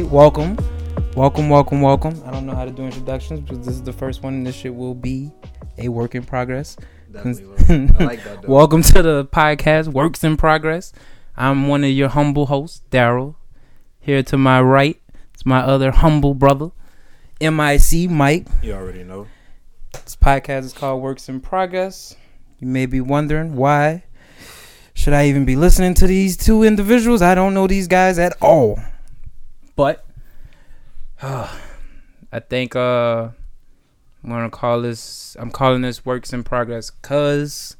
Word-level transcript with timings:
We 0.00 0.06
on. 0.06 0.12
All 0.12 0.22
right. 0.24 0.56
Welcome. 0.56 0.56
Welcome, 1.14 1.48
welcome, 1.50 1.82
welcome. 1.82 2.22
I 2.24 2.30
don't 2.30 2.46
know 2.46 2.54
how 2.54 2.64
to 2.64 2.70
do 2.70 2.84
introductions 2.84 3.40
because 3.40 3.58
this 3.58 3.74
is 3.74 3.82
the 3.82 3.92
first 3.92 4.22
one 4.22 4.32
and 4.34 4.46
this 4.46 4.54
shit 4.54 4.74
will 4.74 4.94
be 4.94 5.30
a 5.76 5.88
work 5.88 6.14
in 6.14 6.24
progress. 6.24 6.76
Definitely 7.12 7.44
will. 7.44 7.96
I 7.98 8.04
like 8.04 8.24
that. 8.24 8.48
Welcome 8.48 8.82
to 8.82 9.02
the 9.02 9.26
podcast, 9.26 9.88
Works 9.88 10.24
in 10.24 10.38
Progress. 10.38 10.92
I'm 11.36 11.68
one 11.68 11.84
of 11.84 11.90
your 11.90 12.08
humble 12.08 12.46
hosts, 12.46 12.80
Darrell. 12.90 13.36
Here 13.98 14.22
to 14.22 14.38
my 14.38 14.62
right, 14.62 14.98
it's 15.34 15.44
my 15.44 15.60
other 15.60 15.90
humble 15.90 16.34
brother, 16.34 16.70
MIC 17.40 18.08
Mike. 18.08 18.46
You 18.62 18.72
already 18.72 19.04
know. 19.04 19.26
This 19.92 20.16
podcast 20.16 20.64
is 20.64 20.72
called 20.72 21.02
Works 21.02 21.28
in 21.28 21.40
Progress. 21.40 22.16
You 22.58 22.68
may 22.68 22.86
be 22.86 23.02
wondering 23.02 23.56
why 23.56 24.04
should 24.94 25.12
I 25.12 25.26
even 25.26 25.44
be 25.44 25.56
listening 25.56 25.94
to 25.94 26.06
these 26.06 26.36
two 26.36 26.62
individuals? 26.62 27.20
I 27.20 27.34
don't 27.34 27.52
know 27.52 27.66
these 27.66 27.88
guys 27.88 28.18
at 28.18 28.34
all. 28.40 28.78
But 29.76 30.04
uh, 31.22 31.48
I 32.32 32.40
think 32.40 32.76
uh 32.76 33.28
I'm 34.22 34.30
gonna 34.30 34.50
call 34.50 34.82
this 34.82 35.36
I'm 35.38 35.50
calling 35.50 35.82
this 35.82 36.04
works 36.04 36.32
in 36.32 36.44
progress 36.44 36.90
cause 36.90 37.76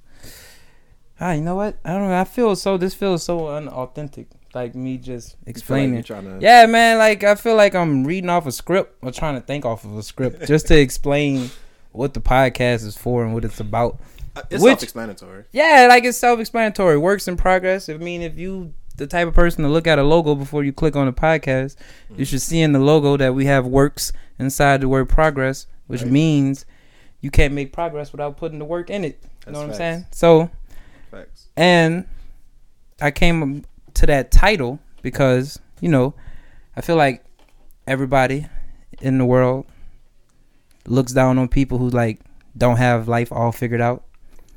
ah, 1.21 1.33
you 1.33 1.43
know 1.43 1.55
what? 1.55 1.77
I 1.85 1.93
don't 1.93 2.09
know. 2.09 2.21
I 2.21 2.25
feel 2.25 2.57
so 2.57 2.77
this 2.77 2.95
feels 2.95 3.23
so 3.23 3.49
unauthentic. 3.49 4.29
Like 4.53 4.75
me 4.75 4.97
just 4.99 5.37
explaining. 5.47 5.97
Like 5.97 6.07
to... 6.07 6.39
Yeah, 6.41 6.66
man, 6.66 6.99
like 6.99 7.23
I 7.23 7.37
feel 7.37 7.55
like 7.55 7.75
I'm 7.75 8.05
reading 8.05 8.30
off 8.30 8.47
a 8.47 8.52
script 8.52 8.99
or 9.02 9.13
trying 9.13 9.37
to 9.37 9.41
think 9.41 9.65
off 9.65 9.85
of 9.85 9.97
a 9.97 10.02
script 10.02 10.47
just 10.47 10.66
to 10.69 10.79
explain 10.79 11.51
what 11.93 12.15
the 12.15 12.21
podcast 12.21 12.85
is 12.85 12.97
for 12.97 13.25
and 13.25 13.32
what 13.32 13.45
it's 13.45 13.60
about. 13.60 14.01
Uh, 14.35 14.43
it's 14.51 14.63
Which, 14.63 14.71
self-explanatory. 14.71 15.45
Yeah, 15.52 15.87
like 15.88 16.04
it's 16.04 16.19
self-explanatory. 16.19 16.99
Works 16.99 17.29
in 17.29 17.37
progress. 17.37 17.88
I 17.88 17.95
mean, 17.95 18.23
if 18.23 18.38
you 18.38 18.75
the 19.01 19.06
type 19.06 19.26
of 19.26 19.34
person 19.34 19.65
to 19.65 19.70
look 19.70 19.87
at 19.87 19.98
a 19.98 20.02
logo 20.02 20.34
before 20.34 20.62
you 20.62 20.74
click 20.74 20.95
on 20.95 21.09
a 21.09 21.12
podcast, 21.12 21.74
mm-hmm. 21.74 22.18
you 22.18 22.24
should 22.26 22.43
see 22.43 22.60
in 22.60 22.73
the 22.73 22.79
logo 22.79 23.16
that 23.16 23.34
we 23.34 23.46
have 23.46 23.66
works 23.66 24.12
inside 24.38 24.82
the 24.82 24.88
word 24.88 25.09
progress, 25.09 25.66
which 25.87 26.02
right. 26.02 26.10
means 26.10 26.66
you 27.23 27.30
can't 27.30 27.54
make 27.54 27.73
progress 27.73 28.12
without 28.12 28.37
putting 28.37 28.59
the 28.59 28.65
work 28.66 28.90
in 28.90 29.04
it. 29.04 29.18
You 29.23 29.29
That's 29.46 29.54
know 29.54 29.60
what 29.60 29.68
facts. 29.68 29.80
I'm 29.80 29.92
saying? 29.95 30.07
So, 30.12 30.51
facts. 31.10 31.48
and 31.57 32.07
I 33.01 33.10
came 33.10 33.65
to 33.95 34.07
that 34.07 34.30
title 34.30 34.79
because 35.01 35.59
you 35.80 35.88
know 35.88 36.12
I 36.76 36.82
feel 36.82 36.96
like 36.96 37.24
everybody 37.87 38.46
in 39.01 39.16
the 39.16 39.24
world 39.24 39.64
looks 40.87 41.12
down 41.12 41.38
on 41.38 41.48
people 41.48 41.79
who 41.79 41.88
like 41.88 42.20
don't 42.54 42.76
have 42.76 43.09
life 43.09 43.32
all 43.32 43.51
figured 43.51 43.80
out. 43.80 44.04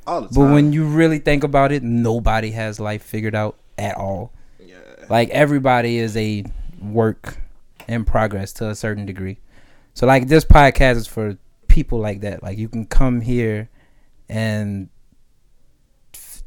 All 0.05 0.19
the 0.19 0.27
time. 0.27 0.35
But 0.35 0.53
when 0.53 0.73
you 0.73 0.83
really 0.83 1.19
think 1.19 1.45
about 1.45 1.71
it, 1.71 1.81
nobody 1.81 2.51
has 2.51 2.77
life 2.77 3.03
figured 3.03 3.35
out 3.35 3.57
at 3.77 3.97
all. 3.97 4.31
Yeah. 4.59 4.75
Like 5.09 5.29
everybody 5.29 5.97
is 5.97 6.15
a 6.17 6.45
work 6.81 7.37
in 7.87 8.05
progress 8.05 8.53
to 8.53 8.69
a 8.69 8.75
certain 8.75 9.05
degree. 9.05 9.39
So 9.93 10.07
like 10.07 10.27
this 10.27 10.45
podcast 10.45 10.95
is 10.95 11.07
for 11.07 11.37
people 11.67 11.99
like 11.99 12.21
that. 12.21 12.43
Like 12.43 12.57
you 12.57 12.69
can 12.69 12.85
come 12.85 13.21
here 13.21 13.69
and 14.29 14.89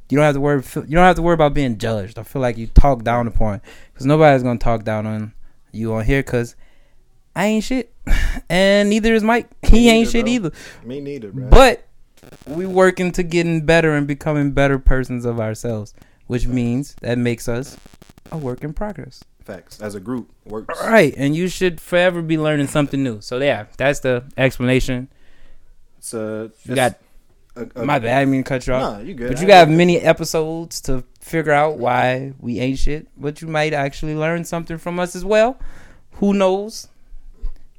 you 0.09 0.17
don't 0.17 0.25
have 0.25 0.35
to 0.35 0.41
worry. 0.41 0.63
You 0.75 0.95
don't 0.97 1.05
have 1.05 1.17
to 1.17 1.23
worry 1.23 1.35
about 1.35 1.55
being 1.55 1.79
judged. 1.79 2.19
I 2.19 2.23
feel 2.23 2.43
like 2.43 2.57
you 2.57 2.69
talk 2.69 3.03
down 3.03 3.27
upon 3.27 3.61
because 3.93 4.07
nobody's 4.07 4.43
gonna 4.43 4.59
talk 4.59 4.85
down 4.85 5.07
on 5.07 5.33
you 5.73 5.93
on 5.95 6.05
here 6.05 6.23
because 6.23 6.55
I 7.35 7.47
ain't 7.47 7.65
shit, 7.65 7.93
and 8.49 8.89
neither 8.89 9.15
is 9.15 9.23
Mike. 9.23 9.49
He 9.63 9.73
Me 9.73 9.89
ain't 9.91 9.99
neither, 10.07 10.11
shit 10.11 10.25
bro. 10.25 10.33
either. 10.33 10.53
Me 10.85 11.01
neither, 11.01 11.31
bro. 11.33 11.49
But 11.49 11.87
we 12.47 12.67
working 12.67 13.13
to 13.13 13.23
getting 13.23 13.67
better 13.67 13.95
and 13.95 14.07
becoming 14.07 14.53
better 14.53 14.79
persons 14.79 15.25
of 15.25 15.39
ourselves, 15.41 15.93
which 16.27 16.47
means 16.47 16.95
that 17.01 17.19
makes 17.19 17.49
us 17.49 17.77
a 18.31 18.37
work 18.37 18.65
in 18.65 18.73
progress. 18.73 19.23
Facts. 19.45 19.81
As 19.81 19.95
a 19.95 20.01
group, 20.01 20.33
works. 20.45 20.81
Right, 20.83 21.15
and 21.17 21.37
you 21.37 21.49
should 21.49 21.81
forever 21.81 22.21
be 22.21 22.37
learning 22.37 22.67
something 22.67 23.03
new. 23.03 23.21
So 23.21 23.39
yeah, 23.39 23.67
that's 23.77 24.01
the 24.01 24.25
explanation. 24.37 25.09
So 26.01 26.51
you 26.65 26.75
got. 26.75 26.99
A, 27.55 27.69
a, 27.77 27.85
my 27.85 27.99
bad. 27.99 28.21
I 28.21 28.25
mean, 28.25 28.43
cut 28.43 28.67
you 28.67 28.75
off. 28.75 28.99
Nah, 28.99 28.99
you 28.99 29.15
good. 29.15 29.29
But 29.29 29.41
you 29.41 29.47
got 29.47 29.69
many 29.69 29.99
episodes 29.99 30.81
to 30.83 31.05
figure 31.21 31.53
out 31.53 31.79
why 31.79 32.35
we 32.39 32.59
ain't 32.59 32.79
shit. 32.79 33.07
But 33.17 33.41
you 33.41 33.49
might 33.49 33.73
actually 33.73 34.15
learn 34.15 34.45
something 34.45 34.79
from 34.79 34.99
us 34.99 35.15
as 35.15 35.25
well. 35.25 35.59
Who 36.15 36.35
knows? 36.35 36.89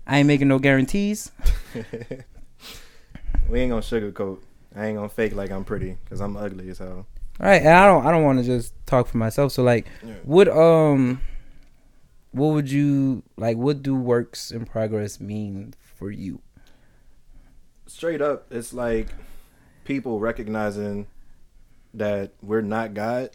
I 0.07 0.19
ain't 0.19 0.28
making 0.28 0.47
no 0.47 0.57
guarantees. 0.57 1.31
we 1.74 3.59
ain't 3.59 3.72
gonna 3.72 3.81
sugarcoat. 3.81 4.40
I 4.74 4.86
ain't 4.88 4.97
gonna 4.97 5.09
fake 5.09 5.36
like 5.36 5.52
I'm 5.52 5.66
pretty 5.66 5.97
because 6.03 6.22
I'm 6.22 6.38
ugly 6.38 6.69
as 6.69 6.78
hell. 6.78 7.07
Right, 7.40 7.62
and 7.62 7.70
I 7.70 7.86
don't. 7.86 8.06
I 8.06 8.12
don't 8.12 8.24
want 8.24 8.40
to 8.40 8.46
just 8.46 8.74
talk 8.86 9.08
for 9.08 9.18
myself. 9.18 9.52
So 9.52 9.64
like, 9.64 9.88
yeah. 10.03 10.14
what 10.24 10.48
um, 10.48 11.22
what 12.31 12.48
would 12.48 12.72
you 12.72 13.24
like? 13.38 13.58
What 13.58 13.84
do 13.84 13.96
works 13.96 14.52
in 14.52 14.66
progress 14.66 15.20
mean 15.20 15.74
for 15.80 16.09
you? 16.09 16.42
Straight 17.86 18.22
up, 18.22 18.48
it's 18.52 18.74
like 18.74 19.09
people 19.86 20.20
recognizing 20.20 21.08
that 21.94 22.31
we're 22.42 22.62
not 22.62 22.94
God 22.94 23.31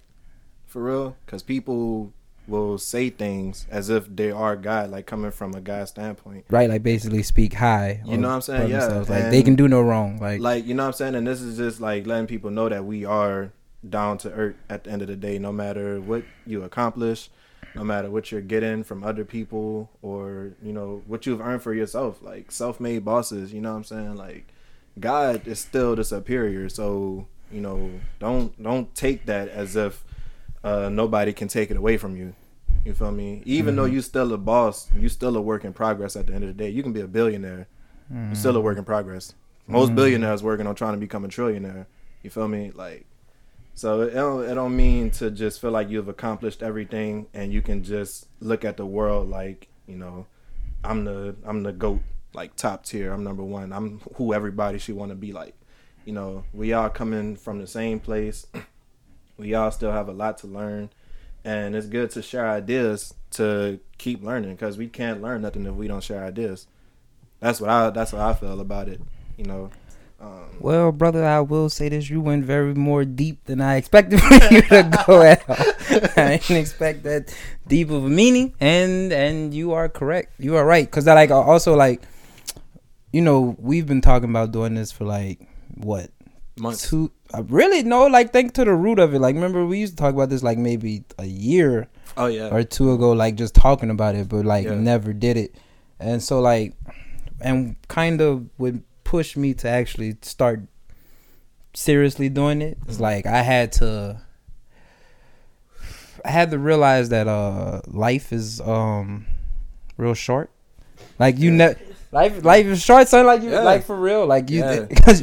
for 0.67 0.83
real. 0.83 1.17
Because 1.25 1.43
people 1.43 2.13
will 2.49 2.77
say 2.77 3.09
things 3.09 3.67
as 3.71 3.89
if 3.89 4.15
they 4.15 4.31
are 4.31 4.57
God, 4.57 4.91
like 4.91 5.07
coming 5.07 5.31
from 5.31 5.55
a 5.55 5.61
God 5.61 5.89
standpoint. 5.89 6.45
Right, 6.51 6.69
like 6.69 6.83
basically 6.83 7.23
speak 7.23 7.55
high. 7.55 8.03
You 8.05 8.17
know 8.17 8.29
what 8.29 8.35
I'm 8.35 8.41
saying? 8.43 8.71
Yeah. 8.71 8.87
Like 8.87 9.11
and 9.11 9.33
they 9.33 9.43
can 9.43 9.55
do 9.55 9.69
no 9.69 9.81
wrong. 9.81 10.19
Like 10.19 10.41
like 10.41 10.67
you 10.67 10.75
know 10.75 10.83
what 10.83 10.89
I'm 10.89 10.93
saying? 10.95 11.15
And 11.15 11.27
this 11.27 11.41
is 11.41 11.57
just 11.57 11.81
like 11.81 12.07
letting 12.07 12.27
people 12.27 12.51
know 12.51 12.69
that 12.69 12.85
we 12.85 13.05
are 13.05 13.53
down 13.89 14.19
to 14.19 14.31
earth 14.33 14.57
at 14.69 14.85
the 14.85 14.91
end 14.91 15.03
of 15.03 15.09
the 15.09 15.17
day, 15.17 15.39
no 15.39 15.53
matter 15.53 16.01
what 16.01 16.25
you 16.47 16.63
accomplish, 16.63 17.31
no 17.75 17.85
matter 17.85 18.11
what 18.11 18.31
you're 18.31 18.41
getting 18.41 18.85
from 18.85 19.03
other 19.03 19.25
people 19.25 19.91
or, 20.03 20.53
you 20.63 20.73
know, 20.73 21.03
what 21.07 21.27
you've 21.27 21.41
earned 21.41 21.63
for 21.63 21.75
yourself. 21.75 22.23
Like 22.23 22.53
self 22.53 22.81
made 22.81 23.05
bosses, 23.05 23.53
you 23.53 23.61
know 23.61 23.71
what 23.71 23.79
I'm 23.79 23.85
saying? 23.85 24.17
Like 24.17 24.49
God 24.99 25.47
is 25.47 25.61
still 25.61 25.97
the 25.97 26.05
superior, 26.05 26.69
so, 26.69 27.27
you 27.51 27.61
know, 27.61 27.91
don't 28.19 28.61
don't 28.63 28.95
take 28.95 29.27
that 29.27 29.49
as 29.49 29.77
if 29.77 30.05
uh, 30.63 30.89
nobody 30.89 31.33
can 31.33 31.49
take 31.49 31.71
it 31.71 31.77
away 31.77 31.97
from 31.97 32.17
you. 32.17 32.35
You 32.85 32.95
feel 32.95 33.13
me? 33.13 33.43
Even 33.45 33.75
mm-hmm. 33.75 33.77
though 33.77 33.89
you 33.89 34.01
still 34.01 34.33
a 34.33 34.39
boss, 34.39 34.89
you 34.99 35.09
still 35.09 35.37
a 35.37 35.41
work 35.41 35.65
in 35.65 35.73
progress. 35.73 36.17
At 36.17 36.27
the 36.27 36.35
end 36.35 36.45
of 36.45 36.49
the 36.49 36.55
day, 36.55 36.69
you 36.69 36.83
can 36.83 36.93
be 36.93 37.01
a 37.01 37.07
billionaire. 37.07 37.69
Mm-hmm. 38.13 38.27
You're 38.27 38.35
still 38.35 38.57
a 38.57 38.61
work 38.61 38.77
in 38.77 38.85
progress. 38.85 39.35
Most 39.69 39.89
mm-hmm. 39.89 39.97
billionaires 39.97 40.43
working 40.43 40.67
on 40.67 40.75
trying 40.75 40.95
to 40.95 40.99
become 40.99 41.25
a 41.25 41.29
trillionaire. 41.29 41.87
You 42.23 42.31
feel 42.31 42.49
me? 42.49 42.73
Like, 42.75 43.07
so 43.75 44.03
it 44.03 44.15
don't, 44.15 44.45
it 44.45 44.55
don't 44.55 44.77
mean 44.77 45.11
to 45.13 45.31
just 45.31 45.61
feel 45.61 45.71
like 45.71 45.89
you've 45.89 46.09
accomplished 46.09 46.63
everything 46.63 47.27
and 47.35 47.53
you 47.53 47.63
can 47.63 47.83
just 47.83 48.29
look 48.41 48.65
at 48.65 48.77
the 48.77 48.87
world 48.87 49.29
like 49.29 49.69
you 49.87 49.97
know, 49.97 50.27
I'm 50.85 51.05
the 51.05 51.35
I'm 51.45 51.63
the 51.63 51.73
goat, 51.73 52.01
like 52.35 52.57
top 52.57 52.85
tier. 52.85 53.13
I'm 53.13 53.25
number 53.25 53.43
one. 53.43 53.73
I'm 53.73 54.01
who 54.15 54.33
everybody 54.33 54.79
should 54.79 54.97
want 54.97 55.11
to 55.11 55.17
be 55.17 55.33
like. 55.33 55.55
You 56.05 56.13
know, 56.13 56.45
we 56.53 56.73
all 56.73 56.91
coming 56.91 57.37
from 57.37 57.61
the 57.61 57.67
same 57.67 58.01
place. 58.01 58.47
we 59.37 59.55
all 59.55 59.71
still 59.71 59.93
have 59.93 60.09
a 60.09 60.13
lot 60.13 60.39
to 60.39 60.47
learn 60.47 60.91
and 61.45 61.75
it's 61.75 61.87
good 61.87 62.11
to 62.11 62.23
share 62.23 62.49
ideas 62.49 63.15
to 63.31 63.81
keep 63.99 64.23
learning 64.23 64.55
because 64.55 64.79
we 64.79 64.89
can't 64.89 65.23
learn 65.23 65.43
nothing 65.43 65.67
if 65.67 65.75
we 65.75 65.89
don't 65.89 66.03
share 66.03 66.25
ideas. 66.25 66.67
That's 67.41 67.61
what 67.61 67.71
I 67.71 67.91
that's 67.91 68.13
what 68.13 68.23
I 68.23 68.35
feel 68.35 68.61
about 68.61 68.89
it. 68.89 69.01
You 69.37 69.45
know. 69.45 69.71
Um, 70.23 70.31
well, 70.61 70.93
brother, 70.93 71.25
I 71.25 71.41
will 71.41 71.69
say 71.69 71.89
this: 71.89 72.09
you 72.09 72.21
went 72.21 72.45
very 72.45 72.75
more 72.75 73.05
deep 73.05 73.45
than 73.45 73.61
I 73.61 73.77
expected 73.77 74.21
for 74.23 74.35
you 74.55 74.63
to 74.63 75.05
go 75.07 75.23
at. 75.23 75.43
I 76.17 76.37
didn't 76.37 76.57
expect 76.57 77.03
that 77.03 77.35
deep 77.67 77.91
of 77.91 78.05
a 78.05 78.09
meaning, 78.09 78.55
and 78.61 79.13
and 79.13 79.53
you 79.53 79.73
are 79.73 79.89
correct. 79.89 80.35
You 80.39 80.57
are 80.57 80.65
right 80.65 80.87
because 80.87 81.09
I 81.09 81.15
like 81.15 81.31
also 81.31 81.75
like, 81.75 82.03
you 83.13 83.21
know, 83.21 83.57
we've 83.59 83.87
been 83.87 84.01
talking 84.01 84.31
about 84.31 84.53
doing 84.53 84.75
this 84.75 84.93
for 84.93 85.05
like 85.05 85.41
what 85.75 86.11
months. 86.57 86.89
Two, 86.89 87.11
I 87.35 87.41
really 87.41 87.83
no. 87.83 88.07
Like 88.07 88.33
think 88.33 88.55
to 88.55 88.65
the 88.65 88.75
root 88.75 89.01
of 89.01 89.15
it. 89.15 89.19
Like 89.19 89.35
remember 89.35 89.67
we 89.67 89.81
used 89.81 89.97
to 89.97 90.03
talk 90.03 90.15
about 90.15 90.31
this 90.31 90.45
like 90.45 90.59
maybe 90.59 91.05
a 91.19 91.27
year. 91.27 91.89
Oh 92.17 92.27
yeah. 92.27 92.55
Or 92.55 92.63
two 92.63 92.93
ago, 92.93 93.13
like 93.13 93.35
just 93.35 93.55
talking 93.55 93.91
about 93.91 94.15
it, 94.15 94.29
but 94.29 94.45
like 94.45 94.67
yeah. 94.67 94.75
never 94.75 95.13
did 95.13 95.37
it. 95.37 95.57
And 95.99 96.23
so 96.23 96.41
like, 96.41 96.75
and 97.41 97.77
kind 97.89 98.21
of 98.21 98.49
would 98.59 98.83
push 99.13 99.37
me 99.37 99.53
to 99.53 99.69
actually 99.69 100.17
start 100.23 100.63
seriously 101.75 102.31
doing 102.31 102.63
it. 102.63 102.79
It's 102.87 102.95
mm-hmm. 102.95 103.03
like 103.03 103.27
I 103.27 103.43
had 103.43 103.73
to. 103.73 104.23
I 106.25 106.31
had 106.31 106.51
to 106.53 106.59
realize 106.59 107.11
that 107.11 107.29
uh 107.29 107.83
life 107.89 108.33
is 108.33 108.63
um 108.63 109.27
real 109.99 110.15
short. 110.15 110.51
Like 111.19 111.39
you 111.39 111.51
ne- 111.51 111.75
life 112.11 112.43
life 112.43 112.65
is 112.65 112.83
short, 112.83 113.07
son. 113.09 113.27
Like 113.27 113.43
you 113.43 113.51
yeah. 113.51 113.61
like 113.61 113.85
for 113.85 113.97
real. 113.97 114.25
Like 114.25 114.49
you 114.49 114.61
yeah. 114.61 114.81
because 114.89 115.23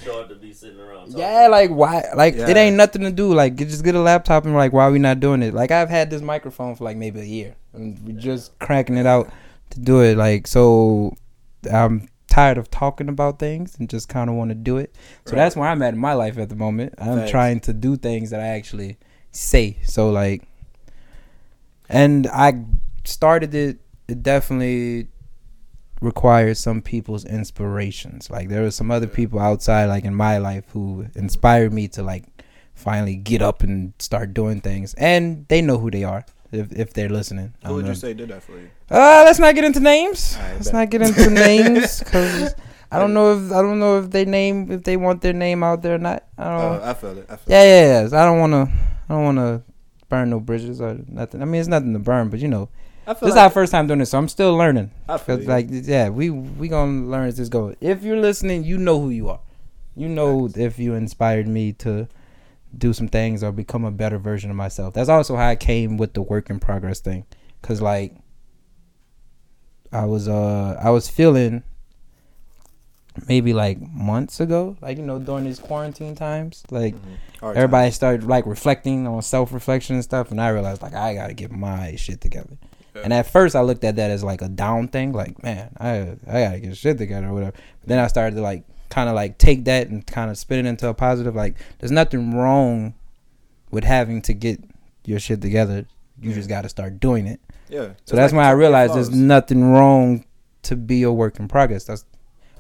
yeah, 1.08 1.48
like 1.48 1.72
why? 1.72 2.06
Like 2.16 2.36
yeah. 2.36 2.48
it 2.48 2.58
ain't 2.58 2.76
nothing 2.76 3.02
to 3.02 3.12
do. 3.12 3.34
Like 3.34 3.56
just 3.56 3.84
get 3.84 3.96
a 3.96 4.00
laptop 4.00 4.46
and 4.46 4.54
like 4.54 4.72
why 4.72 4.88
we 4.92 5.00
not 5.00 5.20
doing 5.20 5.42
it? 5.42 5.56
Like 5.56 5.72
I've 5.72 5.90
had 5.90 6.12
this 6.12 6.22
microphone 6.22 6.76
for 6.76 6.84
like 6.84 6.98
maybe 6.98 7.22
a 7.22 7.24
year 7.24 7.56
and 7.74 8.00
we 8.06 8.14
just 8.14 8.58
cranking 8.60 8.98
it 8.98 9.08
out 9.08 9.32
to 9.72 9.80
do 9.80 10.04
it. 10.04 10.16
Like 10.16 10.46
so, 10.46 11.16
I'm 11.72 12.09
tired 12.30 12.58
of 12.58 12.70
talking 12.70 13.10
about 13.10 13.40
things 13.40 13.76
and 13.78 13.90
just 13.90 14.08
kind 14.08 14.30
of 14.30 14.36
want 14.36 14.50
to 14.50 14.56
do 14.56 14.78
it. 14.78 14.96
So 15.26 15.31
right. 15.31 15.40
that's 15.40 15.56
where 15.56 15.68
I'm 15.68 15.81
at 15.81 15.94
in 15.94 16.00
my 16.00 16.14
life 16.14 16.38
at 16.38 16.50
the 16.50 16.56
moment. 16.56 16.94
I'm 16.98 17.18
Thanks. 17.18 17.31
trying 17.31 17.60
to 17.62 17.74
do 17.74 17.98
things 17.98 18.30
that 18.30 18.40
I 18.40 18.48
actually 18.48 18.98
say. 19.31 19.78
So 19.84 20.10
like, 20.10 20.44
and 21.90 22.28
I 22.28 22.64
started 23.04 23.54
it, 23.56 23.80
it 24.08 24.24
definitely 24.24 25.08
required 26.02 26.58
some 26.58 26.81
people's 26.81 27.26
inspirations. 27.26 28.30
Like 28.30 28.50
there 28.50 28.62
were 28.62 28.72
some 28.72 28.92
other 28.92 29.08
people 29.08 29.40
outside, 29.40 29.86
like 29.86 30.06
in 30.06 30.16
my 30.16 30.38
life, 30.38 30.66
who 30.72 31.08
inspired 31.16 31.74
me 31.74 31.88
to 31.90 32.04
like 32.04 32.26
finally 32.74 33.16
get 33.16 33.42
up 33.42 33.64
and 33.64 33.94
start 34.00 34.34
doing 34.34 34.62
things. 34.62 34.94
And 34.94 35.48
they 35.50 35.62
know 35.62 35.78
who 35.78 35.92
they 35.92 36.04
are 36.04 36.26
if 36.51 36.72
if 36.72 36.94
they're 36.94 37.10
listening. 37.10 37.54
Who 37.66 37.75
would 37.75 37.81
don't 37.81 37.88
you 37.88 37.88
know. 37.90 37.94
say 37.94 38.13
did 38.13 38.30
that 38.30 38.44
for 38.44 38.54
you? 38.54 38.69
Uh, 38.90 39.24
let's 39.25 39.40
not 39.40 39.56
get 39.56 39.63
into 39.63 39.80
names. 39.80 40.36
Alright, 40.36 40.54
let's 40.56 40.68
bet. 40.68 40.74
not 40.74 40.90
get 40.90 41.01
into 41.01 41.30
names 41.48 42.00
because 42.00 42.56
I 42.92 43.00
don't 43.00 43.13
know 43.13 43.38
if 43.38 43.51
I 43.51 43.62
don't 43.62 43.80
know 43.80 44.00
if 44.00 44.10
they 44.10 44.25
name 44.25 44.72
if 44.72 44.84
they 44.84 44.98
want 44.98 45.22
their 45.22 45.34
name 45.34 45.63
out 45.63 45.81
there 45.81 45.96
or 45.96 46.00
not. 46.00 46.24
I 46.38 46.44
don't. 46.44 46.81
Uh, 46.81 46.81
I 46.84 46.94
feel 46.94 47.18
it. 47.18 47.25
I 47.30 47.36
feel 47.36 47.56
yeah, 47.56 47.63
yeah, 47.63 48.07
yeah. 48.07 48.22
I 48.22 48.25
don't 48.25 48.40
want 48.40 48.54
to. 48.54 48.74
I 49.10 49.13
don't 49.13 49.24
want 49.24 49.38
to 49.38 49.63
burn 50.10 50.30
no 50.31 50.40
bridges 50.40 50.81
or 50.81 50.98
nothing. 51.07 51.42
I 51.42 51.46
mean, 51.46 51.60
it's 51.62 51.69
nothing 51.69 51.94
to 51.94 52.00
burn, 52.00 52.30
but 52.30 52.40
you 52.40 52.48
know, 52.48 52.63
it. 52.63 52.69
I 53.12 53.13
feel 53.13 53.28
this 53.28 53.36
is 53.36 53.38
our 53.38 53.50
first 53.50 53.72
time 53.72 53.88
doing 53.88 54.00
this, 54.00 54.10
so 54.10 54.18
I'm 54.18 54.28
still 54.28 54.56
learning. 54.56 54.92
I 55.07 55.18
feel 55.18 55.38
like, 55.38 55.68
yeah, 55.69 56.10
we 56.10 56.30
we 56.31 56.68
gonna 56.68 57.06
learn 57.07 57.28
as 57.28 57.38
this 57.38 57.50
goes. 57.50 57.75
If 57.80 58.04
you're 58.04 58.19
listening, 58.19 58.63
you 58.63 58.78
know 58.78 59.00
who 59.00 59.10
you 59.10 59.30
are. 59.30 59.42
You 59.95 60.07
know 60.07 60.48
Facts. 60.48 60.57
if 60.60 60.80
you 60.80 60.95
inspired 60.95 61.48
me 61.48 61.74
to 61.74 62.07
do 62.77 62.94
some 62.94 63.07
things 63.07 63.44
or 63.44 63.51
become 63.51 63.83
a 63.86 63.92
better 63.92 64.18
version 64.18 64.50
of 64.50 64.56
myself. 64.56 64.94
That's 64.94 65.10
also 65.10 65.36
how 65.36 65.48
I 65.48 65.56
came 65.56 65.98
with 65.98 66.13
the 66.13 66.21
work 66.21 66.50
in 66.50 66.60
progress 66.60 67.00
thing. 67.00 67.25
Cause 67.62 67.81
like, 67.81 68.16
I 69.92 70.06
was 70.06 70.27
uh 70.27 70.80
I 70.81 70.92
was 70.92 71.10
feeling 71.10 71.63
maybe 73.27 73.54
like 73.54 73.80
months 73.81 74.39
ago, 74.39 74.77
like 74.81 74.98
you 74.98 75.04
know 75.04 75.19
during 75.19 75.44
these 75.45 75.60
quarantine 75.60 76.16
times, 76.16 76.63
like 76.69 76.95
Mhm. 76.95 77.00
Hard 77.39 77.57
everybody 77.57 77.92
started 77.92 78.24
like 78.25 78.45
reflecting 78.45 79.07
on 79.07 79.21
self 79.21 79.51
reflection 79.51 79.95
and 79.95 80.04
stuff, 80.04 80.30
and 80.31 80.39
I 80.39 80.50
realized 80.50 80.81
like 80.81 80.94
I 80.94 81.16
gotta 81.16 81.33
get 81.33 81.51
my 81.51 81.95
shit 81.95 82.21
together. 82.21 82.57
Yeah. 82.95 83.01
And 83.04 83.13
at 83.13 83.27
first, 83.27 83.56
I 83.56 83.62
looked 83.62 83.83
at 83.83 83.95
that 83.98 84.12
as 84.12 84.24
like 84.24 84.42
a 84.42 84.48
down 84.50 84.88
thing, 84.89 85.12
like 85.13 85.42
man, 85.44 85.71
I 85.80 86.16
I 86.27 86.44
gotta 86.44 86.60
get 86.60 86.77
shit 86.77 86.98
together 86.98 87.27
or 87.27 87.33
whatever. 87.33 87.54
But 87.81 87.89
then 87.89 88.00
I 88.00 88.07
started 88.07 88.36
to 88.36 88.42
like 88.42 88.63
kind 88.90 89.10
of 89.10 89.16
like 89.16 89.38
take 89.38 89.66
that 89.66 89.88
and 89.88 90.06
kind 90.06 90.30
of 90.32 90.38
spin 90.38 90.66
it 90.66 90.70
into 90.70 90.88
a 90.88 90.94
positive. 90.94 91.36
Like 91.36 91.56
there's 91.80 91.92
nothing 91.92 92.34
wrong 92.36 92.94
with 93.72 93.84
having 93.84 94.22
to 94.24 94.34
get 94.34 94.64
your 95.06 95.20
shit 95.20 95.42
together. 95.42 95.86
You 96.22 96.30
Yeah. 96.32 96.36
just 96.36 96.50
got 96.50 96.62
to 96.64 96.70
start 96.70 97.00
doing 97.00 97.28
it. 97.28 97.40
Yeah. 97.70 97.90
So 98.06 98.16
that's 98.16 98.34
why 98.34 98.44
I 98.46 98.52
realized 98.52 98.96
there's 98.96 99.12
nothing 99.12 99.64
wrong 99.64 100.26
to 100.64 100.76
be 100.76 101.04
a 101.04 101.12
work 101.12 101.40
in 101.40 101.48
progress. 101.48 101.86
That's 101.86 102.04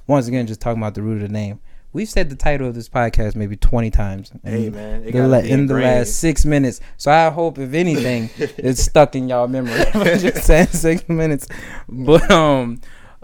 once 0.07 0.27
again 0.27 0.47
just 0.47 0.61
talking 0.61 0.81
about 0.81 0.95
the 0.95 1.01
root 1.01 1.21
of 1.21 1.27
the 1.27 1.33
name. 1.33 1.59
We've 1.91 2.07
said 2.07 2.29
the 2.29 2.35
title 2.35 2.67
of 2.67 2.75
this 2.75 2.87
podcast 2.87 3.35
maybe 3.35 3.55
20 3.57 3.89
times. 3.89 4.31
Hey 4.43 4.67
in 4.67 4.75
man, 4.75 5.01
it 5.01 5.05
the 5.05 5.11
gotta 5.11 5.27
la- 5.27 5.41
be 5.41 5.49
in 5.49 5.65
the 5.65 5.73
last 5.73 6.17
six 6.19 6.45
minutes. 6.45 6.79
So 6.97 7.09
I 7.11 7.31
hope, 7.31 7.57
if 7.57 7.73
anything, 7.73 8.29
it's 8.37 8.83
stuck 8.83 9.15
in 9.15 9.27
y'all 9.27 9.47
memory. 9.47 9.73
just 10.19 10.43
saying 10.45 10.67
six 10.67 11.09
minutes. 11.09 11.47
But 11.89 12.29
um, 12.29 12.79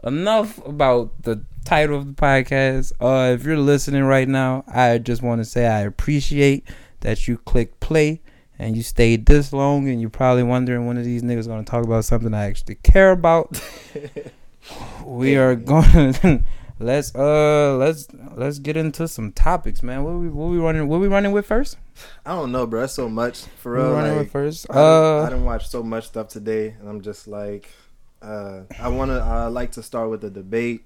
enough 0.06 0.64
about 0.66 1.24
the 1.24 1.44
title 1.66 1.98
of 1.98 2.08
the 2.08 2.14
podcast. 2.14 2.94
Uh, 3.00 3.34
if 3.34 3.44
you're 3.44 3.58
listening 3.58 4.04
right 4.04 4.28
now, 4.28 4.64
I 4.68 4.98
just 5.00 5.22
want 5.22 5.42
to 5.42 5.46
say 5.46 5.68
I 5.68 5.82
appreciate 5.82 6.68
that 7.02 7.28
you 7.28 7.38
clicked 7.38 7.80
play 7.80 8.22
and 8.58 8.78
you 8.78 8.84
stayed 8.84 9.26
this 9.26 9.52
long, 9.52 9.90
and 9.90 10.00
you're 10.00 10.10
probably 10.10 10.44
wondering 10.44 10.86
when 10.86 10.98
are 10.98 11.04
these 11.04 11.24
niggas 11.24 11.48
gonna 11.48 11.64
talk 11.66 11.84
about 11.84 12.06
something 12.06 12.34
I 12.34 12.46
actually 12.46 12.76
care 12.76 13.12
about. 13.12 13.60
we 15.06 15.36
are 15.36 15.56
going. 15.56 16.14
to 16.14 16.44
let's 16.80 17.16
uh 17.16 17.76
let's 17.78 18.08
let's 18.36 18.60
get 18.60 18.78
into 18.78 19.08
some 19.08 19.32
topics, 19.32 19.84
man. 19.84 20.04
What 20.04 20.14
we 20.14 20.30
what 20.30 20.50
we 20.50 20.58
running? 20.58 20.88
What 20.88 21.02
we 21.02 21.08
running 21.08 21.32
with 21.32 21.46
first? 21.46 21.78
I 22.26 22.32
don't 22.32 22.52
know, 22.52 22.66
bro. 22.66 22.82
That's 22.82 22.94
so 22.94 23.10
much 23.10 23.44
for 23.58 23.74
real. 23.74 23.92
running 23.92 24.12
Like, 24.12 24.20
with 24.20 24.32
first? 24.32 24.68
I, 24.70 24.74
done, 24.74 24.84
I 24.84 25.26
Uh, 25.26 25.30
done 25.30 25.46
watched 25.46 25.70
so 25.70 25.84
much 25.84 26.08
stuff 26.08 26.30
today, 26.30 26.76
and 26.80 26.88
I'm 26.90 27.02
just 27.02 27.28
like, 27.28 27.70
uh, 28.22 28.62
I 28.80 28.88
wanna, 28.88 29.20
I 29.20 29.48
like 29.48 29.72
to 29.74 29.84
start 29.84 30.10
with 30.10 30.22
the 30.22 30.30
debate. 30.30 30.84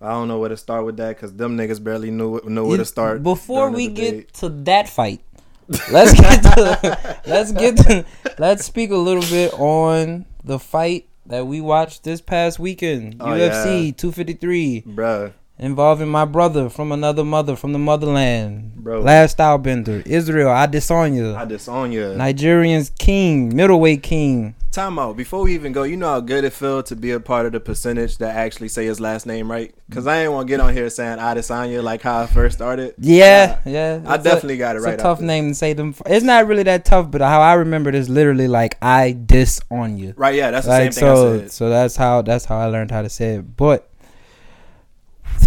I 0.00 0.10
don't 0.10 0.28
know 0.28 0.38
where 0.38 0.48
to 0.48 0.56
start 0.56 0.84
with 0.84 0.96
that 0.98 1.16
because 1.16 1.34
them 1.34 1.56
niggas 1.56 1.82
barely 1.82 2.10
knew 2.10 2.40
know 2.44 2.64
where 2.64 2.78
to 2.78 2.84
start. 2.84 3.22
Before 3.22 3.70
we 3.70 3.88
get 3.88 4.32
to 4.34 4.48
that 4.48 4.88
fight, 4.88 5.20
let's 5.90 6.18
get 6.18 6.42
to 6.42 7.20
let's 7.26 7.52
get 7.52 7.76
to 7.78 8.04
let's 8.38 8.64
speak 8.64 8.90
a 8.90 8.96
little 8.96 9.24
bit 9.24 9.52
on 9.54 10.24
the 10.44 10.58
fight 10.58 11.08
that 11.26 11.46
we 11.46 11.60
watched 11.60 12.04
this 12.04 12.20
past 12.20 12.58
weekend. 12.58 13.16
Oh, 13.20 13.26
UFC 13.26 13.86
yeah. 13.86 13.92
253 13.92 14.82
bruh, 14.86 15.32
involving 15.58 16.08
my 16.08 16.24
brother 16.24 16.68
from 16.68 16.92
another 16.92 17.24
mother 17.24 17.56
from 17.56 17.72
the 17.72 17.78
motherland. 17.78 18.74
Bro. 18.76 19.00
Last 19.00 19.36
Stylebender, 19.36 20.06
Israel 20.06 20.50
I 20.50 20.66
disown 20.66 21.14
you. 21.14 21.34
I 21.34 21.44
disown 21.44 21.92
you. 21.92 22.14
Nigerian's 22.14 22.90
king, 22.98 23.54
middleweight 23.54 24.02
king. 24.02 24.54
Time 24.70 24.98
out. 24.98 25.16
Before 25.16 25.42
we 25.42 25.54
even 25.54 25.72
go, 25.72 25.82
you 25.82 25.96
know 25.96 26.08
how 26.08 26.20
good 26.20 26.44
it 26.44 26.52
felt 26.52 26.86
to 26.86 26.96
be 26.96 27.10
a 27.10 27.18
part 27.18 27.46
of 27.46 27.52
the 27.52 27.58
percentage 27.58 28.18
that 28.18 28.36
actually 28.36 28.68
say 28.68 28.84
his 28.84 29.00
last 29.00 29.26
name 29.26 29.50
right? 29.50 29.74
Because 29.88 30.06
I 30.06 30.22
ain't 30.22 30.32
want 30.32 30.46
to 30.46 30.52
get 30.52 30.60
on 30.60 30.74
here 30.74 30.88
saying 30.90 31.18
Adesanya 31.18 31.82
like 31.82 32.02
how 32.02 32.20
I 32.20 32.26
first 32.26 32.58
started. 32.58 32.94
Yeah, 32.98 33.58
yeah. 33.64 34.00
I 34.06 34.16
It's 34.16 34.26
a- 34.26 34.28
definitely 34.28 34.58
got 34.58 34.76
it 34.76 34.80
It's 34.80 34.86
right. 34.86 34.94
a 34.94 35.02
tough 35.02 35.20
name 35.20 35.48
to 35.48 35.54
say 35.54 35.72
them. 35.72 35.94
It's 36.06 36.24
not 36.24 36.46
really 36.46 36.64
that 36.64 36.84
tough, 36.84 37.10
but 37.10 37.22
how 37.22 37.40
I 37.40 37.54
remember 37.54 37.88
it 37.88 37.94
is 37.94 38.08
literally 38.10 38.46
like 38.46 38.76
I 38.82 39.12
diss 39.12 39.58
on 39.70 39.96
you. 39.96 40.12
Right? 40.16 40.34
Yeah, 40.34 40.50
that's 40.50 40.66
the 40.66 40.72
like 40.72 40.92
same 40.92 40.92
thing 40.92 41.16
so, 41.16 41.34
I 41.34 41.38
said. 41.40 41.52
so 41.52 41.68
that's 41.70 41.96
how 41.96 42.22
that's 42.22 42.44
how 42.44 42.58
I 42.58 42.66
learned 42.66 42.90
how 42.90 43.02
to 43.02 43.08
say 43.08 43.36
it. 43.36 43.56
But 43.56 43.87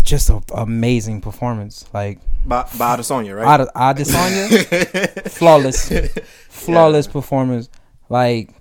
just 0.03 0.29
an 0.29 0.41
amazing 0.53 1.21
performance, 1.21 1.85
like 1.93 2.19
By, 2.45 2.63
by 2.77 2.97
Adesanya, 2.97 3.35
right? 3.35 3.61
Ade- 3.61 3.69
Adesanya, 3.75 5.31
flawless, 5.31 5.91
flawless 6.49 7.07
performance. 7.07 7.69
Like 8.09 8.53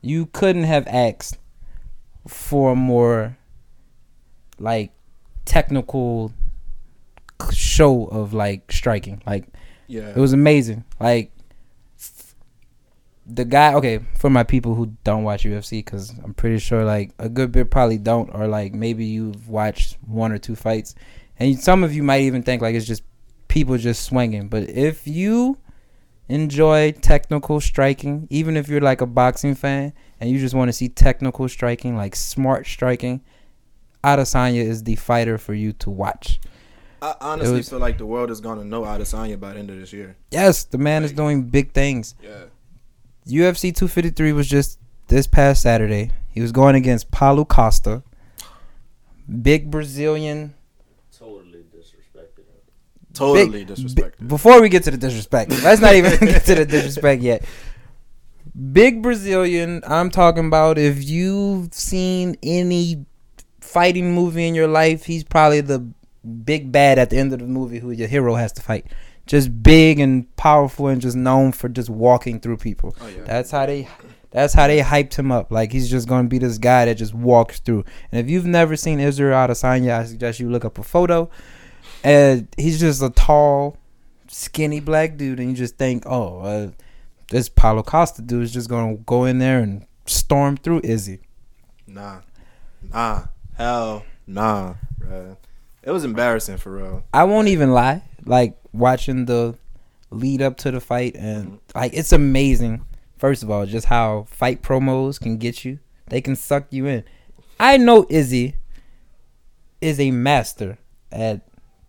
you 0.00 0.26
couldn't 0.26 0.64
have 0.64 0.86
asked 0.86 1.38
for 2.26 2.72
a 2.72 2.76
more 2.76 3.36
like 4.58 4.92
technical 5.44 6.32
show 7.52 8.06
of 8.06 8.32
like 8.32 8.70
striking. 8.72 9.22
Like 9.26 9.46
yeah. 9.86 10.10
it 10.10 10.16
was 10.16 10.32
amazing. 10.32 10.84
Like 11.00 11.30
the 13.26 13.44
guy. 13.44 13.74
Okay, 13.74 14.00
for 14.16 14.30
my 14.30 14.42
people 14.42 14.74
who 14.74 14.92
don't 15.04 15.24
watch 15.24 15.44
UFC, 15.44 15.84
because 15.84 16.12
I'm 16.24 16.34
pretty 16.34 16.58
sure 16.58 16.84
like 16.84 17.12
a 17.18 17.28
good 17.28 17.52
bit 17.52 17.70
probably 17.70 17.98
don't, 17.98 18.30
or 18.34 18.46
like 18.46 18.72
maybe 18.74 19.04
you've 19.04 19.48
watched 19.48 19.98
one 20.06 20.32
or 20.32 20.38
two 20.38 20.54
fights, 20.56 20.94
and 21.38 21.58
some 21.58 21.82
of 21.84 21.94
you 21.94 22.02
might 22.02 22.22
even 22.22 22.42
think 22.42 22.62
like 22.62 22.74
it's 22.74 22.86
just 22.86 23.02
people 23.48 23.76
just 23.78 24.02
swinging. 24.04 24.48
But 24.48 24.68
if 24.68 25.06
you 25.06 25.58
enjoy 26.28 26.92
technical 26.92 27.60
striking, 27.60 28.26
even 28.30 28.56
if 28.56 28.68
you're 28.68 28.80
like 28.80 29.00
a 29.00 29.06
boxing 29.06 29.54
fan 29.54 29.92
and 30.20 30.30
you 30.30 30.38
just 30.38 30.54
want 30.54 30.68
to 30.68 30.72
see 30.72 30.88
technical 30.88 31.48
striking, 31.48 31.96
like 31.96 32.16
smart 32.16 32.66
striking, 32.66 33.22
Adesanya 34.02 34.62
is 34.62 34.84
the 34.84 34.96
fighter 34.96 35.38
for 35.38 35.54
you 35.54 35.72
to 35.74 35.90
watch. 35.90 36.40
I 37.02 37.14
honestly 37.20 37.56
was- 37.58 37.68
feel 37.68 37.78
like 37.78 37.98
the 37.98 38.06
world 38.06 38.30
is 38.30 38.40
gonna 38.40 38.64
know 38.64 38.82
Adesanya 38.82 39.38
by 39.38 39.52
the 39.52 39.58
end 39.60 39.70
of 39.70 39.78
this 39.78 39.92
year. 39.92 40.16
Yes, 40.30 40.64
the 40.64 40.78
man 40.78 41.04
is 41.04 41.12
doing 41.12 41.42
big 41.42 41.72
things. 41.72 42.14
Yeah. 42.22 42.44
UFC 43.26 43.74
253 43.74 44.32
was 44.32 44.48
just 44.48 44.78
this 45.08 45.26
past 45.26 45.62
Saturday. 45.62 46.10
He 46.30 46.40
was 46.40 46.52
going 46.52 46.74
against 46.76 47.10
Paulo 47.10 47.44
Costa, 47.44 48.02
big 49.42 49.70
Brazilian. 49.70 50.54
Totally 51.18 51.64
disrespected 51.74 52.38
him. 52.38 52.60
Totally 53.14 53.64
big- 53.64 53.68
disrespected. 53.76 54.18
bi- 54.20 54.26
before 54.26 54.60
we 54.60 54.68
get 54.68 54.84
to 54.84 54.90
the 54.90 54.96
disrespect, 54.98 55.50
let's 55.62 55.80
not 55.80 55.94
even 55.94 56.18
get 56.20 56.44
to 56.44 56.54
the 56.54 56.66
disrespect 56.66 57.22
yet. 57.22 57.44
Big 58.72 59.02
Brazilian. 59.02 59.82
I'm 59.86 60.10
talking 60.10 60.46
about. 60.46 60.78
If 60.78 61.02
you've 61.04 61.72
seen 61.74 62.36
any 62.42 63.04
fighting 63.60 64.14
movie 64.14 64.46
in 64.46 64.54
your 64.54 64.68
life, 64.68 65.04
he's 65.04 65.24
probably 65.24 65.60
the 65.60 65.86
big 66.44 66.72
bad 66.72 66.98
at 66.98 67.10
the 67.10 67.18
end 67.18 67.32
of 67.32 67.38
the 67.40 67.46
movie 67.46 67.78
who 67.80 67.90
your 67.90 68.08
hero 68.08 68.34
has 68.34 68.52
to 68.52 68.62
fight. 68.62 68.86
Just 69.26 69.62
big 69.62 69.98
and 69.98 70.34
powerful 70.36 70.88
and 70.88 71.00
just 71.00 71.16
known 71.16 71.52
for 71.52 71.68
just 71.68 71.90
walking 71.90 72.40
through 72.40 72.58
people. 72.58 72.96
oh 73.00 73.08
yeah. 73.08 73.24
That's 73.24 73.50
how 73.50 73.66
they 73.66 73.88
that's 74.30 74.54
how 74.54 74.66
they 74.66 74.80
hyped 74.80 75.14
him 75.14 75.32
up. 75.32 75.50
Like 75.50 75.72
he's 75.72 75.90
just 75.90 76.08
gonna 76.08 76.28
be 76.28 76.38
this 76.38 76.58
guy 76.58 76.84
that 76.84 76.94
just 76.94 77.14
walks 77.14 77.58
through. 77.60 77.84
And 78.12 78.20
if 78.20 78.30
you've 78.30 78.46
never 78.46 78.76
seen 78.76 79.00
Israel 79.00 79.34
Adesanya, 79.34 79.98
I 79.98 80.04
suggest 80.04 80.40
you 80.40 80.48
look 80.50 80.64
up 80.64 80.78
a 80.78 80.82
photo. 80.82 81.30
And 82.04 82.46
he's 82.56 82.78
just 82.78 83.02
a 83.02 83.10
tall, 83.10 83.76
skinny 84.28 84.78
black 84.78 85.16
dude, 85.16 85.40
and 85.40 85.50
you 85.50 85.56
just 85.56 85.76
think, 85.76 86.04
oh, 86.06 86.40
uh, 86.40 86.70
this 87.30 87.48
Paulo 87.48 87.82
Costa 87.82 88.22
dude 88.22 88.44
is 88.44 88.52
just 88.52 88.68
gonna 88.68 88.96
go 88.96 89.24
in 89.24 89.38
there 89.38 89.58
and 89.58 89.86
storm 90.06 90.56
through 90.56 90.82
Izzy. 90.84 91.20
Nah. 91.86 92.20
Nah. 92.92 93.24
Hell 93.56 94.04
nah, 94.26 94.74
bruh. 95.00 95.36
It 95.82 95.90
was 95.90 96.04
embarrassing 96.04 96.58
for 96.58 96.72
real. 96.72 97.04
I 97.14 97.24
won't 97.24 97.48
even 97.48 97.70
lie. 97.70 98.02
Like 98.26 98.56
watching 98.72 99.24
the 99.24 99.56
lead 100.10 100.42
up 100.42 100.56
to 100.58 100.70
the 100.70 100.80
fight, 100.80 101.14
and 101.16 101.58
like 101.74 101.92
it's 101.94 102.12
amazing. 102.12 102.84
First 103.18 103.42
of 103.42 103.50
all, 103.50 103.64
just 103.66 103.86
how 103.86 104.26
fight 104.28 104.62
promos 104.62 105.18
can 105.20 105.38
get 105.38 105.64
you. 105.64 105.78
They 106.08 106.20
can 106.20 106.36
suck 106.36 106.66
you 106.70 106.86
in. 106.86 107.04
I 107.58 107.78
know 107.78 108.04
Izzy 108.10 108.56
is 109.80 109.98
a 110.00 110.10
master 110.10 110.78
at 111.10 111.40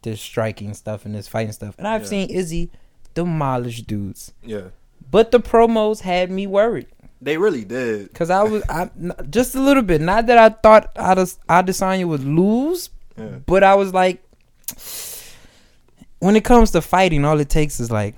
this 0.03 0.21
striking 0.21 0.73
stuff 0.73 1.05
and 1.05 1.13
this 1.15 1.27
fighting 1.27 1.51
stuff, 1.51 1.75
and 1.77 1.87
I've 1.87 2.03
Yeah. 2.03 2.07
seen 2.07 2.29
Izzy 2.29 2.71
demolish 3.13 3.81
dudes. 3.81 4.33
Yeah. 4.43 4.69
But 5.09 5.31
the 5.31 5.39
promos 5.39 6.01
had 6.01 6.29
me 6.31 6.47
worried. 6.47 6.87
They 7.21 7.37
really 7.37 7.63
did. 7.65 8.13
Cause 8.13 8.29
I 8.29 8.43
was 8.43 8.61
I 8.69 8.89
just 9.29 9.55
a 9.55 9.59
little 9.59 9.81
bit. 9.83 10.01
Not 10.01 10.27
that 10.27 10.37
I 10.37 10.49
thought 10.49 10.91
Ades- 10.97 11.39
Adesanya 11.49 12.05
would 12.05 12.23
lose, 12.23 12.89
Yeah. 13.17 13.39
but 13.45 13.63
I 13.63 13.73
was 13.75 13.93
like, 13.93 14.21
when 16.19 16.35
it 16.35 16.43
comes 16.43 16.71
to 16.71 16.81
fighting, 16.81 17.23
all 17.25 17.39
it 17.39 17.49
takes 17.49 17.79
is 17.79 17.91
like 17.91 18.15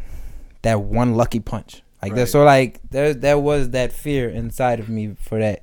that 0.62 0.82
one 0.82 1.16
lucky 1.16 1.40
punch. 1.40 1.82
Like 2.02 2.16
that. 2.16 2.28
So 2.28 2.44
like 2.44 2.80
there 2.92 3.14
there 3.14 3.38
was 3.38 3.72
that 3.72 3.92
fear 3.92 4.30
inside 4.30 4.80
of 4.80 4.88
me 4.90 5.16
for 5.22 5.38
that, 5.40 5.62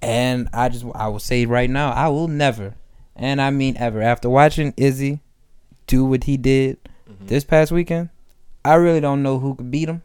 and 0.00 0.48
I 0.52 0.68
just 0.68 0.84
I 0.94 1.08
will 1.08 1.18
say 1.18 1.46
right 1.46 1.68
now 1.68 1.90
I 1.92 2.08
will 2.08 2.28
never, 2.28 2.74
and 3.16 3.40
I 3.42 3.50
mean 3.50 3.76
ever 3.76 4.00
after 4.00 4.30
watching 4.30 4.72
Izzy 4.76 5.20
do 5.88 6.04
what 6.04 6.24
he 6.24 6.36
did 6.36 6.78
Mhm. 7.10 7.26
this 7.26 7.42
past 7.44 7.72
weekend, 7.72 8.08
I 8.64 8.74
really 8.74 9.00
don't 9.00 9.22
know 9.22 9.38
who 9.40 9.56
could 9.56 9.70
beat 9.70 9.88
him 9.88 10.02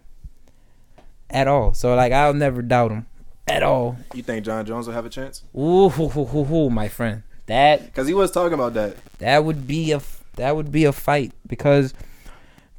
at 1.30 1.48
all. 1.48 1.74
So 1.74 1.94
like 1.96 2.12
I'll 2.12 2.34
never 2.34 2.62
doubt 2.64 2.92
him 2.92 3.06
at 3.48 3.62
all. 3.64 3.98
You 4.14 4.24
think 4.24 4.46
Jon 4.46 4.66
Jones 4.66 4.88
will 4.88 4.94
have 4.96 5.06
a 5.06 5.10
chance? 5.10 5.44
Ooh, 5.56 5.90
hoo, 5.90 6.08
hoo, 6.10 6.26
hoo, 6.46 6.70
my 6.70 6.88
friend. 6.88 7.24
That 7.46 7.86
Because 7.86 8.08
he 8.08 8.14
was 8.14 8.32
talking 8.32 8.54
about 8.54 8.74
that. 8.74 8.98
that 9.20 9.44
would 9.44 9.66
be 9.68 9.92
a 9.92 10.00
that 10.40 10.56
would 10.56 10.72
be 10.72 10.86
a 10.86 10.92
fight 10.92 11.34
because 11.46 11.94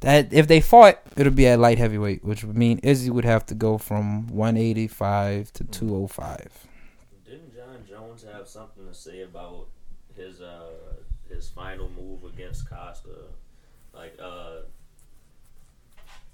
that 0.01 0.33
if 0.33 0.47
they 0.47 0.59
fought, 0.59 0.99
it'll 1.15 1.31
be 1.31 1.47
at 1.47 1.59
light 1.59 1.77
heavyweight, 1.77 2.23
which 2.23 2.43
would 2.43 2.57
mean 2.57 2.79
Izzy 2.79 3.09
would 3.09 3.25
have 3.25 3.45
to 3.47 3.55
go 3.55 3.77
from 3.77 4.27
185 4.27 5.53
to 5.53 5.63
205. 5.63 6.67
Didn't 7.23 7.55
Jon 7.55 7.77
Jones 7.87 8.25
have 8.31 8.47
something 8.47 8.85
to 8.87 8.93
say 8.93 9.21
about 9.21 9.67
his 10.15 10.41
uh 10.41 10.71
his 11.29 11.49
final 11.49 11.89
move 11.89 12.23
against 12.25 12.69
Costa? 12.69 13.09
Like 13.93 14.17
uh, 14.19 14.61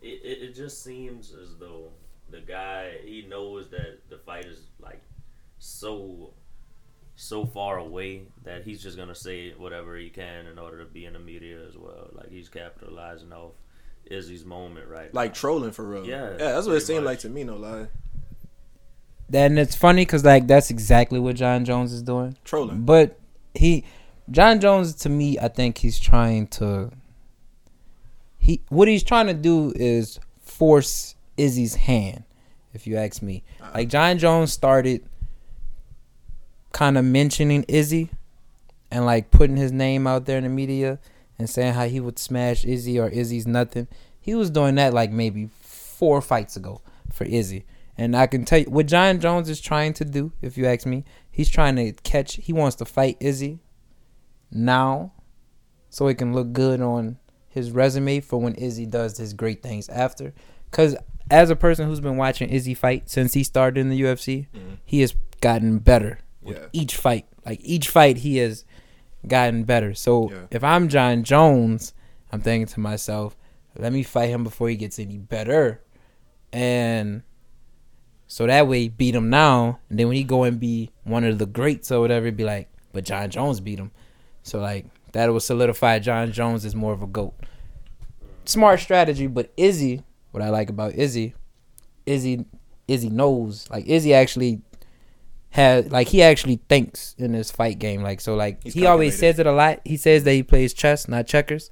it 0.01 0.21
it, 0.23 0.43
it 0.43 0.55
just 0.55 0.83
seems 0.83 1.33
as 1.33 1.57
though 1.57 1.89
the 2.29 2.39
guy 2.39 2.93
he 3.03 3.25
knows 3.29 3.69
that 3.69 3.99
the 4.09 4.17
fight 4.17 4.45
is 4.45 4.61
like 4.79 5.01
so 5.59 6.31
so 7.19 7.45
far 7.47 7.77
away 7.79 8.21
that 8.43 8.63
he's 8.63 8.81
just 8.81 8.95
gonna 8.95 9.15
say 9.15 9.51
whatever 9.57 9.97
he 9.97 10.07
can 10.09 10.45
in 10.45 10.59
order 10.59 10.77
to 10.79 10.85
be 10.85 11.03
in 11.05 11.13
the 11.13 11.19
media 11.19 11.57
as 11.67 11.75
well. 11.75 12.09
Like 12.13 12.29
he's 12.29 12.47
capitalizing 12.47 13.33
off 13.33 13.53
Izzy's 14.05 14.45
moment 14.45 14.87
right 14.87 15.11
Like 15.13 15.31
now. 15.31 15.33
trolling 15.33 15.71
for 15.71 15.83
real. 15.83 16.05
Yeah, 16.05 16.31
Yeah, 16.31 16.51
that's 16.53 16.67
what 16.67 16.75
it 16.77 16.81
seemed 16.81 17.03
much. 17.03 17.11
like 17.13 17.19
to 17.21 17.29
me, 17.29 17.43
no 17.43 17.55
lie. 17.57 17.87
Then 19.29 19.57
it's 19.57 19.75
funny 19.75 20.03
because 20.05 20.23
like 20.23 20.47
that's 20.47 20.69
exactly 20.69 21.19
what 21.19 21.35
Jon 21.35 21.65
Jones 21.65 21.91
is 21.91 22.01
doing. 22.03 22.37
Trolling. 22.45 22.83
But 22.83 23.19
he, 23.55 23.83
Jon 24.29 24.59
Jones, 24.61 24.93
to 24.95 25.09
me, 25.09 25.37
I 25.39 25.47
think 25.47 25.79
he's 25.79 25.99
trying 25.99 26.47
to. 26.49 26.91
He 28.37 28.61
what 28.69 28.87
he's 28.87 29.03
trying 29.03 29.27
to 29.27 29.33
do 29.33 29.73
is 29.75 30.19
force 30.41 31.15
Izzy's 31.35 31.75
hand, 31.75 32.23
if 32.73 32.87
you 32.87 32.95
ask 32.97 33.21
me. 33.21 33.43
Uh, 33.61 33.71
Like 33.73 33.89
Jon 33.89 34.17
Jones 34.17 34.53
started 34.53 35.03
kind 36.77 36.95
of 36.95 37.03
mentioning 37.03 37.65
Izzy, 37.67 38.11
and 38.91 39.03
like 39.03 39.31
putting 39.31 39.57
his 39.57 39.71
name 39.71 40.05
out 40.05 40.25
there 40.25 40.37
in 40.37 40.43
the 40.43 40.49
media 40.49 40.99
and 41.39 41.49
saying 41.49 41.73
how 41.73 41.85
he 41.87 41.99
would 41.99 42.19
smash 42.19 42.63
Izzy 42.63 42.99
or 42.99 43.09
Izzy's 43.09 43.47
nothing. 43.47 43.87
He 44.19 44.35
was 44.35 44.51
doing 44.51 44.75
that 44.75 44.93
like 44.93 45.09
maybe 45.11 45.49
four 45.61 46.21
fights 46.21 46.55
ago 46.55 46.81
for 47.11 47.23
Izzy. 47.23 47.65
And 47.97 48.15
I 48.15 48.27
can 48.27 48.45
tell 48.45 48.59
you 48.59 48.65
what 48.65 48.85
Jon 48.85 49.19
Jones 49.19 49.49
is 49.49 49.59
trying 49.59 49.93
to 49.93 50.05
do, 50.05 50.31
if 50.43 50.55
you 50.55 50.67
ask 50.67 50.85
me, 50.85 51.03
he's 51.31 51.49
trying 51.49 51.77
to 51.77 51.93
catch 52.03 52.35
he 52.35 52.53
wants 52.53 52.75
to 52.75 52.85
fight 52.85 53.17
Izzy 53.19 53.57
now 54.51 55.13
so 55.89 56.07
he 56.07 56.13
can 56.13 56.31
look 56.33 56.53
good 56.53 56.79
on 56.79 57.17
his 57.49 57.71
resume 57.71 58.19
for 58.19 58.39
when 58.39 58.53
Izzy 58.53 58.85
does 58.85 59.17
his 59.17 59.33
great 59.33 59.63
things 59.63 59.89
after. 59.89 60.31
Cause 60.69 60.95
as 61.31 61.49
a 61.49 61.55
person 61.55 61.87
who's 61.87 61.99
been 61.99 62.17
watching 62.17 62.49
Izzy 62.49 62.75
fight 62.75 63.09
since 63.09 63.33
he 63.33 63.43
started 63.43 63.79
in 63.81 63.89
the 63.89 63.99
UFC, 64.01 64.47
Mhm. 64.53 64.77
he 64.85 65.01
has 65.01 65.15
gotten 65.41 65.79
better 65.79 66.19
with 66.47 66.57
Yeah. 66.57 66.65
each 66.73 66.95
fight. 66.95 67.25
Like 67.45 67.59
each 67.63 67.89
fight 67.89 68.17
he 68.17 68.37
has 68.37 68.65
gotten 69.27 69.63
better. 69.63 69.93
So 69.93 70.29
Yeah. 70.31 70.45
if 70.51 70.63
I'm 70.63 70.87
Jon 70.87 71.23
Jones, 71.23 71.93
I'm 72.31 72.41
thinking 72.41 72.67
to 72.67 72.79
myself, 72.79 73.35
let 73.77 73.93
me 73.93 74.03
fight 74.03 74.29
him 74.29 74.43
before 74.43 74.69
he 74.69 74.75
gets 74.75 74.99
any 74.99 75.17
better. 75.17 75.81
And 76.51 77.23
so 78.27 78.45
that 78.47 78.67
way 78.67 78.87
beat 78.89 79.15
him 79.15 79.29
now, 79.29 79.79
and 79.89 79.97
then 79.99 80.07
when 80.07 80.17
he 80.17 80.23
go 80.23 80.43
and 80.43 80.59
be 80.59 80.91
one 81.03 81.23
of 81.23 81.37
the 81.37 81.45
greats 81.45 81.91
or 81.91 81.99
whatever, 82.01 82.31
be 82.31 82.43
like, 82.43 82.69
but 82.91 83.03
Jon 83.05 83.29
Jones 83.29 83.59
beat 83.59 83.79
him. 83.79 83.91
So 84.43 84.59
like 84.59 84.85
that 85.13 85.31
will 85.31 85.39
solidify 85.39 85.99
Jon 85.99 86.31
Jones 86.31 86.65
as 86.65 86.75
more 86.75 86.93
of 86.93 87.01
a 87.01 87.07
goat. 87.07 87.33
Smart 88.45 88.79
strategy, 88.79 89.27
but 89.27 89.51
Izzy, 89.57 90.03
what 90.31 90.41
I 90.41 90.49
like 90.49 90.69
about 90.69 90.93
Izzy, 90.95 91.33
Izzy, 92.05 92.45
Izzy 92.87 93.09
knows. 93.09 93.69
Like 93.69 93.85
Izzy 93.85 94.13
actually 94.13 94.61
has, 95.51 95.91
like 95.91 96.07
he 96.09 96.21
actually 96.21 96.59
thinks 96.69 97.15
in 97.17 97.31
this 97.31 97.51
fight 97.51 97.79
game. 97.79 98.01
Like 98.03 98.21
so, 98.21 98.35
like 98.35 98.63
He's 98.63 98.73
he 98.73 98.85
always 98.85 99.17
says 99.17 99.39
it 99.39 99.47
a 99.47 99.51
lot. 99.51 99.81
He 99.85 99.97
says 99.97 100.23
that 100.23 100.33
he 100.33 100.43
plays 100.43 100.73
chess, 100.73 101.07
not 101.07 101.27
checkers. 101.27 101.69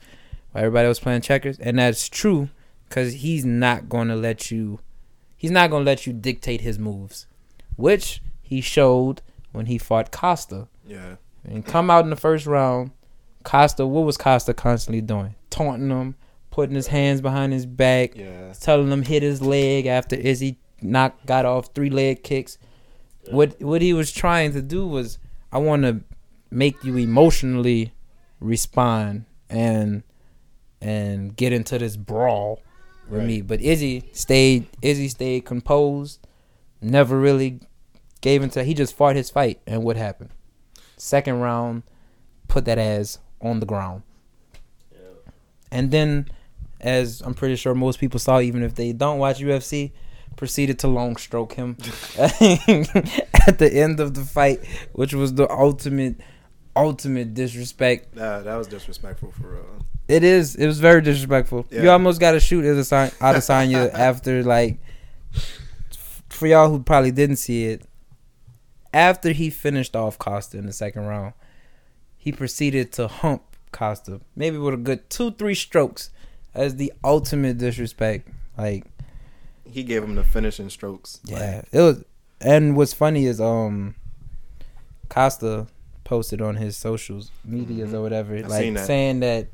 Everybody 0.55 0.87
else 0.87 0.99
playing 0.99 1.21
checkers, 1.21 1.59
and 1.59 1.77
that's 1.79 2.07
true, 2.07 2.49
because 2.87 3.15
he's 3.15 3.43
not 3.45 3.89
going 3.89 4.07
to 4.07 4.15
let 4.15 4.51
you. 4.51 4.79
He's 5.35 5.51
not 5.51 5.69
going 5.69 5.83
to 5.83 5.91
let 5.91 6.07
you 6.07 6.13
dictate 6.13 6.61
his 6.61 6.79
moves, 6.79 7.27
which 7.75 8.21
he 8.41 8.61
showed 8.61 9.21
when 9.51 9.65
he 9.65 9.77
fought 9.77 10.11
Costa. 10.13 10.67
Yeah. 10.87 11.15
And 11.43 11.65
come 11.65 11.89
out 11.91 12.05
in 12.05 12.09
the 12.09 12.15
first 12.15 12.45
round, 12.47 12.91
Costa, 13.43 13.85
what 13.85 14.05
was 14.05 14.17
Costa 14.17 14.53
constantly 14.53 15.01
doing? 15.01 15.35
Taunting 15.49 15.89
him, 15.89 16.15
putting 16.51 16.75
his 16.75 16.87
hands 16.87 17.19
behind 17.21 17.51
his 17.51 17.65
back, 17.65 18.15
Yeah. 18.15 18.53
telling 18.53 18.89
him 18.89 19.03
hit 19.03 19.23
his 19.23 19.41
leg 19.41 19.85
after 19.87 20.15
Izzy 20.15 20.57
knocked 20.81 21.25
got 21.25 21.45
off 21.45 21.69
three 21.75 21.89
leg 21.89 22.23
kicks. 22.23 22.57
What 23.31 23.61
what 23.61 23.81
he 23.81 23.93
was 23.93 24.11
trying 24.11 24.53
to 24.53 24.61
do 24.61 24.87
was 24.87 25.17
I 25.51 25.57
want 25.57 25.83
to 25.83 26.01
make 26.51 26.83
you 26.83 26.97
emotionally 26.97 27.93
respond 28.39 29.25
and 29.49 30.03
and 30.81 31.35
get 31.35 31.51
into 31.53 31.77
this 31.79 31.95
brawl 31.97 32.61
with 33.09 33.19
Right. 33.19 33.27
me. 33.27 33.41
But 33.41 33.61
Izzy 33.61 34.09
stayed 34.13 34.67
Izzy 34.81 35.07
stayed 35.09 35.45
composed, 35.45 36.19
never 36.81 37.19
really 37.19 37.59
gave 38.21 38.41
into 38.43 38.55
that 38.59 38.65
he 38.65 38.73
just 38.73 38.95
fought 38.95 39.15
his 39.15 39.29
fight 39.29 39.59
and 39.67 39.83
what 39.83 39.97
happened? 39.97 40.29
Second 40.97 41.39
round, 41.41 41.83
put 42.47 42.65
that 42.65 42.77
ass 42.77 43.19
on 43.41 43.59
the 43.59 43.65
ground. 43.65 44.03
Yeah. 44.91 44.97
And 45.71 45.91
then 45.91 46.27
as 46.81 47.21
I'm 47.21 47.33
pretty 47.33 47.55
sure 47.55 47.73
most 47.75 47.99
people 47.99 48.19
saw 48.19 48.39
even 48.39 48.63
if 48.63 48.75
they 48.75 48.93
don't 48.93 49.17
watch 49.19 49.39
UFC, 49.39 49.91
proceeded 50.35 50.79
to 50.79 50.87
long 50.87 51.15
stroke 51.15 51.53
him 51.53 51.77
at 52.17 53.57
the 53.57 53.69
end 53.73 53.99
of 53.99 54.13
the 54.13 54.23
fight, 54.23 54.65
which 54.93 55.13
was 55.13 55.33
the 55.35 55.49
ultimate 55.49 56.15
ultimate 56.75 57.33
disrespect. 57.33 58.15
That, 58.15 58.43
that 58.43 58.55
was 58.55 58.67
disrespectful 58.67 59.31
for 59.31 59.53
real. 59.53 59.85
It 60.07 60.23
is. 60.23 60.55
It 60.55 60.67
was 60.67 60.79
very 60.79 61.01
disrespectful. 61.01 61.65
You 61.71 61.89
almost 61.89 62.19
got 62.19 62.31
to 62.31 62.39
shoot 62.39 62.63
Adesanya 62.65 63.93
after 63.93 64.43
like. 64.43 64.77
For 66.29 66.47
y'all 66.47 66.69
who 66.69 66.83
probably 66.83 67.11
didn't 67.11 67.37
see 67.37 67.65
it, 67.65 67.87
after 68.93 69.31
he 69.31 69.49
finished 69.49 69.95
off 69.95 70.17
Costa 70.19 70.57
in 70.57 70.65
the 70.65 70.73
second 70.73 71.05
round, 71.05 71.33
he 72.17 72.31
proceeded 72.33 72.91
to 72.93 73.07
hump 73.07 73.43
Costa, 73.71 74.19
maybe 74.35 74.57
with 74.57 74.73
a 74.73 74.77
good 74.77 75.09
two, 75.09 75.31
three 75.31 75.55
strokes, 75.55 76.09
as 76.53 76.75
the 76.75 76.91
ultimate 77.03 77.57
disrespect. 77.57 78.27
Like, 78.57 78.85
He 79.69 79.83
gave 79.83 80.03
him 80.03 80.15
the 80.15 80.23
finishing 80.23 80.69
strokes. 80.69 81.19
yeah, 81.25 81.61
it 81.71 81.79
was. 81.81 82.03
And 82.41 82.75
what's 82.75 82.93
funny 82.93 83.25
is, 83.25 83.39
um, 83.41 83.95
Costa 85.09 85.67
posted 86.03 86.41
on 86.41 86.55
his 86.57 86.77
socials 86.77 87.31
medias 87.43 87.93
or 87.93 88.01
whatever, 88.01 88.35
I 88.35 88.41
seen 88.41 88.49
like 88.49 88.73
that. 88.75 88.85
saying 88.87 89.19
that 89.21 89.47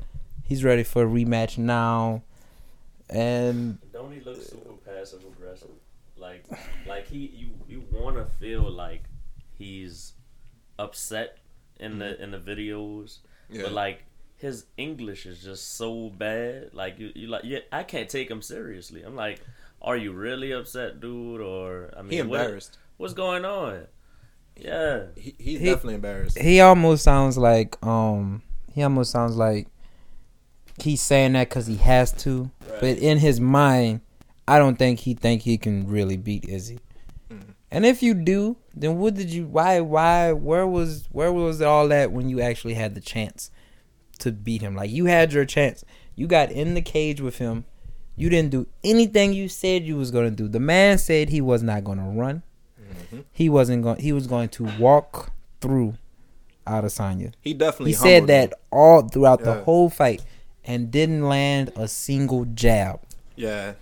he's 0.44 0.64
ready 0.64 0.82
for 0.82 1.02
a 1.04 1.06
rematch 1.06 1.56
now, 1.58 2.22
and 3.08 3.78
Don't 3.92 4.12
he 4.12 4.20
look 4.20 4.40
super 4.42 4.72
passive 4.84 5.22
aggressive? 5.24 5.68
Like, 6.16 6.44
like 6.86 7.08
he 7.08 7.18
you 7.34 7.48
you 7.68 7.84
want 7.92 8.16
to 8.16 8.24
feel 8.38 8.70
like 8.70 9.02
he's 9.58 10.12
upset 10.78 11.38
in 11.80 11.98
the 11.98 12.20
in 12.22 12.30
the 12.30 12.38
videos, 12.38 13.18
Yeah. 13.50 13.62
but 13.62 13.72
like 13.72 14.04
his 14.36 14.66
English 14.76 15.24
is 15.26 15.42
just 15.42 15.76
so 15.76 16.10
bad. 16.10 16.70
Like 16.74 16.98
you, 16.98 17.12
you 17.14 17.28
like 17.28 17.44
yeah, 17.44 17.60
I 17.70 17.82
can't 17.82 18.08
take 18.08 18.30
him 18.30 18.42
seriously. 18.42 19.02
I'm 19.02 19.16
like, 19.16 19.40
are 19.82 19.96
you 19.96 20.12
really 20.12 20.52
upset, 20.52 21.00
dude? 21.00 21.40
Or 21.40 21.92
I 21.96 22.02
mean, 22.02 22.10
he 22.12 22.22
what- 22.22 22.40
embarrassed. 22.40 22.78
what's 22.96 23.14
going 23.14 23.44
on? 23.44 23.86
Yeah, 24.56 25.04
He, 25.16 25.34
he's 25.38 25.60
He- 25.60 25.64
definitely 25.66 25.94
embarrassed. 25.94 26.38
he 26.38 26.60
almost 26.60 27.02
sounds 27.04 27.38
like 27.38 27.76
um 27.84 28.42
he 28.74 28.82
almost 28.82 29.10
sounds 29.10 29.34
like 29.36 29.66
he's 30.80 31.00
saying 31.00 31.32
that 31.32 31.48
because 31.48 31.66
he 31.66 31.76
has 31.76 32.12
to, 32.12 32.50
right. 32.70 32.80
but 32.80 32.98
in 32.98 33.18
his 33.18 33.40
mind, 33.40 34.00
I 34.48 34.58
don't 34.58 34.76
think 34.78 35.00
he 35.00 35.14
think 35.14 35.42
he 35.42 35.56
can 35.58 35.86
really 35.88 36.16
beat 36.16 36.48
Izzy. 36.48 36.80
Mm. 37.30 37.42
And 37.70 37.86
if 37.86 38.02
you 38.02 38.12
do, 38.14 38.56
then 38.74 38.98
what 38.98 39.14
did 39.14 39.30
you? 39.30 39.46
Why? 39.46 39.80
Why? 39.80 40.32
Where 40.32 40.66
was? 40.66 41.08
Where 41.12 41.32
was 41.32 41.62
all 41.62 41.88
that 41.88 42.12
when 42.12 42.28
you 42.28 42.40
actually 42.40 42.74
had 42.74 42.94
the 42.94 43.00
chance 43.00 43.50
to 44.18 44.32
beat 44.32 44.60
him? 44.62 44.74
Like 44.74 44.90
you 44.90 45.06
had 45.06 45.32
your 45.32 45.44
chance. 45.44 45.84
You 46.14 46.26
got 46.26 46.50
in 46.50 46.74
the 46.74 46.82
cage 46.82 47.20
with 47.20 47.38
him. 47.38 47.64
You 48.16 48.28
didn't 48.28 48.50
do 48.50 48.66
anything 48.84 49.32
you 49.32 49.48
said 49.48 49.84
you 49.84 49.96
was 49.96 50.10
gonna 50.10 50.30
do. 50.30 50.48
The 50.48 50.60
man 50.60 50.98
said 50.98 51.28
he 51.30 51.40
was 51.40 51.62
not 51.62 51.84
gonna 51.84 52.08
run. 52.10 52.42
Mhm. 53.12 53.24
He 53.32 53.48
wasn't 53.48 53.82
going. 53.82 54.00
He 54.00 54.12
was 54.12 54.26
going 54.26 54.48
to 54.50 54.68
walk 54.78 55.32
through 55.60 55.94
Adesanya. 56.66 57.32
He 57.40 57.54
definitely 57.54 57.92
He 57.92 57.96
said 57.96 58.26
that 58.28 58.50
him. 58.50 58.58
all 58.70 59.02
throughout 59.02 59.42
the 59.42 59.62
whole 59.64 59.90
fight 59.90 60.22
and 60.64 60.90
didn't 60.90 61.22
land 61.28 61.72
a 61.76 61.88
single 61.88 62.44
jab. 62.44 63.00
Yeah, 63.34 63.72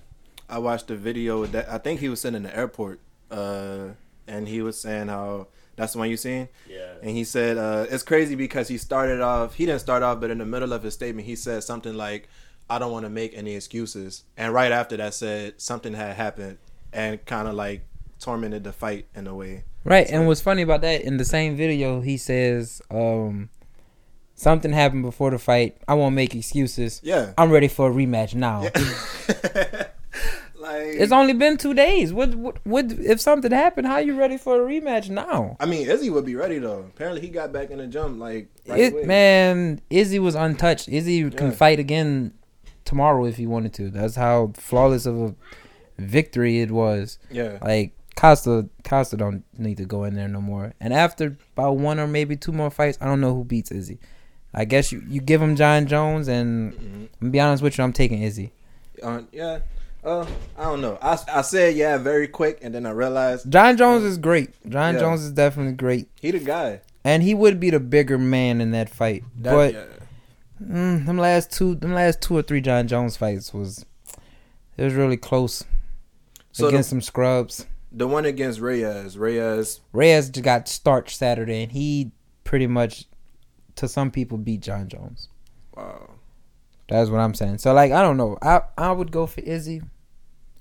I 0.49 0.59
watched 0.59 0.89
the 0.89 0.97
video 0.97 1.45
that. 1.47 1.69
I 1.71 1.79
think 1.79 2.01
he 2.01 2.09
was 2.09 2.21
sitting 2.21 2.37
in 2.37 2.43
the 2.45 2.57
airport, 2.57 3.01
uh, 3.31 3.89
and 4.27 4.49
he 4.49 4.63
was 4.63 4.81
saying 4.81 5.09
how 5.09 5.49
that's 5.77 5.93
the 5.93 5.99
one 5.99 6.09
you 6.11 6.17
seen. 6.17 6.49
Yeah. 6.69 6.93
And 7.03 7.11
he 7.11 7.25
said 7.25 7.59
uh, 7.59 7.87
it's 7.91 8.03
crazy 8.03 8.35
because 8.35 8.69
he 8.69 8.79
started 8.79 9.21
off. 9.21 9.55
He 9.55 9.67
didn't 9.67 9.81
start 9.81 10.03
off, 10.03 10.21
but 10.21 10.31
in 10.31 10.39
the 10.39 10.47
middle 10.47 10.73
of 10.73 10.83
his 10.83 10.95
statement, 10.95 11.27
he 11.27 11.37
said 11.37 11.63
something 11.65 11.95
like, 11.95 12.29
"I 12.71 12.79
don't 12.79 12.93
want 12.93 13.05
to 13.05 13.11
make 13.11 13.37
any 13.37 13.55
excuses." 13.55 14.25
And 14.37 14.55
right 14.55 14.73
after 14.73 14.97
that, 14.97 15.13
said 15.15 15.61
something 15.61 15.93
had 15.93 16.17
happened 16.17 16.59
and 16.93 17.25
kind 17.27 17.49
of 17.49 17.55
like 17.55 17.83
tormented 18.19 18.65
the 18.65 18.73
fight 18.73 19.07
in 19.15 19.27
a 19.27 19.35
way. 19.35 19.65
Right, 19.85 20.07
and 20.11 20.27
what's 20.27 20.41
funny 20.43 20.63
about 20.63 20.83
that 20.83 21.03
in 21.03 21.17
the 21.17 21.25
same 21.25 21.57
video, 21.57 22.01
he 22.03 22.17
says 22.19 22.83
um, 22.91 23.49
something 24.35 24.73
happened 24.73 25.03
before 25.03 25.31
the 25.31 25.39
fight. 25.39 25.77
I 25.89 25.95
won't 25.95 26.15
make 26.15 26.35
excuses. 26.35 27.01
Yeah. 27.03 27.33
I'm 27.39 27.51
ready 27.51 27.69
for 27.69 27.91
a 27.91 27.95
rematch 27.95 28.35
now. 28.35 28.63
like 30.55 30.87
It's 30.99 31.13
only 31.13 31.33
been 31.33 31.57
two 31.57 31.73
days. 31.75 32.13
What, 32.13 32.35
what, 32.35 32.59
what? 32.65 32.93
If 32.93 33.21
something 33.21 33.51
happened, 33.53 33.87
how 33.87 33.99
you 33.99 34.19
ready 34.19 34.37
for 34.37 34.63
a 34.63 34.69
rematch 34.69 35.09
now? 35.09 35.57
I 35.61 35.67
mean, 35.67 35.89
Izzy 35.89 36.11
would 36.11 36.27
be 36.27 36.37
ready 36.37 36.59
though. 36.59 36.81
Apparently, 36.95 37.21
he 37.23 37.29
got 37.29 37.53
back 37.53 37.71
in 37.71 37.79
the 37.79 37.87
jump 37.87 38.19
like 38.19 38.49
right 38.67 38.81
It, 38.81 38.93
away. 38.93 39.05
man, 39.05 39.81
Izzy 39.89 40.19
was 40.19 40.35
untouched. 40.35 40.89
Izzy 40.89 41.31
can 41.31 41.53
fight 41.53 41.79
again 41.79 42.35
tomorrow 42.91 43.25
if 43.25 43.37
he 43.37 43.47
wanted 43.47 43.73
to. 43.75 43.89
That's 43.91 44.17
how 44.17 44.53
flawless 44.57 45.07
of 45.07 45.17
a 45.21 45.35
victory 45.99 46.61
it 46.61 46.71
was. 46.71 47.19
Yeah, 47.31 47.59
Like 47.63 47.93
Costa, 48.17 48.69
Costa 48.85 49.17
don't 49.17 49.45
need 49.59 49.77
to 49.79 49.85
go 49.85 50.05
in 50.05 50.15
there 50.15 50.29
no 50.29 50.41
more. 50.41 50.75
And 50.81 50.93
after 50.93 51.37
about 51.57 51.77
one 51.77 51.99
or 51.99 52.07
maybe 52.07 52.37
two 52.37 52.53
more 52.53 52.71
fights, 52.71 52.99
I 53.01 53.07
don't 53.07 53.21
know 53.21 53.35
who 53.35 53.45
beats 53.45 53.71
Izzy. 53.71 53.99
I 54.53 54.65
guess 54.65 54.91
you, 54.93 55.03
you 55.09 55.21
give 55.21 55.41
him 55.41 55.55
Jon 55.57 55.87
Jones, 55.87 56.27
and 56.29 56.73
Mhm. 56.75 57.09
I'm 57.23 57.31
be 57.31 57.39
honest 57.41 57.63
with 57.63 57.79
you, 57.79 57.85
I'm 57.85 57.93
taking 57.93 58.23
Izzy. 58.23 58.53
uh, 59.03 59.23
yeah. 59.33 59.61
Uh, 60.03 60.27
I 60.59 60.65
don't 60.65 60.81
know. 60.81 60.99
I, 61.03 61.19
I 61.33 61.43
said 61.43 61.77
yeah 61.77 61.99
very 61.99 62.27
quick, 62.27 62.59
and 62.63 62.75
then 62.75 62.87
I 62.87 62.91
realized 62.91 63.51
Jon 63.53 63.77
Jones 63.77 64.03
is 64.03 64.17
great. 64.19 64.51
Jon 64.69 64.95
Yeah. 64.95 65.01
Jones 65.01 65.23
is 65.23 65.31
definitely 65.33 65.75
great, 65.75 66.09
he 66.21 66.31
the 66.31 66.39
guy. 66.41 66.81
and 67.05 67.23
he 67.23 67.35
would 67.35 67.61
be 67.61 67.69
the 67.71 67.81
bigger 67.81 68.19
man 68.19 68.61
in 68.61 68.71
that 68.73 68.89
fight. 68.91 69.23
That- 69.39 69.53
but 69.55 69.75
yeah. 69.75 69.85
Mm, 70.63 71.07
them 71.07 71.17
last 71.19 71.51
two, 71.53 71.75
them 71.75 71.95
last 71.95 72.21
two 72.21 72.37
or 72.37 72.43
three 72.43 72.61
Jon 72.61 72.87
Jones 72.87 73.17
fights 73.17 73.55
was 73.55 73.85
it 74.77 74.85
was 74.85 74.95
really 74.95 75.17
close 75.17 75.65
So 76.53 76.69
against 76.69 76.91
the, 76.91 76.95
some 76.97 77.01
scrubs. 77.01 77.67
the 77.93 78.07
one 78.07 78.25
against 78.27 78.61
Reyes, 78.61 79.17
Reyes, 79.17 79.81
Reyes 79.93 80.29
just 80.31 80.45
got 80.45 80.69
starched 80.69 81.17
Saturday, 81.17 81.63
and 81.63 81.73
he 81.73 82.11
pretty 82.45 82.67
much, 82.67 83.07
to 83.77 83.89
some 83.89 84.11
people, 84.11 84.37
beat 84.39 84.61
Jon 84.61 84.89
Jones. 84.89 85.29
wow. 85.77 86.11
That's 86.89 87.09
what 87.09 87.21
I'm 87.21 87.35
saying. 87.35 87.59
So 87.59 87.73
like 87.73 87.93
I 87.93 88.03
don't 88.03 88.17
know. 88.17 88.37
I 88.43 88.63
I 88.77 88.91
would 88.91 89.13
go 89.13 89.27
for 89.27 89.41
Izzy. 89.43 89.81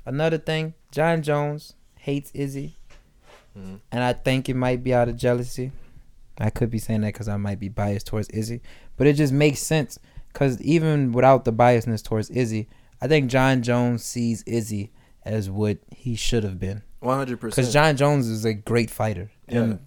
Another 0.06 0.38
thing, 0.38 0.76
Jon 0.92 1.24
Jones 1.24 1.74
hates 1.98 2.30
Izzy, 2.36 2.78
Mhm. 3.58 3.80
and 3.92 4.04
I 4.04 4.14
think 4.14 4.48
it 4.48 4.56
might 4.56 4.84
be 4.84 4.94
out 4.94 5.10
of 5.10 5.16
jealousy. 5.18 5.72
I 6.38 6.52
could 6.52 6.70
be 6.70 6.78
saying 6.78 7.02
that 7.02 7.14
because 7.14 7.28
I 7.28 7.36
might 7.38 7.60
be 7.60 7.68
biased 7.68 8.06
towards 8.08 8.30
Izzy, 8.30 8.62
but 9.00 9.08
it 9.08 9.14
just 9.14 9.34
makes 9.34 9.60
sense 9.60 9.98
because 10.32 10.62
even 10.62 11.12
without 11.12 11.44
the 11.46 11.52
biasness 11.52 12.04
towards 12.04 12.30
Izzy, 12.30 12.68
I 13.02 13.08
think 13.08 13.32
Jon 13.32 13.64
Jones 13.64 14.04
sees 14.06 14.44
Izzy 14.44 14.92
as 15.26 15.50
what 15.50 15.80
he 15.90 16.16
should 16.16 16.44
have 16.44 16.60
been. 16.60 16.84
One 17.00 17.18
hundred 17.18 17.40
percent. 17.40 17.56
Because. 17.56 17.74
Jon 17.74 17.96
Jones 17.98 18.28
is 18.28 18.46
a 18.46 18.54
great 18.54 18.92
fighter, 18.92 19.32
Yeah. 19.48 19.62
and 19.62 19.80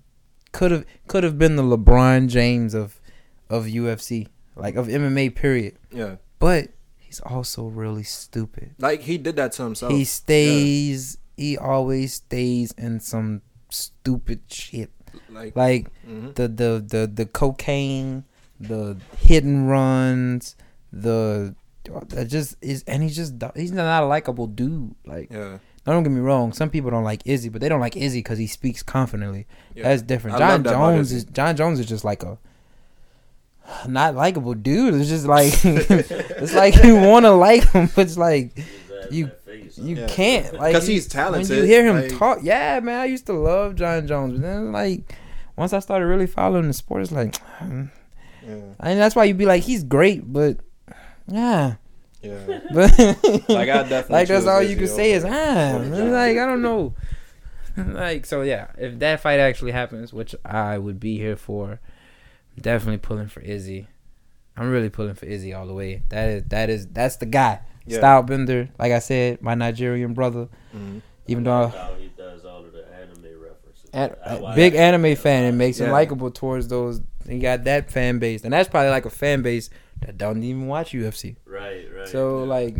could 0.50 0.70
have 0.72 0.84
could 1.06 1.22
have 1.22 1.38
been 1.38 1.54
the 1.56 1.62
LeBron 1.62 2.28
James 2.28 2.74
of 2.74 3.00
of 3.48 3.66
UFC, 3.66 4.28
like 4.56 4.74
of 4.76 4.88
MMA. 4.88 5.34
Period. 5.34 5.76
Yeah, 5.92 6.16
But 6.38 6.70
he's 6.98 7.20
also 7.20 7.66
really 7.66 8.02
stupid. 8.02 8.74
like 8.78 9.02
he 9.02 9.18
did 9.18 9.36
that 9.36 9.52
to 9.52 9.62
himself. 9.64 9.92
he 9.92 10.04
stays. 10.04 11.18
He 11.36 11.56
always 11.58 12.14
stays 12.14 12.72
in 12.78 13.00
some 13.00 13.42
stupid 13.70 14.40
shit, 14.48 14.90
like, 15.30 15.56
like 15.56 15.86
mhm. 16.06 16.34
the 16.34 16.46
the 16.48 16.84
the 16.86 17.06
the 17.12 17.26
cocaine, 17.26 18.24
the 18.62 18.96
hit 19.18 19.44
and 19.44 19.68
runs, 19.68 20.56
the 20.92 21.54
that 22.08 22.26
just 22.28 22.56
is, 22.60 22.84
and 22.86 23.02
he's 23.02 23.16
just 23.16 23.34
he's 23.56 23.72
not 23.72 24.02
a 24.02 24.06
likable 24.06 24.46
dude. 24.46 24.94
Like, 25.04 25.30
yeah, 25.32 25.58
don't 25.84 26.02
get 26.04 26.10
me 26.12 26.20
wrong, 26.20 26.52
some 26.52 26.70
people 26.70 26.90
don't 26.90 27.04
like 27.04 27.22
Izzy, 27.24 27.48
but 27.48 27.60
they 27.60 27.68
don't 27.68 27.80
like 27.80 27.96
Izzy 27.96 28.20
because 28.20 28.38
he 28.38 28.46
speaks 28.46 28.82
confidently. 28.82 29.46
yeah. 29.74 29.84
That's 29.84 30.02
different. 30.02 30.36
I 30.36 30.38
Jon 30.38 30.62
that 30.62 30.70
Jones 30.72 31.12
is 31.12 31.24
Jon 31.24 31.56
Jones 31.56 31.80
is 31.80 31.86
just 31.86 32.04
like 32.04 32.22
a 32.22 32.38
not 33.88 34.14
likable 34.14 34.54
dude. 34.54 34.94
It's 34.94 35.08
just 35.08 35.26
like 35.26 35.52
it's 35.64 36.54
like 36.54 36.82
you 36.82 36.96
want 36.96 37.24
to 37.24 37.30
like 37.32 37.68
him, 37.70 37.88
but 37.94 38.02
it's 38.06 38.16
like 38.18 38.56
You- 39.10 39.30
you 39.76 39.96
Yeah. 39.96 40.06
can't. 40.06 40.54
Like 40.54 40.74
'Cause 40.74 40.88
you- 40.88 40.94
he's 40.94 41.06
talented, 41.08 41.48
When 41.50 41.58
you 41.58 41.64
hear 41.64 41.86
him 41.86 41.96
like- 42.02 42.18
talk, 42.18 42.38
yeah, 42.42 42.78
man. 42.80 43.00
I 43.00 43.04
used 43.06 43.26
to 43.26 43.32
love 43.32 43.74
Jon 43.76 44.06
Jones, 44.06 44.34
but 44.34 44.42
then 44.42 44.72
like 44.72 45.14
once 45.56 45.72
I 45.72 45.78
started 45.80 46.06
really 46.06 46.26
following 46.26 46.66
the 46.68 46.72
sport, 46.74 47.02
it's 47.02 47.12
like. 47.12 47.36
Yeah, 48.46 48.54
and 48.80 48.98
that's 49.00 49.14
why 49.14 49.24
you'd 49.24 49.38
be 49.38 49.46
like, 49.46 49.62
he's 49.62 49.84
great, 49.84 50.30
but 50.32 50.58
yeah, 51.28 51.74
yeah. 52.22 52.60
but 52.74 52.98
Like, 53.48 53.68
I 53.68 53.82
definitely 53.82 54.14
like 54.14 54.28
that's 54.28 54.46
all 54.46 54.62
you 54.62 54.70
Izzy 54.70 54.78
can 54.78 54.88
say 54.88 55.12
is 55.12 55.24
ah, 55.24 55.28
over 55.74 55.84
man, 55.84 55.96
Jon. 55.96 56.12
like 56.12 56.36
I 56.38 56.46
don't 56.46 56.62
know, 56.62 56.94
like 57.76 58.26
so 58.26 58.42
yeah. 58.42 58.68
If 58.78 58.98
that 58.98 59.20
fight 59.20 59.40
actually 59.40 59.72
happens, 59.72 60.12
which 60.12 60.34
I 60.44 60.78
would 60.78 60.98
be 61.00 61.16
here 61.18 61.36
for, 61.36 61.80
definitely 62.60 62.98
pulling 62.98 63.28
for 63.28 63.40
Izzy. 63.40 63.86
I'm 64.56 64.70
really 64.70 64.90
pulling 64.90 65.14
for 65.14 65.24
Izzy 65.26 65.54
all 65.54 65.66
the 65.66 65.74
way. 65.74 66.02
That 66.10 66.28
is 66.28 66.42
that 66.48 66.68
is 66.70 66.86
that's 66.88 67.16
the 67.16 67.26
guy. 67.26 67.60
Yeah. 67.86 67.98
Style 67.98 68.22
Bender, 68.22 68.68
like 68.78 68.92
I 68.92 68.98
said, 69.00 69.40
my 69.42 69.54
Nigerian 69.54 70.12
brother. 70.14 70.48
Mhm. 70.76 71.00
Even 71.26 71.44
though 71.44 71.64
like 71.64 71.74
how 71.74 71.94
he 71.94 72.08
does 72.16 72.44
all 72.44 72.64
of 72.64 72.72
the 72.72 72.84
anime 72.94 73.40
references. 73.40 73.90
An- 73.92 74.14
I- 74.24 74.34
a 74.36 74.44
I- 74.44 74.54
big 74.54 74.74
anime 74.74 75.16
fan 75.16 75.44
and 75.44 75.56
makes 75.56 75.78
him 75.78 75.90
likable 75.90 76.30
towards 76.30 76.68
those. 76.68 77.00
He 77.28 77.38
got 77.38 77.64
that 77.64 77.90
fan 77.90 78.18
base, 78.18 78.44
and 78.44 78.52
that's 78.52 78.68
probably 78.68 78.90
like 78.90 79.04
a 79.06 79.10
fan 79.10 79.42
base 79.42 79.70
that 80.00 80.18
don't 80.18 80.42
even 80.42 80.66
watch 80.66 80.92
UFC. 80.92 81.36
Right, 81.46 81.86
right. 81.94 82.08
So 82.08 82.40
yeah. 82.40 82.46
like, 82.46 82.76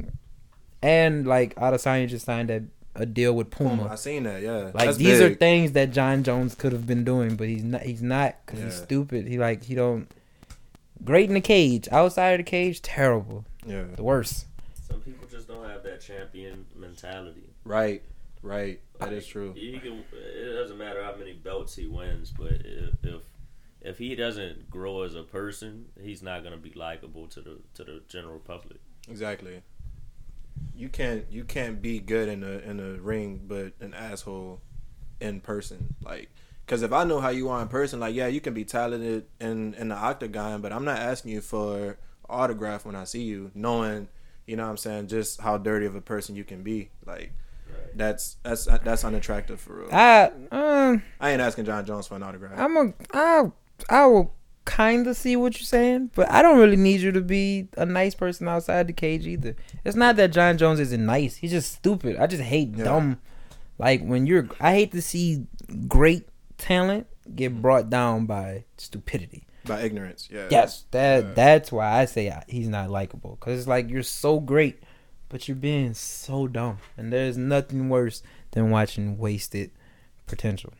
and 0.83 1.27
like 1.27 1.55
Adesanya 1.57 2.09
just 2.09 2.25
signed 2.27 2.51
a, 2.51 2.65
a 2.95 3.07
deal 3.07 3.35
with 3.35 3.51
Puma. 3.51 3.89
I 3.91 3.95
seen 3.95 4.25
that. 4.25 4.43
Yeah, 4.43 4.71
Like 4.75 4.87
That's 4.87 4.97
these 4.99 5.21
are 5.21 5.35
things 5.35 5.73
that 5.73 5.93
Jon 5.93 6.23
Jones 6.25 6.55
could 6.55 6.73
have 6.73 6.87
been 6.87 7.05
doing, 7.05 7.37
but 7.37 7.49
he's 7.49 7.65
not. 7.65 7.83
He's 7.83 8.03
not 8.03 8.37
because 8.45 8.63
he's 8.63 8.75
stupid. 8.77 9.27
He 9.29 9.39
like 9.39 9.65
he 9.65 9.75
don't. 9.75 10.09
Great 11.05 11.29
in 11.29 11.35
the 11.35 11.41
cage, 11.41 11.89
outside 11.91 12.33
of 12.33 12.39
the 12.39 12.49
cage, 12.49 12.81
terrible. 12.81 13.45
yeah, 13.67 13.83
The 13.97 14.05
worst. 14.05 14.47
some 14.89 15.01
people 15.01 15.27
just 15.29 15.49
don't 15.49 15.69
have 15.69 15.83
that 15.83 16.01
champion 16.01 16.65
mentality. 16.77 17.51
right, 17.65 18.03
right. 18.43 18.79
That 19.01 19.09
Like, 19.09 19.19
is 19.19 19.27
true. 19.27 19.53
He 19.53 19.81
can, 19.81 20.05
it 20.13 20.53
doesn't 20.53 20.79
matter 20.79 21.03
how 21.03 21.17
many 21.17 21.33
belts 21.33 21.75
he 21.75 21.87
wins, 21.87 22.31
but 22.31 22.53
if, 22.53 22.95
if 23.03 23.23
if 23.85 23.99
he 23.99 24.15
doesn't 24.15 24.71
grow 24.71 25.03
as 25.03 25.15
a 25.15 25.23
person, 25.23 25.87
he's 26.01 26.23
not 26.23 26.43
gonna 26.45 26.57
be 26.57 26.73
likable 26.75 27.27
to 27.29 27.41
the 27.41 27.59
to 27.75 27.85
the 27.85 28.03
general 28.09 28.39
public. 28.39 28.79
Exactly. 29.09 29.63
You 30.75 30.89
can't 30.89 31.25
you 31.31 31.45
can't 31.45 31.83
be 31.83 31.99
good 32.01 32.29
in 32.29 32.43
a 32.43 32.59
in 32.59 32.81
a 32.81 32.95
ring, 33.01 33.43
but 33.47 33.73
an 33.81 33.95
asshole 33.95 34.61
in 35.21 35.41
person. 35.41 35.95
Like, 36.03 36.31
because 36.65 36.83
if 36.83 36.93
I 36.93 37.05
know 37.05 37.21
how 37.21 37.29
you 37.31 37.49
are 37.49 37.61
in 37.61 37.69
person, 37.69 38.01
like, 38.01 38.15
yeah, 38.15 38.27
you 38.29 38.41
can 38.41 38.55
be 38.55 38.65
talented 38.65 39.27
in 39.41 39.75
in 39.75 39.89
the 39.89 39.95
octagon, 39.97 40.61
but 40.61 40.73
I'm 40.73 40.85
not 40.85 40.99
asking 40.99 41.33
you 41.33 41.41
for 41.41 41.99
autograph 42.29 42.85
when 42.87 42.95
I 42.97 43.05
see 43.05 43.23
you, 43.23 43.51
knowing, 43.55 44.09
you 44.47 44.57
know, 44.57 44.65
what 44.65 44.71
I'm 44.71 44.77
saying, 44.77 45.09
just 45.09 45.41
how 45.41 45.59
dirty 45.59 45.87
of 45.87 45.95
a 45.95 46.01
person 46.01 46.37
you 46.37 46.45
can 46.45 46.63
be. 46.63 46.91
Like, 47.05 47.33
Right. 47.71 47.97
that's 47.97 48.37
that's 48.43 48.67
that's 48.67 49.05
unattractive 49.05 49.61
for 49.61 49.77
real. 49.81 49.89
I 49.93 50.31
um. 50.51 51.03
I 51.21 51.31
ain't 51.31 51.41
asking 51.41 51.65
Jon 51.65 51.85
Jones 51.87 52.07
for 52.07 52.17
an 52.17 52.23
autograph. 52.23 52.59
I'm 52.59 52.77
a 52.77 52.93
I 53.13 53.51
I 53.89 54.07
will 54.07 54.35
kind 54.65 55.07
of 55.07 55.17
see 55.17 55.35
what 55.37 55.59
you're 55.59 55.67
saying, 55.67 56.11
but 56.15 56.31
I 56.31 56.41
don't 56.43 56.59
really 56.59 56.77
need 56.77 57.01
you 57.01 57.11
to 57.13 57.21
be 57.21 57.69
a 57.77 57.85
nice 57.85 58.15
person 58.15 58.47
outside 58.49 58.87
the 58.87 58.93
cage 58.93 59.27
either. 59.27 59.57
It's 59.85 59.97
not 59.97 60.17
that 60.17 60.33
Jon 60.33 60.57
Jones 60.59 60.81
isn't 60.81 61.05
nice; 61.05 61.37
he's 61.37 61.51
just 61.51 61.73
stupid. 61.73 62.17
I 62.17 62.27
just 62.27 62.43
hate 62.43 62.77
Yeah. 62.77 62.85
dumb. 62.85 63.19
Like 63.79 64.03
when 64.05 64.27
you're, 64.27 64.49
I 64.61 64.75
hate 64.75 64.93
to 64.93 65.03
see 65.03 65.47
great 65.89 66.29
talent 66.59 67.07
get 67.35 67.61
brought 67.61 67.91
down 67.91 68.27
by 68.27 68.65
stupidity. 68.77 69.47
By 69.65 69.81
ignorance, 69.83 70.29
yeah. 70.31 70.49
Yes, 70.51 70.85
that 70.91 71.25
Yeah. 71.25 71.31
that's 71.35 71.73
why 71.73 71.89
I 72.01 72.05
say 72.05 72.31
I- 72.31 72.45
he's 72.49 72.69
not 72.69 72.91
likable. 72.91 73.37
Cause 73.41 73.59
it's 73.59 73.69
like 73.69 73.89
you're 73.91 74.03
so 74.03 74.39
great, 74.41 74.83
but 75.29 75.49
you're 75.49 75.57
being 75.57 75.95
so 75.95 76.47
dumb, 76.47 76.79
and 76.97 77.13
there's 77.13 77.37
nothing 77.37 77.89
worse 77.89 78.23
than 78.53 78.71
watching 78.71 79.19
wasted 79.19 79.71
potential. 80.27 80.73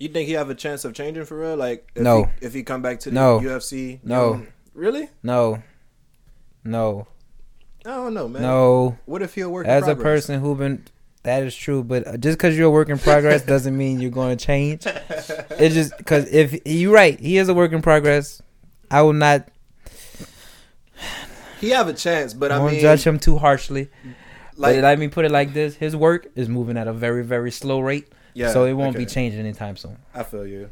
You 0.00 0.08
think 0.08 0.26
he 0.28 0.32
have 0.34 0.48
a 0.50 0.54
chance 0.54 0.84
of 0.86 0.94
changing 0.94 1.26
for 1.26 1.38
real? 1.38 1.56
Like, 1.56 1.86
if 1.94 2.02
No. 2.02 2.24
he, 2.40 2.46
if 2.46 2.54
he 2.54 2.62
come 2.62 2.80
back 2.82 3.00
to 3.00 3.10
the 3.10 3.14
No. 3.14 3.38
UFC, 3.38 4.00
No. 4.02 4.34
you 4.36 4.46
really? 4.74 5.10
No, 5.22 5.62
no. 6.64 7.06
I 7.84 7.90
don't 7.90 8.14
know, 8.14 8.26
man. 8.26 8.42
No, 8.42 8.98
What 9.04 9.20
if 9.22 9.34
he'll 9.34 9.50
work 9.50 9.66
in 9.66 9.70
as 9.70 9.86
a 9.88 9.94
person 9.94 10.40
who 10.40 10.54
been 10.54 10.84
that 11.22 11.42
is 11.42 11.54
true, 11.54 11.84
but 11.84 12.06
uh, 12.06 12.16
just 12.16 12.38
because 12.38 12.56
you're 12.56 12.68
a 12.68 12.70
work 12.70 12.88
in 12.88 12.98
progress 12.98 13.42
doesn't 13.46 13.76
mean 13.76 14.00
you're 14.00 14.10
going 14.10 14.36
to 14.38 14.42
change. 14.42 14.86
It's 14.86 15.74
just 15.74 15.96
because 15.98 16.26
if 16.32 16.58
you're 16.64 16.94
right, 16.94 17.20
he 17.20 17.36
is 17.36 17.50
a 17.50 17.54
work 17.54 17.72
in 17.72 17.82
progress. 17.82 18.40
I 18.90 19.02
will 19.02 19.12
not 19.12 19.48
He 21.60 21.70
have 21.70 21.88
a 21.88 21.92
chance, 21.92 22.32
but 22.32 22.50
I 22.50 22.56
I 22.56 22.58
won't 22.58 22.72
mean, 22.72 22.80
judge 22.80 23.02
him 23.04 23.18
too 23.18 23.36
harshly. 23.36 23.90
like, 24.56 24.76
but 24.76 24.82
let 24.82 24.98
me 24.98 25.08
put 25.08 25.26
it 25.26 25.30
like 25.30 25.52
this: 25.52 25.74
his 25.76 25.94
work 25.94 26.26
is 26.34 26.48
moving 26.48 26.78
at 26.78 26.88
a 26.88 26.92
very, 26.94 27.22
very 27.22 27.50
slow 27.50 27.80
rate, 27.80 28.08
yeah, 28.34 28.52
so 28.52 28.64
it 28.64 28.72
won't 28.74 28.96
be 28.96 29.02
okay. 29.02 29.12
changing 29.14 29.40
anytime 29.40 29.76
soon. 29.76 29.98
I 30.14 30.22
feel 30.22 30.46
you. 30.46 30.70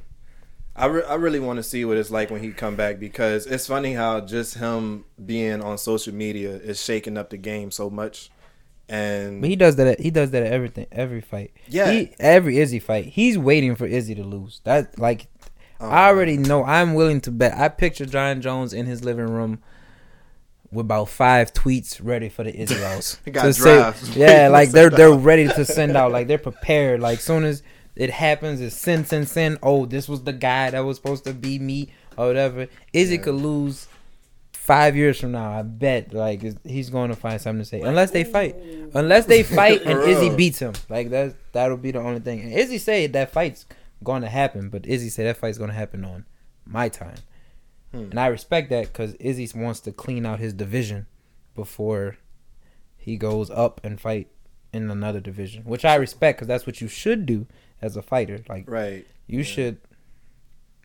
I, 0.76 0.86
re- 0.86 1.04
I 1.04 1.14
really 1.16 1.40
want 1.40 1.56
to 1.56 1.62
see 1.64 1.84
what 1.84 1.96
it's 1.96 2.10
like 2.10 2.30
when 2.30 2.40
he 2.40 2.52
come 2.52 2.76
back 2.76 3.00
because 3.00 3.46
it's 3.46 3.66
funny 3.66 3.94
how 3.94 4.20
just 4.20 4.54
him 4.54 5.04
being 5.24 5.60
on 5.60 5.76
social 5.76 6.14
media 6.14 6.50
is 6.50 6.82
shaking 6.82 7.18
up 7.18 7.30
the 7.30 7.36
game 7.36 7.72
so 7.72 7.90
much, 7.90 8.30
and 8.88 9.40
But 9.40 9.50
he 9.50 9.56
does 9.56 9.74
that. 9.76 9.86
At, 9.88 10.00
he 10.00 10.10
does 10.10 10.30
that 10.30 10.44
at 10.44 10.52
everything, 10.52 10.86
every 10.92 11.20
fight. 11.20 11.52
yeah, 11.66 11.90
He, 11.90 12.12
every 12.20 12.58
Izzy 12.58 12.78
fight, 12.78 13.06
he's 13.06 13.36
waiting 13.36 13.74
for 13.74 13.86
Izzy 13.86 14.14
to 14.14 14.22
lose. 14.24 14.60
That 14.64 14.98
like 14.98 15.26
um, 15.80 15.90
I 15.90 16.06
already 16.08 16.36
know. 16.36 16.64
I'm 16.64 16.94
willing 16.94 17.20
to 17.22 17.30
bet. 17.32 17.58
I 17.58 17.68
picture 17.68 18.06
Jon 18.06 18.40
Jones 18.40 18.72
in 18.72 18.86
his 18.86 19.04
living 19.04 19.26
room 19.28 19.60
with 20.70 20.84
about 20.86 21.08
five 21.08 21.52
tweets 21.52 21.98
ready 22.02 22.28
for 22.28 22.44
the 22.44 22.54
Izzy 22.54 22.78
loss. 22.80 23.18
He 23.24 23.30
got 23.30 23.44
To 23.44 23.52
say- 23.52 23.92
yeah, 24.14 24.48
like 24.52 24.70
they're 24.70 24.90
they're 24.90 25.12
ready 25.12 25.46
to 25.48 25.64
send 25.64 25.96
out. 25.96 26.12
Like 26.12 26.26
they're 26.28 26.38
prepared. 26.38 27.00
Like 27.00 27.20
soon 27.20 27.44
as 27.44 27.62
it 27.96 28.10
happens, 28.10 28.60
it's 28.60 28.76
send 28.76 29.06
send 29.06 29.28
send. 29.28 29.58
Oh, 29.62 29.86
this 29.86 30.08
was 30.08 30.24
the 30.24 30.32
guy 30.32 30.70
that 30.70 30.80
was 30.80 30.96
supposed 30.98 31.24
to 31.24 31.32
be 31.34 31.58
me 31.58 31.92
or 32.16 32.26
whatever. 32.28 32.66
Izzy 32.92 33.16
Yeah. 33.16 33.22
could 33.22 33.34
lose 33.34 33.88
five 34.52 34.94
years 34.96 35.18
from 35.20 35.32
now. 35.32 35.50
I 35.58 35.62
bet. 35.62 36.12
Like 36.12 36.42
he's 36.66 36.90
going 36.90 37.08
to 37.10 37.16
find 37.16 37.40
something 37.40 37.60
to 37.60 37.64
say 37.64 37.80
unless 37.80 38.10
they 38.10 38.24
fight. 38.24 38.54
Unless 38.94 39.26
they 39.26 39.42
fight 39.60 39.82
and 39.82 40.00
Izzy 40.00 40.34
beats 40.34 40.58
him. 40.58 40.74
Like 40.90 41.10
that 41.10 41.34
that'll 41.52 41.76
be 41.78 41.90
the 41.92 42.00
only 42.00 42.20
thing. 42.20 42.40
And 42.42 42.52
Izzy 42.52 42.78
said 42.78 43.14
that 43.14 43.32
fight's 43.32 43.64
going 44.04 44.22
to 44.22 44.28
happen, 44.28 44.68
but 44.68 44.86
Izzy 44.86 45.08
said 45.08 45.26
that 45.26 45.38
fight's 45.38 45.58
going 45.58 45.70
to 45.70 45.76
happen 45.76 46.04
on 46.04 46.26
my 46.66 46.88
time. 46.90 47.16
Hmm. 47.92 47.98
And 48.10 48.20
I 48.20 48.26
respect 48.26 48.70
that 48.70 48.86
because 48.92 49.14
Izzy 49.14 49.48
wants 49.58 49.80
to 49.80 49.92
clean 49.92 50.26
out 50.26 50.38
his 50.40 50.52
division 50.52 51.06
before 51.54 52.18
he 52.96 53.16
goes 53.16 53.50
up 53.50 53.80
and 53.82 54.00
fight 54.00 54.28
in 54.72 54.90
another 54.90 55.20
division, 55.20 55.64
which 55.64 55.84
I 55.84 55.94
respect 55.94 56.38
because 56.38 56.48
that's 56.48 56.66
what 56.66 56.80
you 56.80 56.88
should 56.88 57.24
do 57.24 57.46
as 57.80 57.96
a 57.96 58.02
fighter. 58.02 58.40
Like 58.48 58.64
right. 58.68 59.06
you 59.26 59.38
Yeah. 59.38 59.44
should 59.44 59.78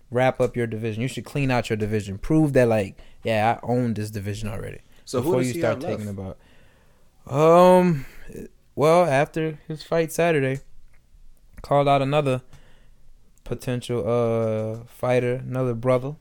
wrap 0.10 0.39
up 0.39 0.56
your 0.56 0.68
division. 0.68 1.02
You 1.02 1.08
should 1.10 1.26
clean 1.26 1.52
out 1.52 1.70
your 1.70 1.76
division. 1.78 2.18
Prove 2.18 2.54
that 2.54 2.68
like, 2.70 2.98
yeah, 3.24 3.60
I 3.62 3.66
own 3.68 3.94
this 3.96 4.10
division 4.12 4.48
already. 4.48 4.80
So 5.06 5.22
who 5.22 5.30
before 5.32 5.42
you 5.42 5.54
he 5.54 5.60
start 5.60 5.82
left? 5.82 6.06
about. 6.08 6.38
Um, 7.28 8.06
well, 8.76 9.06
after 9.06 9.60
his 9.68 9.84
fight 9.84 10.12
Saturday, 10.12 10.62
called 11.62 11.88
out 11.88 12.02
another 12.02 12.42
potential 13.44 14.04
uh 14.08 14.86
fighter, 14.86 15.36
another 15.46 15.74
brother. 15.74 16.16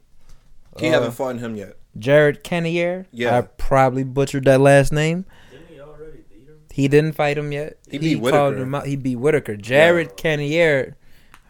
He 0.79 0.89
Uh, 0.89 0.93
haven't 0.93 1.13
fought 1.13 1.39
him 1.39 1.57
yet. 1.57 1.77
Jared 1.99 2.43
Cannonier. 2.43 3.07
Yeah. 3.13 3.37
I 3.39 3.43
probably 3.43 4.05
butchered 4.05 4.45
that 4.47 4.61
last 4.61 4.93
name. 4.93 5.27
Didn't 5.51 5.69
he 5.69 5.81
already 5.81 6.19
beat 6.31 6.49
him? 6.49 6.57
He 6.73 6.89
didn't 6.89 7.13
fight 7.13 7.37
him 7.37 7.53
yet. 7.53 7.79
He 7.91 7.99
beat 7.99 8.15
called 8.23 8.55
Whitaker. 8.55 8.57
him 8.63 8.75
out. 8.75 8.87
He 8.87 8.97
beat 8.97 9.17
Whitaker. 9.17 9.57
Jared 9.57 10.17
Cannonier. 10.17 10.97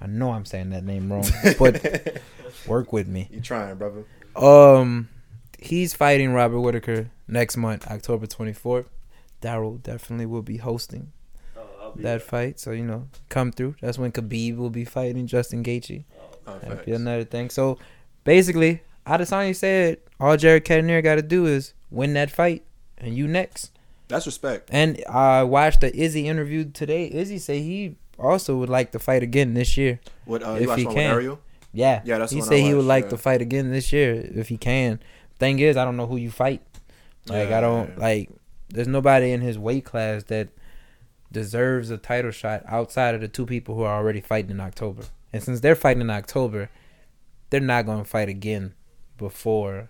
I 0.01 0.07
know 0.09 0.33
I'm 0.33 0.45
saying 0.45 0.71
that 0.71 0.83
name 0.85 1.13
wrong, 1.13 1.25
but 1.59 2.21
work 2.67 2.93
with 2.93 3.07
me. 3.07 3.29
you 3.31 3.41
trying, 3.41 3.77
brother? 3.77 4.05
Um, 4.35 5.09
he's 5.61 5.95
fighting 5.95 6.33
Robert 6.33 6.59
Whitaker 6.61 7.11
next 7.29 7.57
month, 7.57 7.87
October 7.89 8.27
24th. 8.27 8.87
Darrell 9.41 9.77
definitely 9.77 10.27
will 10.27 10.43
be 10.43 10.57
hosting 10.57 11.13
Oh, 11.57 11.93
be 11.97 12.03
that 12.03 12.23
fight, 12.23 12.59
so 12.59 12.71
you 12.73 12.85
know, 12.85 13.09
come 13.29 13.53
through. 13.53 13.77
That's 13.81 13.99
when 13.99 14.11
Khabib 14.13 14.57
will 14.57 14.71
be 14.71 14.85
fighting 14.85 15.27
Justin 15.29 15.63
Gaethje. 15.63 16.05
Oh, 16.49 16.59
That'd 16.59 16.69
facts. 16.79 16.87
be 16.87 16.93
another 16.93 17.25
thing. 17.25 17.51
So 17.51 17.79
basically, 18.25 18.83
Adesanya 19.07 19.55
said 19.55 19.99
all 20.21 20.37
Jared 20.37 20.65
Cannonier 20.65 21.03
got 21.03 21.17
to 21.17 21.23
do 21.23 21.47
is 21.47 21.75
win 21.91 22.15
that 22.15 22.31
fight, 22.31 22.65
and 22.99 23.17
you 23.17 23.27
next. 23.27 23.73
That's 24.09 24.27
respect. 24.27 24.69
And 24.73 25.03
I 25.09 25.43
watched 25.43 25.81
the 25.81 25.95
Izzy 25.95 26.29
interview 26.29 26.71
today. 26.71 27.11
Izzy 27.11 27.39
said 27.39 27.57
he 27.57 27.97
also 28.19 28.57
would 28.57 28.69
like 28.69 28.93
to 28.93 28.99
fight 28.99 29.23
again 29.23 29.55
this 29.55 29.77
year. 29.77 30.01
What 30.25 30.43
uh, 30.43 30.57
If 30.61 30.69
you 30.69 30.75
he 30.77 30.85
can. 30.85 31.15
Ariel? 31.15 31.41
Yeah, 31.73 32.03
Yeah, 32.05 32.19
that's 32.19 32.33
he 32.33 32.43
said 32.43 32.61
he 32.61 32.75
would 32.75 32.85
like 32.85 33.05
yeah. 33.05 33.11
to 33.11 33.17
fight 33.17 33.41
again 33.41 33.71
this 33.71 33.93
year 33.93 34.13
if 34.35 34.49
he 34.49 34.59
can. 34.59 35.01
Thing 35.39 35.59
is, 35.59 35.77
I 35.77 35.85
don't 35.85 35.97
know 35.97 36.07
who 36.07 36.17
you 36.17 36.31
fight. 36.31 36.63
Like 37.27 37.49
Yeah, 37.49 37.59
I 37.59 37.61
don't 37.61 37.89
yeah. 37.91 38.01
like. 38.01 38.31
There's 38.69 38.89
nobody 38.89 39.33
in 39.33 39.41
his 39.41 39.59
weight 39.59 39.85
class 39.85 40.25
that 40.25 40.49
deserves 41.31 41.91
a 41.91 41.99
title 41.99 42.31
shot 42.31 42.63
outside 42.67 43.15
of 43.15 43.21
the 43.21 43.29
two 43.29 43.47
people 43.47 43.75
who 43.75 43.83
are 43.83 43.97
already 43.97 44.21
fighting 44.21 44.51
in 44.51 44.61
October. 44.61 45.05
And 45.33 45.43
since 45.43 45.61
they're 45.61 45.75
fighting 45.75 46.03
in 46.03 46.11
October, 46.11 46.71
they're 47.51 47.61
not 47.61 47.87
going 47.87 47.99
to 47.99 48.05
fight 48.05 48.29
again 48.29 48.75
before 49.19 49.89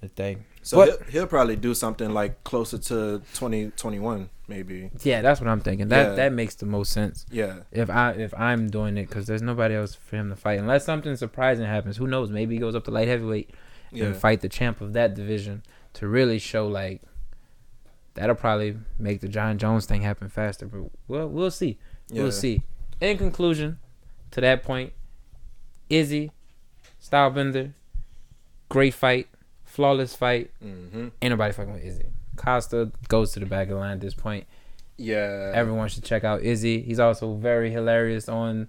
the 0.00 0.08
thing. 0.08 0.44
So 0.62 0.76
But- 0.78 0.88
he'll, 0.88 1.10
he'll 1.10 1.26
probably 1.26 1.56
do 1.56 1.74
something 1.74 2.10
like 2.12 2.42
closer 2.44 2.76
to 2.78 3.22
2021, 3.34 4.28
maybe. 4.48 4.90
Yeah, 5.02 5.22
that's 5.22 5.40
what 5.40 5.48
I'm 5.48 5.60
thinking. 5.60 5.88
That 5.88 6.08
Yeah. 6.10 6.14
that 6.16 6.32
makes 6.32 6.54
the 6.56 6.66
most 6.66 6.92
sense. 6.92 7.24
Yeah. 7.30 7.60
If 7.72 7.88
I 7.88 8.10
if 8.12 8.34
I'm 8.34 8.68
doing 8.68 8.96
it 8.98 9.08
because 9.08 9.26
there's 9.26 9.42
nobody 9.42 9.74
else 9.74 9.94
for 9.94 10.16
him 10.16 10.30
to 10.30 10.36
fight 10.36 10.58
unless 10.58 10.84
something 10.84 11.14
surprising 11.16 11.64
happens. 11.66 11.96
Who 11.96 12.06
knows? 12.06 12.30
Maybe 12.30 12.54
he 12.56 12.60
goes 12.60 12.74
up 12.74 12.84
to 12.84 12.90
light 12.90 13.08
heavyweight 13.08 13.50
Yeah. 13.92 14.06
and 14.06 14.16
fight 14.16 14.40
the 14.40 14.48
champ 14.48 14.80
of 14.80 14.92
that 14.94 15.14
division 15.14 15.62
to 15.94 16.08
really 16.08 16.38
show 16.38 16.66
like 16.66 17.00
that'll 18.14 18.34
probably 18.34 18.76
make 18.98 19.20
the 19.20 19.28
Jon 19.28 19.58
Jones 19.58 19.86
thing 19.86 20.02
happen 20.02 20.28
faster. 20.28 20.66
But 20.66 20.90
well, 21.08 21.28
we'll 21.28 21.50
see. 21.50 21.78
yeah. 22.08 22.22
We'll 22.22 22.32
see. 22.32 22.62
In 23.00 23.18
conclusion, 23.18 23.78
to 24.32 24.40
that 24.40 24.62
point, 24.62 24.92
Izzy, 25.88 26.32
Stylebender, 27.02 27.72
great 28.68 28.94
fight, 28.94 29.28
flawless 29.64 30.14
fight. 30.16 30.50
Mm-hmm. 30.64 31.08
Ain't 31.22 31.30
nobody 31.30 31.52
fucking 31.52 31.72
with 31.72 31.84
Izzy. 31.84 32.06
Costa 32.36 32.90
goes 33.08 33.32
to 33.32 33.40
the 33.40 33.46
back 33.46 33.64
of 33.68 33.74
the 33.74 33.76
line 33.76 33.92
at 33.92 34.00
this 34.00 34.14
point. 34.14 34.46
Yeah. 34.98 35.52
Everyone 35.54 35.88
should 35.88 36.04
check 36.04 36.24
out 36.24 36.42
Izzy. 36.42 36.82
He's 36.82 36.98
also 37.00 37.34
very 37.34 37.70
hilarious 37.70 38.28
on 38.28 38.68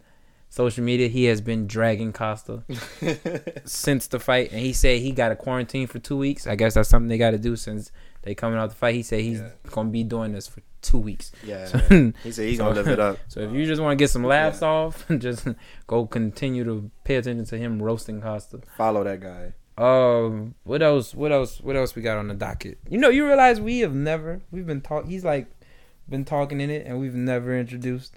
social 0.49 0.83
media. 0.83 1.07
He 1.07 1.25
has 1.25 1.41
been 1.41 1.67
dragging 1.67 2.13
Costa 2.13 2.63
since 3.65 4.07
the 4.07 4.19
fight, 4.19 4.51
and 4.51 4.59
he 4.59 4.73
said 4.73 4.99
he 5.01 5.11
got 5.11 5.31
a 5.31 5.35
quarantine 5.35 5.87
for 5.87 5.99
two 5.99 6.17
weeks. 6.17 6.47
I 6.47 6.55
guess 6.55 6.73
that's 6.75 6.89
something 6.89 7.07
they 7.07 7.17
got 7.17 7.31
to 7.31 7.37
do 7.37 7.55
since 7.55 7.91
they 8.23 8.35
coming 8.35 8.57
out 8.59 8.69
the 8.69 8.75
fight. 8.75 8.95
He 8.95 9.03
said 9.03 9.21
he's 9.21 9.39
Yeah. 9.39 9.49
gonna 9.69 9.89
be 9.89 10.03
doing 10.03 10.31
this 10.33 10.47
for 10.47 10.61
two 10.81 10.97
weeks. 10.99 11.31
yeah. 11.43 11.65
So, 11.67 11.77
He 12.23 12.31
said 12.31 12.47
he's 12.47 12.57
gonna 12.57 12.75
live 12.75 12.87
it 12.87 12.99
up. 12.99 13.17
so 13.27 13.39
if 13.41 13.51
you 13.51 13.65
just 13.65 13.81
want 13.81 13.97
to 13.97 14.01
get 14.01 14.09
some 14.09 14.23
laughs 14.23 14.61
Yeah. 14.61 14.67
off, 14.69 15.05
just 15.17 15.47
go 15.87 16.05
continue 16.05 16.63
to 16.65 16.89
pay 17.03 17.15
attention 17.15 17.45
to 17.45 17.57
him 17.57 17.81
roasting 17.81 18.21
Costa. 18.21 18.59
Follow 18.77 19.03
that 19.03 19.19
guy. 19.21 19.53
Um, 19.77 20.55
what 20.63 20.81
else? 20.81 21.13
What 21.13 21.31
else? 21.31 21.59
What 21.61 21.75
else 21.75 21.95
we 21.95 22.01
got 22.01 22.17
on 22.17 22.27
the 22.27 22.33
docket? 22.33 22.79
You 22.89 22.97
know, 22.97 23.09
you 23.09 23.25
realize 23.27 23.61
we 23.61 23.79
have 23.79 23.93
never. 23.93 24.41
We've 24.51 24.65
been 24.65 24.81
talk. 24.81 25.05
He's 25.07 25.23
like 25.23 25.47
been 26.09 26.25
talking 26.25 26.59
in 26.61 26.69
it, 26.69 26.85
and 26.87 26.99
we've 26.99 27.13
never 27.13 27.55
introduced 27.57 28.13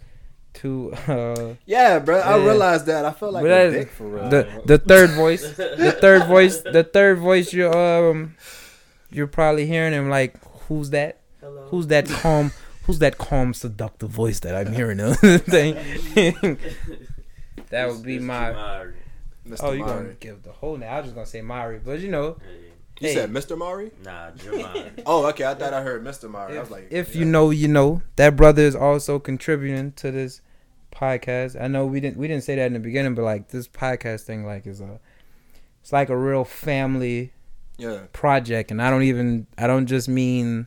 to 0.54 0.92
uh 1.06 1.54
Yeah, 1.66 1.98
bro. 1.98 2.18
I 2.20 2.36
Yeah. 2.38 2.44
realized 2.44 2.86
that. 2.86 3.04
I 3.04 3.12
felt 3.12 3.34
like 3.34 3.44
a 3.44 3.70
dick 3.70 3.90
for 3.90 4.04
real. 4.08 4.28
the 4.28 4.62
the 4.64 4.78
third 4.78 5.10
voice. 5.10 5.42
The 5.56 5.96
third 6.00 6.26
voice. 6.26 6.60
The 6.62 6.82
third 6.84 7.18
voice. 7.18 7.52
You 7.52 7.70
um, 7.70 8.36
you're 9.10 9.26
probably 9.26 9.66
hearing 9.66 9.92
him 9.92 10.08
like, 10.08 10.36
who's 10.68 10.90
that? 10.90 11.20
Hello. 11.40 11.66
Who's 11.70 11.88
that 11.88 12.06
calm? 12.08 12.52
Who's 12.86 12.98
that 13.00 13.18
calm, 13.18 13.54
seductive 13.54 14.08
voice 14.10 14.40
that 14.40 14.54
I'm 14.56 14.72
hearing? 14.72 14.98
thing. 15.14 15.74
that 17.70 17.88
would 17.88 18.02
be 18.02 18.16
It's 18.16 18.24
my. 18.24 18.86
Jamari. 19.50 19.58
Mr. 19.58 19.64
Oh, 19.64 19.72
you 19.72 19.78
Mari. 19.84 20.02
gonna 20.04 20.14
give 20.14 20.42
the 20.42 20.52
whole 20.52 20.76
name? 20.76 20.88
I 20.90 20.96
was 20.96 21.06
just 21.06 21.14
gonna 21.14 21.26
say 21.26 21.42
Mari, 21.42 21.78
but 21.78 22.00
you 22.00 22.08
know, 22.10 22.36
Hey, 22.42 22.56
You 23.00 23.08
Hey. 23.08 23.14
said 23.14 23.30
Mr. 23.30 23.56
Mari? 23.56 23.90
nah, 24.04 24.30
Jamari. 24.32 25.02
Oh, 25.06 25.26
okay. 25.26 25.44
I 25.44 25.54
thought 25.54 25.72
I 25.72 25.82
heard 25.82 26.04
Mr. 26.04 26.28
Mari. 26.30 26.56
I 26.56 26.60
was 26.60 26.70
like, 26.70 26.88
if 26.90 27.14
yeah. 27.14 27.20
you 27.20 27.24
know, 27.24 27.50
you 27.50 27.68
know. 27.68 28.02
That 28.16 28.36
brother 28.36 28.62
is 28.62 28.74
also 28.76 29.18
contributing 29.18 29.92
to 29.92 30.10
this 30.10 30.42
podcast. 30.94 31.60
I 31.60 31.66
know 31.68 31.86
we 31.86 32.00
didn't 32.00 32.16
we 32.18 32.28
didn't 32.28 32.44
say 32.44 32.56
that 32.56 32.66
in 32.66 32.72
the 32.74 32.80
beginning, 32.80 33.14
but 33.14 33.22
like 33.22 33.48
this 33.48 33.66
podcast 33.68 34.22
thing, 34.22 34.44
like 34.44 34.66
is 34.66 34.80
a, 34.80 35.00
it's 35.80 35.92
like 35.92 36.08
a 36.10 36.16
real 36.16 36.44
family 36.44 37.32
yeah, 37.78 38.00
project, 38.12 38.70
and 38.70 38.82
I 38.82 38.90
don't 38.90 39.04
even 39.04 39.46
I 39.56 39.66
don't 39.66 39.86
just 39.86 40.08
mean 40.08 40.66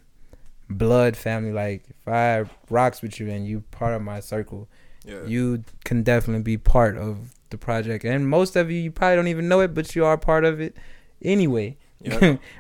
blood 0.70 1.16
family. 1.16 1.52
Like 1.52 1.84
if 1.90 2.08
I 2.08 2.46
rocks 2.70 3.02
with 3.04 3.20
you 3.20 3.30
and 3.30 3.46
you 3.48 3.62
part 3.72 3.94
of 3.94 4.02
my 4.02 4.20
circle, 4.20 4.68
yeah, 5.06 5.24
you 5.26 5.64
can 5.84 6.02
definitely 6.02 6.42
be 6.42 6.58
part 6.58 6.98
of 6.98 7.36
the 7.54 7.58
project. 7.58 8.04
And 8.04 8.28
most 8.28 8.58
of 8.58 8.70
you, 8.70 8.78
you 8.78 8.92
probably 8.92 9.16
don't 9.16 9.28
even 9.30 9.48
know 9.48 9.62
it, 9.62 9.74
but 9.74 9.96
you 9.96 10.04
are 10.04 10.18
part 10.18 10.44
of 10.44 10.60
it 10.60 10.76
anyway. 11.22 11.78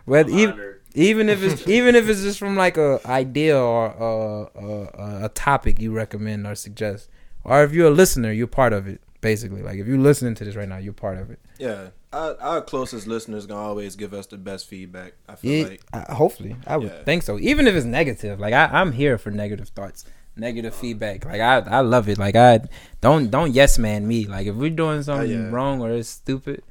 Whether 0.06 0.29
even 0.41 0.75
even 0.95 1.29
if 1.29 1.43
it's 1.43 1.67
even 1.77 1.95
if 1.95 2.08
it's 2.08 2.21
just 2.21 2.39
from 2.39 2.56
like 2.56 2.77
a 2.77 3.01
idea 3.06 3.60
or 3.60 3.88
a, 3.88 4.60
a, 4.63 5.25
a, 5.25 5.29
topic 5.29 5.79
you 5.79 5.91
recommend 5.91 6.47
or 6.47 6.56
suggest, 6.56 7.10
or 7.43 7.63
if 7.63 7.73
you're 7.73 7.88
a 7.88 7.91
listener, 7.91 8.32
you're 8.32 8.47
part 8.47 8.73
of 8.73 8.88
it. 8.88 9.01
Basically, 9.21 9.62
like 9.62 9.79
if 9.79 9.88
you're 9.88 9.97
listening 9.97 10.36
to 10.36 10.45
this 10.45 10.56
right 10.56 10.67
now, 10.67 10.77
you're 10.77 10.93
part 10.93 11.17
of 11.17 11.32
it. 11.32 11.39
Yeah, 11.58 11.89
our, 12.12 12.36
our 12.41 12.62
closest 12.62 13.08
listeners 13.08 13.45
gonna 13.45 13.62
always 13.62 13.95
give 13.95 14.13
us 14.13 14.27
the 14.27 14.38
best 14.38 14.67
feedback. 14.67 15.13
I 15.27 15.36
feel 15.36 15.51
Yeah, 15.51 15.67
like 15.69 15.82
uh, 15.93 16.13
hopefully, 16.13 16.58
I 16.67 16.77
would 16.77 16.91
Yeah. 16.91 17.03
think 17.03 17.23
so. 17.23 17.39
Even 17.39 17.67
if 17.67 17.73
it's 17.75 17.86
negative, 17.86 18.39
like 18.39 18.53
I, 18.53 18.65
I'm 18.65 18.91
here 18.91 19.17
for 19.17 19.32
negative 19.32 19.69
thoughts, 19.69 20.06
negative 20.35 20.73
feedback. 20.75 21.25
Like 21.25 21.41
I, 21.41 21.57
I 21.59 21.79
love 21.81 22.09
it. 22.09 22.17
Like 22.17 22.35
I 22.35 22.61
don't 23.01 23.29
don't 23.29 23.51
yes 23.53 23.77
man 23.77 24.07
me. 24.07 24.25
Like 24.25 24.47
if 24.47 24.55
we're 24.55 24.69
doing 24.69 24.99
oh, 24.99 25.01
something 25.03 25.29
yeah. 25.31 25.49
wrong 25.49 25.81
or 25.81 25.91
it's 25.91 26.09
stupid, 26.09 26.63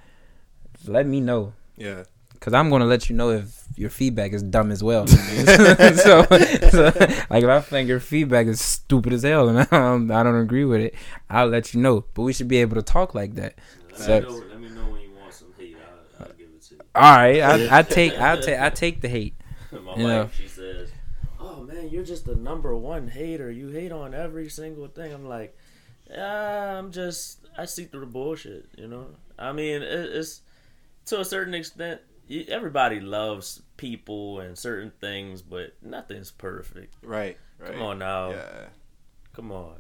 let 0.87 1.07
me 1.07 1.21
know. 1.21 1.53
yeah, 1.77 2.05
Cause 2.41 2.55
I'm 2.55 2.71
gonna 2.71 2.87
let 2.87 3.09
you 3.09 3.17
know 3.17 3.31
if 3.31 3.65
your 3.77 3.91
feedback 3.91 4.33
is 4.33 4.43
dumb 4.43 4.71
as 4.73 4.83
well. 4.83 5.07
so, 5.07 6.25
so, 6.25 6.93
like 7.31 7.43
if 7.45 7.49
I 7.49 7.61
think 7.61 7.89
your 7.89 8.01
feedback 8.01 8.47
is 8.47 8.61
stupid 8.61 9.13
as 9.13 9.23
hell 9.23 9.49
and 9.49 9.59
I 9.71 9.79
don't, 9.79 10.11
I 10.11 10.23
don't 10.23 10.41
agree 10.41 10.65
with 10.65 10.81
it, 10.81 10.95
I'll 11.31 11.47
let 11.47 11.73
you 11.73 11.81
know. 11.81 12.05
But 12.15 12.23
we 12.23 12.33
should 12.33 12.49
be 12.49 12.59
able 12.59 12.75
to 12.77 12.83
talk 12.83 13.15
like 13.15 13.35
that. 13.37 13.55
Let, 13.93 13.99
So- 14.01 14.21
me, 14.21 14.27
know, 14.27 14.35
let 14.51 14.61
me 14.61 14.69
know 14.71 14.85
when 14.91 15.01
you 15.03 15.11
want 15.21 15.33
some 15.33 15.53
hate. 15.57 15.77
I'll, 16.19 16.27
I'll 16.27 16.33
give 16.35 16.49
it 16.49 16.63
to 16.63 16.75
you. 16.75 16.81
All 16.95 17.17
right, 17.17 17.41
I, 17.41 17.79
I 17.79 17.83
take 17.83 18.19
I 18.19 18.41
take 18.41 18.59
I 18.61 18.71
take 18.71 19.01
the 19.01 19.09
hate. 19.09 19.35
My 19.71 19.95
Yeah. 19.97 20.23
wife, 20.25 20.35
she 20.37 20.49
says, 20.49 20.52
"Oh 20.52 20.52
man, 21.83 21.93
you're 21.93 22.05
just 22.05 22.25
the 22.25 22.35
number 22.37 22.75
one 22.77 23.09
hater. 23.09 23.51
You 23.51 23.69
hate 23.69 23.93
on 23.93 24.15
every 24.15 24.49
single 24.49 24.89
thing." 24.89 25.13
I'm 25.13 25.27
like, 25.29 25.57
"Yeah, 26.11 26.79
I'm 26.79 26.93
just 26.93 27.47
I 27.57 27.65
see 27.67 27.85
through 27.85 28.01
the 28.01 28.07
bullshit." 28.07 28.69
You 28.77 28.89
know, 28.89 29.07
I 29.39 29.53
mean, 29.53 29.83
it's 29.83 30.43
to 31.07 31.21
a 31.21 31.25
certain 31.25 31.55
extent. 31.55 32.01
Everybody 32.49 33.01
loves 33.01 33.63
people 33.77 34.41
and 34.41 34.57
certain 34.57 34.93
things, 35.01 35.43
but 35.43 35.75
nothing's 35.83 36.31
perfect. 36.31 36.95
right, 37.03 37.37
right. 37.59 37.73
Come 37.73 37.83
on 37.83 37.99
now, 37.99 38.31
Yeah, 38.31 38.67
come 39.35 39.51
on. 39.53 39.75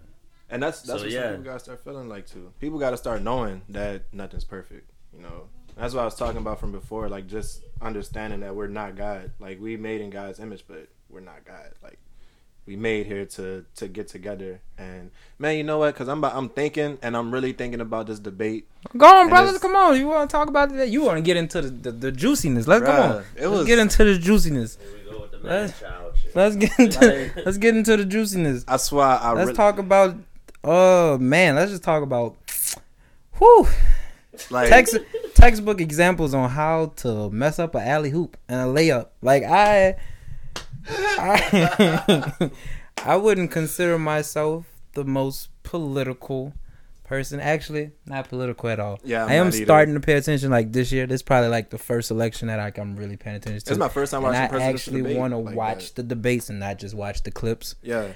and 0.50 0.62
that's 0.62 0.82
that's 0.82 1.00
So, 1.00 1.06
what 1.06 1.12
yeah. 1.12 1.28
people 1.30 1.44
gotta 1.44 1.60
start 1.60 1.82
feeling 1.84 2.08
like 2.08 2.26
too. 2.26 2.52
People 2.60 2.78
gotta 2.78 2.96
start 2.98 3.22
knowing 3.22 3.62
that 3.70 4.12
nothing's 4.12 4.44
perfect. 4.44 4.90
You 5.16 5.22
know, 5.22 5.48
that's 5.76 5.94
what 5.94 6.02
I 6.02 6.04
was 6.04 6.16
talking 6.16 6.38
about 6.38 6.58
from 6.60 6.72
before. 6.72 7.08
Like 7.08 7.26
just 7.26 7.62
understanding 7.80 8.40
that 8.40 8.54
we're 8.54 8.66
not 8.66 8.96
God. 8.96 9.30
Like 9.38 9.58
we 9.60 9.76
made 9.76 10.00
in 10.02 10.10
God's 10.10 10.40
image, 10.40 10.64
but 10.66 10.88
we're 11.12 11.20
not 11.20 11.44
God. 11.44 11.70
Like 11.82 11.98
we 12.66 12.76
made 12.76 13.06
here 13.06 13.24
to 13.26 13.64
to 13.76 13.88
get 13.88 14.08
together. 14.08 14.60
And 14.78 15.10
man, 15.38 15.56
you 15.56 15.64
know 15.64 15.78
what? 15.78 15.94
Because 15.94 16.08
I'm 16.08 16.18
about, 16.18 16.34
I'm 16.34 16.48
thinking, 16.48 16.98
and 17.02 17.16
I'm 17.16 17.32
really 17.32 17.52
thinking 17.52 17.80
about 17.80 18.06
this 18.06 18.18
debate. 18.18 18.68
Go 18.96 19.06
on, 19.06 19.20
And 19.22 19.30
brothers. 19.30 19.58
Come 19.58 19.76
on. 19.76 19.98
You 19.98 20.06
want 20.08 20.28
to 20.30 20.32
talk 20.36 20.48
about 20.48 20.70
that? 20.74 20.88
You 20.88 21.02
want 21.02 21.18
to 21.18 21.22
get 21.22 21.36
into 21.36 21.60
the, 21.62 21.68
the, 21.70 21.90
the 21.92 22.12
juiciness? 22.12 22.66
Let's 22.66 22.84
come 22.84 23.00
on. 23.12 23.16
it 23.36 23.46
Let's 23.46 23.50
was- 23.50 23.66
get 23.66 23.78
into 23.78 24.04
the 24.04 24.18
juiciness. 24.18 24.78
Here 24.80 24.90
we 25.04 25.10
go 25.12 25.20
with 25.22 25.30
the 25.32 25.38
Let's- 25.38 25.78
child 25.80 26.14
shit. 26.20 26.34
Let's 26.36 26.56
get 26.56 26.72
into 26.78 27.30
let's 27.44 27.58
get 27.58 27.76
into 27.76 27.96
the 27.96 28.04
juiciness. 28.04 28.64
I 28.66 28.76
swear, 28.78 29.06
I 29.06 29.32
Let's 29.32 29.46
really, 29.48 29.56
talk 29.56 29.78
about. 29.78 30.16
Oh 30.64 31.18
man, 31.18 31.56
let's 31.56 31.70
just 31.72 31.82
talk 31.82 32.02
about. 32.02 32.36
Whew. 33.38 33.66
like 34.50 34.68
Text, 34.68 34.96
textbook 35.34 35.80
examples 35.80 36.32
on 36.34 36.48
how 36.48 36.92
to 36.96 37.28
mess 37.30 37.58
up 37.58 37.74
an 37.74 37.82
alley 37.86 38.10
hoop 38.10 38.36
and 38.48 38.60
a 38.60 38.64
layup. 38.72 39.08
Like 39.20 39.42
I, 39.42 39.96
I, 40.88 42.50
I 43.04 43.16
wouldn't 43.16 43.50
consider 43.50 43.98
myself 43.98 44.66
the 44.94 45.04
most 45.04 45.48
political 45.62 46.52
person. 47.04 47.40
Actually, 47.40 47.90
not 48.06 48.28
political 48.28 48.68
at 48.68 48.80
all. 48.80 48.98
Yeah, 49.04 49.24
I'm 49.24 49.30
I 49.30 49.34
am 49.34 49.46
not 49.46 49.54
either. 49.54 49.64
starting 49.64 49.94
to 49.94 50.00
pay 50.00 50.14
attention. 50.14 50.50
Like 50.50 50.72
this 50.72 50.92
year, 50.92 51.06
this 51.06 51.16
is 51.16 51.22
probably 51.22 51.48
like 51.48 51.70
the 51.70 51.78
first 51.78 52.10
election 52.10 52.48
that 52.48 52.56
like, 52.56 52.78
I'm 52.78 52.96
really 52.96 53.16
paying 53.16 53.36
attention 53.36 53.60
to. 53.60 53.70
It's 53.70 53.78
my 53.78 53.88
first 53.88 54.12
time 54.12 54.24
and 54.24 54.34
watching 54.34 54.56
I 54.60 54.64
actually 54.64 55.16
want 55.16 55.32
to 55.32 55.38
like 55.38 55.54
watch 55.54 55.94
the 55.94 56.02
debates 56.02 56.48
and 56.50 56.58
not 56.60 56.78
just 56.78 56.94
watch 56.94 57.22
the 57.22 57.30
clips. 57.30 57.74
Yeah, 57.82 58.12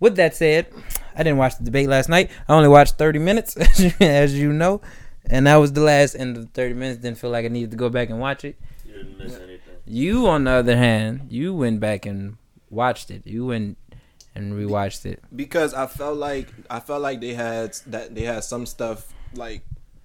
With 0.00 0.16
that 0.16 0.34
said, 0.34 0.66
I 1.14 1.18
didn't 1.22 1.38
watch 1.38 1.58
the 1.58 1.64
debate 1.64 1.88
last 1.88 2.08
night. 2.08 2.30
I 2.48 2.54
only 2.54 2.68
watched 2.68 2.96
30 2.98 3.18
minutes, 3.18 3.56
as 3.58 3.80
you, 3.80 3.92
as 4.00 4.38
you 4.38 4.52
know. 4.52 4.80
And 5.26 5.46
that 5.46 5.56
was 5.56 5.72
the 5.72 5.82
last 5.82 6.16
end 6.16 6.36
of 6.36 6.42
the 6.42 6.50
30 6.50 6.74
minutes. 6.74 7.00
Didn't 7.00 7.18
feel 7.18 7.30
like 7.30 7.44
I 7.44 7.48
needed 7.48 7.70
to 7.70 7.76
go 7.76 7.88
back 7.88 8.10
and 8.10 8.18
watch 8.18 8.44
it. 8.44 8.56
You 8.84 8.94
didn't 8.94 9.18
miss 9.18 9.36
anything. 9.36 9.51
You, 9.92 10.26
on 10.26 10.44
the 10.44 10.52
other 10.52 10.76
hand, 10.76 11.26
you 11.28 11.54
went 11.54 11.78
back 11.78 12.06
and 12.06 12.38
watched 12.70 13.10
it. 13.10 13.26
You 13.26 13.44
went 13.44 13.76
and 14.34 14.54
rewatched 14.54 15.04
it. 15.04 15.22
because 15.36 15.74
I 15.74 15.86
felt 15.86 16.16
like 16.16 16.48
I 16.70 16.80
felt 16.80 17.02
like 17.02 17.20
they 17.20 17.34
had 17.34 17.74
that 17.88 18.14
they 18.14 18.22
had 18.22 18.42
some 18.42 18.64
stuff 18.64 19.12
like 19.34 19.60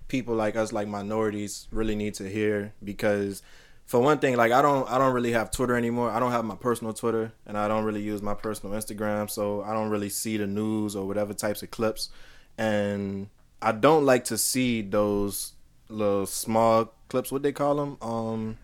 people 0.10 0.36
like 0.36 0.58
us 0.58 0.74
like 0.74 0.88
minorities 0.90 1.68
really 1.72 1.96
need 1.96 2.14
to 2.16 2.28
hear 2.30 2.74
because 2.84 3.42
for 3.86 4.02
one 4.02 4.20
thing 4.20 4.36
like 4.36 4.52
I 4.52 4.62
don't 4.62 4.90
I 4.90 4.98
don't 4.98 5.14
really 5.14 5.32
have 5.32 5.52
Twitter 5.52 5.78
anymore. 5.78 6.10
I 6.12 6.20
don't 6.20 6.34
have 6.34 6.44
my 6.44 6.56
personal 6.56 6.92
Twitter 6.94 7.32
and 7.46 7.58
I 7.58 7.70
don't 7.70 7.86
really 7.86 8.02
use 8.02 8.22
my 8.22 8.34
personal 8.34 8.76
Instagram, 8.78 9.30
so 9.30 9.64
I 9.64 9.72
don't 9.72 9.90
really 9.90 10.10
see 10.10 10.36
the 10.36 10.48
news 10.48 10.98
or 10.98 11.08
whatever 11.08 11.34
types 11.34 11.64
of 11.64 11.72
clips 11.72 12.10
and 12.58 13.30
I 13.62 13.72
don't 13.72 14.06
like 14.06 14.26
to 14.26 14.38
see 14.38 14.82
those 14.82 15.54
little 15.88 16.26
small 16.26 16.94
clips 17.08 17.32
what 17.32 17.44
they 17.44 17.54
call 17.54 17.76
them 17.76 17.98
um 18.02 18.58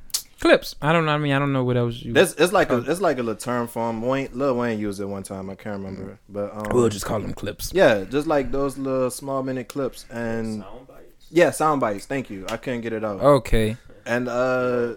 Clips. 0.44 0.76
I 0.82 0.92
don't 0.92 1.06
know. 1.06 1.14
I 1.14 1.18
mean, 1.18 1.32
I 1.32 1.40
don't 1.40 1.54
know 1.54 1.64
what 1.64 1.78
else 1.78 1.96
you. 2.02 2.12
this 2.14 2.34
it's 2.34 2.52
like 2.52 2.70
a 2.70 2.78
it's 2.80 3.00
like 3.00 3.18
a 3.18 3.24
little 3.24 3.40
term 3.40 3.66
form 3.68 4.02
Wayne 4.02 4.30
Lil 4.34 4.58
Wayne 4.58 4.78
used 4.78 5.00
it 5.00 5.06
one 5.06 5.24
time 5.24 5.50
I 5.50 5.56
can't 5.56 5.78
remember 5.82 6.20
but 6.28 6.54
um 6.54 6.66
we'll 6.72 6.90
just 6.90 7.06
call 7.06 7.20
them 7.22 7.34
clips. 7.34 7.72
yeah, 7.74 8.04
just 8.04 8.28
like 8.28 8.52
those 8.52 8.78
little 8.78 9.10
small 9.10 9.42
minute 9.42 9.70
clips 9.70 10.06
and 10.12 10.62
Sound 10.62 10.88
bites. 10.88 11.28
yeah, 11.32 11.50
sound 11.52 11.80
bites. 11.82 12.06
Thank 12.06 12.30
you. 12.30 12.46
I 12.50 12.58
couldn't 12.58 12.82
get 12.82 12.92
it 12.94 13.04
out. 13.06 13.22
Okay. 13.22 13.78
And 14.06 14.28
uh 14.28 14.96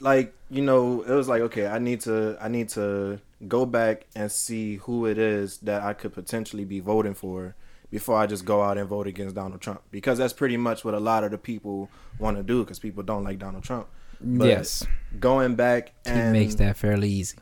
like, 0.00 0.34
you 0.50 0.62
know, 0.62 1.02
it 1.02 1.10
was 1.12 1.28
like, 1.28 1.42
okay, 1.42 1.66
I 1.66 1.78
need 1.78 2.00
to 2.02 2.36
I 2.40 2.48
need 2.48 2.68
to 2.70 3.18
go 3.48 3.64
back 3.66 4.06
and 4.14 4.30
see 4.30 4.76
who 4.76 5.06
it 5.06 5.18
is 5.18 5.58
that 5.58 5.82
I 5.82 5.94
could 5.94 6.12
potentially 6.12 6.64
be 6.64 6.80
voting 6.80 7.14
for 7.14 7.54
before 7.90 8.16
I 8.18 8.26
just 8.26 8.44
go 8.44 8.62
out 8.62 8.78
and 8.78 8.88
vote 8.88 9.06
against 9.06 9.34
Donald 9.34 9.60
Trump 9.60 9.80
because 9.90 10.18
that's 10.18 10.32
pretty 10.32 10.56
much 10.56 10.84
what 10.84 10.94
a 10.94 11.00
lot 11.00 11.24
of 11.24 11.30
the 11.30 11.38
people 11.38 11.88
want 12.18 12.36
to 12.36 12.42
do 12.42 12.62
because 12.62 12.78
people 12.78 13.02
don't 13.02 13.24
like 13.24 13.38
Donald 13.38 13.64
Trump. 13.64 13.86
But 14.22 14.46
yes. 14.48 14.86
Going 15.20 15.54
back 15.56 15.88
He 16.04 16.10
and 16.10 16.32
makes 16.32 16.54
that 16.56 16.76
fairly 16.76 17.08
easy. 17.10 17.36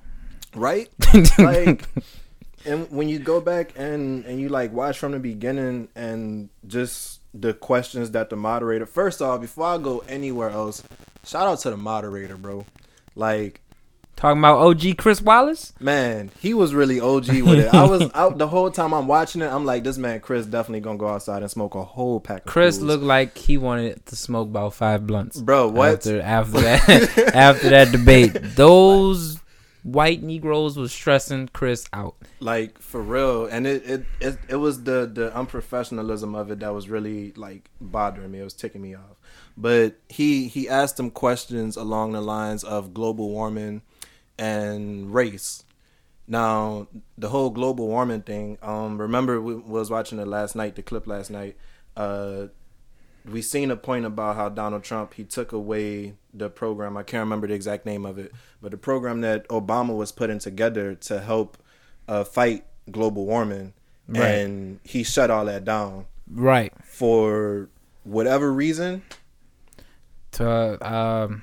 right? 0.55 0.89
like 1.39 1.85
and 2.67 2.91
when 2.91 3.09
you 3.09 3.19
go 3.19 3.41
back 3.41 3.73
and 3.77 4.25
and 4.25 4.41
you 4.41 4.49
like 4.49 4.73
watch 4.73 4.99
from 4.99 5.13
the 5.13 5.19
beginning 5.19 5.89
and 5.95 6.49
just 6.67 7.21
the 7.33 7.55
questions 7.55 8.11
that 8.11 8.29
the 8.31 8.37
moderator 8.37 8.87
first 8.87 9.23
off 9.23 9.41
before 9.41 9.67
i 9.67 9.79
go 9.79 10.01
anywhere 10.09 10.51
else 10.51 10.83
shout 11.25 11.47
out 11.47 11.59
to 11.61 11.71
the 11.71 11.77
moderator 11.77 12.37
bro 12.37 12.67
like 13.15 13.61
Talking 14.21 14.39
about 14.41 14.59
OG 14.59 14.99
Chris 14.99 15.23
Wallace? 15.23 15.73
man 15.81 16.31
he 16.41 16.53
was 16.53 16.75
really 16.75 17.01
og 17.01 17.27
with 17.27 17.59
it 17.59 17.73
i 17.73 17.87
was 17.87 18.11
out 18.15 18.37
the 18.37 18.47
whole 18.47 18.71
time 18.71 18.93
i'm 18.93 19.07
watching 19.07 19.41
it 19.41 19.51
i'm 19.51 19.65
like 19.65 19.83
this 19.83 19.97
man 19.97 20.21
chris 20.21 20.45
definitely 20.45 20.81
gonna 20.81 20.99
go 20.99 21.09
outside 21.09 21.41
and 21.41 21.51
smoke 21.51 21.75
a 21.75 21.83
whole 21.83 22.21
pack 22.21 22.41
of 22.41 22.45
Chris 22.45 22.81
looked 22.81 23.03
like 23.03 23.39
he 23.39 23.57
wanted 23.57 24.05
to 24.05 24.17
smoke 24.17 24.49
about 24.49 24.75
five 24.75 25.07
blunts. 25.07 25.41
bro 25.41 25.69
what 25.69 26.07
After, 26.07 26.21
after 26.21 26.61
that 26.61 27.33
after 27.35 27.71
that 27.71 27.93
debate, 27.93 28.33
those 28.57 29.39
white 29.85 30.23
Negroes 30.23 30.77
was 30.77 30.93
stressing 30.93 31.49
Chris 31.55 31.89
out. 31.95 32.17
like 32.41 32.79
for 32.79 33.01
real 33.01 33.47
and 33.47 33.67
it, 33.67 33.83
it 33.87 34.05
it 34.21 34.39
it 34.51 34.57
was 34.57 34.83
the 34.85 35.11
the 35.11 35.31
unprofessionalism 35.31 36.37
of 36.39 36.51
it 36.51 36.61
that 36.61 36.75
was 36.75 36.91
really 36.91 37.33
like 37.37 37.71
bothering 37.81 38.31
me 38.31 38.41
it 38.41 38.45
was 38.45 38.53
ticking 38.53 38.83
me 38.83 38.95
off 38.95 39.17
but 39.57 39.97
he 40.11 40.49
he 40.49 40.69
asked 40.69 41.01
him 41.01 41.11
questions 41.11 41.75
along 41.77 42.13
the 42.13 42.21
lines 42.21 42.63
of 42.65 42.93
global 42.93 43.31
warming 43.31 43.81
and 44.41 45.13
race 45.15 45.65
now 46.27 46.89
the 47.19 47.29
whole 47.29 47.51
global 47.51 47.87
warming 47.87 48.23
thing 48.23 48.59
um 48.63 49.01
remember 49.01 49.41
we 49.41 49.55
was 49.55 49.91
watching 49.91 50.19
it 50.19 50.27
last 50.27 50.57
night 50.57 50.75
the 50.77 50.83
clip 50.83 51.07
last 51.07 51.31
night 51.31 51.57
uh 51.97 52.47
we 53.27 53.43
seen 53.43 53.71
a 53.71 53.77
point 53.77 54.07
about 54.07 54.37
how 54.37 54.49
Donald 54.49 54.83
Trump 54.83 55.13
he 55.13 55.25
took 55.25 55.53
away 55.53 56.15
the 56.33 56.49
program. 56.49 56.97
I 56.97 57.03
can't 57.03 57.21
remember 57.21 57.47
the 57.47 57.53
exact 57.53 57.85
name 57.85 58.07
of 58.07 58.19
it, 58.19 58.33
but 58.63 58.71
the 58.71 58.79
program 58.79 59.21
that 59.21 59.47
Obama 59.49 59.95
was 59.95 60.11
putting 60.11 60.39
together 60.39 60.95
to 60.95 61.21
help 61.21 61.59
uh, 62.09 62.25
fight 62.25 62.65
global 62.91 63.27
warming, 63.27 63.75
Right. 64.09 64.25
and 64.27 64.81
he 64.85 65.03
shut 65.03 65.31
all 65.31 65.45
that 65.45 65.67
down 65.67 66.07
Right. 66.33 66.73
for 66.83 67.69
whatever 68.05 68.51
reason. 68.51 69.03
To 70.33 70.49
uh, 70.83 71.25
um, 71.27 71.43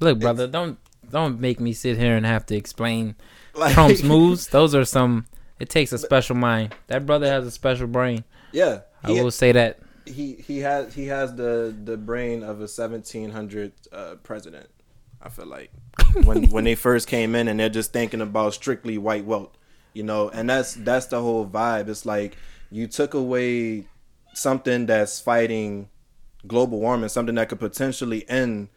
look, 0.00 0.18
brother, 0.20 0.46
don't 0.46 0.78
don't 1.10 1.40
make 1.40 1.60
me 1.60 1.72
sit 1.72 1.96
here 1.98 2.16
and 2.16 2.24
have 2.26 2.46
to 2.46 2.56
explain 2.56 3.16
Like, 3.54 3.74
Trump's 3.74 4.02
moves. 4.14 4.48
Those 4.48 4.74
are 4.74 4.84
some. 4.84 5.26
It 5.58 5.68
takes 5.68 5.92
a 5.92 5.98
special 5.98 6.36
mind. 6.36 6.74
That 6.86 7.04
brother 7.06 7.26
has 7.26 7.46
a 7.46 7.50
special 7.50 7.86
brain. 7.86 8.24
Yeah, 8.52 8.80
I 9.04 9.12
will 9.12 9.30
say 9.30 9.52
that. 9.52 9.80
he 10.06 10.34
he 10.36 10.58
has 10.60 10.94
he 10.94 11.06
has 11.06 11.34
the 11.36 11.74
the 11.84 11.96
brain 11.96 12.42
of 12.42 12.56
a 12.58 12.66
1700 12.70 13.72
uh, 13.92 14.14
president. 14.22 14.68
I 15.22 15.28
feel 15.28 15.46
like 15.46 15.70
when 16.24 16.50
when 16.50 16.64
they 16.64 16.74
first 16.74 17.06
came 17.08 17.34
in 17.34 17.46
and 17.48 17.60
they're 17.60 17.68
just 17.68 17.92
thinking 17.92 18.20
about 18.22 18.54
strictly 18.54 18.96
white 18.98 19.24
wealth, 19.26 19.50
you 19.92 20.02
know, 20.02 20.30
and 20.30 20.48
that's 20.48 20.74
that's 20.74 21.06
the 21.06 21.20
whole 21.20 21.46
vibe. 21.46 21.88
It's 21.88 22.06
like 22.06 22.36
you 22.70 22.86
took 22.86 23.12
away 23.14 23.86
something 24.32 24.86
that's 24.86 25.20
fighting 25.20 25.88
global 26.46 26.80
warming, 26.80 27.08
something 27.10 27.34
that 27.34 27.48
could 27.50 27.60
potentially 27.60 28.28
end 28.28 28.68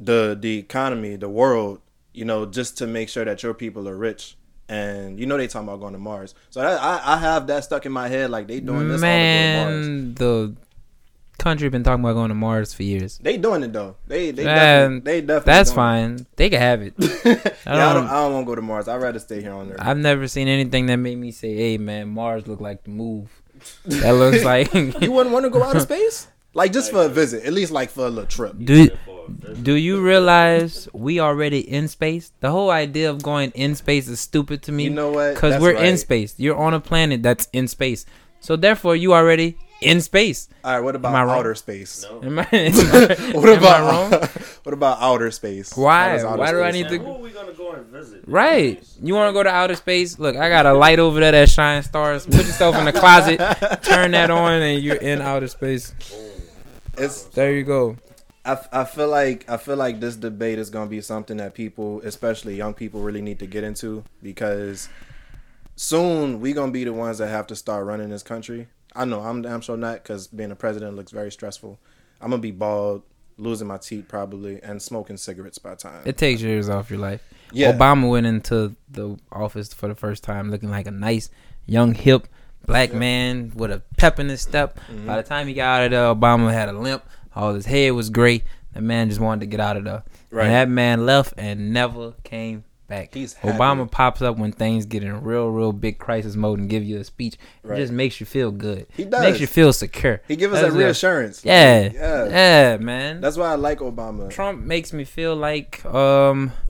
the 0.00 0.36
the 0.40 0.58
economy, 0.58 1.16
the 1.16 1.28
world, 1.28 1.80
you 2.14 2.24
know, 2.24 2.46
just 2.46 2.78
to 2.78 2.86
make 2.86 3.08
sure 3.08 3.24
that 3.24 3.42
your 3.42 3.54
people 3.54 3.88
are 3.88 3.96
rich. 3.96 4.36
and 4.68 5.18
you 5.18 5.26
know 5.26 5.36
they 5.36 5.46
talking 5.48 5.68
about 5.68 5.80
going 5.80 5.92
to 5.94 5.98
Mars. 5.98 6.34
So 6.50 6.60
that, 6.60 6.80
I 6.80 7.14
I 7.14 7.16
have 7.18 7.46
that 7.48 7.64
stuck 7.64 7.84
in 7.86 7.92
my 7.92 8.08
head 8.08 8.30
like 8.30 8.46
they 8.46 8.60
doing 8.60 8.88
this 8.88 9.02
all 9.02 9.08
to 9.08 9.64
Mars. 9.64 9.86
Man, 9.86 10.14
the 10.14 10.54
country 11.38 11.68
been 11.70 11.82
talking 11.82 12.04
about 12.04 12.12
going 12.14 12.28
to 12.28 12.34
Mars 12.34 12.72
for 12.74 12.82
years. 12.82 13.18
They 13.18 13.36
doing 13.36 13.62
it 13.64 13.72
though. 13.72 13.96
They 14.06 14.30
they 14.30 14.44
definitely, 14.44 15.00
they 15.00 15.20
definitely 15.22 15.52
That's 15.52 15.72
fine. 15.72 16.26
They 16.36 16.50
can 16.50 16.60
have 16.60 16.82
it. 16.82 16.94
it. 16.98 17.56
I 17.66 17.76
don't 17.76 17.94
don't- 17.96 18.06
I 18.08 18.14
don't 18.22 18.32
want 18.34 18.44
to 18.46 18.50
go 18.52 18.54
to 18.56 18.62
Mars. 18.62 18.86
I'd 18.88 19.02
rather 19.02 19.18
stay 19.18 19.40
here 19.42 19.52
on 19.54 19.72
Earth. 19.72 19.80
I've 19.80 19.98
never 19.98 20.28
seen 20.28 20.48
anything 20.48 20.86
that 20.86 20.96
made 20.96 21.18
me 21.18 21.32
say, 21.32 21.54
"Hey, 21.56 21.78
man, 21.78 22.08
Mars 22.08 22.46
look 22.46 22.60
like 22.60 22.84
the 22.84 22.90
move." 22.90 23.28
That 23.86 24.12
looks 24.12 24.44
like. 24.52 24.72
you 24.74 25.10
wouldn't 25.12 25.32
want 25.34 25.44
to 25.46 25.50
go 25.50 25.62
out 25.66 25.76
of 25.76 25.82
space? 25.82 26.28
Like 26.52 26.72
just 26.72 26.90
for 26.90 26.98
a 26.98 27.06
uh, 27.06 27.08
visit, 27.08 27.44
at 27.44 27.52
least 27.52 27.70
like 27.70 27.90
for 27.90 28.06
a 28.06 28.10
little 28.10 28.26
trip. 28.26 28.54
do 28.58 28.88
For. 28.88 29.20
Do 29.62 29.74
you 29.74 30.00
realize 30.00 30.88
we 30.92 31.20
already 31.20 31.60
in 31.60 31.86
space? 31.86 32.32
The 32.40 32.50
whole 32.50 32.70
idea 32.70 33.10
of 33.10 33.22
going 33.22 33.52
in 33.52 33.76
space 33.76 34.08
is 34.08 34.18
stupid 34.20 34.62
to 34.64 34.72
me. 34.72 34.84
You 34.84 34.90
know 34.90 35.12
what? 35.12 35.34
Because 35.34 35.60
we're 35.60 35.72
in 35.76 35.96
space. 35.98 36.34
You're 36.38 36.56
on 36.56 36.74
a 36.74 36.80
planet 36.80 37.22
that's 37.22 37.48
in 37.52 37.68
space. 37.68 38.06
So 38.40 38.56
therefore, 38.56 38.96
you 38.96 39.12
already 39.14 39.56
in 39.80 40.00
space. 40.00 40.48
All 40.64 40.72
right, 40.74 40.80
what 40.80 40.96
about 40.96 41.10
Am 41.10 41.16
I 41.16 41.24
wrong? 41.24 41.38
outer 41.38 41.54
space? 41.54 42.04
No. 42.10 42.22
Am 42.22 42.38
I, 42.38 42.42
am 42.52 42.72
I- 42.74 43.32
what 43.32 43.48
am 43.48 43.58
about 43.58 43.80
I 43.80 43.90
wrong? 43.90 44.10
what 44.64 44.72
about 44.72 44.98
outer 45.00 45.30
space? 45.30 45.76
Why? 45.76 46.18
Outer 46.18 46.36
Why 46.36 46.50
do 46.50 46.62
I 46.62 46.70
need 46.70 46.88
to- 46.88 46.98
who 46.98 47.12
are 47.12 47.18
we 47.18 47.30
gonna 47.30 47.52
go 47.52 47.72
and 47.72 47.86
visit? 47.86 48.24
Right. 48.26 48.82
You 49.02 49.14
want 49.14 49.28
to 49.28 49.32
go 49.32 49.42
to 49.42 49.50
outer 49.50 49.76
space? 49.76 50.18
Look, 50.18 50.36
I 50.36 50.48
got 50.48 50.66
a 50.66 50.74
light 50.74 50.98
over 50.98 51.20
there 51.20 51.32
that 51.32 51.50
shines 51.50 51.86
stars. 51.86 52.26
Put 52.26 52.36
yourself 52.46 52.76
in 52.76 52.86
the 52.86 52.92
closet, 52.92 53.38
turn 53.82 54.10
that 54.12 54.30
on, 54.30 54.60
and 54.62 54.82
you're 54.82 54.96
in 54.96 55.20
outer 55.20 55.48
space. 55.48 55.94
Oh. 56.12 56.29
Boom. 56.94 57.04
It's 57.04 57.24
There 57.24 57.52
you 57.52 57.64
go. 57.64 57.96
I, 58.44 58.58
I 58.72 58.84
feel 58.84 59.08
like 59.08 59.48
I 59.50 59.56
feel 59.56 59.76
like 59.76 60.00
this 60.00 60.16
debate 60.16 60.58
is 60.58 60.70
going 60.70 60.86
to 60.86 60.90
be 60.90 61.00
something 61.00 61.36
that 61.36 61.54
people, 61.54 62.00
especially 62.04 62.56
young 62.56 62.74
people, 62.74 63.00
really 63.00 63.22
need 63.22 63.38
to 63.40 63.46
get 63.46 63.64
into 63.64 64.02
because 64.22 64.88
soon 65.80 66.40
we 66.40 66.52
gonna 66.52 66.70
be 66.70 66.84
the 66.84 66.92
ones 66.92 67.18
that 67.18 67.28
have 67.28 67.46
to 67.46 67.56
start 67.56 67.86
running 67.86 68.10
this 68.10 68.22
country. 68.22 68.68
I 68.94 69.06
know 69.06 69.20
I'm 69.20 69.40
damn 69.40 69.62
sure 69.62 69.78
not 69.78 70.02
because 70.02 70.26
being 70.26 70.50
a 70.50 70.56
president 70.56 70.94
looks 70.94 71.10
very 71.10 71.32
stressful. 71.32 71.78
I'm 72.20 72.30
gonna 72.30 72.42
be 72.42 72.50
bald, 72.50 73.02
losing 73.38 73.66
my 73.66 73.78
teeth 73.78 74.06
probably, 74.06 74.62
and 74.62 74.82
smoking 74.82 75.16
cigarettes 75.16 75.56
by 75.56 75.76
time. 75.76 76.02
It 76.04 76.18
takes 76.18 76.42
years 76.42 76.68
off 76.68 76.90
your 76.90 76.98
life. 76.98 77.22
yeah, 77.52 77.72
Obama 77.72 78.10
went 78.10 78.26
into 78.26 78.76
the 78.90 79.16
office 79.32 79.72
for 79.72 79.88
the 79.88 79.94
first 79.94 80.22
time 80.22 80.50
looking 80.50 80.70
like 80.70 80.86
a 80.86 80.90
nice, 80.90 81.30
young, 81.64 81.94
hip 81.94 82.28
black 82.66 82.90
Yeah. 82.92 82.98
man 82.98 83.52
with 83.54 83.70
a 83.72 83.82
pep 83.96 84.18
in 84.18 84.28
his 84.28 84.40
step. 84.40 84.78
Mhm. 84.92 85.06
By 85.06 85.16
the 85.16 85.22
time 85.22 85.46
he 85.48 85.54
got 85.54 85.80
out 85.80 85.84
of 85.86 85.90
there, 85.90 86.14
Obama 86.14 86.52
had 86.52 86.68
a 86.68 86.72
limp. 86.72 87.02
All 87.34 87.54
his 87.54 87.66
hair 87.66 87.94
was 87.94 88.10
gray. 88.10 88.42
The 88.72 88.80
man 88.80 89.08
just 89.08 89.20
wanted 89.20 89.40
to 89.40 89.46
get 89.46 89.60
out 89.60 89.76
of 89.76 89.84
there. 89.84 90.02
right. 90.30 90.44
And 90.46 90.54
that 90.54 90.68
man 90.68 91.04
left 91.06 91.34
and 91.36 91.72
never 91.72 92.12
came 92.22 92.62
back. 92.86 93.12
He's 93.14 93.34
happy. 93.34 93.56
Obama 93.56 93.88
pops 93.90 94.20
up 94.22 94.36
when 94.38 94.52
things 94.52 94.84
get 94.86 95.02
in 95.02 95.22
real, 95.22 95.48
real 95.48 95.72
big 95.72 95.98
crisis 95.98 96.34
mode 96.36 96.58
and 96.60 96.68
give 96.68 96.82
you 96.84 96.98
a 96.98 97.04
speech. 97.04 97.36
Right. 97.64 97.78
It 97.78 97.82
just 97.82 97.92
makes 97.92 98.20
you 98.20 98.26
feel 98.26 98.50
good. 98.52 98.86
He 98.96 99.04
does. 99.04 99.22
Makes 99.22 99.40
you 99.40 99.46
feel 99.48 99.72
secure. 99.72 100.20
he 100.28 100.36
gives 100.36 100.54
us 100.54 100.62
that 100.62 100.72
reassurance. 100.72 101.44
Yeah. 101.44 101.88
yeah. 101.92 102.28
Yeah, 102.28 102.76
man. 102.78 103.20
That's 103.20 103.36
why 103.36 103.50
I 103.52 103.54
like 103.56 103.78
Obama. 103.80 104.28
Trump 104.30 104.64
makes 104.64 104.92
me 104.92 105.04
feel 105.04 105.34
like 105.36 105.84
um 105.84 106.52
The 106.66 106.69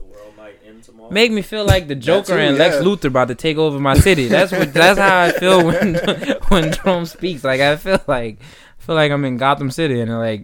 end 0.71 0.83
tomorrow. 0.83 1.11
make 1.11 1.31
me 1.31 1.41
feel 1.41 1.65
like 1.65 1.87
the 1.87 1.95
Joker 1.95 2.33
too, 2.33 2.39
and 2.39 2.57
Lex 2.57 2.75
yeah. 2.75 2.81
Luthor 2.81 3.05
about 3.05 3.27
to 3.27 3.35
take 3.35 3.57
over 3.57 3.79
my 3.79 3.95
city. 3.95 4.27
That's 4.27 4.51
what 4.51 4.73
that's 4.73 4.99
how 4.99 5.21
I 5.21 5.31
feel 5.31 5.65
when 5.65 5.95
when 6.49 6.71
Trump 6.71 7.07
speaks. 7.07 7.43
Like 7.43 7.61
I 7.61 7.75
feel 7.75 7.99
like 8.07 8.39
I 8.39 8.83
feel 8.83 8.95
like 8.95 9.11
I'm 9.11 9.25
in 9.25 9.37
Gotham 9.37 9.71
City 9.71 10.01
and 10.01 10.11
like 10.17 10.43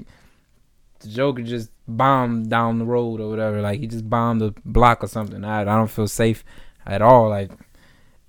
the 1.00 1.08
Joker 1.10 1.42
just 1.42 1.70
bombed 1.88 2.50
down 2.50 2.80
the 2.80 2.86
road 2.86 3.20
or 3.20 3.30
whatever. 3.30 3.62
Like 3.62 3.80
he 3.80 3.88
just 3.88 4.10
bombed 4.10 4.42
a 4.42 4.54
block 4.66 5.04
or 5.04 5.08
something. 5.08 5.44
I 5.44 5.62
I 5.62 5.64
don't 5.64 5.90
feel 5.90 6.08
safe 6.08 6.44
at 6.86 7.02
all. 7.02 7.30
Like 7.30 7.52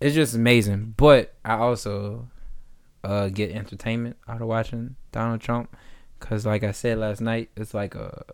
it's 0.01 0.15
just 0.15 0.35
amazing. 0.35 0.95
But 0.97 1.35
I 1.45 1.55
also 1.55 2.29
uh 3.05 3.29
get 3.29 3.53
entertainment 3.53 4.17
out 4.29 4.41
of 4.41 4.49
watching 4.49 4.97
Donald 5.13 5.41
Trump 5.41 5.77
cuz 6.21 6.47
like 6.47 6.65
I 6.65 6.73
said 6.73 6.99
last 6.99 7.21
night, 7.21 7.51
it's 7.57 7.75
like 7.75 7.95
a 7.95 8.25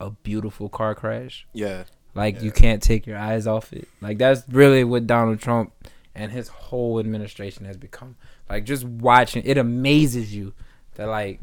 a 0.00 0.10
beautiful 0.10 0.68
car 0.68 0.94
crash. 0.94 1.46
Yeah, 1.52 1.84
Like 2.18 2.36
Yeah. 2.36 2.42
you 2.42 2.52
can't 2.52 2.82
take 2.82 3.06
your 3.06 3.16
eyes 3.16 3.46
off 3.46 3.72
it. 3.72 3.86
Like 4.00 4.18
that's 4.18 4.42
really 4.50 4.82
what 4.84 5.06
Donald 5.06 5.38
Trump 5.40 5.72
and 6.14 6.32
his 6.32 6.48
whole 6.48 6.98
administration 6.98 7.64
has 7.64 7.76
become. 7.76 8.16
Like 8.50 8.64
just 8.64 8.84
watching 8.84 9.42
it 9.44 9.56
amazes 9.56 10.34
you 10.34 10.52
that 10.96 11.06
like 11.06 11.40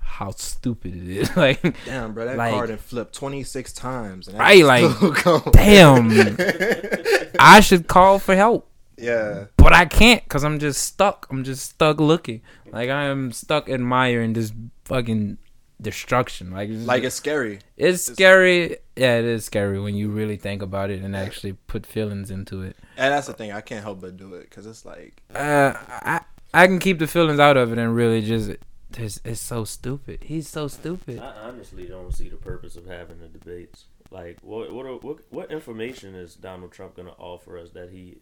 how 0.00 0.30
stupid 0.32 0.94
it 0.94 1.08
is. 1.08 1.36
like 1.44 1.60
damn, 1.86 2.12
bro, 2.12 2.26
that 2.26 2.36
Like- 2.36 2.52
card 2.52 2.68
had 2.70 2.80
flipped 2.80 3.14
26 3.14 3.72
times. 3.72 4.28
And 4.28 4.38
Right, 4.38 4.62
like, 4.64 4.84
damn. 5.52 6.10
I 7.38 7.60
should 7.60 7.86
call 7.88 8.18
for 8.18 8.34
help, 8.36 8.68
yeah, 8.98 9.46
but 9.56 9.72
I 9.72 9.86
can't 9.86 10.26
cuz 10.28 10.44
I'm 10.44 10.58
just 10.58 10.82
stuck. 10.82 11.26
I'm 11.30 11.42
just 11.44 11.70
stuck 11.70 11.98
looking. 11.98 12.42
Like 12.72 12.90
I 12.90 13.04
am 13.04 13.32
stuck 13.32 13.68
admiring 13.68 14.34
this 14.34 14.52
fucking 14.84 15.38
destruction. 15.84 16.50
Like 16.50 16.68
it's, 16.70 16.84
like 16.86 17.04
it's 17.04 17.14
scary. 17.14 17.60
it's 17.76 18.04
scary. 18.06 18.78
Yeah, 18.96 19.18
it 19.18 19.24
is 19.24 19.44
scary 19.44 19.78
when 19.80 19.94
you 19.94 20.08
really 20.08 20.36
think 20.36 20.62
about 20.62 20.90
it 20.90 21.02
and 21.02 21.14
actually 21.14 21.52
put 21.52 21.86
feelings 21.86 22.30
into 22.30 22.62
it. 22.62 22.76
And 22.96 23.12
that's 23.12 23.28
the 23.28 23.32
thing. 23.34 23.52
I 23.52 23.60
can't 23.60 23.82
help 23.84 24.00
but 24.00 24.16
do 24.16 24.34
it 24.34 24.50
because 24.50 24.66
it's 24.66 24.84
like, 24.84 25.22
uh, 25.34 25.74
I 25.76 26.20
I 26.52 26.66
can 26.66 26.78
keep 26.78 26.98
the 26.98 27.06
feelings 27.06 27.38
out 27.40 27.56
of 27.56 27.72
it 27.72 27.78
and 27.78 27.94
really 27.94 28.20
just 28.22 28.50
it's, 28.96 29.20
it's 29.24 29.40
so 29.40 29.64
stupid. 29.64 30.24
He's 30.24 30.48
so 30.48 30.68
stupid. 30.68 31.18
I 31.20 31.32
honestly 31.48 31.86
don't 31.86 32.12
see 32.14 32.28
the 32.28 32.36
purpose 32.36 32.76
of 32.76 32.86
having 32.86 33.18
the 33.20 33.28
debates. 33.28 33.86
Like, 34.10 34.38
what 34.42 34.72
what 34.72 34.86
are- 34.86 34.96
what 34.98 35.18
what 35.30 35.50
information 35.50 36.14
is 36.14 36.34
Donald 36.36 36.72
Trump 36.72 36.96
gonna 36.96 37.14
offer 37.18 37.58
us 37.58 37.70
that 37.72 37.90
he 37.90 38.18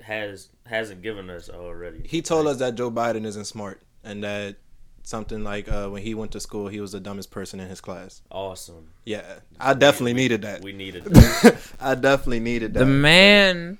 has 0.00 0.48
hasn't 0.66 1.02
given 1.02 1.28
us 1.30 1.48
already? 1.50 2.02
he 2.08 2.22
told 2.22 2.46
us 2.46 2.58
that 2.58 2.74
Joe 2.74 2.90
Biden 2.90 3.24
isn't 3.26 3.44
smart 3.44 3.82
and 4.02 4.24
that 4.24 4.56
something 5.04 5.44
like 5.44 5.70
uh, 5.70 5.88
when 5.88 6.02
he 6.02 6.14
went 6.14 6.32
to 6.32 6.40
school, 6.40 6.66
he 6.68 6.80
was 6.80 6.92
the 6.92 7.00
dumbest 7.00 7.30
person 7.30 7.60
in 7.60 7.68
his 7.68 7.80
class. 7.80 8.22
awesome. 8.30 8.88
Yeah, 9.04 9.22
I 9.60 9.74
definitely 9.74 10.14
needed 10.14 10.42
that. 10.42 10.62
We 10.62 10.72
needed. 10.72 11.04
That. 11.14 11.56
I 11.80 11.94
definitely 11.94 12.40
needed 12.40 12.74
that. 12.74 12.80
The 12.80 12.86
man 12.86 13.78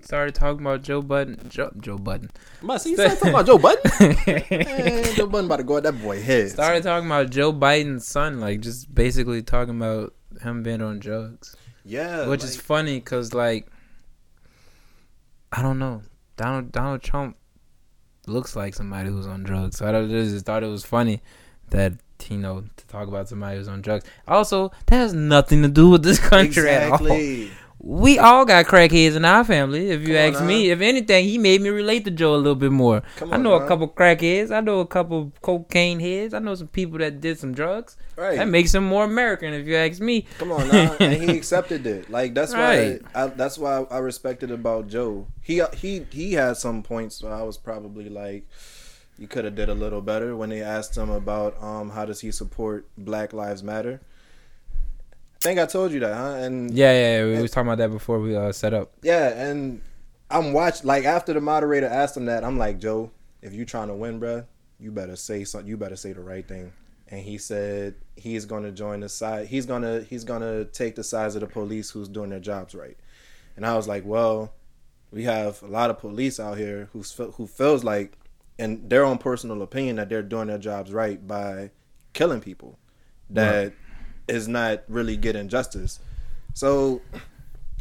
started 0.00 0.34
talking 0.34 0.60
about 0.62 0.82
Joe 0.82 1.02
Budden. 1.02 1.48
Joe, 1.48 1.70
Joe 1.78 1.96
Budden 1.98 2.30
Man, 2.62 2.78
see, 2.80 2.90
you 2.90 2.96
started 2.96 3.16
talking 3.18 3.34
about 3.34 3.46
Joe 3.46 3.58
Biden? 3.58 3.84
Man, 4.50 5.14
Joe 5.14 5.28
Biden 5.28 5.44
about 5.44 5.56
to 5.58 5.62
go 5.62 5.76
at 5.76 5.84
that 5.84 6.02
boy 6.02 6.20
head. 6.20 6.50
started 6.50 6.82
talking 6.82 7.06
about 7.06 7.30
Joe 7.30 7.52
Biden's 7.52 8.06
son, 8.08 8.40
like 8.40 8.60
just 8.60 8.92
basically 8.92 9.42
talking 9.42 9.76
about 9.76 10.14
him 10.42 10.62
being 10.64 10.82
on 10.82 10.98
drugs, 10.98 11.54
Yeah, 11.84 12.26
which 12.26 12.40
like, 12.40 12.48
is 12.50 12.56
funny 12.56 12.98
because 12.98 13.34
like 13.34 13.66
I 15.52 15.62
don't 15.62 15.78
know 15.78 16.02
Donald 16.36 16.72
Donald 16.72 17.02
Trump 17.02 17.36
looks 18.26 18.56
like 18.56 18.74
somebody 18.74 19.08
who's 19.10 19.26
on 19.26 19.42
drugs. 19.42 19.76
So 19.78 19.88
I 19.88 20.06
just 20.06 20.44
thought 20.44 20.62
it 20.62 20.68
was 20.68 20.84
funny 20.84 21.20
that 21.70 21.94
you 22.28 22.36
know 22.36 22.64
to 22.76 22.86
talk 22.86 23.08
about 23.08 23.28
somebody 23.28 23.56
who's 23.58 23.68
on 23.68 23.80
drugs. 23.80 24.04
Also, 24.28 24.70
that 24.86 24.96
has 24.96 25.12
nothing 25.14 25.62
to 25.62 25.68
do 25.68 25.88
with 25.88 26.02
this 26.02 26.18
country 26.18 26.68
at 26.70 26.90
all. 26.92 26.98
We 27.82 28.18
all 28.18 28.44
got 28.44 28.66
crackheads 28.66 29.16
in 29.16 29.24
our 29.24 29.42
family. 29.42 29.88
If 29.90 30.02
you 30.02 30.08
Come 30.08 30.16
on 30.16 30.34
ask 30.34 30.44
me, 30.44 30.70
if 30.70 30.82
anything, 30.82 31.24
he 31.24 31.38
made 31.38 31.62
me 31.62 31.70
relate 31.70 32.04
to 32.04 32.10
Joe 32.10 32.34
a 32.34 32.36
little 32.36 32.54
bit 32.54 32.72
more. 32.72 33.02
Come 33.16 33.32
I 33.32 33.38
know 33.38 33.54
a 33.54 33.66
couple 33.66 33.88
crackheads. 33.88 34.50
I 34.50 34.60
know 34.60 34.80
a 34.80 34.86
couple 34.86 35.32
cocaine 35.40 35.98
heads. 35.98 36.34
I 36.34 36.40
know 36.40 36.54
some 36.54 36.68
people 36.68 36.98
that 36.98 37.22
did 37.22 37.38
some 37.38 37.54
drugs. 37.54 37.96
Right. 38.16 38.36
That 38.36 38.48
makes 38.48 38.74
him 38.74 38.84
more 38.84 39.04
American, 39.04 39.54
if 39.54 39.66
you 39.66 39.76
ask 39.76 39.98
me. 39.98 40.26
Come 40.38 40.52
on 40.52 40.68
now, 40.68 40.94
and 41.00 41.22
he 41.22 41.34
accepted 41.38 41.86
it. 41.86 42.10
Like 42.10 42.34
that's 42.34 42.52
Right. 42.52 43.00
why 43.14 43.22
I, 43.24 43.26
that's 43.28 43.56
why 43.56 43.86
I 43.90 43.96
respected 43.98 44.50
about 44.50 44.88
Joe. 44.88 45.26
He 45.40 45.62
he 45.74 46.04
he 46.10 46.34
had 46.34 46.58
some 46.58 46.82
points 46.82 47.22
where 47.22 47.32
I 47.32 47.42
was 47.44 47.56
probably 47.56 48.10
like, 48.10 48.46
you 49.18 49.26
could 49.26 49.46
have 49.46 49.54
did 49.54 49.70
a 49.70 49.74
little 49.74 50.02
better 50.02 50.36
when 50.36 50.50
they 50.50 50.60
asked 50.60 50.98
him 50.98 51.08
about 51.08 51.56
um 51.62 51.90
how 51.90 52.04
does 52.04 52.20
he 52.20 52.30
support 52.30 52.86
Black 52.98 53.32
Lives 53.32 53.62
Matter. 53.62 54.02
I 55.42 55.44
think 55.44 55.58
I 55.58 55.64
told 55.64 55.92
you 55.92 56.00
that, 56.00 56.14
huh? 56.14 56.34
And 56.34 56.70
Yeah, 56.70 56.92
yeah, 56.92 57.18
yeah. 57.18 57.24
We 57.24 57.40
was 57.40 57.50
talking 57.50 57.68
about 57.68 57.78
that 57.78 57.90
before 57.90 58.20
we 58.20 58.36
uh, 58.36 58.52
set 58.52 58.74
up. 58.74 58.92
yeah, 59.02 59.28
and 59.28 59.80
I'm 60.30 60.52
watch 60.52 60.84
like 60.84 61.04
after 61.04 61.32
the 61.32 61.40
moderator 61.40 61.86
asked 61.86 62.16
him 62.16 62.26
that, 62.26 62.44
I'm 62.44 62.58
like, 62.58 62.78
Joe, 62.78 63.10
if 63.40 63.54
you 63.54 63.64
trying 63.64 63.88
to 63.88 63.94
win, 63.94 64.20
bruh, 64.20 64.44
you 64.78 64.90
better 64.90 65.16
say 65.16 65.44
something. 65.44 65.66
You 65.66 65.78
better 65.78 65.96
say 65.96 66.12
the 66.12 66.20
right 66.20 66.46
thing. 66.46 66.72
And 67.08 67.22
he 67.22 67.38
said 67.38 67.94
he's 68.16 68.44
going 68.44 68.64
to 68.64 68.70
join 68.70 69.00
the 69.00 69.08
side. 69.08 69.46
He's 69.48 69.64
gonna 69.64 70.02
he's 70.02 70.24
gonna 70.24 70.66
take 70.66 70.94
the 70.94 71.02
sides 71.02 71.34
of 71.36 71.40
the 71.40 71.46
police 71.46 71.90
who's 71.90 72.08
doing 72.08 72.30
their 72.30 72.38
jobs 72.38 72.74
right. 72.74 72.98
And 73.56 73.64
I 73.64 73.76
was 73.76 73.88
like, 73.88 74.04
well, 74.04 74.52
we 75.10 75.24
have 75.24 75.62
a 75.62 75.66
lot 75.66 75.88
of 75.88 75.98
police 75.98 76.38
out 76.38 76.58
here 76.58 76.90
who's 76.92 77.12
who 77.12 77.46
feels 77.46 77.82
like, 77.82 78.18
in 78.58 78.88
their 78.90 79.06
own 79.06 79.16
personal 79.16 79.62
opinion, 79.62 79.96
that 79.96 80.10
they're 80.10 80.22
doing 80.22 80.48
their 80.48 80.58
jobs 80.58 80.92
right 80.92 81.26
by 81.26 81.70
killing 82.12 82.40
people. 82.42 82.78
That 83.30 83.72
is 84.30 84.48
not 84.48 84.82
really 84.88 85.16
getting 85.16 85.48
justice. 85.48 86.00
So 86.54 87.02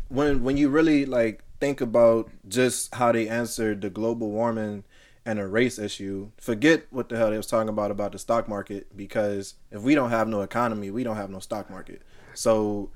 when 0.09 0.43
when 0.43 0.57
you 0.57 0.69
really 0.69 1.05
like 1.05 1.43
think 1.59 1.81
about 1.81 2.29
just 2.47 2.93
how 2.95 3.11
they 3.11 3.27
answered 3.27 3.81
the 3.81 3.89
global 3.89 4.31
warming 4.31 4.83
and 5.25 5.39
a 5.39 5.47
race 5.47 5.77
issue, 5.77 6.31
forget 6.37 6.87
what 6.89 7.09
the 7.09 7.17
hell 7.17 7.29
they 7.29 7.37
was 7.37 7.47
talking 7.47 7.69
about 7.69 7.91
about 7.91 8.11
the 8.11 8.19
stock 8.19 8.47
market 8.47 8.95
because 8.95 9.55
if 9.71 9.81
we 9.81 9.95
don't 9.95 10.09
have 10.09 10.27
no 10.27 10.41
economy, 10.41 10.89
we 10.89 11.03
don't 11.03 11.17
have 11.17 11.29
no 11.29 11.39
stock 11.39 11.69
market. 11.69 12.01
So 12.33 12.89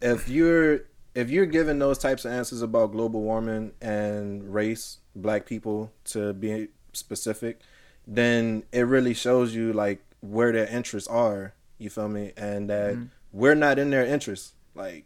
if 0.00 0.28
you're 0.28 0.82
if 1.14 1.30
you're 1.30 1.46
giving 1.46 1.78
those 1.78 1.98
types 1.98 2.24
of 2.24 2.32
answers 2.32 2.62
about 2.62 2.92
global 2.92 3.22
warming 3.22 3.72
and 3.80 4.52
race, 4.52 4.98
black 5.14 5.46
people 5.46 5.90
to 6.04 6.34
be 6.34 6.68
specific, 6.92 7.60
then 8.06 8.64
it 8.70 8.82
really 8.82 9.14
shows 9.14 9.54
you 9.54 9.72
like 9.72 10.02
where 10.20 10.52
their 10.52 10.66
interests 10.66 11.08
are. 11.08 11.54
You 11.78 11.90
feel 11.90 12.08
me? 12.08 12.32
And 12.36 12.70
that 12.70 12.94
Mhm. 12.94 13.08
we're 13.32 13.54
not 13.54 13.78
in 13.78 13.90
their 13.90 14.04
interest. 14.04 14.54
Like 14.74 15.04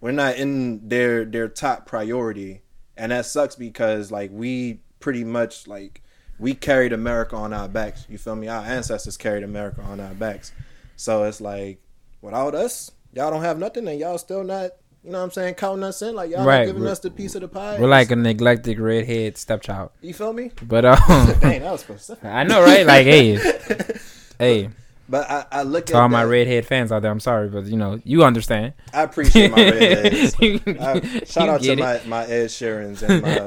we're 0.00 0.12
not 0.12 0.36
in 0.36 0.88
their 0.88 1.24
their 1.24 1.48
top 1.48 1.86
priority, 1.86 2.62
and 2.96 3.12
that 3.12 3.26
sucks 3.26 3.56
because 3.56 4.10
like 4.10 4.30
we 4.32 4.80
pretty 5.00 5.24
much 5.24 5.66
like 5.66 6.02
we 6.38 6.54
carried 6.54 6.92
America 6.92 7.34
on 7.36 7.52
our 7.52 7.68
backs. 7.68 8.06
You 8.08 8.16
feel 8.18 8.36
me? 8.36 8.48
Our 8.48 8.64
ancestors 8.64 9.16
carried 9.16 9.42
America 9.42 9.82
on 9.82 9.98
our 10.00 10.14
backs. 10.14 10.52
So 10.96 11.24
it's 11.24 11.40
like 11.40 11.80
without 12.22 12.54
us, 12.54 12.90
y'all 13.12 13.30
don't 13.30 13.42
have 13.42 13.58
nothing, 13.58 13.86
and 13.88 13.98
y'all 13.98 14.18
still 14.18 14.44
not. 14.44 14.70
You 15.04 15.12
know 15.12 15.18
what 15.18 15.24
I'm 15.24 15.30
saying? 15.30 15.54
Counting 15.54 15.84
us 15.84 16.02
in, 16.02 16.14
like 16.16 16.30
y'all 16.30 16.44
Right. 16.44 16.66
giving 16.66 16.80
We're- 16.82 16.92
us 16.92 16.98
the 16.98 17.10
piece 17.10 17.34
of 17.36 17.40
the 17.42 17.48
pie. 17.48 17.78
We're 17.80 17.86
like 17.88 18.10
a 18.10 18.16
neglected 18.16 18.78
redhead 18.80 19.36
stepchild. 19.38 19.90
you 20.00 20.12
feel 20.12 20.32
me? 20.32 20.50
But 20.62 20.84
um, 20.84 20.98
Dang, 21.40 21.62
that 21.62 21.70
was 21.72 21.80
specific. 21.82 22.24
I 22.26 22.42
know, 22.42 22.60
right? 22.62 22.84
Like, 22.84 23.06
hey, 23.06 23.36
hey, 24.38 24.70
But 25.08 25.30
I, 25.30 25.46
I 25.50 25.62
look 25.62 25.86
to 25.86 25.94
at 25.96 26.02
all 26.02 26.08
my 26.08 26.24
that- 26.24 26.30
redhead 26.30 26.66
fans 26.66 26.92
out 26.92 27.00
there, 27.02 27.10
I'm 27.10 27.20
sorry, 27.20 27.48
but 27.48 27.64
you 27.64 27.76
know, 27.76 28.00
you 28.04 28.24
understand. 28.24 28.74
I 28.92 29.02
appreciate 29.02 29.50
my 29.50 29.56
redheads. 29.70 30.34
I, 30.38 31.24
shout 31.24 31.48
out 31.48 31.62
to 31.62 31.76
my, 31.76 32.00
my 32.06 32.24
Ed 32.26 32.46
Sheerans 32.48 33.02
and 33.02 33.22
my 33.22 33.38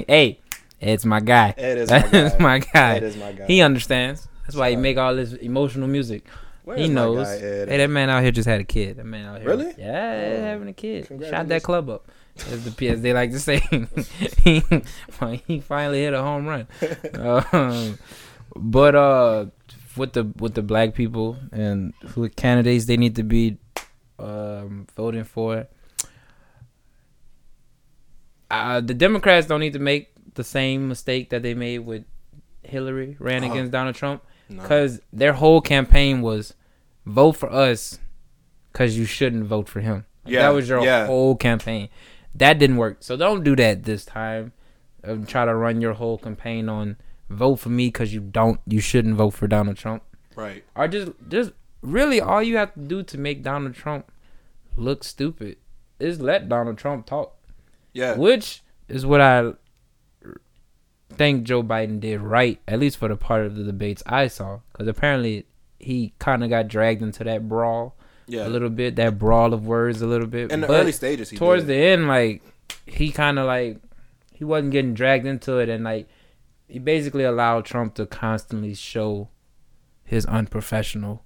uh, 0.00 0.02
hey, 0.08 0.40
it's 0.80 1.04
my 1.06 1.20
guy. 1.20 1.54
Ed 1.56 1.78
is 1.78 1.90
my 1.90 2.00
guy. 2.02 2.36
my 2.38 2.58
guy. 2.58 2.96
Ed 2.96 3.02
is 3.04 3.16
my 3.16 3.32
guy. 3.32 3.46
He 3.46 3.62
understands. 3.62 4.28
That's 4.42 4.56
why 4.56 4.70
he 4.70 4.76
make 4.76 4.98
all 4.98 5.14
this 5.16 5.32
emotional 5.34 5.88
music. 5.88 6.26
Where 6.64 6.76
he 6.76 6.84
is 6.84 6.90
my 6.90 6.94
knows. 6.94 7.26
guy, 7.26 7.34
Ed? 7.36 7.68
hey, 7.70 7.76
that 7.78 7.88
man 7.90 8.10
out 8.10 8.22
here 8.22 8.30
just 8.30 8.46
had 8.48 8.60
a 8.60 8.64
kid. 8.64 8.96
That 8.98 9.06
man 9.06 9.24
out 9.26 9.40
here. 9.40 9.48
Really? 9.48 9.72
Yeah, 9.78 10.34
Oh, 10.38 10.42
having 10.42 10.68
a 10.68 10.72
kid. 10.74 11.08
Shot 11.30 11.48
that 11.48 11.62
club 11.62 11.88
up. 11.88 12.06
As 12.50 12.64
the 12.72 12.88
as 12.88 13.00
they 13.00 13.12
like 13.14 13.32
to 13.32 13.40
say, 13.40 13.58
he, 14.44 14.62
he 15.46 15.60
finally 15.60 16.02
hit 16.02 16.12
a 16.14 16.22
home 16.22 16.46
run. 16.46 16.68
Um, 17.14 17.98
but 18.54 18.94
uh, 18.94 19.46
with 19.98 20.12
the 20.14 20.24
with 20.38 20.54
the 20.54 20.62
black 20.62 20.94
people 20.94 21.36
and 21.52 21.92
who 22.14 22.28
candidates 22.30 22.86
they 22.86 22.96
need 22.96 23.16
to 23.16 23.22
be 23.22 23.58
um, 24.18 24.86
voting 24.96 25.24
for. 25.24 25.66
Uh, 28.50 28.80
the 28.80 28.94
Democrats 28.94 29.46
don't 29.46 29.60
need 29.60 29.74
to 29.74 29.78
make 29.78 30.08
the 30.34 30.44
same 30.44 30.88
mistake 30.88 31.30
that 31.30 31.42
they 31.42 31.54
made 31.54 31.80
with 31.80 32.04
Hillary 32.62 33.16
ran 33.18 33.44
Uh-huh. 33.44 33.52
against 33.52 33.72
Donald 33.72 33.94
Trump 33.94 34.22
No. 34.48 34.62
because 34.62 35.00
their 35.12 35.34
whole 35.34 35.60
campaign 35.60 36.22
was 36.22 36.54
vote 37.04 37.32
for 37.32 37.50
us 37.52 37.98
because 38.72 38.96
you 38.96 39.04
shouldn't 39.04 39.44
vote 39.44 39.68
for 39.68 39.80
him. 39.80 40.04
Like, 40.24 40.34
Yeah, 40.34 40.42
that 40.42 40.54
was 40.54 40.68
your 40.68 40.82
yeah. 40.84 41.06
whole 41.06 41.36
campaign. 41.36 41.88
That 42.34 42.58
didn't 42.58 42.76
work. 42.76 42.98
So 43.00 43.16
don't 43.16 43.42
do 43.42 43.56
that 43.56 43.84
this 43.84 44.04
time. 44.04 44.52
Um, 45.04 45.26
try 45.26 45.44
to 45.44 45.54
run 45.54 45.80
your 45.80 45.94
whole 45.94 46.18
campaign 46.18 46.68
on 46.68 46.96
vote 47.28 47.56
for 47.56 47.68
me 47.68 47.88
because 47.88 48.12
you 48.14 48.20
don't. 48.20 48.60
You 48.66 48.80
shouldn't 48.80 49.16
vote 49.16 49.30
for 49.30 49.46
Donald 49.46 49.76
Trump. 49.76 50.02
right. 50.36 50.64
Or 50.76 50.88
just 50.88 51.12
just 51.28 51.52
really 51.82 52.20
all 52.20 52.42
you 52.42 52.56
have 52.56 52.74
to 52.74 52.80
do 52.80 53.02
to 53.04 53.18
make 53.18 53.42
Donald 53.42 53.74
Trump 53.74 54.10
look 54.76 55.04
stupid 55.04 55.56
is 56.00 56.20
let 56.20 56.48
Donald 56.48 56.78
Trump 56.78 57.06
talk 57.06 57.34
Yeah. 57.92 58.16
which 58.16 58.62
is 58.88 59.04
what 59.06 59.20
I 59.20 59.52
think 61.12 61.44
Joe 61.44 61.62
Biden 61.62 62.00
did 62.00 62.20
right, 62.20 62.60
at 62.68 62.78
least 62.78 62.98
for 62.98 63.08
the 63.08 63.16
part 63.16 63.44
of 63.46 63.56
the 63.56 63.64
debates 63.64 64.02
I 64.06 64.28
saw, 64.28 64.60
because 64.72 64.86
apparently 64.88 65.46
he 65.78 66.12
kind 66.18 66.44
of 66.44 66.50
got 66.50 66.68
dragged 66.68 67.02
into 67.02 67.24
that 67.24 67.48
brawl 67.48 67.96
Yeah. 68.26 68.46
a 68.46 68.48
little 68.50 68.68
bit, 68.70 68.96
that 68.96 69.18
brawl 69.18 69.54
of 69.54 69.66
words 69.66 70.02
a 70.02 70.06
little 70.06 70.26
bit. 70.26 70.52
In 70.52 70.60
the 70.60 70.66
but 70.66 70.80
early 70.80 70.92
stages, 70.92 71.30
he 71.30 71.36
towards 71.36 71.62
did. 71.64 71.68
the 71.68 71.76
end, 71.76 72.08
like 72.08 72.42
he 72.86 73.10
kind 73.10 73.38
of 73.38 73.46
like 73.46 73.78
he 74.34 74.44
wasn't 74.44 74.72
getting 74.72 74.94
dragged 74.94 75.26
into 75.26 75.58
it, 75.58 75.68
and 75.68 75.82
like 75.84 76.08
he 76.68 76.78
basically 76.78 77.24
allowed 77.24 77.64
Trump 77.64 77.94
to 77.94 78.06
constantly 78.06 78.74
show 78.74 79.28
his 80.04 80.24
unprofessional 80.26 81.24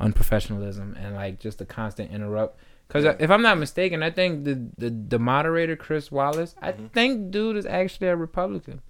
unprofessionalism 0.00 0.94
and 1.02 1.14
like 1.16 1.38
just 1.40 1.60
a 1.60 1.64
constant 1.64 2.10
interrupt. 2.12 2.58
Because 2.86 3.04
Yeah. 3.04 3.16
if 3.18 3.30
I'm 3.30 3.42
not 3.42 3.58
mistaken, 3.58 4.02
I 4.02 4.10
think 4.10 4.44
the, 4.44 4.54
the 4.78 4.90
the 4.90 5.18
moderator 5.18 5.76
Chris 5.76 6.10
Wallace, 6.12 6.54
I 6.62 6.72
Mhm. 6.72 6.92
think 6.92 7.30
dude 7.30 7.56
is 7.56 7.66
actually 7.66 8.08
a 8.08 8.16
Republican. 8.16 8.80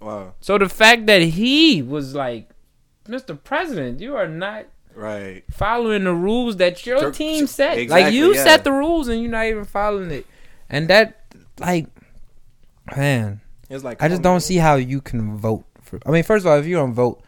Wow. 0.00 0.34
So 0.40 0.58
the 0.58 0.68
fact 0.68 1.06
that 1.06 1.22
he 1.22 1.82
was 1.82 2.14
like, 2.14 2.50
Mr. 3.06 3.36
President, 3.42 4.00
you 4.00 4.16
are 4.16 4.28
not 4.28 4.66
Right. 4.94 5.44
following 5.50 6.04
the 6.04 6.14
rules 6.14 6.56
that 6.56 6.84
your 6.86 7.00
Tur- 7.00 7.10
team 7.12 7.46
set. 7.46 7.88
like 7.88 8.12
you 8.12 8.34
yeah. 8.34 8.42
set 8.44 8.64
the 8.64 8.72
rules 8.72 9.06
and 9.08 9.20
you're 9.22 9.30
not 9.30 9.46
even 9.46 9.64
following 9.64 10.10
it. 10.10 10.26
And 10.70 10.88
that 10.88 11.24
like 11.60 11.86
man, 12.96 13.40
It's 13.70 13.84
like 13.84 14.02
I 14.02 14.08
just 14.08 14.22
don't 14.22 14.40
see 14.40 14.56
how 14.56 14.76
you 14.76 15.00
can 15.00 15.36
vote 15.36 15.64
for 15.82 15.98
I 16.06 16.10
mean, 16.10 16.22
first 16.24 16.44
of 16.46 16.50
all, 16.52 16.58
if 16.58 16.66
you 16.66 16.76
don't 16.76 16.94
vote, 16.94 17.22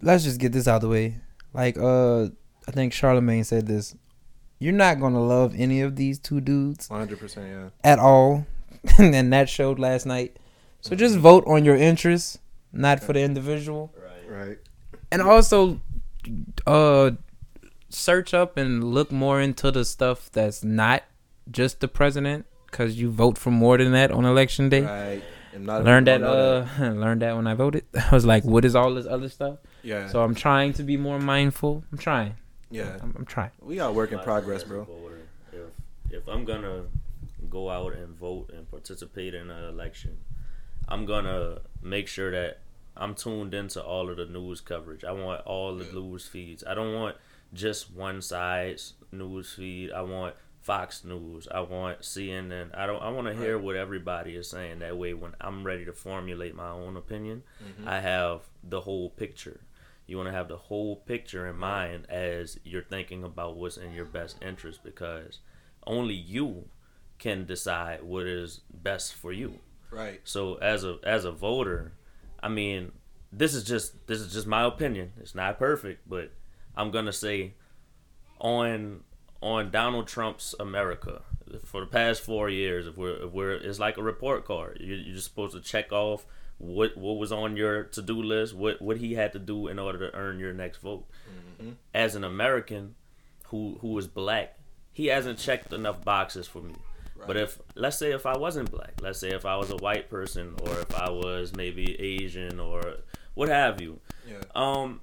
let's 0.00 0.24
just 0.24 0.40
get 0.40 0.52
this 0.52 0.66
out 0.68 0.76
of 0.76 0.82
the 0.82 0.88
way. 0.88 1.16
Like 1.54 1.76
uh 1.78 2.24
I 2.68 2.70
think 2.72 2.92
Charlemagne 2.92 3.44
said 3.44 3.66
this. 3.66 3.94
You're 4.58 4.72
not 4.72 5.00
gonna 5.00 5.20
love 5.24 5.54
any 5.56 5.80
of 5.80 5.96
these 5.96 6.18
two 6.18 6.40
dudes 6.40 6.88
100%. 6.88 7.36
Yeah. 7.36 7.68
at 7.82 7.98
all. 7.98 8.46
and 8.98 9.32
that 9.32 9.48
showed 9.48 9.78
last 9.78 10.06
night. 10.06 10.36
So 10.80 10.96
just 10.96 11.16
vote 11.16 11.44
on 11.46 11.64
your 11.64 11.76
interests, 11.76 12.38
not 12.72 13.00
for 13.00 13.12
the 13.12 13.20
individual 13.20 13.92
Right. 13.96 14.48
Right. 14.48 14.58
and 15.10 15.22
also 15.22 15.80
uh 16.66 17.12
search 17.88 18.32
up 18.34 18.56
and 18.56 18.82
look 18.82 19.12
more 19.12 19.40
into 19.40 19.70
the 19.70 19.84
stuff 19.84 20.30
that's 20.32 20.64
not 20.64 21.02
just 21.50 21.80
the 21.80 21.88
president 21.88 22.46
because 22.66 22.96
you 22.98 23.10
vote 23.10 23.36
for 23.36 23.50
more 23.50 23.76
than 23.76 23.92
that 23.92 24.10
on 24.10 24.24
election 24.24 24.68
day 24.70 24.80
Right. 24.82 25.22
And 25.54 25.66
not 25.66 25.84
learned 25.84 26.06
people 26.06 26.20
that 26.30 26.68
don't 26.78 26.88
uh 26.88 27.00
learned 27.04 27.22
that 27.22 27.36
when 27.36 27.46
i 27.46 27.54
voted 27.54 27.84
i 28.10 28.14
was 28.14 28.24
like 28.24 28.44
what 28.44 28.64
is 28.64 28.74
all 28.74 28.94
this 28.94 29.06
other 29.06 29.28
stuff 29.28 29.58
Yeah. 29.82 30.08
so 30.08 30.22
i'm 30.22 30.34
trying 30.34 30.72
to 30.74 30.82
be 30.82 30.96
more 30.96 31.18
mindful 31.18 31.84
i'm 31.92 31.98
trying 31.98 32.34
yeah. 32.70 32.96
i'm, 33.02 33.14
I'm 33.18 33.26
trying 33.26 33.50
We 33.60 33.80
all 33.80 33.92
work 33.94 34.12
in 34.12 34.18
progress, 34.20 34.64
bro. 34.64 34.86
If 35.52 35.72
if 36.10 36.28
I'm 36.28 36.44
gonna 36.44 36.84
go 37.50 37.68
out 37.70 37.92
and 37.94 38.16
vote 38.16 38.50
and 38.54 38.70
participate 38.70 39.34
in 39.34 39.50
an 39.50 39.64
election, 39.64 40.16
I'm 40.88 41.04
gonna 41.06 41.58
make 41.82 42.08
sure 42.08 42.30
that 42.30 42.60
I'm 42.96 43.14
tuned 43.14 43.52
into 43.54 43.82
all 43.82 44.10
of 44.10 44.16
the 44.16 44.26
news 44.26 44.60
coverage. 44.60 45.04
I 45.04 45.12
want 45.12 45.40
all 45.46 45.74
the 45.76 45.84
news 45.84 46.26
feeds. 46.26 46.62
I 46.66 46.74
don't 46.74 46.94
want 46.94 47.16
just 47.54 47.90
one 47.92 48.20
side's 48.22 48.94
news 49.10 49.52
feed. 49.54 49.90
I 49.92 50.02
want 50.02 50.34
Fox 50.62 51.04
News. 51.04 51.48
I 51.52 51.60
want 51.60 52.00
CNN. 52.00 52.70
I 52.76 52.86
don't. 52.86 53.02
I 53.02 53.10
want 53.10 53.26
to 53.26 53.34
hear 53.34 53.58
what 53.58 53.76
everybody 53.76 54.36
is 54.36 54.48
saying. 54.48 54.78
That 54.78 54.96
way, 54.96 55.12
when 55.12 55.34
I'm 55.40 55.64
ready 55.64 55.84
to 55.84 55.92
formulate 55.92 56.54
my 56.54 56.70
own 56.70 56.96
opinion, 56.96 57.42
mm-hmm. 57.62 57.88
I 57.88 58.00
have 58.00 58.42
the 58.62 58.80
whole 58.80 59.10
picture. 59.10 59.60
You 60.06 60.16
want 60.16 60.28
to 60.28 60.32
have 60.32 60.48
the 60.48 60.56
whole 60.56 60.96
picture 60.96 61.46
in 61.48 61.56
mind 61.56 62.06
as 62.08 62.58
you're 62.64 62.82
thinking 62.82 63.24
about 63.24 63.56
what's 63.56 63.76
in 63.76 63.92
your 63.92 64.04
best 64.04 64.36
interest 64.42 64.84
because 64.84 65.40
only 65.86 66.14
you 66.14 66.68
can 67.18 67.44
decide 67.44 68.02
what 68.02 68.26
is 68.26 68.60
best 68.70 69.14
for 69.14 69.32
you. 69.32 69.58
Right. 69.90 70.20
So 70.24 70.56
as 70.56 70.84
a 70.84 70.98
as 71.02 71.24
a 71.24 71.32
voter, 71.32 71.92
I 72.42 72.48
mean, 72.48 72.92
this 73.32 73.54
is 73.54 73.64
just 73.64 74.06
this 74.06 74.20
is 74.20 74.32
just 74.32 74.46
my 74.46 74.64
opinion. 74.64 75.12
It's 75.20 75.34
not 75.34 75.58
perfect, 75.58 76.08
but 76.08 76.30
I'm 76.76 76.92
gonna 76.92 77.12
say 77.12 77.54
on 78.38 79.04
on 79.42 79.70
Donald 79.70 80.06
Trump's 80.06 80.54
America 80.60 81.22
for 81.64 81.80
the 81.80 81.86
past 81.86 82.22
four 82.22 82.48
years, 82.48 82.86
if 82.86 82.96
we're 82.96 83.26
if 83.26 83.32
we're 83.32 83.52
it's 83.52 83.78
like 83.78 83.96
a 83.98 84.02
report 84.02 84.44
card. 84.46 84.78
You, 84.80 84.94
you're 84.94 85.14
just 85.14 85.28
supposed 85.28 85.54
to 85.54 85.60
check 85.60 85.92
off 85.92 86.24
what 86.58 86.96
what 86.96 87.18
was 87.18 87.32
on 87.32 87.56
your 87.56 87.84
to 87.84 88.00
do 88.02 88.22
list, 88.22 88.54
what 88.54 88.80
what 88.80 88.96
he 88.98 89.14
had 89.14 89.32
to 89.32 89.38
do 89.38 89.68
in 89.68 89.78
order 89.78 89.98
to 90.10 90.16
earn 90.16 90.38
your 90.38 90.52
next 90.52 90.78
vote. 90.78 91.04
As 91.94 92.14
an 92.16 92.24
American 92.24 92.94
who 93.46 93.78
who 93.80 93.96
is 93.98 94.06
black, 94.08 94.58
he 94.92 95.06
hasn't 95.06 95.38
checked 95.38 95.72
enough 95.72 96.04
boxes 96.04 96.46
for 96.48 96.60
me. 96.62 96.74
But 97.26 97.36
if 97.36 97.58
let's 97.76 97.98
say 97.98 98.10
if 98.12 98.26
I 98.26 98.36
wasn't 98.36 98.70
black, 98.72 98.94
let's 99.00 99.20
say 99.20 99.30
if 99.30 99.46
I 99.46 99.56
was 99.56 99.70
a 99.70 99.76
white 99.76 100.10
person 100.10 100.54
or 100.64 100.80
if 100.80 100.92
I 100.94 101.08
was 101.10 101.54
maybe 101.54 102.00
Asian 102.00 102.58
or 102.58 102.82
what 103.34 103.48
have 103.48 103.80
you, 103.80 104.00
Yeah. 104.28 104.38
um 104.56 105.00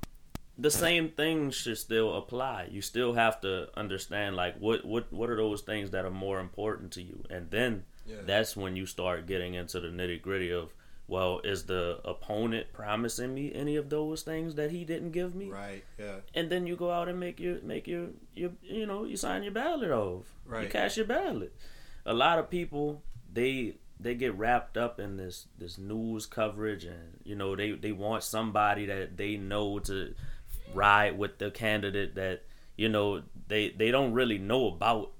the 0.59 0.71
same 0.71 1.09
things 1.09 1.55
should 1.55 1.77
still 1.77 2.15
apply. 2.17 2.67
You 2.69 2.81
still 2.81 3.13
have 3.13 3.39
to 3.41 3.69
understand 3.77 4.35
like 4.35 4.57
what 4.59 4.83
what 4.85 5.11
what 5.13 5.29
are 5.29 5.37
those 5.37 5.61
things 5.61 5.91
that 5.91 6.05
are 6.05 6.11
more 6.11 6.39
important 6.39 6.91
to 6.93 7.01
you, 7.01 7.23
and 7.29 7.49
then 7.49 7.85
Yeah. 8.05 8.17
that's 8.25 8.57
when 8.57 8.75
you 8.75 8.85
start 8.85 9.25
getting 9.27 9.53
into 9.53 9.79
the 9.79 9.87
nitty 9.87 10.21
gritty 10.21 10.51
of 10.51 10.73
well, 11.07 11.41
is 11.43 11.65
the 11.65 11.99
opponent 12.05 12.67
promising 12.71 13.33
me 13.33 13.51
any 13.55 13.75
of 13.77 13.89
those 13.89 14.21
things 14.21 14.53
that 14.55 14.69
he 14.69 14.85
didn't 14.85 15.09
give 15.09 15.33
me? 15.33 15.49
Right. 15.49 15.83
Yeah. 15.97 16.17
And 16.35 16.51
then 16.51 16.67
you 16.67 16.75
go 16.75 16.91
out 16.91 17.09
and 17.09 17.19
make 17.19 17.39
your 17.39 17.61
make 17.61 17.87
your 17.87 18.09
your 18.35 18.51
you 18.61 18.85
know 18.85 19.05
you 19.05 19.17
sign 19.17 19.41
your 19.43 19.51
ballot 19.53 19.89
off. 19.91 20.25
Right. 20.45 20.63
You 20.63 20.69
cast 20.69 20.97
your 20.97 21.07
ballot. 21.07 21.51
A 22.05 22.13
lot 22.13 22.37
of 22.37 22.49
people 22.49 23.01
they 23.33 23.77
they 23.99 24.15
get 24.15 24.33
wrapped 24.35 24.77
up 24.77 24.99
in 24.99 25.17
this 25.17 25.47
this 25.57 25.77
news 25.77 26.25
coverage 26.25 26.85
and 26.85 27.19
you 27.23 27.35
know 27.35 27.55
they 27.55 27.71
they 27.71 27.91
want 27.91 28.23
somebody 28.23 28.85
that 28.85 29.17
they 29.17 29.35
know 29.35 29.79
to 29.79 30.13
ride 30.73 31.17
with 31.17 31.37
the 31.39 31.51
candidate 31.51 32.15
that 32.15 32.43
you 32.77 32.89
know 32.89 33.23
they 33.47 33.69
they 33.69 33.91
don't 33.91 34.13
really 34.13 34.37
know 34.37 34.67
about, 34.67 35.11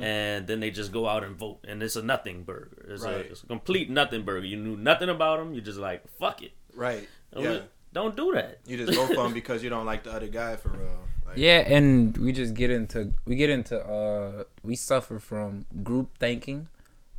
and 0.00 0.46
then 0.46 0.60
they 0.60 0.70
just 0.70 0.92
go 0.92 1.08
out 1.08 1.24
and 1.24 1.36
vote, 1.36 1.58
and 1.66 1.82
it's 1.82 1.96
a 1.96 2.02
nothing 2.02 2.42
burger. 2.44 2.86
It's, 2.88 3.02
Right. 3.04 3.14
a, 3.14 3.18
it's 3.20 3.42
a 3.42 3.46
complete 3.46 3.88
nothing 3.90 4.22
burger. 4.24 4.46
You 4.46 4.56
knew 4.56 4.76
nothing 4.76 5.08
about 5.08 5.38
them. 5.38 5.54
you're 5.54 5.64
just 5.64 5.78
like 5.78 6.06
fuck 6.18 6.42
it. 6.42 6.52
Right. 6.74 7.08
Don't, 7.32 7.42
Yeah. 7.44 7.60
don't 7.92 8.16
do 8.16 8.32
that. 8.32 8.58
You 8.66 8.76
just 8.76 8.92
go 8.92 9.06
for 9.06 9.14
them 9.22 9.32
because 9.40 9.62
you 9.64 9.70
don't 9.70 9.86
like 9.86 10.04
the 10.04 10.12
other 10.12 10.28
guy 10.28 10.56
for 10.56 10.68
real. 10.70 10.98
Like, 11.26 11.38
Yeah, 11.38 11.58
and 11.60 12.16
we 12.18 12.32
just 12.32 12.54
get 12.54 12.70
into 12.70 13.12
we 13.24 13.34
get 13.36 13.50
into 13.50 13.78
uh 13.80 14.44
we 14.62 14.76
suffer 14.76 15.18
from 15.18 15.64
group 15.82 16.16
thinking 16.18 16.68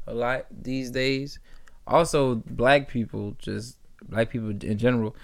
a 0.05 0.13
lot 0.13 0.45
these 0.51 0.91
days. 0.91 1.39
Also, 1.87 2.35
black 2.35 2.87
people 2.87 3.35
just 3.39 3.77
black 4.07 4.29
people 4.29 4.49
in 4.49 4.77
general. 4.77 5.15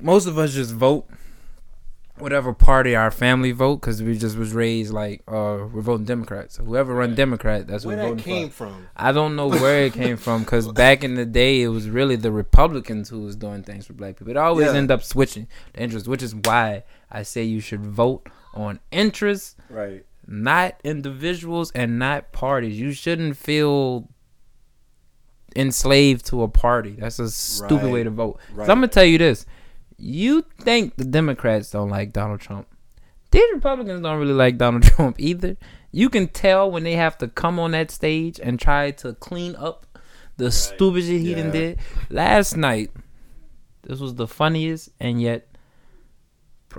Most 0.00 0.26
of 0.26 0.38
us 0.38 0.52
just 0.54 0.72
vote 0.72 1.06
whatever 2.18 2.52
party 2.52 2.94
our 2.94 3.10
family 3.10 3.52
vote 3.52 3.76
because 3.76 4.02
we 4.02 4.16
just 4.16 4.36
was 4.36 4.52
raised 4.52 4.92
like 4.92 5.22
uh 5.26 5.66
we're 5.72 5.80
voting 5.80 6.04
Democrats. 6.04 6.56
So 6.56 6.64
whoever 6.64 6.94
run 6.94 7.14
Democrat, 7.14 7.66
that's 7.66 7.84
Where 7.86 7.96
what 7.96 8.08
we're 8.10 8.14
that 8.16 8.22
came 8.24 8.48
for. 8.50 8.68
from? 8.68 8.86
I 8.96 9.12
don't 9.12 9.34
know 9.34 9.48
where 9.48 9.84
it 9.84 9.94
came 9.94 10.16
from 10.16 10.42
because 10.42 10.70
back 10.84 11.02
in 11.04 11.14
the 11.14 11.24
day, 11.24 11.62
it 11.62 11.68
was 11.68 11.88
really 11.88 12.16
the 12.16 12.30
Republicans 12.30 13.08
who 13.08 13.20
was 13.22 13.34
doing 13.34 13.62
things 13.62 13.86
for 13.86 13.94
black 13.94 14.16
people. 14.16 14.30
It 14.30 14.36
always 14.36 14.66
Yeah. 14.72 14.78
end 14.78 14.90
up 14.90 15.02
switching 15.02 15.48
the 15.72 15.80
interest, 15.82 16.06
which 16.06 16.22
is 16.22 16.34
why 16.34 16.84
I 17.10 17.22
say 17.22 17.42
you 17.44 17.60
should 17.60 17.84
vote 17.84 18.28
on 18.54 18.78
interests, 18.90 19.56
Right. 19.70 20.04
not 20.26 20.74
individuals, 20.84 21.72
and 21.74 21.98
not 21.98 22.30
parties. 22.32 22.78
You 22.78 22.92
shouldn't 22.92 23.36
feel 23.38 24.08
enslaved 25.54 26.26
to 26.26 26.42
a 26.42 26.48
party. 26.48 26.96
That's 26.98 27.18
a 27.18 27.30
stupid 27.30 27.84
Right. 27.84 27.92
way 27.92 28.02
to 28.04 28.10
vote. 28.10 28.38
Right. 28.54 28.68
I'm 28.68 28.76
gonna 28.78 28.88
tell 28.88 29.04
you 29.04 29.18
this: 29.18 29.44
you 30.02 30.44
think 30.60 30.96
the 30.96 31.04
Democrats 31.04 31.70
don't 31.70 31.88
like 31.90 32.12
Donald 32.12 32.40
Trump? 32.40 32.66
These 33.30 33.44
Republicans 33.54 34.02
don't 34.02 34.18
really 34.18 34.32
like 34.34 34.58
Donald 34.58 34.82
Trump 34.92 35.16
either. 35.18 35.56
You 35.90 36.08
can 36.10 36.28
tell 36.28 36.70
when 36.70 36.82
they 36.84 36.94
have 36.94 37.16
to 37.18 37.28
come 37.28 37.58
on 37.58 37.70
that 37.70 37.90
stage 37.90 38.40
and 38.42 38.58
try 38.58 38.90
to 38.92 39.14
clean 39.14 39.54
up 39.56 39.86
the 40.38 40.50
stupid 40.50 41.04
shit 41.04 41.20
he 41.20 41.34
done 41.34 41.46
Yeah. 41.46 41.52
did. 41.52 41.78
Last 42.10 42.56
night, 42.56 42.90
this 43.82 44.00
was 44.00 44.14
the 44.16 44.26
funniest 44.26 44.90
and 45.00 45.20
yet 45.20 45.48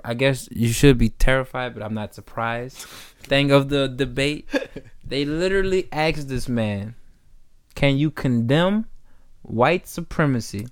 I 0.03 0.15
guess 0.15 0.49
you 0.51 0.69
should 0.69 0.97
be 0.97 1.09
terrified, 1.09 1.75
but 1.75 1.83
I'm 1.83 1.93
not 1.93 2.15
surprised. 2.15 2.77
Thing 3.19 3.51
of 3.51 3.69
the 3.69 3.87
debate, 3.87 4.49
they 5.05 5.23
literally 5.23 5.87
asked 5.91 6.27
this 6.29 6.49
man, 6.49 6.95
"Can 7.75 7.97
you 7.97 8.09
condemn 8.09 8.87
white 9.43 9.87
supremacy?" 9.87 10.65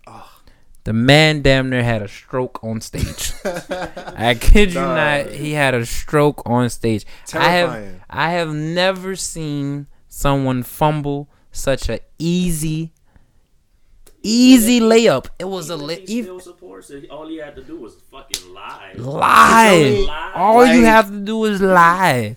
The 0.84 0.94
man 0.94 1.42
damn 1.44 1.70
near 1.70 1.84
had 1.84 2.02
a 2.02 2.08
stroke 2.08 2.64
on 2.64 2.82
stage. 2.82 3.34
I 3.46 4.36
kid 4.40 4.70
you 4.70 4.76
Dog. 4.76 4.96
not, 5.28 5.34
he 5.34 5.52
had 5.54 5.74
a 5.76 5.86
stroke 5.86 6.42
on 6.46 6.70
stage. 6.72 7.06
I 7.34 7.50
have 7.52 8.02
I 8.10 8.32
have 8.32 8.54
never 8.54 9.16
seen 9.16 9.88
someone 10.08 10.64
fumble 10.64 11.30
such 11.52 11.88
a 11.90 12.00
easy 12.18 12.94
easy 14.24 14.80
layup. 14.80 15.28
It 15.40 15.46
was 15.46 15.70
a 15.70 15.74
Even 15.76 15.88
li- 15.88 15.94
if 15.96 16.10
he 16.10 16.22
still 16.24 16.40
supports 16.40 16.90
it, 16.90 17.10
all 17.10 17.28
he 17.28 17.38
had 17.38 17.56
to 17.56 17.64
do 17.64 17.78
was 17.78 17.96
fucking 18.12 18.54
lie. 18.54 18.94
lie. 18.96 20.04
Lie. 20.06 20.32
All 20.36 20.66
you 20.66 20.84
have 20.86 21.10
to 21.10 21.20
do 21.20 21.46
is 21.46 21.62
lie. 21.62 22.36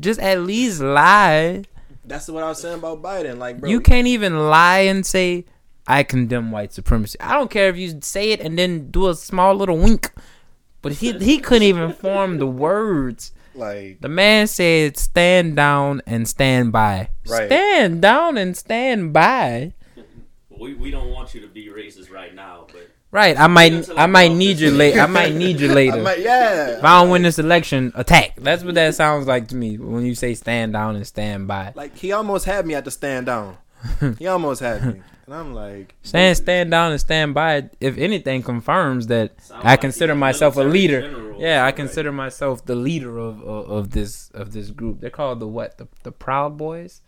Just 0.00 0.20
at 0.20 0.40
least 0.40 0.80
lie. 0.80 1.64
That's 2.04 2.28
what 2.28 2.42
I 2.42 2.48
was 2.48 2.60
saying 2.60 2.78
about 2.78 3.00
Biden. 3.00 3.38
Like, 3.38 3.60
bro, 3.60 3.70
you 3.70 3.80
can't 3.80 4.06
even 4.08 4.48
lie 4.48 4.80
and 4.80 5.06
say 5.06 5.44
I 5.86 6.02
condemn 6.02 6.50
white 6.50 6.72
supremacy. 6.72 7.18
I 7.20 7.34
don't 7.34 7.50
care 7.50 7.68
if 7.68 7.76
you 7.76 7.98
say 8.00 8.30
it 8.32 8.40
and 8.40 8.58
then 8.58 8.90
do 8.90 9.08
a 9.08 9.14
small 9.14 9.54
little 9.54 9.76
wink. 9.78 10.10
But 10.82 10.92
he 10.92 11.12
he 11.12 11.38
couldn't 11.38 11.62
even 11.68 11.92
form 11.92 12.38
the 12.38 12.46
words. 12.46 13.32
like, 13.54 14.00
The 14.00 14.08
man 14.08 14.46
said 14.46 14.96
stand 14.98 15.56
down 15.56 16.02
and 16.06 16.28
stand 16.28 16.72
by. 16.72 17.08
Right. 17.28 17.46
Stand 17.46 18.02
down 18.02 18.36
and 18.36 18.56
stand 18.56 19.12
by. 19.12 19.72
We, 20.50 20.74
we 20.74 20.90
don't 20.90 21.10
want 21.10 21.34
you 21.34 21.40
to 21.40 21.48
be 21.48 21.66
racist 21.68 22.10
right 22.10 22.34
now, 22.34 22.66
but 22.72 22.90
Right. 23.10 23.38
I 23.38 23.46
might 23.46 23.88
I 23.90 24.02
I 24.02 24.06
might 24.06 24.32
need 24.32 24.58
you 24.58 24.72
later. 24.72 25.00
I 25.00 25.06
might 25.06 25.34
need 25.34 25.60
you 25.60 25.70
I 25.70 25.74
later. 25.74 26.02
might, 26.02 26.18
yeah. 26.18 26.78
If 26.78 26.84
I 26.84 27.00
don't 27.00 27.10
win 27.10 27.22
this 27.22 27.38
election, 27.38 27.92
attack. 27.94 28.34
That's 28.40 28.64
what 28.64 28.74
that 28.74 28.94
sounds 28.96 29.26
like 29.28 29.48
to 29.48 29.56
me 29.56 29.78
when 29.78 30.04
you 30.04 30.14
say 30.16 30.34
stand 30.34 30.72
down 30.72 30.96
and 30.96 31.06
stand 31.06 31.46
by. 31.46 31.72
Like, 31.76 31.96
he 31.96 32.10
almost 32.10 32.44
had 32.44 32.66
me 32.66 32.74
at 32.74 32.84
the 32.84 32.90
stand 32.90 33.26
down. 33.26 33.56
he 34.18 34.26
almost 34.26 34.60
had 34.60 34.84
me, 34.94 35.02
and 35.26 35.34
I'm 35.34 35.54
like, 35.54 35.94
Saying 36.02 36.34
stand 36.34 36.70
down 36.70 36.92
and 36.92 37.00
stand 37.00 37.34
by, 37.34 37.70
if 37.80 37.96
anything, 37.98 38.42
confirms 38.42 39.06
that 39.08 39.40
Sound 39.42 39.62
I 39.64 39.70
like 39.72 39.80
consider 39.80 40.14
myself 40.14 40.56
a 40.56 40.62
leader. 40.62 41.00
general 41.02 41.36
or 41.36 41.40
Yeah, 41.40 41.64
I 41.64 41.68
something. 41.68 41.86
consider 41.86 42.12
myself 42.12 42.64
the 42.64 42.74
leader 42.74 43.18
of, 43.18 43.42
of 43.42 43.70
of 43.70 43.90
this 43.90 44.30
of 44.34 44.52
this 44.52 44.70
group. 44.70 45.00
They're 45.00 45.10
called 45.10 45.40
the 45.40 45.48
what? 45.48 45.78
The 45.78 45.88
the 46.02 46.12
Proud 46.12 46.56
Boys. 46.58 47.00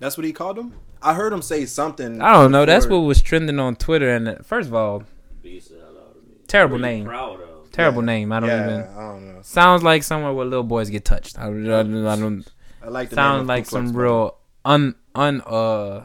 that's 0.00 0.16
what 0.16 0.24
he 0.26 0.32
called 0.32 0.56
them. 0.56 0.74
I 1.02 1.14
heard 1.14 1.32
him 1.32 1.42
say 1.42 1.66
something. 1.66 2.20
I 2.22 2.32
don't 2.32 2.50
know. 2.50 2.64
That's 2.64 2.86
what 2.86 2.98
was 3.00 3.20
trending 3.20 3.58
on 3.58 3.76
Twitter. 3.76 4.08
And 4.08 4.26
uh, 4.28 4.34
first 4.42 4.68
of 4.68 4.74
all, 4.74 5.02
Beats 5.42 5.68
the 5.68 5.76
hell 5.76 5.88
out 5.88 6.16
of 6.16 6.26
me. 6.26 6.34
Terrible 6.46 6.78
What 6.78 6.84
are 6.86 6.90
you 6.90 6.96
name. 6.98 7.04
Proud 7.06 7.40
of. 7.42 7.70
terrible 7.72 8.02
Yeah. 8.02 8.06
name. 8.06 8.32
I 8.32 8.40
don't 8.40 8.48
yeah, 8.48 8.64
even. 8.66 8.80
I 8.96 9.00
don't 9.12 9.34
know. 9.34 9.42
Sounds 9.42 9.82
like 9.82 10.02
somewhere 10.02 10.32
where 10.32 10.46
little 10.46 10.62
boys 10.64 10.88
get 10.88 11.04
touched. 11.04 11.38
I, 11.38 11.44
don't- 11.44 11.70
I. 11.70 11.80
I 11.80 12.16
don't 12.16 12.46
I 12.82 12.88
like 12.88 13.10
the 13.10 13.16
name 13.16 13.22
sound 13.22 13.46
like 13.48 13.66
some 13.66 13.94
real 13.94 14.36
un 14.64 14.94
un 15.14 15.40
uh 15.42 16.04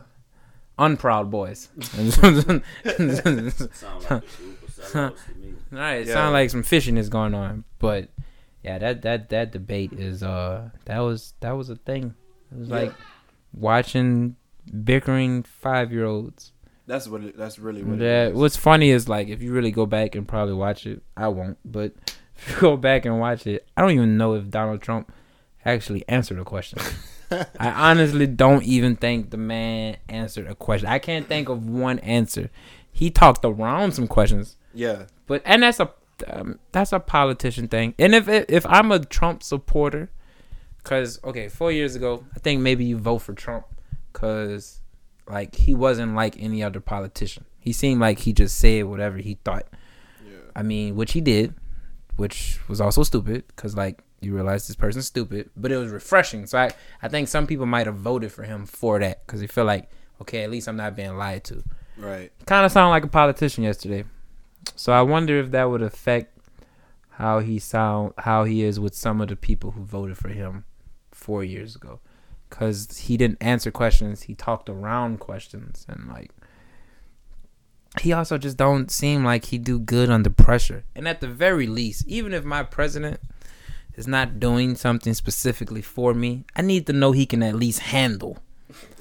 unproud 0.80 1.30
boys. 1.30 1.70
Sound 1.82 2.24
like 2.24 2.64
a 2.86 2.98
group 2.98 4.64
of 4.64 4.70
sellouts 4.74 5.26
to 5.26 5.36
me. 5.40 5.54
All 5.72 5.78
right, 5.78 5.94
it 6.02 6.08
Yeah. 6.08 6.14
sound 6.14 6.34
like 6.34 6.50
some 6.50 6.64
fishing 6.64 6.98
is 6.98 7.10
going 7.10 7.34
on, 7.36 7.64
but 7.78 8.10
yeah, 8.64 8.80
that 8.80 9.02
that 9.04 9.30
that 9.30 9.52
debate 9.52 9.94
is 9.94 10.24
uh 10.24 10.70
that 10.86 11.00
was 11.00 11.34
that 11.42 11.52
was 11.52 11.70
a 11.70 11.76
thing. 11.76 12.16
It 12.52 12.58
was 12.58 12.70
Yeah. 12.70 12.76
like 12.76 12.94
watching 13.54 14.36
bickering 14.84 15.44
five 15.44 15.92
year 15.92 16.06
olds. 16.06 16.54
That's 16.88 17.08
what. 17.08 17.24
It, 17.24 17.38
that's 17.38 17.60
really 17.60 17.84
what. 17.84 18.00
Yeah, 18.00 18.30
what's 18.30 18.58
funny 18.58 18.90
is 18.90 19.08
like 19.08 19.28
if 19.28 19.42
you 19.44 19.54
really 19.54 19.72
go 19.72 19.86
back 19.86 20.16
and 20.16 20.28
probably 20.28 20.56
watch 20.56 20.88
it, 20.88 21.04
I 21.16 21.28
won't, 21.28 21.58
but 21.64 21.94
if 22.36 22.50
you 22.50 22.56
go 22.60 22.78
back 22.78 23.06
and 23.06 23.20
watch 23.20 23.46
it, 23.46 23.68
I 23.78 23.82
don't 23.82 23.92
even 23.92 24.18
know 24.18 24.34
if 24.34 24.50
Donald 24.50 24.82
Trump 24.82 25.12
actually 25.64 26.04
answered 26.08 26.40
a 26.40 26.46
question. 26.46 26.80
I 27.32 27.70
honestly 27.92 28.28
don't 28.28 28.64
even 28.64 28.96
think 28.96 29.30
the 29.30 29.38
man 29.38 29.98
answered 30.08 30.48
a 30.48 30.56
question. 30.56 30.88
I 30.88 31.00
can't 31.00 31.28
think 31.28 31.50
of 31.50 31.68
one 31.70 32.00
answer. 32.00 32.50
He 32.92 33.10
talked 33.12 33.46
around 33.46 33.94
some 33.94 34.08
questions, 34.08 34.58
Yeah. 34.74 35.04
but 35.28 35.42
and 35.46 35.64
that's 35.64 35.80
a 35.80 35.92
um, 36.28 36.60
that's 36.72 36.92
a 36.92 37.00
politician 37.00 37.68
thing. 37.68 37.94
And 38.00 38.14
if 38.16 38.28
if 38.28 38.66
I'm 38.66 38.92
a 38.92 39.00
Trump 39.00 39.42
supporter, 39.44 40.10
because 40.78 41.20
okay, 41.24 41.48
four 41.50 41.72
years 41.72 41.96
ago, 41.96 42.26
I 42.36 42.40
think 42.40 42.62
maybe 42.62 42.84
you 42.86 42.98
vote 42.98 43.20
for 43.20 43.34
Trump 43.34 43.66
because 44.12 44.82
like 45.28 45.56
he 45.56 45.74
wasn't 45.76 46.16
like 46.16 46.36
any 46.42 46.64
other 46.64 46.80
politician. 46.82 47.46
He 47.60 47.72
seemed 47.74 48.02
like 48.02 48.20
he 48.20 48.34
just 48.34 48.58
said 48.58 48.86
whatever 48.86 49.18
he 49.18 49.38
thought. 49.46 49.68
Yeah. 50.26 50.38
I 50.56 50.64
mean, 50.64 50.96
which 50.96 51.12
he 51.14 51.22
did, 51.22 51.54
which 52.16 52.60
was 52.68 52.82
also 52.82 53.04
stupid 53.04 53.46
because 53.48 53.76
like 53.78 54.02
you 54.22 54.34
realize 54.36 54.68
this 54.68 54.76
person's 54.76 55.08
stupid, 55.08 55.50
but 55.56 55.72
it 55.72 55.78
was 55.78 55.92
refreshing. 55.92 56.46
So 56.46 56.58
I 56.58 56.72
I 57.02 57.08
think 57.08 57.28
some 57.28 57.48
people 57.48 57.66
might 57.66 57.86
have 57.88 57.98
voted 57.98 58.32
for 58.32 58.44
him 58.44 58.66
for 58.66 59.00
that 59.00 59.26
because 59.26 59.42
they 59.42 59.48
feel 59.48 59.66
like 59.66 59.90
okay, 60.22 60.44
at 60.44 60.52
least 60.52 60.68
I'm 60.68 60.76
not 60.76 60.96
being 60.96 61.16
lied 61.18 61.44
to 61.46 61.64
Right. 61.98 62.32
kind 62.46 62.66
of 62.66 62.72
sound 62.72 62.90
like 62.92 63.04
a 63.04 63.08
politician 63.08 63.64
yesterday. 63.64 64.04
So 64.76 64.92
I 64.94 65.02
wonder 65.02 65.38
if 65.40 65.52
that 65.52 65.70
would 65.70 65.82
affect 65.82 66.38
how 67.12 67.40
he 67.40 67.60
sound, 67.60 68.14
how 68.18 68.44
he 68.46 68.64
is 68.64 68.80
with 68.80 68.96
some 68.96 69.20
of 69.22 69.28
the 69.30 69.36
people 69.36 69.72
who 69.72 69.84
voted 69.84 70.18
for 70.18 70.30
him 70.30 70.64
four 71.12 71.44
years 71.44 71.76
ago, 71.76 72.00
because 72.50 72.98
he 73.00 73.18
didn't 73.18 73.38
answer 73.42 73.72
questions. 73.72 74.24
He 74.24 74.36
talked 74.36 74.70
around 74.70 75.20
questions, 75.20 75.86
and 75.90 76.08
like 76.08 76.32
he 78.00 78.14
also 78.14 78.38
just 78.38 78.56
don't 78.58 78.92
seem 78.92 79.24
like 79.26 79.46
he 79.46 79.58
do 79.58 79.80
good 79.80 80.10
under 80.10 80.30
pressure. 80.30 80.84
And 80.96 81.08
at 81.08 81.22
the 81.22 81.28
very 81.28 81.68
least, 81.68 82.08
even 82.08 82.34
if 82.34 82.44
my 82.46 82.64
president 82.64 83.20
is 83.96 84.08
not 84.08 84.40
doing 84.40 84.76
something 84.76 85.14
specifically 85.14 85.82
for 85.82 86.14
me, 86.14 86.46
I 86.56 86.62
need 86.62 86.88
to 86.88 86.94
know 86.94 87.12
he 87.12 87.26
can 87.26 87.44
at 87.44 87.56
least 87.56 87.80
handle 87.80 88.38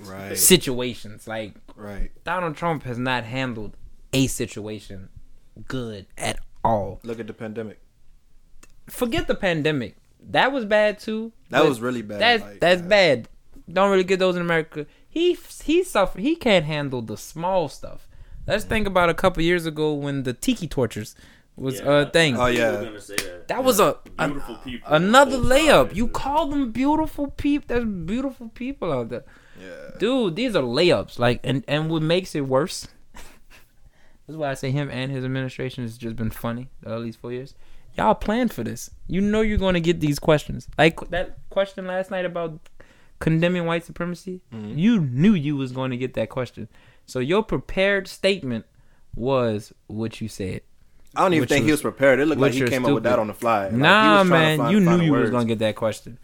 Right. 0.02 0.36
situations 0.36 1.26
like 1.28 1.54
Right. 1.76 2.10
Donald 2.24 2.56
Trump 2.56 2.82
has 2.84 2.98
not 2.98 3.24
handled 3.24 3.76
a 4.12 4.26
situation 4.26 5.10
good 5.66 6.06
at 6.16 6.38
all. 6.64 7.00
Look 7.04 7.20
at 7.20 7.26
the 7.26 7.32
pandemic. 7.32 7.78
Forget 8.88 9.26
the 9.28 9.34
pandemic. 9.34 9.96
That 10.20 10.52
was 10.52 10.64
bad 10.64 10.98
too. 10.98 11.32
That 11.50 11.64
was 11.64 11.80
really 11.80 12.02
bad. 12.02 12.20
That's 12.20 12.42
like, 12.42 12.60
that's 12.60 12.82
uh, 12.82 12.86
bad. 12.86 13.28
Don't 13.70 13.90
really 13.90 14.04
get 14.04 14.18
those 14.18 14.34
in 14.34 14.42
America. 14.42 14.86
He 15.08 15.36
he 15.62 15.84
suffer. 15.84 16.20
He 16.20 16.34
can't 16.36 16.64
handle 16.64 17.02
the 17.02 17.16
small 17.16 17.68
stuff. 17.68 18.08
Let's 18.46 18.64
think 18.64 18.86
about 18.86 19.10
a 19.10 19.14
couple 19.14 19.42
years 19.42 19.66
ago 19.66 19.92
when 19.92 20.22
the 20.22 20.32
tiki 20.32 20.66
tortures 20.66 21.14
was 21.58 21.80
Yeah, 21.80 22.00
a 22.00 22.10
thing. 22.10 22.36
Oh, 22.36 22.46
yeah. 22.46 22.80
were 22.80 22.90
that. 22.98 23.44
that 23.48 23.64
was 23.64 23.80
a, 23.80 23.96
a 24.18 24.28
Beautiful 24.28 24.56
people. 24.56 24.88
another 24.94 25.36
layup. 25.38 25.94
You 25.94 26.08
call 26.08 26.46
them 26.46 26.70
beautiful 26.72 27.28
people. 27.28 27.66
There's 27.68 27.84
beautiful 27.84 28.48
people 28.50 28.92
out 28.92 29.08
there. 29.08 29.24
Yeah. 29.60 29.90
dude 29.98 30.36
these 30.36 30.54
are 30.54 30.62
layups 30.62 31.18
like 31.18 31.40
and 31.42 31.64
and 31.66 31.90
what 31.90 32.00
makes 32.00 32.36
it 32.36 32.42
worse 32.42 32.86
this 33.12 34.28
is 34.28 34.36
why 34.36 34.50
i 34.52 34.54
say 34.54 34.70
him 34.70 34.88
and 34.88 35.10
his 35.10 35.24
administration 35.24 35.82
has 35.82 35.98
just 35.98 36.14
been 36.14 36.30
funny 36.30 36.68
all 36.86 37.00
least 37.00 37.18
four 37.18 37.32
years 37.32 37.56
Y'all 37.96 38.14
planned 38.14 38.52
for 38.52 38.62
this. 38.62 38.90
You 39.08 39.20
know 39.20 39.40
you're 39.40 39.58
going 39.58 39.74
to 39.74 39.80
get 39.80 39.98
these 39.98 40.20
questions. 40.20 40.68
Like 40.78 41.00
that 41.10 41.38
question 41.50 41.88
last 41.88 42.12
night 42.12 42.24
about 42.24 42.68
condemning 43.18 43.66
white 43.66 43.84
supremacy. 43.84 44.40
Mhm. 44.54 44.78
You 44.78 45.00
knew 45.00 45.34
you 45.34 45.56
was 45.56 45.72
going 45.72 45.90
to 45.90 45.96
get 45.96 46.14
that 46.14 46.28
question. 46.28 46.68
So 47.06 47.18
your 47.18 47.42
prepared 47.42 48.06
statement 48.06 48.66
was 49.16 49.72
what 49.88 50.20
you 50.20 50.28
said. 50.28 50.60
I 51.16 51.22
don't 51.22 51.32
even 51.34 51.42
Which 51.42 51.48
think 51.50 51.64
he 51.64 51.70
was- 51.70 51.80
prepared. 51.82 52.20
It 52.20 52.26
looked 52.26 52.40
like 52.40 52.52
he 52.52 52.64
came 52.66 52.84
up 52.84 52.92
with 52.92 53.02
that 53.04 53.18
on 53.18 53.26
the 53.28 53.34
fly. 53.34 53.64
Like, 53.64 53.72
he 53.72 53.78
nah, 53.78 54.18
was 54.20 54.28
trying 54.28 54.58
to 54.58 54.62
man, 54.64 54.72
you 54.72 54.80
knew 54.80 55.00
you 55.04 55.12
was 55.12 55.30
gonna 55.30 55.44
get 55.46 55.58
that 55.60 55.74
question, 55.76 56.18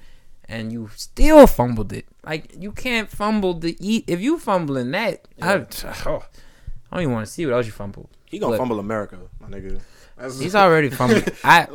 and 0.49 0.71
you 0.73 0.91
still 0.95 1.47
fumbled 1.47 1.93
it. 1.93 2.07
Like 2.25 2.55
you 2.59 2.71
can't 2.73 3.09
fumble 3.09 3.55
the 3.55 3.77
eat. 3.81 4.05
If 4.07 4.21
you 4.21 4.39
fumbling 4.39 4.91
that, 4.93 5.27
I, 5.41 5.55
oh, 5.55 5.59
I 6.93 6.97
don't 6.97 7.03
even 7.03 7.13
want 7.13 7.27
to 7.27 7.33
see 7.33 7.45
what 7.47 7.55
else 7.55 7.67
you 7.67 7.73
fumbled. 7.73 8.09
He 8.27 8.39
gonna 8.39 8.57
fumble 8.57 8.79
America, 8.79 9.19
my 9.41 9.49
nigga. 9.49 9.81
That's- 10.17 10.39
He's 10.39 10.55
already 10.55 10.91
fumbled. 11.01 11.25
I 11.43 11.63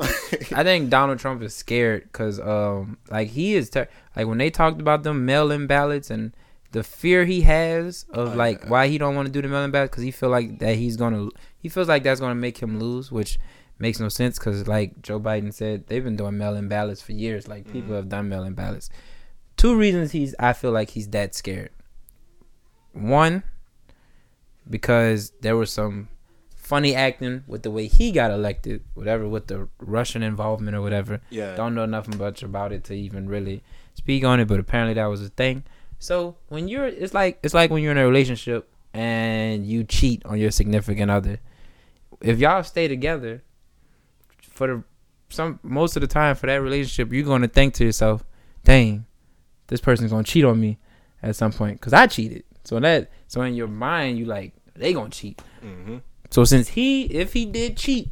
I 0.55 0.63
think 0.63 0.89
Donald 0.89 1.19
Trump 1.19 1.41
is 1.41 1.53
scared 1.53 2.03
because 2.03 2.39
um 2.39 2.97
like 3.09 3.29
he 3.29 3.55
is 3.55 3.69
ter- 3.69 3.89
like 4.15 4.27
when 4.27 4.37
they 4.37 4.49
talked 4.49 4.79
about 4.79 5.03
them 5.03 5.25
mail-in 5.25 5.67
ballots 5.67 6.09
and 6.09 6.33
the 6.71 6.83
fear 6.83 7.25
he 7.25 7.41
has 7.41 8.05
of 8.11 8.33
Oh, 8.33 8.35
like 8.35 8.61
yeah. 8.63 8.69
why 8.69 8.87
he 8.87 8.97
don't 8.97 9.15
want 9.15 9.25
to 9.27 9.31
do 9.31 9.41
the 9.41 9.47
mail-in 9.47 9.71
ballot 9.71 9.89
because 9.91 10.03
he 10.03 10.11
feel 10.11 10.29
like 10.29 10.59
that 10.59 10.75
he's 10.75 10.97
gonna 10.97 11.29
he 11.57 11.67
feels 11.69 11.87
like 11.87 12.03
that's 12.03 12.19
gonna 12.19 12.35
make 12.35 12.57
him 12.59 12.79
lose, 12.79 13.11
which 13.11 13.39
makes 13.79 13.99
no 13.99 14.09
sense 14.09 14.37
because 14.37 14.67
like 14.67 15.01
Joe 15.01 15.19
Biden 15.19 15.53
said 15.53 15.87
they've 15.87 16.03
been 16.03 16.15
doing 16.15 16.37
mail-in 16.37 16.67
ballots 16.67 17.01
for 17.01 17.13
years. 17.13 17.47
Like 17.47 17.71
people 17.71 17.91
Mhm. 17.93 17.95
have 17.95 18.09
done 18.09 18.29
mail-in 18.29 18.53
ballots. 18.53 18.89
Two 19.57 19.75
reasons 19.75 20.11
he's 20.11 20.35
I 20.39 20.53
feel 20.53 20.71
like 20.71 20.91
he's 20.91 21.07
that 21.09 21.33
scared. 21.35 21.71
One, 22.93 23.43
because 24.69 25.31
there 25.41 25.55
was 25.55 25.71
some 25.71 26.09
funny 26.55 26.93
acting 26.93 27.43
with 27.47 27.63
the 27.63 27.71
way 27.71 27.87
he 27.87 28.11
got 28.11 28.29
elected, 28.31 28.83
whatever 28.93 29.27
with 29.27 29.47
the 29.47 29.67
Russian 29.79 30.21
involvement 30.21 30.75
or 30.77 30.81
whatever. 30.81 31.21
yeah. 31.29 31.55
Don't 31.55 31.73
know 31.73 31.85
nothing 31.85 32.17
much 32.17 32.43
about 32.43 32.71
it 32.71 32.83
to 32.85 32.93
even 32.93 33.27
really 33.27 33.63
speak 33.95 34.23
on 34.23 34.39
it, 34.39 34.47
but 34.47 34.59
apparently 34.59 34.93
that 34.93 35.05
was 35.07 35.21
a 35.23 35.29
thing. 35.29 35.63
So 35.99 36.37
when 36.47 36.67
you're, 36.67 36.87
it's 36.87 37.13
like 37.13 37.39
it's 37.43 37.53
like 37.53 37.69
when 37.69 37.83
you're 37.83 37.91
in 37.91 37.97
a 37.97 38.05
relationship 38.07 38.69
and 38.93 39.65
you 39.65 39.83
cheat 39.83 40.25
on 40.25 40.39
your 40.39 40.51
significant 40.51 41.11
other. 41.11 41.39
If 42.21 42.39
y'all 42.39 42.63
stay 42.63 42.87
together 42.87 43.43
for 44.41 44.67
the 44.67 44.83
some 45.29 45.59
most 45.61 45.95
of 45.95 46.01
the 46.01 46.07
time 46.07 46.35
for 46.35 46.47
that 46.47 46.61
relationship, 46.61 47.13
you're 47.13 47.25
gonna 47.25 47.47
think 47.47 47.73
to 47.75 47.85
yourself, 47.85 48.23
"Dang, 48.63 49.05
this 49.67 49.79
person's 49.79 50.11
gonna 50.11 50.23
cheat 50.23 50.43
on 50.45 50.59
me 50.59 50.79
at 51.21 51.35
some 51.35 51.51
point," 51.51 51.79
because 51.79 51.93
I 51.93 52.07
cheated. 52.07 52.43
So 52.63 52.79
that 52.79 53.11
so 53.27 53.41
in 53.41 53.53
your 53.53 53.67
mind, 53.67 54.17
you 54.17 54.25
like 54.25 54.53
they 54.75 54.93
gonna 54.93 55.09
cheat. 55.09 55.41
hmm 55.61 55.97
So 56.29 56.43
since 56.45 56.69
he, 56.69 57.03
if 57.05 57.33
he 57.33 57.45
did 57.45 57.77
cheat 57.77 58.09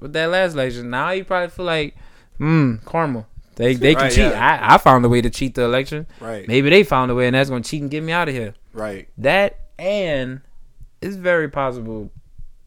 with 0.00 0.12
that 0.12 0.26
last 0.30 0.54
election, 0.54 0.90
now 0.90 1.10
you 1.10 1.24
probably 1.24 1.50
feel 1.50 1.66
like, 1.66 1.96
hmm, 2.38 2.76
karma. 2.84 3.26
They 3.56 3.74
they 3.74 3.94
can 3.94 4.04
Right, 4.04 4.12
cheat. 4.12 4.32
yeah. 4.32 4.58
I, 4.68 4.74
I 4.74 4.78
found 4.78 5.04
a 5.04 5.08
way 5.08 5.20
to 5.20 5.30
cheat 5.30 5.54
the 5.54 5.62
election. 5.62 6.06
Right. 6.20 6.46
Maybe 6.48 6.70
they 6.70 6.82
found 6.84 7.10
a 7.10 7.14
way, 7.14 7.26
and 7.26 7.34
that's 7.34 7.50
gonna 7.50 7.62
cheat 7.62 7.82
and 7.82 7.90
get 7.90 8.02
me 8.02 8.12
out 8.12 8.28
of 8.28 8.34
here. 8.34 8.54
Right. 8.72 9.08
That 9.18 9.58
and 9.78 10.40
it's 11.00 11.16
very 11.16 11.48
possible 11.48 12.10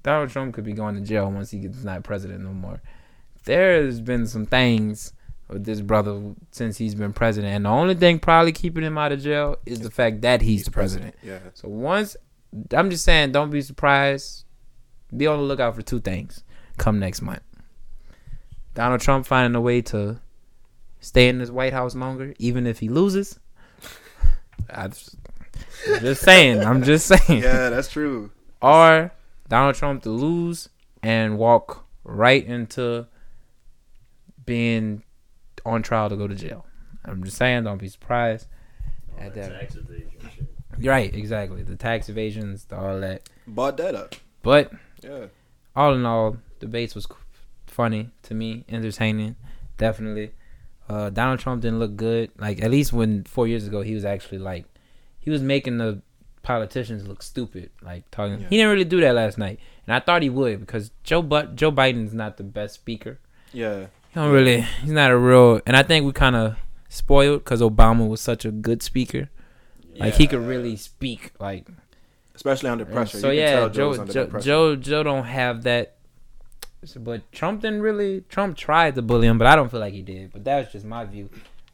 Donald 0.04 0.30
Trump 0.30 0.54
could 0.54 0.64
be 0.64 0.74
going 0.74 0.96
to 0.96 1.02
jail 1.02 1.30
once 1.32 1.52
he 1.52 1.60
gets 1.60 1.84
not 1.84 2.04
president 2.04 2.42
no 2.44 2.54
more. 2.54 2.82
There's 3.46 4.00
been 4.02 4.28
some 4.28 4.46
things 4.46 5.14
with 5.50 5.64
this 5.66 5.80
brother 5.82 6.34
since 6.52 6.78
he's 6.78 6.96
been 6.96 7.14
president, 7.14 7.54
and 7.56 7.66
the 7.66 7.70
only 7.70 7.96
thing 7.96 8.20
probably 8.20 8.52
keeping 8.52 8.84
him 8.84 8.98
out 8.98 9.12
of 9.12 9.22
jail 9.22 9.58
is 9.66 9.80
the 9.80 9.90
fact 9.92 10.22
that 10.22 10.42
he's, 10.42 10.66
the 10.66 10.72
president. 10.72 11.16
Yeah. 11.24 11.40
So 11.54 11.68
once 11.70 12.16
I'm 12.74 12.90
just 12.90 13.04
saying, 13.04 13.32
don't 13.34 13.50
be 13.50 13.62
surprised. 13.62 14.46
Be 15.16 15.28
on 15.28 15.38
the 15.40 15.44
lookout 15.46 15.76
for 15.76 15.82
two 15.82 16.00
things 16.00 16.44
come 16.78 17.00
next 17.00 17.22
month. 17.22 17.42
Donald 18.74 19.02
Trump 19.02 19.26
finding 19.26 19.56
a 19.56 19.62
way 19.62 19.82
to 19.82 20.20
stay 21.00 21.30
in 21.30 21.40
this 21.40 21.50
White 21.50 21.74
House 21.74 21.96
longer, 21.96 22.34
even 22.40 22.66
if 22.68 22.80
he 22.80 22.90
loses. 22.90 23.40
I 24.70 24.88
just, 24.90 25.16
I'm 25.88 26.00
just 26.02 26.22
saying. 26.22 26.64
I'm 26.64 26.84
just 26.84 27.06
saying. 27.28 27.42
Yeah, 27.42 27.70
that's 27.70 27.90
true. 27.90 28.32
Or 28.62 29.12
Donald 29.48 29.76
Trump 29.76 30.04
to 30.04 30.10
lose 30.10 30.70
and 31.04 31.38
walk 31.38 31.86
right 32.04 32.46
into 32.46 33.08
being 34.46 35.04
on 35.66 35.82
trial 35.84 36.10
to 36.10 36.16
go 36.16 36.28
to 36.28 36.36
jail. 36.36 36.66
I'm 37.06 37.24
just 37.24 37.38
saying. 37.38 37.64
Don't 37.64 37.78
be 37.78 37.88
surprised. 37.88 38.48
All 39.18 39.24
At 39.26 39.34
that 39.36 39.50
that- 39.52 39.60
tax 39.62 39.76
evasion 39.76 40.48
right. 40.80 41.14
Exactly. 41.16 41.64
The 41.64 41.76
tax 41.76 42.08
evasions, 42.10 42.66
the, 42.66 42.78
all 42.78 43.00
that. 43.00 43.28
Bought 43.48 43.78
that 43.78 43.96
up. 43.96 44.16
But 44.44 44.72
Yeah. 45.02 45.28
all 45.76 45.94
in 45.96 46.06
all, 46.06 46.38
debates 46.60 46.94
was 46.94 47.08
funny 47.66 48.10
to 48.24 48.34
me, 48.36 48.64
entertaining, 48.70 49.36
definitely. 49.78 50.32
Uh, 50.90 51.10
Donald 51.10 51.40
Trump 51.40 51.62
didn't 51.62 51.80
look 51.80 51.96
good. 51.96 52.32
Like 52.38 52.62
at 52.64 52.72
least 52.72 52.94
when 52.94 53.24
four 53.26 53.48
years 53.48 53.68
ago, 53.68 53.82
he 53.82 53.94
was 53.94 54.06
actually 54.06 54.38
like, 54.40 54.66
he 55.20 55.30
was 55.30 55.42
making 55.42 55.78
the 55.78 56.02
politicians 56.44 57.08
look 57.08 57.22
stupid. 57.22 57.70
Like 57.82 58.10
talking, 58.12 58.40
Yeah. 58.42 58.48
he 58.50 58.58
didn't 58.58 58.72
really 58.72 58.86
do 58.86 59.02
that 59.02 59.14
last 59.16 59.38
night, 59.38 59.60
and 59.86 59.94
I 59.96 60.00
thought 60.00 60.22
he 60.22 60.30
would 60.30 60.60
because 60.62 60.92
Joe 61.04 61.22
but 61.22 61.56
Joe 61.56 61.72
Biden's 61.72 62.14
not 62.14 62.38
the 62.38 62.44
best 62.44 62.76
speaker. 62.76 63.20
Yeah. 63.52 63.88
He 64.10 64.16
don't 64.16 64.32
really, 64.32 64.62
he's 64.62 64.92
not 64.92 65.12
a 65.12 65.18
real, 65.18 65.60
and 65.66 65.76
I 65.76 65.84
think 65.84 66.06
we 66.06 66.14
kind 66.14 66.36
of 66.36 66.56
spoiled 66.90 67.44
because 67.44 67.62
Obama 67.62 68.08
was 68.08 68.22
such 68.22 68.46
a 68.46 68.52
good 68.52 68.82
speaker. 68.82 69.30
Like 70.00 70.14
he 70.14 70.28
could 70.28 70.42
really 70.42 70.76
speak 70.76 71.32
like 71.40 71.68
Especially 72.36 72.70
under 72.70 72.86
pressure. 72.86 73.18
So 73.20 73.32
you 73.32 73.42
yeah, 73.42 73.68
Joe, 73.68 74.06
Joe. 74.06 74.28
Joe, 74.40 74.76
Joe 74.76 75.04
don't 75.04 75.24
have 75.26 75.64
that. 75.64 75.96
But 76.96 77.32
Trump 77.32 77.62
didn't 77.62 77.82
really. 77.82 78.22
Trump 78.30 78.58
tried 78.58 78.96
to 78.96 79.02
bully 79.02 79.28
him, 79.28 79.38
but 79.38 79.48
I 79.48 79.56
don't 79.56 79.70
feel 79.70 79.80
like 79.80 79.94
he 79.94 80.02
did. 80.02 80.32
But 80.32 80.44
that 80.46 80.58
was 80.66 80.72
just 80.72 80.86
my 80.86 81.06
view 81.06 81.30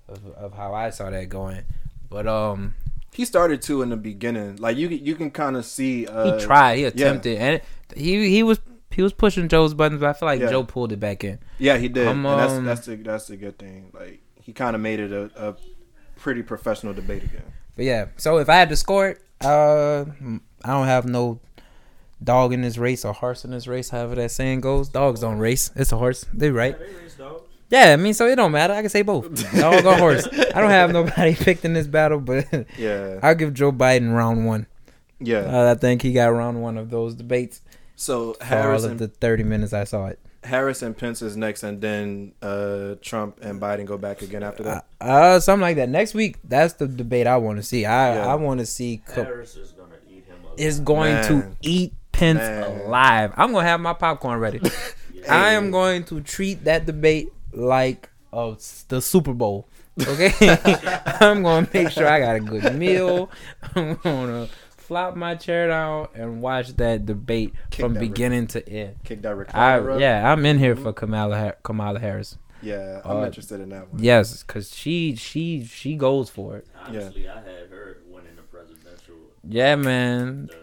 of, 0.07 0.25
of 0.33 0.53
how 0.53 0.73
I 0.73 0.89
saw 0.89 1.09
that 1.09 1.29
going. 1.29 1.63
But 2.09 2.27
um, 2.27 2.75
He 3.13 3.25
started 3.25 3.61
to 3.63 3.81
in 3.81 3.89
the 3.89 3.97
beginning. 3.97 4.57
Like 4.57 4.77
you, 4.77 4.87
you 4.89 5.15
can 5.15 5.31
kind 5.31 5.55
of 5.57 5.65
see. 5.65 6.07
Uh, 6.07 6.37
he 6.37 6.45
tried, 6.45 6.77
he 6.77 6.83
attempted, 6.85 7.37
and 7.37 7.61
he 7.95 8.29
he 8.29 8.43
was 8.43 8.59
he 8.91 9.01
was 9.01 9.13
pushing 9.13 9.47
Joe's 9.47 9.73
buttons, 9.73 10.01
but 10.01 10.09
I 10.09 10.13
feel 10.13 10.27
like 10.27 10.39
Yeah. 10.41 10.49
Joe 10.49 10.63
pulled 10.63 10.91
it 10.91 10.99
back 10.99 11.23
in. 11.23 11.39
Yeah, 11.57 11.77
he 11.77 11.87
did. 11.87 12.07
And 12.07 12.23
that's 12.25 12.53
um, 12.53 12.65
that's 12.65 12.85
the 12.85 12.95
that's 12.97 13.27
the 13.27 13.37
good 13.37 13.57
thing. 13.57 13.91
Like 13.93 14.21
he 14.41 14.53
kind 14.53 14.75
of 14.75 14.81
made 14.81 14.99
it 14.99 15.11
a, 15.11 15.49
a 15.49 15.55
pretty 16.17 16.43
professional 16.43 16.93
debate 16.93 17.23
again. 17.23 17.43
But 17.75 17.85
yeah, 17.85 18.05
so 18.17 18.37
if 18.37 18.49
I 18.49 18.55
had 18.55 18.69
to 18.69 18.75
score 18.75 19.07
it, 19.09 19.21
uh, 19.41 20.05
I 20.63 20.67
don't 20.71 20.85
have 20.85 21.05
no 21.05 21.39
dog 22.23 22.53
in 22.53 22.61
this 22.61 22.77
race 22.77 23.03
or 23.05 23.13
horse 23.13 23.43
in 23.45 23.51
this 23.51 23.67
race, 23.67 23.89
however 23.89 24.15
that 24.15 24.31
saying 24.31 24.61
goes. 24.61 24.89
Dogs 24.89 25.19
don't 25.21 25.37
race. 25.39 25.71
It's 25.75 25.91
a 25.91 25.97
horse. 25.97 26.25
They 26.33 26.49
right. 26.51 26.77
Yeah, 26.79 26.85
they 26.87 26.93
race 27.03 27.15
dogs. 27.15 27.41
Yeah, 27.69 27.93
I 27.93 27.95
mean, 27.95 28.13
so 28.13 28.27
it 28.27 28.35
don't 28.35 28.51
matter. 28.51 28.73
I 28.73 28.81
can 28.81 28.89
say 28.89 29.01
both. 29.01 29.51
Dog 29.59 29.83
or 29.85 29.95
horse. 29.97 30.27
I 30.27 30.61
don't 30.61 30.69
have 30.69 30.91
nobody 30.91 31.33
picked 31.39 31.65
in 31.65 31.73
this 31.73 31.87
battle, 31.87 32.19
but 32.19 32.45
Yeah, 32.77 33.19
I'll 33.23 33.33
give 33.33 33.53
Joe 33.55 33.71
Biden 33.71 34.13
round 34.15 34.45
one. 34.45 34.67
yeah. 35.19 35.39
Uh, 35.39 35.71
I 35.71 35.75
think 35.75 36.03
he 36.03 36.13
got 36.13 36.27
round 36.27 36.61
one 36.61 36.77
of 36.77 36.91
those 36.91 37.15
debates 37.15 37.61
so 37.95 38.35
Harris 38.41 38.81
all 38.81 38.85
of 38.85 38.91
and 38.91 38.99
the 38.99 39.07
30 39.07 39.43
minutes 39.43 39.73
I 39.73 39.85
saw 39.85 40.05
it. 40.07 40.19
Harris 40.43 40.81
and 40.83 40.95
Pence 40.95 41.21
is 41.21 41.35
next, 41.37 41.63
and 41.63 41.79
then 41.81 42.33
uh, 42.43 42.95
Trump 43.01 43.39
and 43.41 43.59
Biden 43.61 43.85
go 43.85 43.97
back 43.97 44.21
again 44.21 44.43
after 44.43 44.61
Uh, 44.61 44.65
that. 44.65 44.85
uh, 45.01 45.39
something 45.39 45.61
like 45.61 45.77
that. 45.77 45.87
Next 45.89 46.13
week, 46.13 46.37
that's 46.43 46.73
the 46.73 46.87
debate 46.87 47.25
I 47.27 47.37
want 47.37 47.57
to 47.57 47.63
see. 47.63 47.85
I, 47.85 48.15
Yeah. 48.17 48.27
I 48.27 48.35
want 48.35 48.59
to 48.59 48.65
see 48.67 49.01
co- 49.07 49.23
Harris 49.23 49.55
is 49.55 49.71
gonna 49.71 49.95
eat 50.09 50.25
him 50.25 50.35
up. 50.45 50.59
is 50.59 50.79
going 50.81 51.23
to 51.27 51.55
eat 51.61 51.93
Pence 52.13 52.39
Man. 52.39 52.81
alive. 52.81 53.33
I'm 53.35 53.51
going 53.51 53.65
to 53.65 53.69
have 53.69 53.81
my 53.81 53.93
popcorn 53.93 54.39
ready. 54.39 54.61
I 55.29 55.51
am 55.53 55.71
going 55.71 56.03
to 56.05 56.21
treat 56.21 56.63
that 56.63 56.85
debate 56.85 57.31
like 57.53 58.09
uh, 58.31 58.55
the 58.87 59.01
Super 59.01 59.33
Bowl. 59.33 59.67
Okay, 60.01 60.33
I'm 61.21 61.43
gonna 61.43 61.67
make 61.71 61.91
sure 61.91 62.07
I 62.07 62.19
got 62.19 62.35
a 62.35 62.39
good 62.39 62.73
meal. 62.75 63.29
I'm 63.75 63.93
gonna 63.97 64.47
flop 64.69 65.15
my 65.15 65.35
chair 65.35 65.67
down 65.67 66.07
and 66.15 66.41
watch 66.41 66.69
that 66.77 67.05
debate 67.05 67.53
Kick 67.69 67.81
from 67.85 67.93
that 67.93 67.99
beginning 67.99 68.47
to 68.47 68.67
end. 68.67 68.95
Kick 69.03 69.21
that 69.21 69.33
I 69.33 69.35
recliner 69.35 69.93
up. 69.93 69.99
yeah, 70.01 70.31
I'm 70.31 70.43
in 70.47 70.57
here 70.57 70.75
for 70.75 70.93
Kamala 70.93 71.37
Har- 71.37 71.57
Kamala 71.61 71.99
Harris. 71.99 72.39
yeah. 72.63 73.01
I'm 73.05 73.17
Uh, 73.17 73.25
interested 73.27 73.61
in 73.61 73.69
that 73.69 73.93
one. 73.93 74.01
Yes, 74.03 74.41
because 74.41 74.75
she 74.75 75.15
she 75.15 75.63
she 75.63 75.95
goes 75.95 76.27
for 76.31 76.57
it. 76.57 76.67
Honestly, 76.87 77.29
I 77.29 77.35
had 77.35 77.69
her 77.69 77.97
winning 78.09 78.35
the 78.35 78.41
presidential, 78.41 79.13
Yeah, 79.47 79.75
man. 79.75 80.47
the, 80.47 80.53
the 80.53 80.53
Democratic 80.53 80.53
primary. 80.53 80.62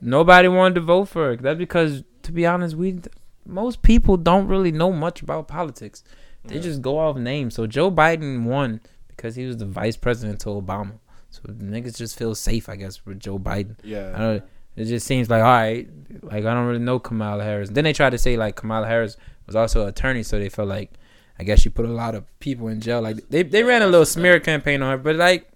Nobody 0.00 0.48
wanted 0.48 0.74
to 0.76 0.80
vote 0.80 1.06
for 1.06 1.26
her. 1.30 1.36
That's 1.36 1.58
because, 1.58 2.02
to 2.22 2.32
be 2.32 2.46
honest, 2.46 2.74
we 2.76 3.00
most 3.46 3.82
people 3.82 4.16
don't 4.16 4.46
really 4.46 4.70
know 4.72 4.92
much 4.92 5.22
about 5.22 5.48
politics. 5.48 6.04
They 6.44 6.56
Yeah. 6.56 6.60
just 6.62 6.82
go 6.82 6.98
off 6.98 7.16
names. 7.16 7.54
So 7.54 7.66
Joe 7.66 7.90
Biden 7.90 8.44
won 8.44 8.80
because 9.08 9.34
he 9.36 9.44
was 9.46 9.56
the 9.58 9.66
vice 9.66 9.96
president 9.96 10.40
to 10.40 10.48
Obama. 10.50 10.92
So 11.30 11.42
niggas 11.42 11.96
just 11.96 12.16
feel 12.18 12.34
safe, 12.34 12.68
I 12.68 12.76
guess, 12.76 13.04
with 13.04 13.20
Joe 13.20 13.38
Biden. 13.38 13.72
I 13.84 13.86
Yeah, 13.86 14.18
don't. 14.18 14.42
It 14.76 14.84
just 14.84 15.06
seems 15.06 15.28
like 15.28 15.42
all 15.42 15.48
right. 15.50 15.88
Like 16.22 16.44
I 16.44 16.54
don't 16.54 16.66
really 16.66 16.78
know 16.80 16.98
Kamala 16.98 17.42
Harris. 17.44 17.70
Then 17.70 17.84
they 17.84 17.92
tried 17.92 18.10
to 18.10 18.18
say 18.18 18.36
like 18.36 18.56
Kamala 18.56 18.86
Harris 18.86 19.16
was 19.46 19.56
also 19.56 19.82
an 19.82 19.88
attorney, 19.88 20.22
so 20.22 20.38
they 20.38 20.48
felt 20.48 20.68
like 20.68 20.92
I 21.38 21.42
guess 21.44 21.60
she 21.60 21.68
put 21.70 21.86
a 21.86 21.92
lot 21.92 22.14
of 22.14 22.24
people 22.40 22.68
in 22.68 22.80
jail. 22.80 23.00
Like 23.02 23.28
they 23.28 23.42
they 23.42 23.62
ran 23.62 23.82
a 23.82 23.86
little 23.86 24.06
smear 24.06 24.38
campaign 24.40 24.80
on 24.82 24.90
her, 24.92 24.98
but 24.98 25.16
like 25.16 25.49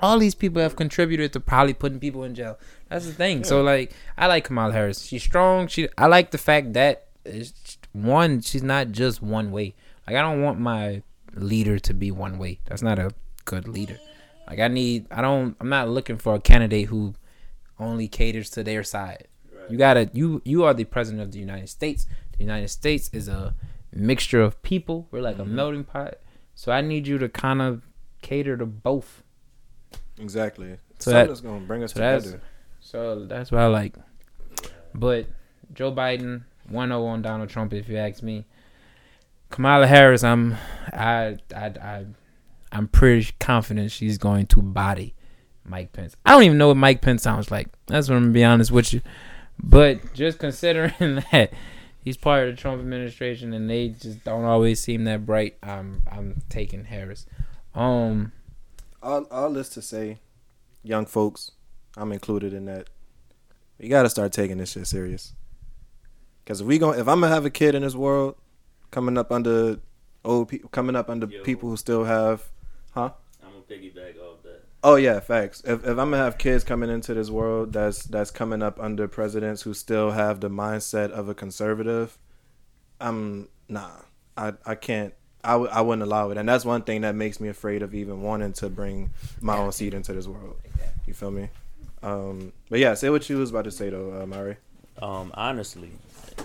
all 0.00 0.18
these 0.18 0.34
people 0.34 0.60
have 0.60 0.76
contributed 0.76 1.32
to 1.34 1.40
probably 1.40 1.74
putting 1.74 2.00
people 2.00 2.24
in 2.24 2.34
jail. 2.34 2.58
That's 2.88 3.06
the 3.06 3.12
thing. 3.12 3.44
So 3.44 3.62
like 3.62 3.92
I 4.18 4.26
like 4.26 4.44
Kamala 4.44 4.72
Harris. 4.72 5.02
She's 5.02 5.22
strong. 5.22 5.68
She 5.68 5.88
I 5.96 6.06
like 6.06 6.30
the 6.30 6.38
fact 6.38 6.72
that 6.72 7.08
one, 7.92 8.40
she's 8.40 8.62
not 8.62 8.90
just 8.90 9.22
one 9.22 9.52
way. 9.52 9.74
Like 10.06 10.16
I 10.16 10.22
don't 10.22 10.42
want 10.42 10.58
my 10.58 11.02
leader 11.34 11.78
to 11.78 11.94
be 11.94 12.10
one 12.10 12.38
way. 12.38 12.60
That's 12.64 12.82
not 12.82 12.98
a 12.98 13.12
good 13.44 13.68
leader. 13.68 13.98
Like 14.48 14.58
I 14.58 14.68
need 14.68 15.06
I 15.10 15.20
don't 15.20 15.54
I'm 15.60 15.68
not 15.68 15.88
looking 15.88 16.18
for 16.18 16.34
a 16.34 16.40
candidate 16.40 16.88
who 16.88 17.14
only 17.78 18.08
caters 18.08 18.50
to 18.50 18.64
their 18.64 18.82
side. 18.82 19.28
You 19.68 19.76
gotta 19.76 20.10
you 20.12 20.42
you 20.44 20.64
are 20.64 20.74
the 20.74 20.84
president 20.84 21.22
of 21.22 21.32
the 21.32 21.38
United 21.38 21.68
States. 21.68 22.06
The 22.32 22.44
United 22.44 22.68
States 22.68 23.10
is 23.12 23.28
a 23.28 23.54
mixture 23.92 24.40
of 24.40 24.60
people. 24.62 25.08
We're 25.10 25.20
like 25.20 25.38
a 25.38 25.42
mm-hmm. 25.42 25.54
melting 25.54 25.84
pot. 25.84 26.18
So 26.54 26.72
I 26.72 26.80
need 26.80 27.06
you 27.06 27.18
to 27.18 27.28
kind 27.28 27.62
of 27.62 27.86
cater 28.22 28.56
to 28.56 28.66
both. 28.66 29.22
Exactly. 30.20 30.76
So 30.98 31.10
that's 31.10 31.40
gonna 31.40 31.60
bring 31.60 31.82
us 31.82 31.92
so 31.94 32.00
that's- 32.00 32.24
together. 32.24 32.42
So 32.80 33.24
that's 33.26 33.50
what 33.52 33.60
I 33.60 33.66
like. 33.66 33.94
But 34.94 35.26
Joe 35.72 35.92
Biden 35.92 36.44
1-0 36.70 37.06
on 37.06 37.22
Donald 37.22 37.48
Trump 37.48 37.72
if 37.72 37.88
you 37.88 37.96
ask 37.96 38.22
me. 38.22 38.46
Kamala 39.50 39.86
Harris, 39.86 40.22
I'm 40.22 40.56
I 40.92 41.38
I 41.54 41.66
I 41.66 42.06
I'm 42.72 42.86
pretty 42.88 43.32
confident 43.40 43.90
she's 43.90 44.16
going 44.18 44.46
to 44.46 44.62
body 44.62 45.14
Mike 45.64 45.92
Pence. 45.92 46.16
I 46.24 46.32
don't 46.32 46.44
even 46.44 46.58
know 46.58 46.68
what 46.68 46.76
Mike 46.76 47.00
Pence 47.02 47.22
sounds 47.22 47.50
like. 47.50 47.68
That's 47.86 48.08
what 48.08 48.16
I'm 48.16 48.22
gonna 48.24 48.32
be 48.32 48.44
honest 48.44 48.70
with 48.70 48.92
you. 48.92 49.00
But 49.62 50.14
just 50.14 50.38
considering 50.38 50.92
that 51.32 51.52
he's 52.02 52.16
part 52.16 52.48
of 52.48 52.56
the 52.56 52.60
Trump 52.60 52.80
administration 52.80 53.52
and 53.52 53.68
they 53.68 53.88
just 53.88 54.24
don't 54.24 54.44
always 54.44 54.80
seem 54.80 55.04
that 55.04 55.26
bright, 55.26 55.56
I'm 55.62 56.02
I'm 56.10 56.42
taking 56.48 56.84
Harris. 56.84 57.26
Um 57.74 58.32
all 59.02 59.24
all 59.30 59.52
this 59.52 59.68
to 59.70 59.82
say, 59.82 60.20
young 60.82 61.06
folks, 61.06 61.52
I'm 61.96 62.12
included 62.12 62.52
in 62.52 62.66
that. 62.66 62.88
We 63.78 63.88
gotta 63.88 64.10
start 64.10 64.32
taking 64.32 64.58
this 64.58 64.72
shit 64.72 64.86
serious. 64.86 65.34
Cause 66.46 66.60
if 66.60 66.66
we 66.66 66.78
going 66.78 66.98
if 66.98 67.08
I'm 67.08 67.20
gonna 67.20 67.34
have 67.34 67.44
a 67.44 67.50
kid 67.50 67.74
in 67.74 67.82
this 67.82 67.94
world, 67.94 68.36
coming 68.90 69.16
up 69.16 69.30
under 69.30 69.78
old 70.24 70.48
people, 70.48 70.68
coming 70.70 70.96
up 70.96 71.08
under 71.08 71.26
Yo. 71.26 71.42
people 71.42 71.68
who 71.68 71.76
still 71.76 72.04
have, 72.04 72.50
huh? 72.92 73.10
I'm 73.42 73.52
gonna 73.52 73.62
piggyback 73.62 74.20
off 74.20 74.42
that. 74.42 74.64
Oh 74.82 74.96
yeah, 74.96 75.20
facts. 75.20 75.62
If 75.64 75.82
if 75.84 75.90
I'm 75.90 76.10
gonna 76.10 76.18
have 76.18 76.38
kids 76.38 76.64
coming 76.64 76.90
into 76.90 77.14
this 77.14 77.30
world 77.30 77.72
that's 77.72 78.04
that's 78.04 78.30
coming 78.30 78.62
up 78.62 78.80
under 78.80 79.06
presidents 79.08 79.62
who 79.62 79.74
still 79.74 80.10
have 80.12 80.40
the 80.40 80.50
mindset 80.50 81.10
of 81.10 81.28
a 81.28 81.34
conservative, 81.34 82.18
I'm 83.00 83.48
nah. 83.68 83.90
I 84.36 84.54
I 84.64 84.74
can't. 84.74 85.14
I 85.42 85.52
w- 85.52 85.70
I 85.70 85.80
wouldn't 85.80 86.02
allow 86.02 86.30
it, 86.30 86.36
and 86.38 86.48
that's 86.48 86.64
one 86.64 86.82
thing 86.82 87.00
that 87.02 87.14
makes 87.14 87.40
me 87.40 87.48
afraid 87.48 87.82
of 87.82 87.94
even 87.94 88.22
wanting 88.22 88.52
to 88.54 88.68
bring 88.68 89.10
my 89.40 89.56
own 89.56 89.72
seed 89.72 89.94
into 89.94 90.12
this 90.12 90.26
world. 90.26 90.56
You 91.06 91.14
feel 91.14 91.30
me? 91.30 91.48
Um, 92.02 92.52
but 92.68 92.78
yeah, 92.78 92.94
say 92.94 93.10
what 93.10 93.28
you 93.28 93.38
was 93.38 93.50
about 93.50 93.64
to 93.64 93.70
say 93.70 93.90
though, 93.90 94.22
uh, 94.22 94.26
Mari. 94.26 94.56
Um, 95.00 95.30
honestly, 95.34 95.90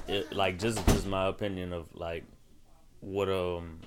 it, 0.07 0.31
like 0.33 0.59
just 0.59 0.85
just 0.87 1.05
my 1.07 1.27
opinion 1.27 1.73
of 1.73 1.87
like 1.93 2.23
what 3.01 3.29
um 3.29 3.79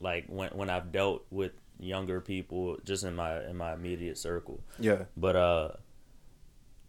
like 0.00 0.24
when 0.28 0.50
when 0.50 0.70
I've 0.70 0.90
dealt 0.90 1.24
with 1.30 1.52
younger 1.78 2.20
people 2.20 2.78
just 2.84 3.04
in 3.04 3.14
my 3.16 3.42
in 3.44 3.56
my 3.56 3.72
immediate 3.74 4.16
circle. 4.18 4.60
Yeah, 4.78 5.04
But 5.16 5.36
uh 5.36 5.68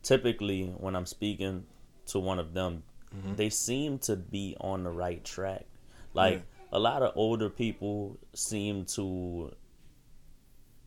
typically 0.04 0.66
when 0.78 0.96
I'm 0.96 1.06
speaking 1.06 1.66
to 2.08 2.20
one 2.20 2.40
of 2.40 2.54
them, 2.54 2.84
they 3.36 3.50
seem 3.50 4.00
to 4.00 4.16
be 4.16 4.56
on 4.62 4.84
the 4.84 4.90
right 4.90 5.24
track. 5.24 5.66
Like 6.14 6.44
a 6.72 6.80
lot 6.80 7.02
of 7.04 7.12
older 7.16 7.50
people 7.50 8.18
seem 8.34 8.86
to 8.86 9.52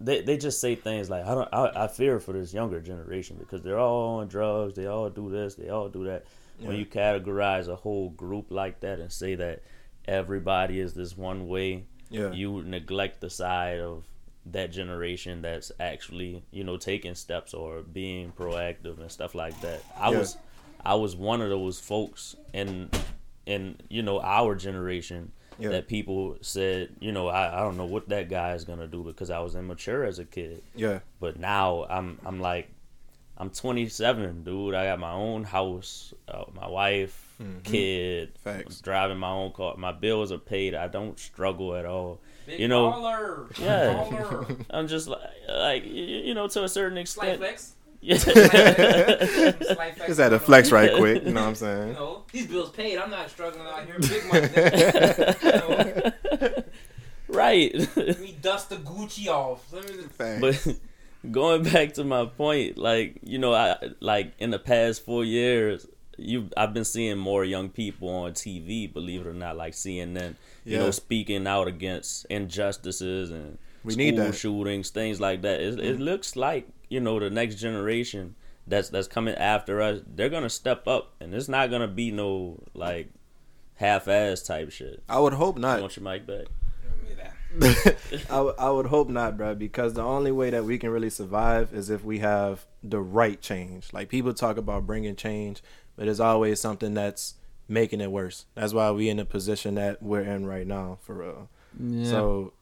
they 0.01 0.21
they 0.23 0.37
just 0.37 0.61
say 0.61 0.75
things 0.75 1.09
like 1.09 1.25
I 1.25 1.35
don't 1.35 1.49
I, 1.53 1.85
I 1.85 1.89
fear 1.89 2.19
for 2.21 2.33
this 2.33 2.53
younger 2.53 2.81
generation 2.81 3.37
because 3.39 3.63
they're 3.63 3.79
all 3.79 4.19
on 4.21 4.29
drugs, 4.29 4.75
they 4.75 4.87
all 4.87 5.09
do 5.11 5.31
this, 5.31 5.55
they 5.55 5.69
all 5.69 5.89
do 5.89 6.05
that. 6.05 6.25
When 6.59 6.77
you 6.77 6.87
categorize 6.87 7.67
a 7.69 7.75
whole 7.77 8.11
group 8.11 8.51
like 8.51 8.81
that 8.81 9.01
and 9.01 9.11
say 9.11 9.35
that 9.35 9.63
everybody 10.07 10.79
is 10.79 10.95
this 10.95 11.17
one 11.17 11.49
way, 11.49 11.85
yeah, 12.11 12.31
you 12.33 12.63
neglect 12.63 13.21
the 13.21 13.29
side 13.31 13.81
of 13.81 14.05
that 14.47 14.71
generation 14.71 15.41
that's 15.43 15.73
actually 15.81 16.45
you 16.51 16.63
know 16.65 16.77
taking 16.77 17.15
steps 17.15 17.55
or 17.55 17.81
being 17.83 18.31
proactive 18.33 19.01
and 19.01 19.11
stuff 19.11 19.35
like 19.35 19.59
that 19.63 19.83
i 19.99 20.11
Yeah. 20.11 20.19
was 20.19 20.37
i 20.85 20.95
was 20.95 21.17
one 21.17 21.41
of 21.41 21.49
those 21.49 21.81
folks 21.81 22.37
in 22.53 22.91
in 23.47 23.77
you 23.89 24.03
know 24.03 24.21
our 24.21 24.55
generation 24.55 25.33
Yeah. 25.59 25.71
that 25.71 25.89
people 25.89 26.37
said 26.41 26.91
you 27.01 27.13
know 27.13 27.29
I, 27.29 27.59
I 27.59 27.61
don't 27.61 27.77
know 27.77 27.85
what 27.87 28.09
that 28.09 28.29
guy 28.29 28.55
is 28.55 28.65
gonna 28.65 28.87
do 28.89 29.03
because 29.03 29.31
i 29.31 29.39
was 29.39 29.55
immature 29.55 30.05
as 30.05 30.19
a 30.19 30.25
kid 30.25 30.63
yeah, 30.75 30.99
but 31.21 31.39
now 31.39 31.85
i'm 31.89 32.19
i'm 32.25 32.41
like 32.41 32.71
i'm 33.39 33.51
27 33.51 34.43
dude 34.45 34.75
i 34.75 34.85
got 34.87 34.99
my 34.99 35.13
own 35.13 35.45
house 35.45 36.13
uh, 36.29 36.45
my 36.55 36.69
wife 36.69 37.21
kid 37.65 38.29
Mm-hmm. 38.35 38.49
Facts. 38.49 38.81
driving 38.81 39.19
my 39.19 39.31
own 39.31 39.53
car 39.53 39.77
my 39.77 39.91
bills 39.93 40.31
are 40.33 40.39
paid 40.39 40.75
i 40.75 40.87
don't 40.89 41.19
struggle 41.19 41.75
at 41.75 41.85
all 41.85 42.21
You 42.47 42.69
know- 42.69 42.91
Yeah. 43.61 44.45
I'm 44.71 44.87
just 44.87 45.09
like, 45.09 45.21
like 45.49 45.85
you, 45.85 46.05
you 46.29 46.35
know, 46.35 46.47
to 46.49 46.63
a 46.65 46.69
certain 46.69 46.99
extent. 46.99 47.41
Yeah. 47.41 47.47
Just 48.05 48.27
had 50.19 50.29
to 50.31 50.39
flex 50.39 50.71
right 50.71 50.95
quick. 50.97 51.25
You 51.25 51.33
know 51.33 51.41
what 51.43 51.49
I'm 51.49 51.55
saying? 51.55 51.93
know, 51.95 52.23
these 52.33 52.47
bills 52.47 52.71
paid. 52.71 52.99
I'm 52.99 53.11
not 53.11 53.31
struggling 53.31 53.67
out 53.67 53.87
here. 53.87 53.99
Big 53.99 54.27
money. 54.27 54.49
nigga. 54.49 55.85
right. 57.29 57.75
Let 57.97 58.21
me 58.21 58.37
dust 58.41 58.71
the 58.71 58.77
Gucci 58.77 59.29
off. 59.29 59.73
Let 59.73 59.89
me. 59.89 60.03
Facts. 60.05 60.41
but 60.41 60.77
going 61.31 61.63
back 61.65 61.95
to 61.95 62.05
my 62.05 62.27
point, 62.27 62.77
like 62.79 63.19
you 63.23 63.39
know, 63.39 63.55
I 63.55 63.77
like 64.01 64.33
in 64.39 64.51
the 64.51 64.59
past 64.59 65.05
four 65.05 65.25
years, 65.25 65.87
you 66.19 66.51
I've 66.57 66.75
been 66.75 66.85
seeing 66.85 67.19
more 67.19 67.45
young 67.45 67.69
people 67.71 68.09
on 68.09 68.33
TV. 68.33 68.93
Believe 68.93 69.23
it 69.23 69.27
or 69.27 69.35
not, 69.35 69.57
like 69.57 69.73
CNN. 69.73 70.35
You 70.65 70.77
Yeah. 70.77 70.79
know, 70.81 70.91
speaking 70.91 71.47
out 71.47 71.69
against 71.69 72.27
injustices 72.27 73.31
and 73.31 73.59
We 73.83 73.93
school 73.93 74.05
need 74.05 74.17
that. 74.17 74.35
shootings, 74.35 74.91
things 74.91 75.21
like 75.21 75.43
that. 75.43 75.61
It, 75.61 75.79
it 75.79 75.99
mm. 75.99 76.05
looks 76.05 76.37
like 76.37 76.69
you 76.89 77.01
know 77.01 77.19
the 77.19 77.31
next 77.31 77.57
generation 77.57 78.35
that's 78.67 78.89
that's 78.89 79.09
coming 79.09 79.35
after 79.35 79.81
us. 79.83 80.01
They're 80.07 80.29
gonna 80.29 80.51
step 80.51 80.87
up, 80.89 81.15
and 81.21 81.35
it's 81.35 81.49
not 81.49 81.71
gonna 81.71 81.89
be 81.89 82.11
no 82.11 82.63
like 82.75 83.09
half-ass 83.77 84.43
type 84.43 84.71
shit. 84.71 85.03
I 85.09 85.19
would 85.19 85.35
hope 85.35 85.57
I 85.59 85.61
not. 85.61 85.81
want 85.81 85.97
your 85.97 86.05
mic 86.05 86.27
back. 86.27 86.47
I, 88.31 88.41
would- 88.41 88.55
I 88.59 88.69
would 88.71 88.87
hope 88.87 89.09
not, 89.09 89.37
bro, 89.37 89.55
because 89.55 89.95
the 89.95 90.03
only 90.03 90.33
way 90.33 90.51
that 90.51 90.65
we 90.65 90.77
can 90.79 90.91
really 90.91 91.11
survive 91.11 91.73
is 91.73 91.89
if 91.89 92.05
we 92.05 92.19
have 92.19 92.67
the 92.83 93.01
right 93.01 93.41
change. 93.41 93.93
Like 93.93 94.09
people 94.09 94.35
talk 94.35 94.57
about 94.57 94.87
bringing 94.87 95.15
change, 95.15 95.63
but 95.97 96.09
it's 96.09 96.19
always 96.19 96.61
something 96.61 96.95
that's 96.95 97.35
making 97.69 98.01
it 98.01 98.11
worse. 98.11 98.47
That's 98.57 98.73
why 98.75 98.91
we 98.91 99.09
in 99.09 99.19
the 99.19 99.25
position 99.25 99.77
that 99.77 100.03
we're 100.03 100.23
in 100.23 100.47
right 100.47 100.67
now, 100.67 100.99
for 101.03 101.15
real. 101.15 101.49
Yeah. 101.81 102.11
So 102.11 102.53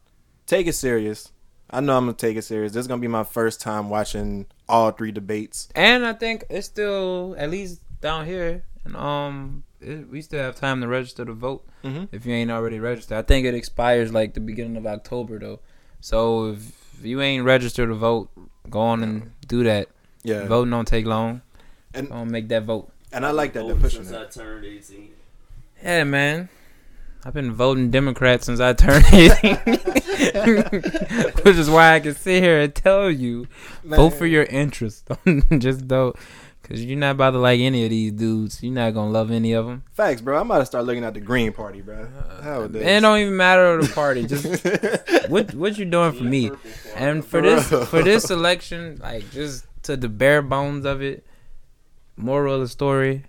take 0.47 0.67
it 0.67 0.75
serious. 0.75 1.33
I 1.73 1.81
know 1.81 1.97
I'm 1.97 2.05
gonna 2.05 2.17
take 2.17 2.37
it 2.37 2.43
serious. 2.43 2.73
This 2.73 2.81
is 2.83 2.87
gonna 2.87 3.01
be 3.01 3.09
my 3.09 3.25
first 3.25 3.61
time 3.61 3.89
watching 3.89 4.47
all 4.69 4.91
three 4.91 5.13
debates. 5.13 5.69
and 5.75 6.05
I 6.05 6.13
think 6.13 6.45
it's 6.51 6.67
still 6.67 7.35
at 7.39 7.51
least 7.51 7.81
down 8.01 8.27
here, 8.27 8.65
and 8.85 8.95
um, 8.97 9.63
it, 9.81 10.09
we 10.11 10.21
still 10.23 10.43
have 10.43 10.57
time 10.57 10.81
to 10.83 10.89
register 10.89 11.25
to 11.25 11.33
vote 11.33 11.65
Mhm. 11.85 12.09
if 12.13 12.27
you 12.27 12.35
ain't 12.35 12.51
already 12.51 12.79
registered. 12.79 13.17
I 13.19 13.23
think 13.23 13.47
it 13.47 13.55
expires 13.55 14.13
like 14.13 14.35
the 14.35 14.41
beginning 14.41 14.77
of 14.77 14.87
October 14.87 15.39
though. 15.39 15.61
So 16.01 16.51
if 16.53 16.73
you 17.03 17.21
ain't 17.21 17.45
registered 17.45 17.89
to 17.89 17.95
vote, 17.95 18.31
go 18.69 18.81
on 18.81 19.03
and 19.03 19.33
do 19.47 19.63
that. 19.65 19.89
Yeah, 20.25 20.47
Voting 20.47 20.71
don't 20.71 20.87
take 20.87 21.07
long. 21.07 21.43
And- 21.95 22.09
Go 22.09 22.15
on, 22.17 22.31
make 22.31 22.49
that 22.49 22.65
vote. 22.65 22.91
and 23.13 23.25
I 23.27 23.31
like 23.31 23.53
that 23.55 23.67
they're 23.67 23.77
pushing 23.77 24.05
since 24.05 24.17
I 24.17 24.27
turned 24.27 24.65
18. 24.65 25.11
Yeah, 25.83 26.05
man. 26.05 26.49
I've 27.25 27.35
been 27.35 27.53
voting 27.53 27.91
Democrat 27.91 28.43
since 28.43 28.59
I 28.61 28.73
turned 28.73 29.05
18. 29.13 29.57
Which 31.43 31.57
is 31.57 31.71
why 31.71 31.95
I 31.95 32.01
can 32.01 32.15
sit 32.15 32.43
here 32.43 32.61
and 32.61 32.75
tell 32.75 33.11
you 33.11 33.47
vote 33.85 34.11
for 34.15 34.27
your 34.27 34.45
interest. 34.45 35.09
Just 35.59 35.87
don't. 35.87 36.17
Because 36.63 36.85
you're 36.85 36.99
not 36.99 37.13
about 37.13 37.33
to 37.33 37.39
like 37.39 37.61
any 37.61 37.85
of 37.85 37.91
these 37.91 38.13
dudes. 38.13 38.63
You're 38.63 38.73
not 38.73 38.95
going 38.95 39.09
to 39.09 39.13
love 39.13 39.31
any 39.33 39.53
of 39.53 39.67
them. 39.67 39.83
Facts, 39.93 40.21
bro. 40.21 40.39
I'm 40.41 40.47
about 40.47 40.61
to 40.61 40.67
start 40.67 40.85
looking 40.85 41.03
at 41.05 41.15
the 41.15 41.21
Green 41.21 41.53
Party, 41.53 41.81
bro. 41.81 42.09
Hell, 42.43 42.63
Uh, 42.65 42.69
It 42.79 43.01
don't 43.01 43.19
even 43.19 43.37
matter 43.37 43.83
the 43.83 43.89
party. 43.93 44.27
Just 44.27 44.45
what 45.29 45.55
what 45.55 45.77
you 45.79 45.85
doing 45.85 46.13
for 46.13 46.25
me? 46.25 46.51
And 46.97 47.25
for 47.25 47.31
For 47.39 47.43
this 47.43 47.89
for 47.89 48.03
this 48.03 48.31
election, 48.31 48.99
like 49.03 49.31
just 49.33 49.67
to 49.85 49.97
the 49.97 50.09
bare 50.09 50.41
bones 50.43 50.85
of 50.85 51.03
it, 51.03 51.27
moral 52.17 52.55
of 52.55 52.61
the 52.61 52.69
story, 52.69 53.25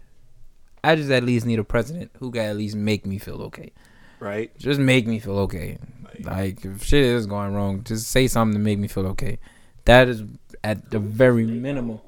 I 0.83 0.95
just 0.95 1.09
at 1.11 1.23
least 1.23 1.45
need 1.45 1.59
a 1.59 1.63
president 1.63 2.11
who 2.19 2.31
can 2.31 2.41
at 2.43 2.57
least 2.57 2.75
make 2.75 3.05
me 3.05 3.17
feel 3.17 3.41
okay. 3.43 3.71
right. 4.19 4.51
Just 4.57 4.79
make 4.79 5.07
me 5.07 5.19
feel 5.19 5.39
okay. 5.39 5.77
Like 6.21 6.63
if 6.65 6.83
shit 6.83 7.03
is 7.05 7.25
going 7.25 7.53
wrong, 7.53 7.83
just 7.83 8.07
say 8.09 8.27
something 8.27 8.53
to 8.53 8.63
make 8.63 8.77
me 8.79 8.87
feel 8.87 9.07
okay. 9.07 9.39
That 9.85 10.07
is 10.07 10.23
at 10.63 10.89
the 10.91 10.99
very 10.99 11.45
minimum. 11.45 11.99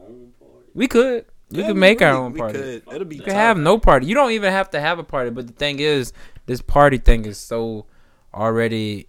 We 0.73 0.87
could. 0.87 1.25
We 1.51 1.59
Yeah, 1.61 1.67
could 1.67 1.77
make 1.77 2.01
our 2.01 2.13
own 2.13 2.33
we 2.33 2.39
party. 2.39 2.59
Could. 2.59 2.83
It'll 2.93 3.05
be 3.05 3.17
You 3.17 3.21
can 3.23 3.33
have 3.33 3.57
no 3.57 3.77
party. 3.79 4.05
You 4.07 4.15
don't 4.15 4.31
even 4.31 4.51
have 4.51 4.69
to 4.71 4.79
have 4.79 4.99
a 4.99 5.03
party. 5.03 5.29
But 5.31 5.47
the 5.47 5.53
thing 5.53 5.79
is, 5.79 6.13
this 6.45 6.61
party 6.61 6.97
thing 6.97 7.25
is 7.25 7.37
so 7.37 7.85
already 8.33 9.07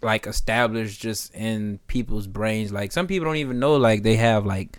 like 0.00 0.26
established 0.26 1.00
just 1.00 1.34
in 1.34 1.80
people's 1.86 2.26
brains. 2.26 2.72
Like 2.72 2.92
some 2.92 3.06
people 3.06 3.26
don't 3.26 3.36
even 3.36 3.58
know 3.58 3.76
like 3.76 4.02
they 4.02 4.16
have 4.16 4.46
like 4.46 4.78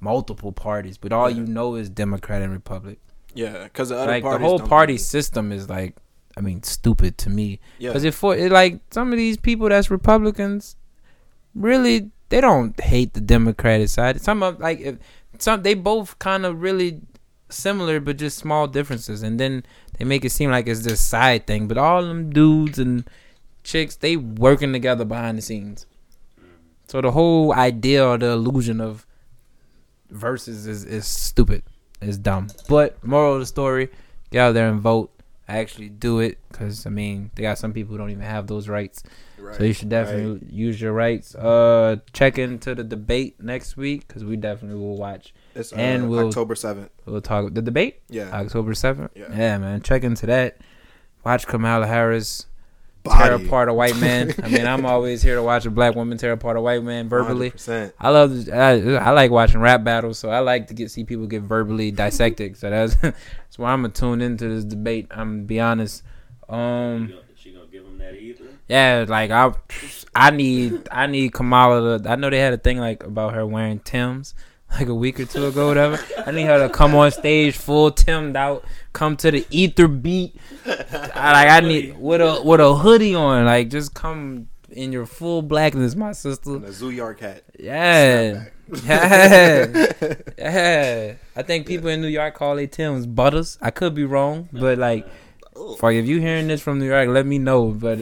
multiple 0.00 0.52
parties, 0.52 0.98
but 0.98 1.12
all 1.12 1.30
Yeah. 1.30 1.36
you 1.38 1.46
know 1.46 1.74
is 1.76 1.88
Democrat 1.88 2.42
and 2.42 2.52
Republic. 2.52 2.98
Yeah, 3.38 3.64
because 3.64 3.90
the 3.90 3.98
other 3.98 4.10
Like 4.10 4.24
the 4.24 4.38
whole 4.38 4.58
party 4.58 4.98
system 4.98 5.52
is 5.52 5.68
like 5.70 5.94
I 6.36 6.40
mean, 6.40 6.62
stupid 6.64 7.18
to 7.18 7.30
me. 7.30 7.60
Yeah. 7.78 7.90
Because 7.90 8.02
if 8.02 8.16
for 8.16 8.34
it, 8.34 8.50
like 8.50 8.80
some 8.90 9.12
of 9.12 9.18
these 9.18 9.36
people 9.36 9.68
that's 9.68 9.90
Republicans, 9.90 10.74
really 11.54 12.10
they 12.30 12.40
don't 12.40 12.78
hate 12.80 13.14
the 13.14 13.20
Democratic 13.20 13.88
side. 13.90 14.20
Some 14.20 14.42
of 14.42 14.58
like 14.58 14.80
if 14.80 14.98
some 15.38 15.62
they 15.62 15.74
both 15.74 16.18
kind 16.18 16.44
of 16.44 16.62
really 16.62 17.00
similar, 17.48 18.00
but 18.00 18.18
just 18.18 18.38
small 18.38 18.66
differences, 18.66 19.22
and 19.22 19.38
then 19.38 19.64
they 19.98 20.04
make 20.04 20.24
it 20.24 20.30
seem 20.30 20.50
like 20.50 20.66
it's 20.66 20.82
this 20.82 21.00
side 21.00 21.46
thing. 21.46 21.68
But 21.68 21.78
all 21.78 22.02
them 22.02 22.30
dudes 22.30 22.78
and 22.80 23.08
chicks, 23.62 23.94
they 23.94 24.16
working 24.16 24.72
together 24.72 25.04
behind 25.04 25.38
the 25.38 25.42
scenes. 25.42 25.86
So 26.88 27.00
the 27.00 27.12
whole 27.12 27.54
idea 27.54 28.04
or 28.04 28.18
the 28.18 28.30
illusion 28.30 28.80
of 28.80 29.06
versus 30.10 30.66
is 30.66 30.84
is 30.84 31.06
stupid. 31.06 31.62
It's 32.00 32.16
dumb. 32.18 32.48
But 32.68 33.02
moral 33.04 33.34
of 33.34 33.40
the 33.40 33.46
story: 33.46 33.88
get 34.30 34.40
out 34.40 34.52
there 34.52 34.68
and 34.68 34.80
vote. 34.80 35.10
Actually 35.50 35.88
do 35.88 36.20
it, 36.20 36.36
because 36.50 36.84
I 36.84 36.90
mean 36.90 37.30
they 37.34 37.40
got 37.42 37.56
some 37.56 37.72
people 37.72 37.92
who 37.92 37.98
don't 37.98 38.10
even 38.10 38.22
have 38.22 38.46
those 38.46 38.68
rights. 38.68 39.02
Right. 39.38 39.56
So 39.56 39.64
you 39.64 39.72
should 39.72 39.88
definitely 39.88 40.46
use 40.50 40.78
your 40.78 40.92
rights. 40.92 41.34
Uh, 41.34 41.96
check 42.12 42.36
into 42.38 42.74
the 42.74 42.84
debate 42.84 43.42
next 43.42 43.76
week 43.78 44.06
because 44.06 44.24
we 44.26 44.36
definitely 44.36 44.78
will 44.78 44.98
watch. 44.98 45.32
It's 45.54 45.72
uh, 45.72 45.76
and 45.76 46.10
we'll- 46.10 46.26
October 46.28 46.54
seventh. 46.54 46.90
We'll 47.06 47.22
talk 47.22 47.54
the 47.54 47.62
debate 47.62 48.02
Yeah. 48.10 48.28
October 48.30 48.74
seventh. 48.74 49.12
Yeah. 49.14 49.28
Yeah. 49.30 49.56
man. 49.56 49.80
Check 49.80 50.02
into 50.04 50.26
that. 50.26 50.58
Watch 51.24 51.46
Kamala 51.46 51.86
Harris 51.86 52.44
tear 53.04 53.34
apart 53.34 53.68
a 53.68 53.74
white 53.74 53.96
man. 53.96 54.34
I 54.42 54.48
mean, 54.48 54.66
I'm 54.66 54.84
always 54.86 55.22
here 55.22 55.36
to 55.36 55.42
watch 55.42 55.66
a 55.66 55.70
black 55.70 55.94
woman 55.94 56.18
tear 56.18 56.32
apart 56.32 56.56
a 56.56 56.60
white 56.60 56.82
man 56.82 57.08
verbally. 57.08 57.50
100%. 57.50 57.92
I 57.98 58.10
love. 58.10 58.48
I, 58.50 58.96
I 58.96 59.10
like 59.10 59.30
watching 59.30 59.60
rap 59.60 59.84
battles, 59.84 60.18
so 60.18 60.30
I 60.30 60.40
like 60.40 60.68
to 60.68 60.74
get 60.74 60.90
see 60.90 61.04
people 61.04 61.26
get 61.26 61.42
verbally 61.42 61.90
dissected. 61.92 62.56
So 62.56 62.70
that's 62.70 62.94
that's 62.96 63.58
why 63.58 63.72
I'm 63.72 63.82
gonna 63.82 63.92
tune 63.92 64.20
into 64.20 64.48
this 64.48 64.64
debate. 64.64 65.06
I'm 65.10 65.36
gonna 65.36 65.42
be 65.42 65.60
honest. 65.60 66.02
Um. 66.48 67.08
She 67.08 67.12
gonna, 67.12 67.24
she 67.34 67.52
gonna 67.52 67.66
give 67.66 67.84
him 67.84 67.98
that 67.98 68.14
either. 68.14 68.44
Yeah, 68.68 69.06
like 69.08 69.30
I, 69.30 69.52
I 70.14 70.30
need, 70.30 70.88
I 70.92 71.06
need 71.06 71.32
Kamala 71.32 71.98
to. 71.98 72.10
I 72.10 72.16
know 72.16 72.28
they 72.28 72.38
had 72.38 72.52
a 72.52 72.58
thing 72.58 72.78
like 72.78 73.02
about 73.02 73.34
her 73.34 73.46
wearing 73.46 73.80
Tim's 73.80 74.34
like 74.70 74.88
a 74.88 74.94
week 74.94 75.18
or 75.20 75.24
two 75.24 75.46
ago, 75.46 75.68
whatever. 75.68 75.98
I 76.26 76.30
need 76.30 76.46
her 76.46 76.66
to 76.66 76.72
come 76.72 76.94
on 76.94 77.10
stage 77.10 77.56
full 77.56 77.90
Timmed 77.90 78.36
out, 78.36 78.64
come 78.92 79.16
to 79.18 79.30
the 79.30 79.46
ether 79.50 79.88
beat. 79.88 80.36
I, 80.66 81.32
like 81.32 81.48
I 81.48 81.60
need 81.60 81.98
with 81.98 82.20
a 82.20 82.42
with 82.42 82.60
a 82.60 82.74
hoodie 82.74 83.14
on, 83.14 83.46
like 83.46 83.70
just 83.70 83.94
come 83.94 84.48
in 84.70 84.92
your 84.92 85.06
full 85.06 85.42
blackness, 85.42 85.94
my 85.94 86.12
sister. 86.12 86.56
And 86.56 86.64
a 86.64 86.72
Zoo 86.72 86.90
York 86.90 87.20
hat. 87.20 87.44
Yeah, 87.58 88.44
yeah, 88.84 89.86
yeah. 90.38 91.14
I 91.34 91.42
think 91.42 91.66
people 91.66 91.88
in 91.88 92.00
New 92.02 92.08
York 92.08 92.34
call 92.34 92.56
they 92.56 92.66
Tim's 92.66 93.06
butters. 93.06 93.58
I 93.60 93.70
could 93.70 93.94
be 93.94 94.04
wrong, 94.04 94.48
but 94.52 94.78
like. 94.78 95.06
Oh. 95.60 95.74
Fuck, 95.74 95.94
if 95.94 96.06
you 96.06 96.20
hearing 96.20 96.46
this 96.46 96.62
from 96.62 96.78
New 96.78 96.86
York, 96.86 97.08
let 97.08 97.26
me 97.26 97.40
know. 97.40 97.70
But 97.72 98.00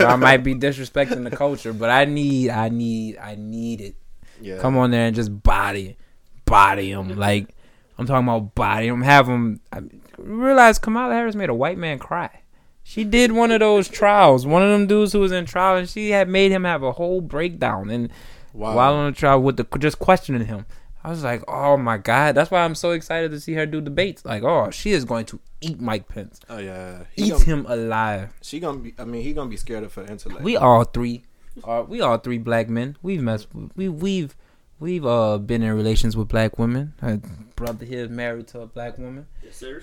I 0.00 0.14
might 0.14 0.44
be 0.44 0.54
disrespecting 0.54 1.28
the 1.28 1.36
culture, 1.36 1.72
but 1.72 1.90
I 1.90 2.04
need, 2.04 2.50
I 2.50 2.68
need, 2.68 3.18
I 3.18 3.34
need 3.34 3.80
it. 3.80 3.96
Yeah. 4.42 4.58
Come 4.58 4.76
on 4.76 4.90
there 4.90 5.06
and 5.06 5.16
just 5.16 5.42
body, 5.42 5.96
body 6.44 6.90
him. 6.90 7.08
Mm-hmm. 7.10 7.18
Like 7.18 7.54
I'm 7.98 8.06
talking 8.06 8.26
about 8.26 8.54
body 8.54 8.88
him. 8.88 9.02
Have 9.02 9.28
him. 9.28 9.60
I 9.72 9.82
realize 10.18 10.78
Kamala 10.78 11.14
Harris 11.14 11.34
made 11.34 11.50
a 11.50 11.54
white 11.54 11.78
man 11.78 11.98
cry. 11.98 12.42
She 12.84 13.04
did 13.04 13.32
one 13.32 13.52
of 13.52 13.60
those 13.60 13.88
trials. 13.88 14.44
One 14.44 14.62
of 14.62 14.68
them 14.70 14.86
dudes 14.86 15.12
who 15.12 15.20
was 15.20 15.30
in 15.30 15.46
trial, 15.46 15.76
and 15.76 15.88
she 15.88 16.10
had 16.10 16.28
made 16.28 16.50
him 16.50 16.64
have 16.64 16.82
a 16.82 16.92
whole 16.92 17.20
breakdown. 17.20 17.90
And 17.90 18.10
Wow. 18.52 18.76
while 18.76 18.94
on 18.94 19.12
the 19.12 19.16
trial 19.18 19.40
with 19.40 19.56
the 19.56 19.64
just 19.78 19.98
questioning 19.98 20.46
him, 20.46 20.66
I 21.02 21.10
was 21.10 21.24
like, 21.24 21.42
oh 21.48 21.76
my 21.76 21.96
god. 21.96 22.34
That's 22.34 22.50
why 22.50 22.64
I'm 22.64 22.74
so 22.74 22.90
excited 22.90 23.30
to 23.30 23.40
see 23.40 23.54
her 23.54 23.64
do 23.64 23.80
debates. 23.80 24.24
Like, 24.24 24.42
oh, 24.42 24.70
she 24.70 24.92
is 24.92 25.04
going 25.04 25.24
to 25.26 25.40
eat 25.60 25.80
Mike 25.80 26.08
Pence, 26.08 26.40
oh 26.50 26.58
yeah. 26.58 27.04
He 27.14 27.24
eat 27.24 27.30
gonna, 27.30 27.44
him 27.44 27.66
alive. 27.68 28.34
she 28.42 28.60
gonna 28.60 28.78
be. 28.78 28.94
I 28.98 29.04
mean, 29.04 29.22
he 29.22 29.32
gonna 29.32 29.48
be 29.48 29.56
scared 29.56 29.84
of 29.84 29.94
her 29.94 30.02
intellect. 30.02 30.42
We 30.42 30.56
all 30.56 30.84
three 30.84 31.24
are 31.64 31.84
we 31.84 32.00
all 32.00 32.18
three 32.18 32.38
black 32.38 32.68
men. 32.68 32.96
We've 33.02 33.22
messed 33.22 33.48
we 33.76 33.88
we've 33.88 34.34
we've 34.80 35.04
uh 35.06 35.38
been 35.38 35.62
in 35.62 35.72
relations 35.74 36.16
with 36.16 36.28
black 36.28 36.58
women. 36.58 36.94
My 37.02 37.20
brother 37.56 37.84
here 37.84 38.04
is 38.04 38.10
married 38.10 38.48
to 38.48 38.60
a 38.62 38.66
black 38.66 38.98
woman. 38.98 39.26
Yes, 39.44 39.56
sir. 39.56 39.82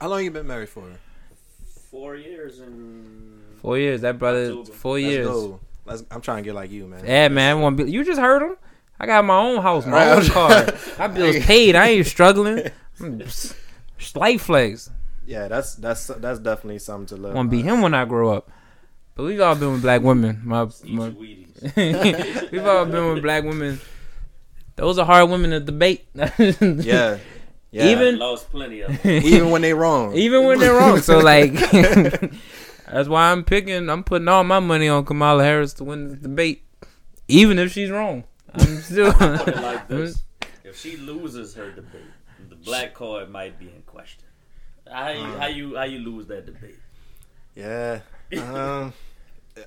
How 0.00 0.08
long 0.08 0.24
you 0.24 0.30
been 0.30 0.46
married 0.46 0.68
for? 0.68 0.84
Four 1.90 2.16
years 2.16 2.60
and 2.60 3.42
Four 3.60 3.78
years. 3.78 4.00
That 4.02 4.18
brother 4.18 4.46
October. 4.50 4.72
4 4.72 4.92
Let's 5.00 5.10
years. 5.10 5.26
go. 5.26 5.60
Let's, 5.84 6.04
I'm 6.10 6.20
trying 6.20 6.42
to 6.44 6.48
get 6.48 6.54
like 6.54 6.70
you, 6.70 6.86
man. 6.86 7.04
Yeah, 7.04 7.28
man. 7.28 7.56
I 7.56 7.60
wanna 7.60 7.84
you 7.84 8.04
just 8.04 8.20
heard 8.20 8.42
him. 8.42 8.56
I 8.98 9.06
got 9.06 9.24
my 9.24 9.36
own 9.36 9.60
house, 9.62 9.86
my 9.86 9.92
Right. 10.14 10.18
own 10.18 10.24
car. 10.30 10.66
My 10.98 11.06
bills 11.14 11.38
paid. 11.44 11.74
I 11.74 11.88
ain't 11.88 12.06
struggling. 12.06 12.70
I'm 13.00 13.22
Slight 13.98 14.40
flex. 14.40 14.90
Yeah, 15.26 15.48
that's 15.48 15.74
that's 15.74 16.06
that's 16.06 16.38
definitely 16.38 16.78
something 16.78 17.06
to 17.16 17.22
live. 17.22 17.32
I 17.32 17.34
want 17.34 17.50
to 17.50 17.56
be 17.56 17.62
him 17.62 17.82
when 17.82 17.94
I 17.94 18.04
grow 18.04 18.32
up. 18.32 18.50
But 19.20 19.26
we've 19.26 19.40
all 19.42 19.54
been 19.54 19.72
with 19.72 19.82
black 19.82 20.00
women. 20.00 20.40
My, 20.42 20.66
my 20.84 21.08
we've 21.76 22.66
all 22.66 22.86
been 22.86 23.12
with 23.12 23.22
black 23.22 23.44
women. 23.44 23.78
Those 24.76 24.98
are 24.98 25.04
hard 25.04 25.28
women 25.28 25.50
to 25.50 25.60
debate. 25.60 26.06
Yeah. 26.14 27.18
Yeah. 27.70 27.88
Even- 27.88 28.18
lost 28.18 28.50
plenty 28.50 28.80
of 28.80 28.88
them. 29.02 29.22
even 29.22 29.50
when 29.50 29.60
they 29.60 29.74
wrong. 29.74 30.14
even 30.16 30.46
when 30.46 30.58
they're 30.58 30.72
wrong. 30.72 31.00
So 31.02 31.18
like, 31.18 31.52
that's 31.52 33.10
why 33.10 33.30
I'm 33.30 33.44
picking. 33.44 33.90
I'm 33.90 34.04
putting 34.04 34.26
all 34.26 34.42
my 34.42 34.58
money 34.58 34.88
on 34.88 35.04
Kamala 35.04 35.44
Harris 35.44 35.74
to 35.74 35.84
win 35.84 36.08
the 36.08 36.16
debate, 36.16 36.62
even 37.28 37.58
if 37.58 37.72
she's 37.72 37.90
wrong. 37.90 38.24
I'm 38.54 38.78
still. 38.78 39.12
Like 39.20 39.86
this: 39.86 40.22
If 40.64 40.78
she 40.78 40.96
loses 40.96 41.54
her 41.56 41.70
debate, 41.72 42.00
the 42.48 42.56
black 42.56 42.94
card 42.94 43.28
might 43.28 43.58
be 43.60 43.66
in 43.66 43.82
question. 43.82 44.24
How 44.90 45.10
you, 45.10 45.24
how 45.24 45.46
you 45.46 45.76
how 45.76 45.84
you 45.84 45.98
lose 45.98 46.26
that 46.28 46.46
debate? 46.46 46.78
Yeah. 47.54 48.00
Um, 48.38 48.92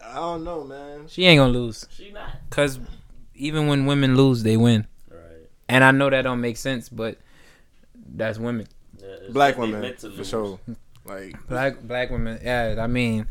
I 0.02 0.16
don't 0.16 0.44
know, 0.44 0.64
man. 0.64 1.08
she 1.08 1.26
ain't 1.26 1.40
gonna 1.40 1.52
lose, 1.54 1.86
She 1.92 2.12
not 2.12 2.30
cause 2.50 2.80
even 3.36 3.68
when 3.68 3.86
women 3.86 4.16
lose, 4.16 4.44
they 4.44 4.58
win. 4.58 4.88
right. 5.10 5.20
And 5.68 5.84
I 5.84 5.92
know 5.92 6.10
that 6.10 6.22
don't 6.24 6.42
make 6.42 6.58
sense, 6.58 6.90
but 6.90 7.18
that's 8.16 8.38
women. 8.38 8.68
Yeah, 9.02 9.16
Black 9.32 9.58
what 9.58 9.70
women 9.70 9.96
for 9.96 10.24
sure. 10.24 10.60
Like 11.06 11.36
Black 11.48 11.82
black 11.82 12.10
women. 12.12 12.40
Yeah, 12.44 12.76
I 12.80 12.88
mean, 12.88 13.28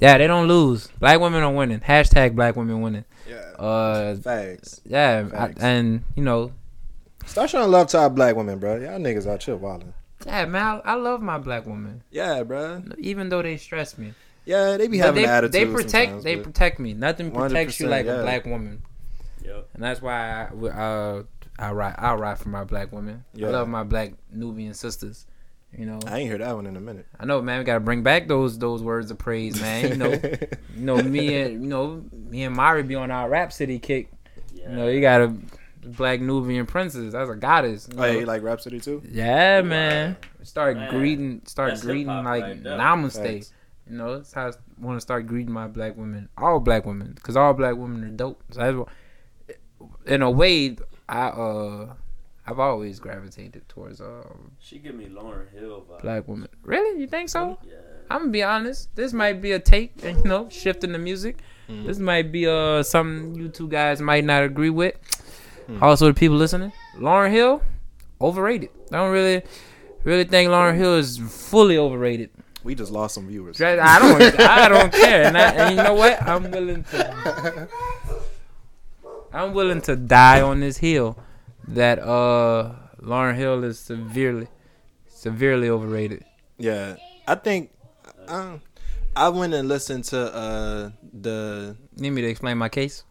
yeah, 0.00 0.16
they 0.18 0.26
don't 0.26 0.48
lose. 0.48 0.86
Black 0.98 1.20
women 1.20 1.42
are 1.42 1.52
winning. 1.52 1.80
Hashtag 1.80 2.34
black 2.34 2.56
women 2.56 2.80
winning. 2.80 3.04
yeah. 3.28 3.52
Uh, 3.58 4.16
Facts. 4.16 4.80
yeah, 4.86 5.28
I, 5.34 5.52
and 5.60 6.04
you 6.16 6.22
know, 6.22 6.52
start 7.26 7.50
showing 7.50 7.70
love 7.70 7.88
to 7.88 7.98
our 7.98 8.10
black 8.10 8.34
women, 8.36 8.58
bro. 8.58 8.76
Y'all 8.76 8.98
niggas 8.98 9.26
out 9.30 9.40
chill 9.40 9.58
wildin'. 9.58 9.92
yeah, 10.26 10.44
man, 10.46 10.80
I, 10.84 10.92
I 10.92 10.94
love 10.94 11.20
my 11.20 11.36
black 11.38 11.66
women, 11.66 12.02
Yeah, 12.10 12.42
bro. 12.44 12.82
even 12.98 13.28
though 13.28 13.42
they 13.42 13.56
stress 13.58 13.98
me. 13.98 14.14
Yeah, 14.44 14.76
they 14.76 14.88
be 14.88 14.98
But 14.98 15.06
having 15.06 15.22
they, 15.22 15.28
attitude. 15.28 15.52
they 15.52 15.66
protect 15.66 16.22
they 16.22 16.36
protect 16.36 16.78
me. 16.78 16.94
Nothing 16.94 17.30
protects 17.30 17.78
you 17.80 17.86
like 17.88 18.06
yeah. 18.06 18.20
a 18.20 18.22
black 18.22 18.44
woman, 18.44 18.82
Yep. 19.44 19.68
and 19.74 19.82
that's 19.82 20.02
why 20.02 20.48
I 20.50 20.66
uh 20.68 21.22
I 21.58 21.70
ride 21.72 21.94
I 21.98 22.14
ride 22.14 22.38
for 22.38 22.48
my 22.48 22.64
black 22.64 22.92
women. 22.92 23.24
Yeah. 23.34 23.48
I 23.48 23.50
love 23.50 23.68
my 23.68 23.84
black 23.84 24.12
Nubian 24.32 24.74
sisters. 24.74 25.26
You 25.76 25.86
know, 25.86 26.00
I 26.06 26.18
ain't 26.18 26.30
heard 26.30 26.42
that 26.42 26.54
one 26.54 26.66
in 26.66 26.76
a 26.76 26.80
minute. 26.80 27.06
I 27.18 27.24
know, 27.24 27.40
man. 27.40 27.58
We 27.58 27.64
gotta 27.64 27.80
bring 27.80 28.02
back 28.02 28.28
those 28.28 28.58
those 28.58 28.82
words 28.82 29.10
of 29.10 29.18
praise, 29.18 29.58
man. 29.60 29.88
You 29.88 29.96
know, 29.96 30.10
you 30.76 30.84
know 30.84 30.96
me 31.02 31.40
and 31.40 31.62
you 31.62 31.68
know 31.68 32.04
me 32.12 32.42
and 32.42 32.54
Mari 32.54 32.82
be 32.82 32.94
on 32.94 33.10
our 33.10 33.28
Rap 33.28 33.52
City 33.52 33.78
kick. 33.78 34.10
Yeah. 34.52 34.70
You 34.70 34.76
know, 34.76 34.88
you 34.88 35.00
got 35.00 35.22
a 35.22 35.34
black 35.82 36.20
Nubian 36.20 36.66
princess. 36.66 37.12
That's 37.12 37.30
a 37.30 37.34
goddess. 37.34 37.88
you 37.90 37.98
Oh, 37.98 38.04
yeah, 38.04 38.12
you 38.18 38.26
like 38.26 38.42
Rapsody 38.42 38.80
too? 38.80 39.02
Yeah, 39.10 39.62
man. 39.62 40.16
Start 40.42 40.76
Man, 40.76 40.90
greeting, 40.90 41.42
start 41.46 41.70
that's 41.70 41.82
greeting 41.82 42.06
like 42.08 42.24
right 42.42 42.62
namaste. 42.62 43.22
Facts. 43.22 43.52
You 43.92 43.98
know, 43.98 44.16
that's 44.16 44.32
how 44.32 44.48
I 44.48 44.52
want 44.80 44.96
to 44.96 45.02
start 45.02 45.26
greeting 45.26 45.52
my 45.52 45.68
black 45.68 45.98
women, 45.98 46.30
all 46.38 46.60
black 46.60 46.86
women, 46.86 47.12
because 47.14 47.36
all 47.36 47.52
black 47.52 47.76
women 47.76 48.02
are 48.04 48.08
dope. 48.08 48.42
So 48.50 48.60
that's 48.60 48.74
why, 48.74 49.54
in 50.06 50.22
a 50.22 50.30
way, 50.30 50.78
I 51.10 51.26
uh, 51.26 51.92
I've 52.46 52.58
always 52.58 52.98
gravitated 53.00 53.68
towards 53.68 54.00
um 54.00 54.52
She 54.58 54.78
give 54.78 54.94
me 54.94 55.08
Lauryn 55.08 55.52
Hill 55.52 55.84
vibe. 55.90 56.00
black 56.00 56.26
woman, 56.26 56.48
Really, 56.62 57.02
you 57.02 57.06
think 57.06 57.28
so? 57.28 57.58
Yeah. 57.62 57.74
I'm 58.10 58.20
gonna 58.20 58.30
be 58.30 58.42
honest. 58.42 58.96
This 58.96 59.12
might 59.12 59.42
be 59.42 59.52
a 59.52 59.58
take, 59.58 59.92
and 60.02 60.16
you 60.24 60.24
know, 60.24 60.48
shifting 60.48 60.92
the 60.92 60.98
music. 60.98 61.40
Mm. 61.68 61.84
This 61.86 61.98
might 61.98 62.32
be 62.32 62.46
uh 62.46 62.82
something 62.82 63.34
you 63.34 63.50
two 63.50 63.68
guys 63.68 64.00
might 64.00 64.24
not 64.24 64.42
agree 64.42 64.70
with. 64.70 64.94
Mm. 65.68 65.82
Also, 65.82 66.06
the 66.06 66.14
people 66.14 66.38
listening, 66.38 66.72
Lauryn 66.96 67.30
Hill, 67.30 67.60
overrated. 68.22 68.70
I 68.90 68.96
don't 68.96 69.12
really, 69.12 69.42
really 70.02 70.24
think 70.24 70.48
Lauryn 70.48 70.78
Hill 70.78 70.96
is 70.96 71.18
fully 71.18 71.76
overrated. 71.76 72.30
We 72.64 72.74
just 72.74 72.92
lost 72.92 73.14
some 73.14 73.26
viewers. 73.28 73.60
I 73.60 73.98
don't, 73.98 74.40
I 74.40 74.68
don't 74.68 74.92
care. 74.92 75.24
And, 75.24 75.36
I, 75.36 75.50
and 75.52 75.76
you 75.76 75.82
know 75.82 75.94
what? 75.94 76.22
I'm 76.22 76.50
willing 76.50 76.84
to, 76.84 77.68
I'm 79.32 79.52
willing 79.54 79.80
to 79.82 79.96
die 79.96 80.40
on 80.40 80.60
this 80.60 80.76
hill 80.78 81.18
that 81.68 81.98
uh 81.98 82.72
Lauryn 83.00 83.34
Hill 83.34 83.64
is 83.64 83.78
severely, 83.78 84.48
severely 85.08 85.68
overrated. 85.68 86.24
Yeah, 86.58 86.96
I 87.26 87.34
think 87.34 87.70
um, 88.28 88.60
I 89.16 89.28
went 89.28 89.54
and 89.54 89.68
listened 89.68 90.04
to 90.04 90.34
uh 90.34 90.90
the. 91.12 91.76
Need 91.96 92.10
me 92.10 92.22
to 92.22 92.28
explain 92.28 92.58
my 92.58 92.68
case? 92.68 93.04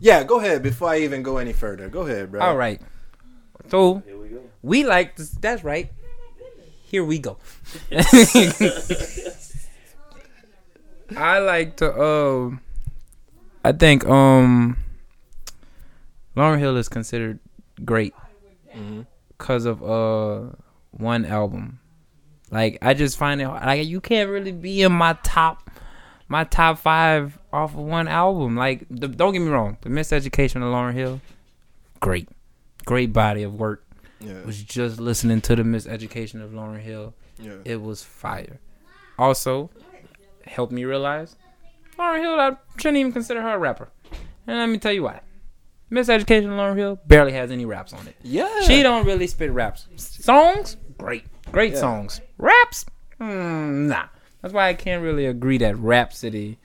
Yeah, 0.00 0.24
go 0.24 0.40
ahead 0.40 0.62
before 0.62 0.88
I 0.88 0.98
even 1.00 1.22
go 1.22 1.36
any 1.36 1.52
further. 1.52 1.88
Go 1.88 2.02
ahead, 2.02 2.32
bro. 2.32 2.40
All 2.40 2.56
right. 2.56 2.80
So 3.68 4.02
Here 6.90 7.04
we 7.04 7.20
go. 7.20 7.36
I 11.16 11.38
like 11.38 11.76
to. 11.76 11.92
Uh, 11.92 12.50
I 13.64 13.70
think 13.70 14.04
um, 14.06 14.76
Lauryn 16.36 16.58
Hill 16.58 16.76
is 16.76 16.88
considered 16.88 17.38
great 17.84 18.12
because 19.38 19.66
of 19.66 19.84
uh 19.84 20.48
one 20.90 21.24
album. 21.24 21.78
Like 22.50 22.78
I 22.82 22.94
just 22.94 23.16
find 23.16 23.40
it 23.40 23.46
like 23.46 23.86
you 23.86 24.00
can't 24.00 24.28
really 24.28 24.50
be 24.50 24.82
in 24.82 24.90
my 24.90 25.16
top 25.22 25.70
my 26.26 26.42
top 26.42 26.78
five 26.78 27.38
off 27.52 27.70
of 27.72 27.78
one 27.78 28.08
album. 28.08 28.56
Like 28.56 28.84
the, 28.90 29.06
don't 29.06 29.32
get 29.32 29.42
me 29.42 29.48
wrong, 29.48 29.78
the 29.82 29.90
Miseducation 29.90 30.56
of 30.56 30.72
Lauryn 30.74 30.94
Hill, 30.94 31.20
great, 32.00 32.28
great 32.84 33.12
body 33.12 33.44
of 33.44 33.54
work. 33.54 33.84
Yeah. 34.20 34.42
Was 34.44 34.62
just 34.62 35.00
listening 35.00 35.40
to 35.42 35.56
the 35.56 35.62
Miseducation 35.62 36.42
of 36.42 36.50
Lauryn 36.50 36.80
Hill. 36.80 37.14
Yeah. 37.38 37.56
It 37.64 37.80
was 37.80 38.02
fire. 38.02 38.60
Also, 39.18 39.70
helped 40.46 40.72
me 40.72 40.84
realize 40.84 41.36
Lauryn 41.98 42.20
Hill. 42.20 42.38
I 42.38 42.56
shouldn't 42.78 42.98
even 42.98 43.12
consider 43.12 43.42
her 43.42 43.54
a 43.54 43.58
rapper. 43.58 43.88
And 44.46 44.58
let 44.58 44.68
me 44.68 44.78
tell 44.78 44.92
you 44.92 45.04
why. 45.04 45.20
Miseducation 45.90 46.44
of 46.44 46.50
Lauryn 46.52 46.76
Hill 46.76 47.00
barely 47.06 47.32
has 47.32 47.50
any 47.50 47.64
raps 47.64 47.92
on 47.92 48.06
it. 48.06 48.16
Yeah. 48.22 48.60
She 48.62 48.82
don't 48.82 49.06
really 49.06 49.26
spit 49.26 49.50
raps. 49.52 49.88
Songs, 49.96 50.76
great, 50.98 51.24
great 51.50 51.72
Yeah. 51.72 51.80
songs. 51.80 52.20
Raps, 52.38 52.86
mm, 53.20 53.88
nah. 53.88 54.06
That's 54.42 54.54
why 54.54 54.68
I 54.68 54.74
can't 54.74 55.02
really 55.02 55.26
agree 55.26 55.58
that 55.58 55.76
Rapsody. 55.76 56.58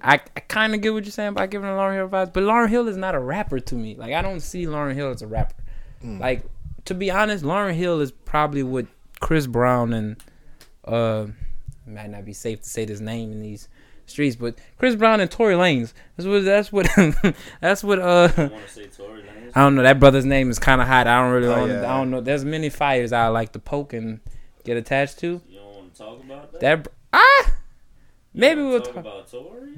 I, 0.00 0.14
I 0.36 0.40
kind 0.40 0.74
of 0.74 0.80
get 0.80 0.92
what 0.92 1.04
you're 1.04 1.10
saying 1.10 1.32
by 1.34 1.46
giving 1.48 1.68
Lauryn 1.70 1.94
Hill 1.94 2.08
vibes, 2.08 2.32
but 2.32 2.44
Lauryn 2.44 2.68
Hill 2.68 2.86
is 2.86 2.96
not 2.96 3.14
a 3.16 3.18
rapper 3.18 3.58
to 3.58 3.74
me. 3.74 3.96
Like 3.96 4.12
I 4.12 4.22
don't 4.22 4.40
see 4.40 4.66
Lauryn 4.66 4.94
Hill 4.94 5.10
as 5.10 5.22
a 5.22 5.26
rapper. 5.26 5.56
Mm. 6.04 6.20
Like 6.20 6.44
to 6.88 6.94
be 6.94 7.10
honest, 7.10 7.44
Lauryn 7.44 7.74
Hill 7.74 8.00
is 8.00 8.10
probably 8.10 8.62
what 8.62 8.86
Chris 9.20 9.46
Brown 9.46 9.92
and 9.92 10.16
uh 10.86 11.26
might 11.86 12.08
not 12.08 12.24
be 12.24 12.32
safe 12.32 12.62
to 12.62 12.68
say 12.68 12.86
this 12.86 13.00
name 13.00 13.30
in 13.30 13.40
these 13.42 13.68
streets, 14.06 14.36
but 14.36 14.58
Chris 14.78 14.96
Brown 14.96 15.20
and 15.20 15.30
Tory 15.30 15.54
Lanez. 15.54 15.92
That's 16.16 16.26
what 16.26 16.44
that's 16.44 16.72
what 16.72 17.34
that's 17.60 17.84
what 17.84 17.98
uh 17.98 18.30
I 18.36 18.42
want 18.46 18.66
to 18.66 18.72
say 18.72 18.86
Tory 18.86 19.20
Lanez. 19.20 19.52
I 19.54 19.60
don't 19.60 19.74
know. 19.74 19.82
That 19.82 20.00
brother's 20.00 20.24
name 20.24 20.48
is 20.50 20.58
kind 20.58 20.80
of 20.80 20.86
hot. 20.86 21.06
I 21.06 21.22
don't 21.22 21.32
really. 21.32 21.48
Oh, 21.48 21.58
want 21.60 21.72
yeah. 21.72 21.80
I 21.94 21.98
don't 21.98 22.10
know. 22.10 22.22
There's 22.22 22.44
many 22.44 22.70
fires 22.70 23.12
I 23.12 23.28
like 23.28 23.52
to 23.52 23.58
poke 23.58 23.92
and 23.92 24.20
get 24.64 24.78
attached 24.78 25.18
to. 25.20 25.42
You 25.46 25.58
don't 25.58 25.74
want 25.74 25.94
to 25.94 25.98
talk 25.98 26.20
about 26.24 26.52
that? 26.52 26.60
That 26.60 26.88
ah, 27.12 27.52
maybe 28.32 28.62
You 28.62 28.68
we'll 28.68 28.80
talk 28.80 28.94
talk. 28.94 29.04
about 29.04 29.30
Tory. 29.30 29.74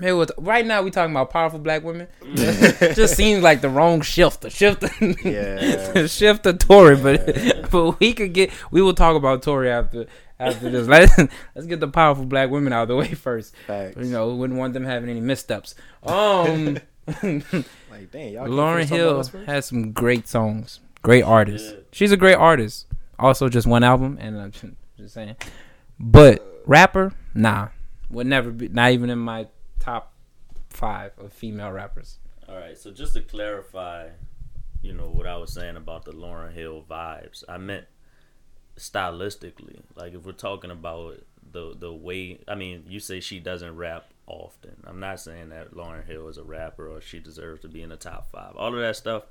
Maybe 0.00 0.12
we'll 0.12 0.26
t- 0.26 0.34
right 0.38 0.64
now 0.64 0.82
we're 0.82 0.90
talking 0.90 1.12
about 1.12 1.30
powerful 1.30 1.58
black 1.58 1.82
women. 1.82 2.06
Just 2.34 3.16
seems 3.16 3.42
like 3.42 3.60
the 3.60 3.68
wrong 3.68 4.00
shift. 4.00 4.42
The 4.42 4.50
shift. 4.50 4.84
Yeah. 5.24 6.06
shift 6.06 6.44
to 6.44 6.52
Tory, 6.52 6.96
but 6.96 7.36
Yeah. 7.36 7.66
but 7.70 7.98
we 7.98 8.12
could 8.12 8.32
get. 8.32 8.50
We 8.70 8.80
will 8.80 8.94
talk 8.94 9.16
about 9.16 9.42
Tory 9.42 9.70
after 9.70 10.06
after 10.38 10.70
this. 10.70 10.86
Let's 10.86 11.16
let's 11.54 11.66
get 11.66 11.80
the 11.80 11.88
powerful 11.88 12.26
black 12.26 12.50
women 12.50 12.72
out 12.72 12.82
of 12.82 12.88
the 12.88 12.96
way 12.96 13.14
first. 13.14 13.54
Facts. 13.66 13.96
You 13.96 14.04
know, 14.04 14.34
wouldn't 14.34 14.58
want 14.58 14.72
them 14.72 14.84
having 14.84 15.10
any 15.10 15.20
missteps. 15.20 15.74
Um. 16.04 16.78
Like, 17.90 18.12
dang, 18.12 18.34
y'all. 18.34 18.46
Lauryn 18.46 18.86
finish 18.86 18.88
talking 18.90 19.04
about 19.04 19.26
Hill 19.32 19.44
has 19.46 19.66
some 19.66 19.92
great 19.92 20.28
songs. 20.28 20.80
Great 21.02 21.22
artist. 21.22 21.74
Yeah. 21.74 21.80
She's 21.90 22.12
a 22.12 22.16
great 22.16 22.36
artist. 22.36 22.86
Also, 23.18 23.48
just 23.48 23.66
one 23.66 23.82
album, 23.82 24.18
and 24.20 24.38
I'm 24.38 24.52
just 24.96 25.14
saying. 25.14 25.36
But 25.98 26.62
rapper, 26.66 27.12
nah, 27.34 27.68
would 28.10 28.26
never 28.26 28.50
be. 28.50 28.68
Not 28.68 28.92
even 28.92 29.10
in 29.10 29.18
my 29.18 29.48
top 29.78 30.14
five 30.70 31.12
of 31.18 31.32
female 31.32 31.72
rappers. 31.72 32.18
All 32.48 32.56
right, 32.56 32.76
so 32.76 32.90
just 32.90 33.14
to 33.14 33.20
clarify, 33.20 34.08
you 34.82 34.92
know 34.92 35.08
what 35.08 35.26
I 35.26 35.36
was 35.36 35.52
saying 35.52 35.76
about 35.76 36.04
the 36.04 36.12
Lauryn 36.12 36.52
Hill 36.52 36.84
vibes, 36.88 37.44
I 37.48 37.58
meant 37.58 37.86
stylistically. 38.76 39.80
Like 39.94 40.14
if 40.14 40.24
we're 40.24 40.32
talking 40.32 40.70
about 40.70 41.18
the 41.52 41.74
the 41.78 41.92
way, 41.92 42.40
I 42.46 42.54
mean, 42.54 42.84
you 42.88 43.00
say 43.00 43.20
she 43.20 43.38
doesn't 43.40 43.76
rap 43.76 44.10
often. 44.26 44.76
I'm 44.84 45.00
not 45.00 45.20
saying 45.20 45.50
that 45.50 45.74
Lauryn 45.74 46.06
Hill 46.06 46.28
is 46.28 46.38
a 46.38 46.44
rapper 46.44 46.88
or 46.88 47.00
she 47.00 47.18
deserves 47.18 47.62
to 47.62 47.68
be 47.68 47.82
in 47.82 47.88
the 47.88 47.96
top 47.96 48.30
five. 48.30 48.54
All 48.56 48.72
of 48.72 48.80
that 48.80 48.96
stuff, 48.96 49.24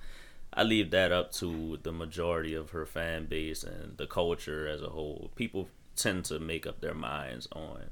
I 0.54 0.64
leave 0.64 0.92
that 0.92 1.12
up 1.12 1.32
to 1.34 1.78
the 1.84 1.92
majority 1.92 2.54
of 2.54 2.72
her 2.72 2.86
fan 2.86 3.26
base 3.26 3.64
and 3.64 3.98
the 3.98 4.08
culture 4.08 4.68
as 4.68 4.82
a 4.82 4.90
whole. 4.90 5.32
People 5.36 5.70
tend 5.96 6.26
to 6.26 6.40
make 6.40 6.66
up 6.66 6.82
their 6.82 6.94
minds 6.94 7.48
on, 7.52 7.90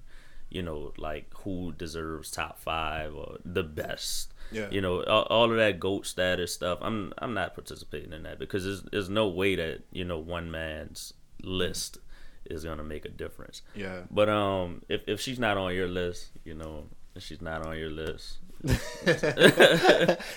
you 0.56 0.62
know, 0.62 0.94
like 0.98 1.26
who 1.44 1.74
deserves 1.74 2.32
top 2.32 2.58
five 2.60 3.14
or 3.14 3.38
the 3.44 3.64
best. 3.64 4.32
Yeah. 4.52 4.68
you 4.70 4.80
know 4.80 5.02
all, 5.04 5.24
all 5.24 5.52
of 5.52 5.58
that 5.58 5.80
goat 5.80 6.06
status 6.06 6.54
stuff 6.54 6.78
i'm 6.84 7.12
i'm 7.18 7.34
not 7.34 7.56
participating 7.56 8.14
in 8.14 8.22
that 8.24 8.38
because 8.38 8.64
there's, 8.64 8.84
there's 8.84 9.10
no 9.10 9.28
way 9.28 9.56
that 9.56 9.82
you 9.92 10.06
know 10.06 10.20
one 10.20 10.52
man's 10.52 11.14
list 11.42 11.98
is 12.46 12.64
gonna 12.64 12.84
make 12.84 13.06
a 13.06 13.10
difference. 13.10 13.64
Yeah. 13.74 14.02
but 14.12 14.30
um 14.30 14.84
if, 14.88 15.02
if 15.08 15.20
she's 15.20 15.40
not 15.40 15.58
on 15.58 15.74
your 15.74 15.88
list 15.88 16.30
you 16.44 16.54
know 16.54 16.84
if 17.16 17.24
she's 17.24 17.42
not 17.42 17.66
on 17.66 17.76
your 17.76 17.90
list. 17.90 18.38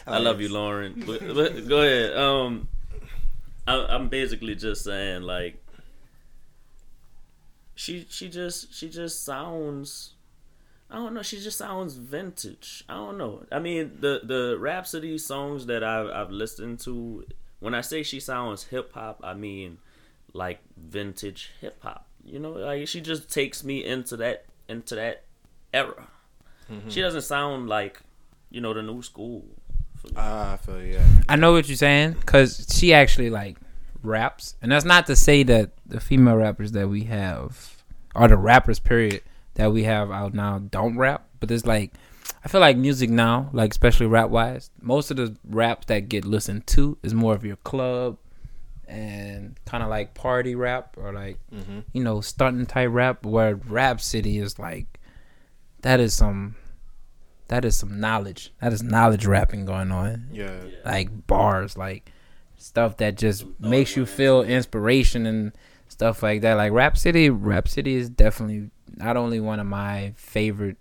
I 0.07 0.19
love 0.19 0.41
you 0.41 0.49
Lauryn 0.49 1.05
but, 1.07 1.21
but 1.35 1.69
go 1.69 1.83
ahead. 1.83 2.17
Um 2.17 2.69
I, 3.67 3.75
i'm 3.95 4.09
basically 4.09 4.55
just 4.55 4.85
saying 4.85 5.21
like 5.23 5.63
she 7.79 8.05
she 8.11 8.29
just 8.29 8.75
she 8.75 8.91
just 8.91 9.25
sounds 9.25 10.15
I 10.91 10.97
don't 10.97 11.13
know. 11.15 11.23
She 11.23 11.39
just 11.39 11.59
sounds 11.59 11.95
vintage. 11.97 12.83
I 12.89 12.95
don't 12.95 13.19
know. 13.19 13.45
I 13.53 13.61
mean, 13.61 13.99
the 14.01 14.23
the 14.25 14.57
Rapsody 14.59 15.17
songs 15.17 15.67
that 15.67 15.85
I've 15.85 16.09
I've 16.11 16.31
listened 16.31 16.81
to. 16.81 17.25
When 17.61 17.75
I 17.75 17.83
say 17.83 18.03
she 18.03 18.19
sounds 18.19 18.65
hip 18.65 18.93
hop, 18.95 19.21
I 19.23 19.35
mean 19.35 19.79
like 20.33 20.59
vintage 20.77 21.53
hip 21.61 21.81
hop. 21.83 22.07
You 22.25 22.41
know, 22.41 22.51
like 22.51 22.89
she 22.89 23.01
just 23.01 23.31
takes 23.33 23.63
me 23.63 23.85
into 23.85 24.17
that 24.17 24.47
into 24.69 24.97
that 24.97 25.25
era. 25.73 26.09
She 26.89 27.01
doesn't 27.01 27.23
sound 27.23 27.69
like 27.69 28.01
you 28.51 28.61
know 28.61 28.75
the 28.75 28.83
new 28.83 29.03
school. 29.03 29.45
for 29.97 30.09
me. 30.09 30.15
Ah, 30.17 30.55
I 30.55 30.57
feel 30.57 30.83
yeah. 30.83 31.07
I 31.29 31.37
know 31.37 31.53
what 31.53 31.69
you're 31.69 31.77
saying 31.77 32.17
because 32.21 32.67
she 32.77 32.93
actually 32.93 33.31
like 33.31 33.57
raps, 34.03 34.55
and 34.63 34.73
that's 34.73 34.85
not 34.85 35.07
to 35.07 35.17
say 35.17 35.43
that 35.45 35.73
the 35.87 36.01
female 36.01 36.37
rappers 36.37 36.73
that 36.73 36.89
we 36.89 37.05
have, 37.05 37.83
or 38.15 38.29
the 38.29 38.37
rappers 38.37 38.79
period 38.79 39.23
that 39.55 39.73
we 39.73 39.85
have 39.85 40.11
out 40.11 40.35
now, 40.35 40.59
don't 40.59 40.97
rap. 40.97 41.27
But 41.41 41.51
it's 41.51 41.67
like 41.67 41.93
I 42.45 42.49
feel 42.49 42.61
like 42.61 42.77
music 42.77 43.11
now, 43.11 43.51
like 43.53 43.71
especially 43.73 44.07
rap 44.07 44.31
wise, 44.31 44.71
most 44.81 45.11
of 45.11 45.17
the 45.17 45.37
raps 45.49 45.87
that 45.87 46.09
get 46.09 46.25
listened 46.25 46.67
to 46.69 46.99
is 47.03 47.15
more 47.15 47.35
of 47.35 47.45
your 47.45 47.57
club 47.57 48.19
and 48.87 49.59
kind 49.67 49.83
of 49.83 49.91
like 49.91 50.15
party 50.15 50.55
rap 50.55 50.97
or 50.97 51.13
like 51.13 51.37
Mm-hmm. 51.55 51.81
you 51.93 52.03
know 52.03 52.21
stunting 52.21 52.67
type 52.67 52.91
rap. 52.93 53.25
Where 53.27 53.55
Rapsody 53.57 54.39
is 54.39 54.59
like 54.59 54.99
that 55.83 56.01
is 56.01 56.15
some 56.15 56.57
that 57.49 57.65
is 57.65 57.77
some 57.77 57.99
knowledge. 58.01 58.53
That 58.61 58.73
is 58.73 58.83
knowledge 58.83 59.25
rapping 59.27 59.65
going 59.65 59.91
on 59.91 60.29
Yeah. 60.33 60.51
Yeah. 60.65 60.77
like 60.85 61.27
bars, 61.27 61.77
like 61.77 62.11
stuff 62.59 62.99
that 62.99 63.17
just 63.17 63.47
makes 63.59 63.97
you 63.97 64.05
feel 64.05 64.43
inspiration 64.43 65.25
and 65.27 65.53
stuff 65.89 66.23
like 66.23 66.43
that. 66.43 66.55
Like 66.55 66.73
Rapsody, 66.73 67.31
Rap 67.31 67.69
City 67.69 67.95
is 67.95 68.11
definitely 68.11 68.71
not 68.97 69.17
only 69.17 69.41
one 69.41 69.61
of 69.61 69.67
my 69.67 70.13
favorite 70.17 70.77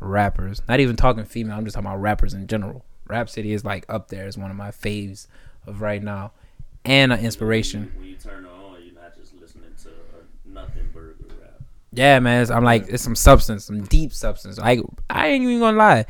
rappers. 0.00 0.62
Not 0.68 0.80
even 0.80 0.96
talking 0.96 1.24
female. 1.24 1.56
I'm 1.56 1.64
just 1.64 1.74
talking 1.74 1.88
about 1.88 2.00
rappers 2.00 2.34
in 2.34 2.46
general. 2.46 2.84
Rapsody 3.06 3.52
is 3.52 3.64
like 3.64 3.84
up 3.88 4.08
there 4.08 4.26
as 4.26 4.36
one 4.36 4.50
of 4.50 4.56
my 4.56 4.70
faves 4.70 5.26
of 5.66 5.80
right 5.80 6.02
now, 6.02 6.32
and 6.84 7.12
an 7.12 7.20
inspiration. 7.20 7.92
When 7.96 8.08
you 8.08 8.16
turn 8.16 8.46
on, 8.46 8.82
you're 8.82 8.94
not 8.94 9.16
just 9.16 9.34
listening 9.40 9.72
to 9.82 9.90
nothing 10.44 10.88
burger 10.92 11.16
rap. 11.40 11.62
Yeah, 11.92 12.18
man. 12.20 12.42
It's, 12.42 12.50
I'm 12.50 12.64
like, 12.64 12.86
it's 12.88 13.02
some 13.02 13.16
substance, 13.16 13.64
some 13.64 13.82
deep 13.84 14.12
substance. 14.12 14.58
Like, 14.58 14.80
I 15.08 15.28
ain't 15.28 15.44
even 15.44 15.60
gonna 15.60 15.76
lie. 15.76 16.06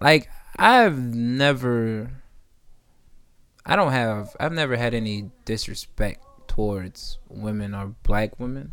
Like, 0.00 0.28
I've 0.56 0.98
never, 0.98 2.10
I 3.64 3.76
don't 3.76 3.92
have, 3.92 4.34
I've 4.40 4.52
never 4.52 4.76
had 4.76 4.94
any 4.94 5.30
disrespect 5.44 6.20
towards 6.48 7.18
women 7.28 7.74
or 7.74 7.94
black 8.02 8.38
women. 8.40 8.72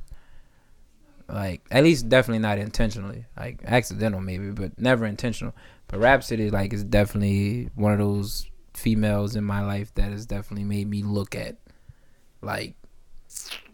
Like, 1.27 1.61
at 1.69 1.83
least 1.83 2.09
definitely 2.09 2.39
not 2.39 2.57
intentionally. 2.57 3.25
Like, 3.37 3.61
accidental 3.63 4.19
maybe, 4.19 4.49
but 4.51 4.79
never 4.79 5.05
intentional. 5.05 5.53
But 5.87 5.99
Rapsody, 5.99 6.49
like, 6.49 6.73
is 6.73 6.83
definitely 6.83 7.69
one 7.75 7.93
of 7.93 7.99
those 7.99 8.47
females 8.73 9.35
in 9.35 9.43
my 9.43 9.61
life 9.61 9.93
that 9.95 10.11
has 10.11 10.25
definitely 10.25 10.63
made 10.65 10.89
me 10.89 11.03
look 11.03 11.35
at, 11.35 11.57
like, 12.41 12.75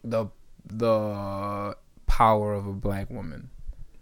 the 0.04 0.28
the 0.68 1.76
power 2.08 2.54
of 2.54 2.66
a 2.68 2.74
black 2.74 3.10
woman 3.10 3.50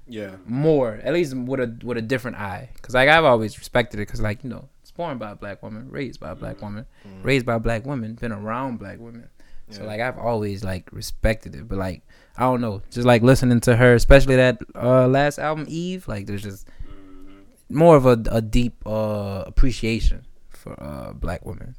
Yeah. 0.07 0.37
more 0.45 0.95
at 1.03 1.13
least 1.13 1.35
with 1.35 1.59
a 1.59 1.77
with 1.83 1.97
a 1.97 2.01
different 2.01 2.37
eye 2.37 2.69
because 2.75 2.93
like 2.93 3.09
i've 3.09 3.25
always 3.25 3.57
respected 3.57 3.97
it 3.99 4.07
because 4.07 4.21
like 4.21 4.43
you 4.45 4.49
know 4.49 4.69
born 4.95 5.17
by 5.17 5.31
a 5.31 5.35
black 5.35 5.61
woman 5.63 5.89
raised 5.89 6.19
by 6.19 6.29
a 6.31 6.35
black 6.35 6.61
woman 6.61 6.85
Mhm. 7.07 7.23
raised 7.25 7.45
by 7.45 7.55
a 7.55 7.59
black 7.59 7.85
woman 7.85 8.13
been 8.15 8.31
around 8.31 8.77
black 8.79 8.99
women 8.99 9.27
so 9.69 9.81
Yeah. 9.81 9.87
like 9.87 10.01
i've 10.01 10.17
always 10.17 10.63
like 10.63 10.89
respected 10.91 11.55
it 11.55 11.67
but 11.67 11.77
like 11.77 12.01
i 12.37 12.41
don't 12.43 12.61
know 12.61 12.81
just 12.91 13.07
like 13.07 13.21
listening 13.23 13.59
to 13.61 13.75
her 13.75 13.93
especially 13.95 14.35
that 14.35 14.57
uh 14.75 15.07
last 15.07 15.39
album 15.39 15.65
eve 15.67 16.07
like 16.07 16.25
there's 16.27 16.43
just 16.43 16.67
Mm-hmm. 16.67 17.77
more 17.77 17.95
of 17.95 18.05
a, 18.05 18.21
a 18.31 18.41
deep 18.41 18.75
uh 18.85 19.43
appreciation 19.47 20.25
for 20.49 20.73
uh 20.81 21.13
black 21.13 21.45
women 21.45 21.75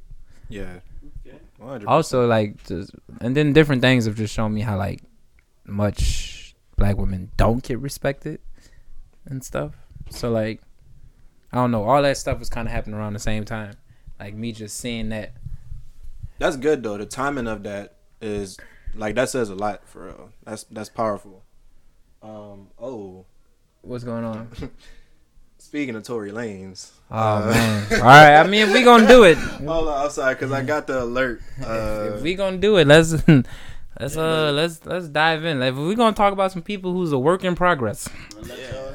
Yeah. 0.49 0.81
100%. 1.61 1.85
also 1.87 2.27
like 2.27 2.63
just 2.67 2.91
and 3.21 3.35
then 3.37 3.53
different 3.53 3.81
things 3.81 4.05
have 4.07 4.17
just 4.17 4.35
shown 4.35 4.53
me 4.53 4.61
how 4.63 4.77
like 4.77 5.03
much 5.67 6.55
black 6.77 6.97
women 6.97 7.31
don't 7.37 7.63
get 7.63 7.79
respected 7.79 8.41
and 9.27 9.43
stuff. 9.45 9.73
So 10.11 10.31
like, 10.31 10.61
I 11.55 11.59
don't 11.59 11.71
know. 11.71 11.85
All 11.85 12.03
that 12.03 12.17
stuff 12.17 12.41
was 12.41 12.51
kind 12.51 12.67
of 12.67 12.73
happening 12.73 12.97
around 12.97 13.13
the 13.13 13.21
same 13.21 13.45
time. 13.45 13.77
Like 14.19 14.35
me 14.35 14.51
just 14.51 14.77
seeing 14.77 15.11
that. 15.11 15.35
That's 16.41 16.57
good 16.57 16.83
though. 16.83 16.99
The 16.99 17.07
timing 17.07 17.47
of 17.47 17.63
that 17.63 17.95
is 18.21 18.59
like 18.97 19.15
that 19.15 19.29
says 19.29 19.51
a 19.51 19.55
lot 19.55 19.87
for 19.87 20.07
real. 20.07 20.31
That's 20.43 20.65
that's 20.65 20.89
powerful. 20.89 21.45
Um. 22.23 22.71
Oh, 22.77 23.27
What's 23.83 24.03
going 24.03 24.25
on? 24.25 24.49
speaking 25.59 25.95
of 25.95 26.03
Tory 26.03 26.33
Lanez. 26.33 26.91
Oh 27.09 27.17
uh, 27.17 27.51
man. 27.53 27.93
All 27.93 27.99
right. 28.01 28.41
I 28.41 28.47
mean, 28.49 28.63
if 28.67 28.73
we 28.73 28.83
gonna 28.83 29.07
do 29.07 29.23
it, 29.23 29.37
Hold 29.37 29.89
on, 29.89 30.05
I'm 30.05 30.11
sorry, 30.11 30.35
cause 30.35 30.51
I 30.51 30.63
got 30.63 30.89
the 30.89 31.05
alert. 31.05 31.41
Uh, 31.65 32.15
if 32.17 32.23
we 32.23 32.35
gonna 32.35 32.57
do 32.57 32.79
it, 32.79 32.87
let's 32.89 33.13
let's 34.01 34.17
uh 34.17 34.51
let's 34.53 34.85
let's 34.85 35.07
dive 35.09 35.45
in. 35.45 35.61
Like, 35.61 35.75
if 35.75 35.79
we 35.79 35.95
gonna 35.95 36.17
talk 36.17 36.33
about 36.33 36.51
some 36.51 36.63
people 36.63 36.93
who's 36.93 37.13
a 37.13 37.19
work 37.19 37.45
in 37.45 37.55
progress. 37.55 38.09
Yeah. 38.43 38.94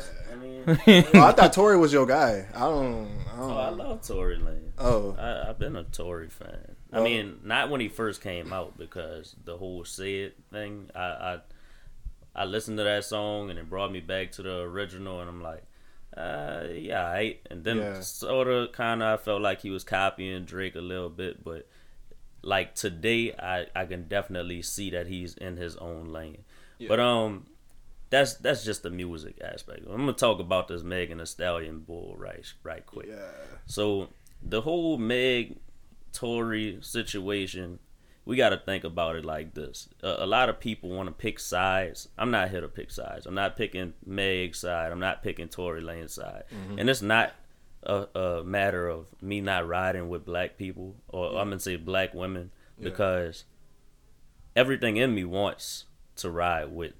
y'all- 0.67 0.77
I 0.87 1.29
oh, 1.29 1.31
thought 1.31 1.53
Tory 1.53 1.77
was 1.77 1.91
your 1.93 2.05
guy. 2.05 2.45
I 2.53 2.59
don't. 2.59 3.09
I 3.33 3.37
don't 3.37 3.51
oh, 3.51 3.57
I 3.57 3.69
love 3.69 4.01
Tory 4.05 4.37
Lane. 4.37 4.73
Oh, 4.77 5.15
I, 5.17 5.49
I've 5.49 5.59
been 5.59 5.75
a 5.75 5.83
Tory 5.83 6.29
fan. 6.29 6.75
I 6.91 7.01
mean, 7.01 7.39
not 7.43 7.69
when 7.69 7.81
he 7.81 7.87
first 7.89 8.21
came 8.21 8.51
out 8.51 8.77
because 8.77 9.35
the 9.45 9.57
whole 9.57 9.85
"say 9.85 10.21
it" 10.21 10.37
thing. 10.51 10.89
I, 10.95 10.99
I 10.99 11.39
I 12.35 12.45
listened 12.45 12.77
to 12.77 12.83
that 12.83 13.03
song 13.05 13.49
and 13.49 13.59
it 13.59 13.69
brought 13.69 13.91
me 13.91 13.99
back 13.99 14.31
to 14.33 14.41
the 14.43 14.59
original, 14.61 15.19
and 15.19 15.29
I'm 15.29 15.41
like, 15.41 15.63
uh, 16.17 16.63
yeah, 16.73 17.05
I. 17.05 17.37
And 17.51 17.63
then 17.63 17.77
Yeah. 17.77 17.99
sort 18.01 18.47
of, 18.47 18.71
kind 18.71 19.03
of, 19.03 19.19
I 19.19 19.21
felt 19.23 19.41
like 19.41 19.61
he 19.61 19.69
was 19.69 19.83
copying 19.83 20.45
Drake 20.45 20.75
a 20.75 20.81
little 20.81 21.09
bit, 21.09 21.43
but 21.43 21.67
like 22.41 22.73
today, 22.75 23.33
I 23.37 23.67
I 23.75 23.85
can 23.85 24.07
definitely 24.07 24.61
see 24.61 24.89
that 24.91 25.07
he's 25.07 25.35
in 25.35 25.57
his 25.57 25.75
own 25.77 26.05
lane. 26.11 26.43
But 26.87 26.99
um, 27.01 27.45
that's 28.09 28.35
that's 28.35 28.63
just 28.63 28.83
the 28.83 28.89
music 28.89 29.39
aspect. 29.41 29.81
I'm 29.89 29.97
gonna 29.97 30.13
talk 30.13 30.39
about 30.39 30.67
this 30.67 30.83
Megan 30.83 31.19
Thee 31.19 31.25
Stallion 31.25 31.79
bull 31.79 32.15
right 32.17 32.45
right 32.63 32.85
quick. 32.85 33.07
yeah. 33.07 33.29
So 33.65 34.09
the 34.41 34.61
whole 34.61 34.97
Meg 34.97 35.57
Tory 36.11 36.79
situation, 36.81 37.79
we 38.25 38.35
got 38.35 38.49
to 38.49 38.57
think 38.57 38.83
about 38.83 39.15
it 39.15 39.25
like 39.25 39.53
this. 39.53 39.89
A, 40.01 40.17
a 40.19 40.25
lot 40.25 40.49
of 40.49 40.59
people 40.59 40.89
want 40.89 41.07
to 41.07 41.13
pick 41.13 41.39
sides. 41.39 42.07
I'm 42.17 42.31
not 42.31 42.49
here 42.49 42.61
to 42.61 42.67
pick 42.67 42.89
sides. 42.89 43.25
I'm 43.25 43.35
not 43.35 43.57
picking 43.57 43.93
Meg's 44.05 44.59
side. 44.59 44.91
I'm 44.91 44.99
not 44.99 45.21
picking 45.21 45.49
Tory 45.49 45.81
Lanez 45.81 46.11
side. 46.11 46.45
Mm-hmm. 46.53 46.79
And 46.79 46.89
it's 46.89 47.01
not 47.01 47.33
a, 47.83 48.07
a 48.15 48.43
matter 48.43 48.87
of 48.87 49.07
me 49.21 49.41
not 49.41 49.67
riding 49.67 50.09
with 50.09 50.25
black 50.25 50.57
people 50.57 50.95
or 51.07 51.39
I'm 51.39 51.49
gonna 51.49 51.59
say 51.59 51.75
black 51.75 52.13
women 52.13 52.51
because 52.81 53.45
everything 54.55 54.97
in 54.97 55.13
me 55.13 55.23
wants 55.23 55.85
to 56.17 56.29
ride 56.29 56.71
with 56.71 56.93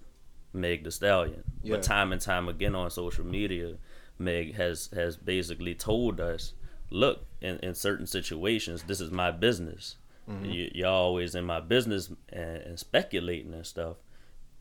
Meg 0.54 0.84
Thee 0.84 0.92
Stallion. 0.92 1.44
Yeah. 1.64 1.76
But 1.76 1.84
time 1.84 2.12
and 2.12 2.22
time 2.22 2.48
again 2.50 2.76
on 2.76 2.90
social 2.90 3.26
media, 3.26 3.76
Meg 4.18 4.56
has 4.56 4.90
has 4.94 5.18
basically 5.18 5.76
told 5.76 6.20
us, 6.20 6.54
look, 6.90 7.26
in, 7.42 7.58
in 7.60 7.76
certain 7.76 8.08
situations, 8.08 8.84
this 8.84 9.02
is 9.02 9.12
my 9.12 9.32
business. 9.32 9.96
Mm-hmm. 10.30 10.46
You, 10.46 10.72
you're 10.74 10.88
always 10.88 11.36
in 11.36 11.46
my 11.46 11.60
business 11.60 12.12
and, 12.30 12.58
and 12.58 12.80
speculating 12.80 13.54
and 13.54 13.66
stuff. 13.66 13.98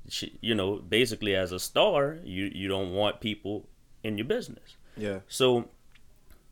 She, 0.08 0.38
you 0.40 0.54
know, 0.54 0.76
basically 0.76 1.34
as 1.34 1.52
a 1.52 1.58
star, 1.58 2.18
you 2.24 2.50
you 2.54 2.68
don't 2.68 2.92
want 2.92 3.20
people 3.20 3.68
in 4.02 4.16
your 4.16 4.26
business. 4.26 4.76
Yeah. 4.96 5.20
So 5.28 5.68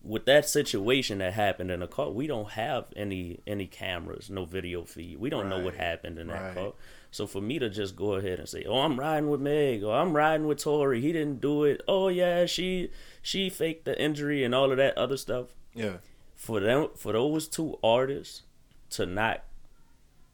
with 0.07 0.25
that 0.27 0.49
situation 0.49 1.19
that 1.19 1.33
happened 1.33 1.71
in 1.71 1.81
the 1.81 1.87
car, 1.87 2.11
we 2.11 2.27
don't 2.27 2.51
have 2.53 2.87
any 2.95 3.41
any 3.47 3.67
cameras, 3.67 4.31
no 4.31 4.45
video 4.45 4.85
feed. 4.85 5.19
We 5.19 5.31
don't 5.31 5.49
know 5.49 5.59
what 5.59 5.75
happened 5.75 6.19
in 6.19 6.29
that 6.29 6.43
Right. 6.43 6.55
car. 6.55 6.73
So 7.11 7.27
for 7.27 7.41
me 7.41 7.59
to 7.59 7.69
just 7.71 7.97
go 7.97 8.15
ahead 8.15 8.39
and 8.39 8.49
say, 8.49 8.65
"Oh, 8.65 8.81
I'm 8.81 8.99
riding 9.01 9.31
with 9.31 9.41
Meg," 9.41 9.83
or 9.83 9.95
"I'm 9.95 10.13
riding 10.15 10.47
with 10.47 10.59
Tory," 10.59 11.01
he 11.01 11.13
didn't 11.13 11.41
do 11.41 11.65
it. 11.65 11.83
Oh 11.89 12.09
yeah, 12.09 12.47
she 12.47 12.91
she 13.23 13.49
faked 13.51 13.85
the 13.85 14.01
injury 14.01 14.45
and 14.45 14.55
all 14.55 14.71
of 14.71 14.77
that 14.77 14.97
other 14.97 15.17
stuff. 15.17 15.55
Yeah. 15.75 15.99
For 16.35 16.61
them, 16.61 16.91
for 16.95 17.13
those 17.13 17.49
two 17.49 17.79
artists 17.83 18.43
to 18.91 19.07
not 19.07 19.45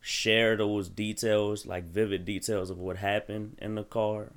share 0.01 0.57
those 0.57 0.89
details, 0.89 1.65
like 1.65 1.85
vivid 1.85 2.25
details 2.25 2.71
of 2.71 2.79
what 2.79 2.97
happened 2.97 3.57
in 3.63 3.77
the 3.77 3.85
car, 3.85 4.33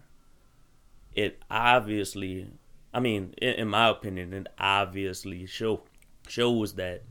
it 1.15 1.41
obviously, 1.49 2.47
I 2.95 2.99
mean, 3.01 3.33
in, 3.41 3.53
in 3.61 3.67
my 3.67 3.89
opinion, 3.89 4.33
it 4.33 4.47
obviously 4.57 5.45
show 5.45 5.81
shows 6.27 6.73
that 6.75 7.03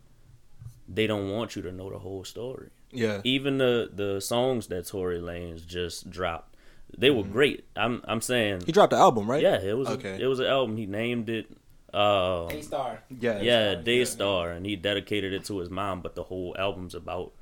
they 0.88 1.06
don't 1.06 1.30
want 1.30 1.54
you 1.56 1.62
to 1.62 1.72
know 1.72 1.90
the 1.90 1.98
whole 1.98 2.24
story. 2.24 2.70
Yeah. 2.90 3.20
Even 3.24 3.58
the 3.58 3.90
the 3.92 4.20
songs 4.20 4.66
that 4.68 4.86
Tory 4.86 5.18
Lanez 5.20 5.66
just 5.66 6.10
dropped, 6.10 6.56
they 6.96 7.10
were 7.10 7.22
great. 7.24 7.64
I'm 7.76 8.02
I'm 8.06 8.20
saying, 8.20 8.62
He 8.66 8.72
dropped 8.72 8.90
the 8.92 8.96
album, 8.98 9.30
right? 9.30 9.42
yeah, 9.42 9.60
it 9.60 9.76
was 9.76 9.88
Okay. 9.88 10.18
it 10.20 10.26
was 10.26 10.40
an 10.40 10.46
album. 10.46 10.76
He 10.76 10.86
named 10.86 11.28
it. 11.28 11.46
Uh, 11.92 12.48
star. 12.60 13.04
Yeah. 13.20 13.40
yeah, 13.40 13.74
Daystar, 13.76 14.50
and 14.50 14.66
he 14.66 14.74
dedicated 14.74 15.32
it 15.32 15.44
to 15.44 15.58
his 15.58 15.70
mom. 15.70 16.00
But 16.00 16.16
the 16.16 16.24
whole 16.24 16.56
album's 16.58 16.94
about 16.96 17.32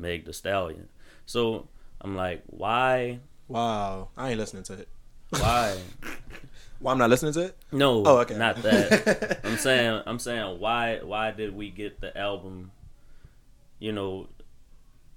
Meg 0.00 0.24
Thee 0.24 0.32
Stallion. 0.32 0.88
So 1.26 1.68
I'm 2.00 2.16
like, 2.16 2.42
why? 2.46 3.20
Wow. 3.46 4.08
I 4.16 4.30
ain't 4.30 4.38
listening 4.40 4.64
to 4.64 4.72
it. 4.74 4.88
Why? 5.30 5.76
Why 6.80 6.92
I'm 6.92 6.98
not 6.98 7.10
listening 7.10 7.32
to 7.34 7.40
it? 7.46 7.56
No, 7.72 8.02
Oh, 8.06 8.18
okay. 8.18 8.36
not 8.36 8.56
that. 8.62 9.40
I'm 9.44 9.58
saying, 9.58 10.02
I'm 10.06 10.18
saying, 10.18 10.58
why? 10.58 10.98
Why 11.02 11.30
did 11.30 11.54
we 11.54 11.70
get 11.70 12.00
the 12.00 12.16
album? 12.16 12.72
You 13.78 13.92
know, 13.92 14.28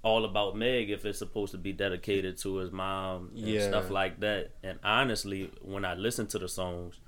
all 0.02 0.24
about 0.26 0.56
Meg 0.56 0.90
if 0.90 1.04
it's 1.06 1.18
supposed 1.18 1.52
to 1.52 1.58
be 1.58 1.72
dedicated 1.72 2.36
to 2.38 2.56
his 2.56 2.70
mom 2.70 3.30
and 3.34 3.38
Yeah. 3.48 3.66
stuff 3.66 3.90
like 3.90 4.20
that. 4.20 4.50
And 4.62 4.78
honestly, 4.84 5.50
when 5.62 5.84
I 5.86 5.94
listen 5.94 6.26
to 6.28 6.38
the 6.38 6.48
songs, 6.48 7.00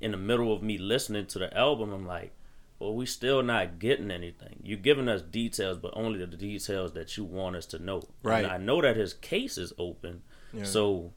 in 0.00 0.10
the 0.10 0.18
middle 0.18 0.52
of 0.52 0.62
me 0.62 0.76
listening 0.76 1.24
to 1.28 1.38
the 1.38 1.56
album, 1.56 1.90
I'm 1.92 2.06
like, 2.06 2.32
well, 2.78 2.94
we 2.94 3.06
still 3.06 3.42
not 3.42 3.78
getting 3.78 4.10
anything. 4.10 4.60
You're 4.62 4.76
giving 4.76 5.08
us 5.08 5.22
details, 5.22 5.78
but 5.78 5.92
only 5.96 6.18
the 6.18 6.26
details 6.36 6.92
that 6.92 7.16
you 7.16 7.24
want 7.24 7.56
us 7.56 7.64
to 7.66 7.78
know. 7.78 8.02
Right. 8.22 8.44
And 8.44 8.52
I 8.52 8.58
know 8.58 8.82
that 8.82 8.96
his 8.96 9.14
case 9.14 9.56
is 9.56 9.72
open, 9.78 10.20
Yeah. 10.52 10.64
so 10.64 11.12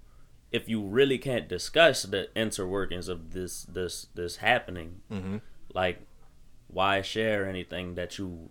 if 0.52 0.68
you 0.68 0.82
really 0.82 1.18
can't 1.18 1.48
discuss 1.48 2.04
the 2.04 2.30
interworkings 2.36 3.08
of 3.10 3.32
this 3.34 3.64
this 3.64 4.08
this 4.16 4.38
happening, 4.38 5.02
Mm-hmm. 5.12 5.38
like 5.74 6.02
why 6.68 7.02
share 7.02 7.48
anything 7.50 7.96
that 7.96 8.18
you 8.20 8.50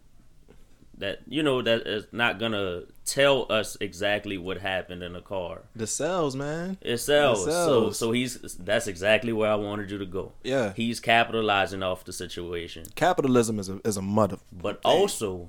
that 0.97 1.21
you 1.29 1.43
know 1.43 1.63
that 1.63 1.87
is 1.87 2.07
not 2.11 2.41
gonna 2.41 2.83
tell 3.05 3.47
us 3.51 3.77
exactly 3.81 4.37
what 4.37 4.59
happened 4.59 5.03
in 5.03 5.13
the 5.13 5.21
car. 5.21 5.63
The 5.77 5.87
cells, 5.87 6.35
man. 6.35 6.77
It 6.81 6.99
sells. 6.99 7.45
So 7.45 7.91
so 7.91 8.11
he's 8.13 8.39
that's 8.59 8.89
exactly 8.89 9.33
where 9.33 9.51
I 9.51 9.55
wanted 9.55 9.91
you 9.93 9.99
to 9.99 10.07
go. 10.07 10.33
Yeah. 10.43 10.73
He's 10.75 10.99
capitalizing 10.99 11.83
off 11.85 12.05
the 12.05 12.13
situation. 12.13 12.85
Capitalism 12.97 13.59
is 13.61 13.69
a 13.69 13.81
is 13.85 13.97
a 13.97 14.03
mother. 14.03 14.39
But 14.53 14.81
also 14.85 15.49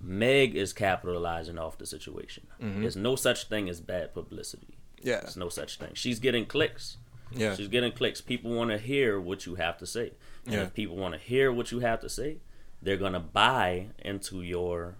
Meg 0.00 0.54
is 0.54 0.74
capitalizing 0.74 1.56
off 1.58 1.78
the 1.78 1.86
situation. 1.86 2.46
Mm-hmm. 2.62 2.82
There's 2.82 2.96
no 2.96 3.16
such 3.16 3.44
thing 3.48 3.70
as 3.70 3.80
bad 3.80 4.12
publicity. 4.12 4.76
Yeah. 5.04 5.20
There's 5.20 5.36
no 5.36 5.48
such 5.48 5.78
thing. 5.78 5.90
She's 5.94 6.18
getting 6.18 6.46
clicks. 6.46 6.96
Yeah. 7.30 7.54
She's 7.54 7.68
getting 7.68 7.92
clicks. 7.92 8.20
People 8.20 8.52
want 8.54 8.70
to 8.70 8.78
hear 8.78 9.20
what 9.20 9.46
you 9.46 9.54
have 9.56 9.78
to 9.78 9.86
say. 9.86 10.12
And 10.46 10.54
Yeah. 10.54 10.62
if 10.62 10.74
people 10.74 10.96
want 10.96 11.14
to 11.14 11.20
hear 11.20 11.52
what 11.52 11.70
you 11.72 11.78
have 11.80 12.00
to 12.00 12.08
say, 12.08 12.38
they're 12.82 12.96
gonna 12.98 13.20
buy 13.20 13.88
into 13.98 14.42
your, 14.42 14.96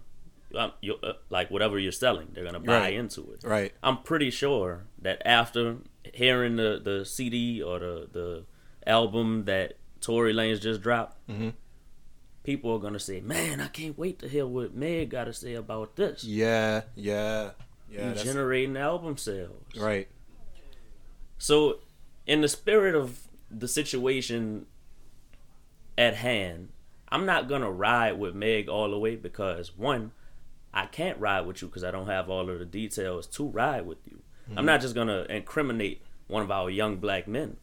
um, 0.57 0.73
your 0.81 0.97
uh, 1.03 1.13
like 1.31 1.51
whatever 1.51 1.79
you're 1.79 1.93
selling. 1.93 2.29
They're 2.33 2.45
gonna 2.45 2.61
buy 2.61 2.79
Right. 2.81 2.95
into 2.95 3.31
it. 3.33 3.45
Right. 3.45 3.73
I'm 3.83 3.99
pretty 4.03 4.31
sure 4.31 4.85
that 5.03 5.21
after 5.27 5.79
hearing 6.13 6.57
the 6.57 6.81
the 6.83 7.05
CD 7.05 7.63
or 7.63 7.79
the 7.79 8.09
the 8.13 8.45
album 8.87 9.45
that 9.45 9.75
Tory 10.01 10.33
Lanez 10.33 10.61
just 10.61 10.81
dropped, 10.83 11.17
Mhm. 11.29 11.53
people 12.43 12.73
are 12.73 12.79
gonna 12.79 12.99
say, 12.99 13.21
"Man, 13.21 13.61
I 13.61 13.69
can't 13.69 13.97
wait 13.99 14.19
to 14.21 14.29
hear 14.29 14.47
what 14.47 14.75
Meg 14.75 15.11
got 15.11 15.25
to 15.25 15.33
say 15.33 15.55
about 15.55 15.97
this." 15.97 16.25
Yeah. 16.25 16.83
Yeah. 16.95 17.51
Yeah. 17.95 18.09
that's- 18.09 18.25
generating 18.25 18.77
album 18.77 19.17
sales, 19.17 19.65
right. 19.77 20.09
So, 21.39 21.81
in 22.27 22.41
the 22.41 22.49
spirit 22.49 22.95
of 22.95 23.29
the 23.51 23.69
situation 23.69 24.67
at 25.97 26.17
hand, 26.17 26.71
I'm 27.09 27.27
not 27.27 27.49
gonna 27.49 27.71
ride 27.71 28.19
with 28.19 28.35
Meg 28.35 28.69
all 28.69 28.91
the 28.91 28.99
way 28.99 29.17
because 29.17 29.77
one, 29.77 30.13
I 30.73 30.87
can't 30.87 31.19
ride 31.21 31.43
with 31.43 31.63
you 31.63 31.69
because 31.69 31.85
I 31.85 31.91
don't 31.91 32.09
have 32.09 32.29
all 32.29 32.51
of 32.51 32.59
the 32.59 32.65
details 32.65 33.27
to 33.29 33.47
ride 33.47 33.87
with 33.87 33.99
you. 34.07 34.23
I'm 34.49 34.57
mm-hmm. 34.57 34.67
not 34.67 34.81
just 34.81 34.95
gonna 34.95 35.27
incriminate 35.29 36.03
one 36.27 36.43
of 36.43 36.51
our 36.51 36.71
young 36.71 36.97
black 36.97 37.29
men 37.29 37.59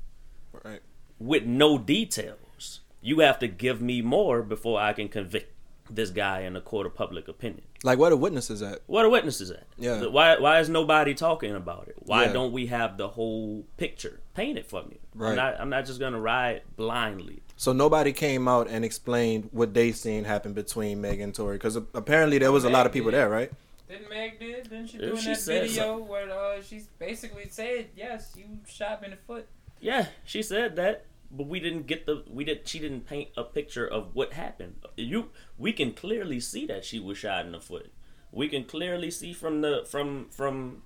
Right. 0.63 0.81
with 1.19 1.43
no 1.43 1.77
details. 1.77 2.81
You 3.01 3.19
have 3.19 3.39
to 3.39 3.47
give 3.47 3.81
me 3.81 4.01
more 4.01 4.43
before 4.43 4.79
I 4.79 4.93
can 4.93 5.09
convict 5.09 5.50
this 5.95 6.09
guy 6.09 6.41
in 6.41 6.55
a 6.55 6.61
court 6.61 6.85
of 6.85 6.95
public 6.95 7.27
opinion. 7.27 7.63
Like 7.83 7.99
where 7.99 8.09
the 8.09 8.17
witnesses 8.17 8.61
at? 8.61 8.79
What 8.87 9.05
are 9.05 9.09
witnesses 9.09 9.51
at? 9.51 9.65
Yeah. 9.77 10.05
Why 10.05 10.39
why 10.39 10.59
is 10.59 10.69
nobody 10.69 11.13
talking 11.13 11.55
about 11.55 11.87
it? 11.87 11.95
Why 11.99 12.25
Yeah. 12.25 12.33
don't 12.33 12.51
we 12.51 12.67
have 12.67 12.97
the 12.97 13.09
whole 13.09 13.65
picture 13.77 14.19
painted 14.33 14.65
for 14.65 14.83
me? 14.83 14.97
Right. 15.15 15.29
I'm 15.31 15.35
not 15.35 15.59
I'm 15.59 15.69
not 15.69 15.85
just 15.85 15.99
gonna 15.99 16.19
ride 16.19 16.61
blindly. 16.75 17.41
So 17.55 17.73
nobody 17.73 18.11
came 18.13 18.47
out 18.47 18.67
and 18.69 18.83
explained 18.83 19.49
what 19.51 19.73
they 19.73 19.91
seen 19.91 20.23
happen 20.23 20.53
between 20.53 21.01
Meg 21.01 21.19
and 21.19 21.33
Tory 21.33 21.55
because 21.55 21.75
apparently 21.75 22.37
there 22.39 22.51
was 22.51 22.63
a 22.63 22.69
lot 22.69 22.85
of 22.85 22.91
people 22.91 23.11
there, 23.11 23.29
right? 23.29 23.51
Didn't 23.87 24.09
Meg 24.09 24.39
did? 24.39 24.69
Didn't 24.69 24.87
she 24.87 24.97
do 24.97 25.11
in 25.11 25.17
she 25.17 25.25
that 25.27 25.35
said 25.37 25.67
video 25.69 25.97
where 25.97 26.29
uh, 26.31 26.61
she 26.61 26.81
basically 26.97 27.47
said, 27.49 27.87
yes, 27.95 28.33
you 28.37 28.45
shot 28.67 29.01
me 29.01 29.07
in 29.07 29.11
the 29.11 29.17
foot. 29.17 29.45
Yeah, 29.81 30.05
she 30.23 30.41
said 30.41 30.75
that. 30.77 31.05
But 31.31 31.47
we 31.47 31.59
didn't 31.59 31.87
get 31.87 32.05
the 32.05 32.23
we 32.29 32.43
did 32.43 32.67
she 32.67 32.79
didn't 32.79 33.07
paint 33.07 33.29
a 33.37 33.43
picture 33.43 33.87
of 33.87 34.13
what 34.15 34.33
happened. 34.33 34.75
You 34.97 35.29
we 35.57 35.71
can 35.73 35.93
clearly 35.93 36.39
see 36.39 36.65
that 36.67 36.83
she 36.85 36.99
was 36.99 37.17
shot 37.17 37.45
in 37.45 37.51
the 37.53 37.59
foot. 37.61 37.91
We 38.31 38.47
can 38.47 38.63
clearly 38.65 39.11
see 39.11 39.33
from 39.33 39.61
the 39.61 39.85
from 39.89 40.27
from 40.29 40.83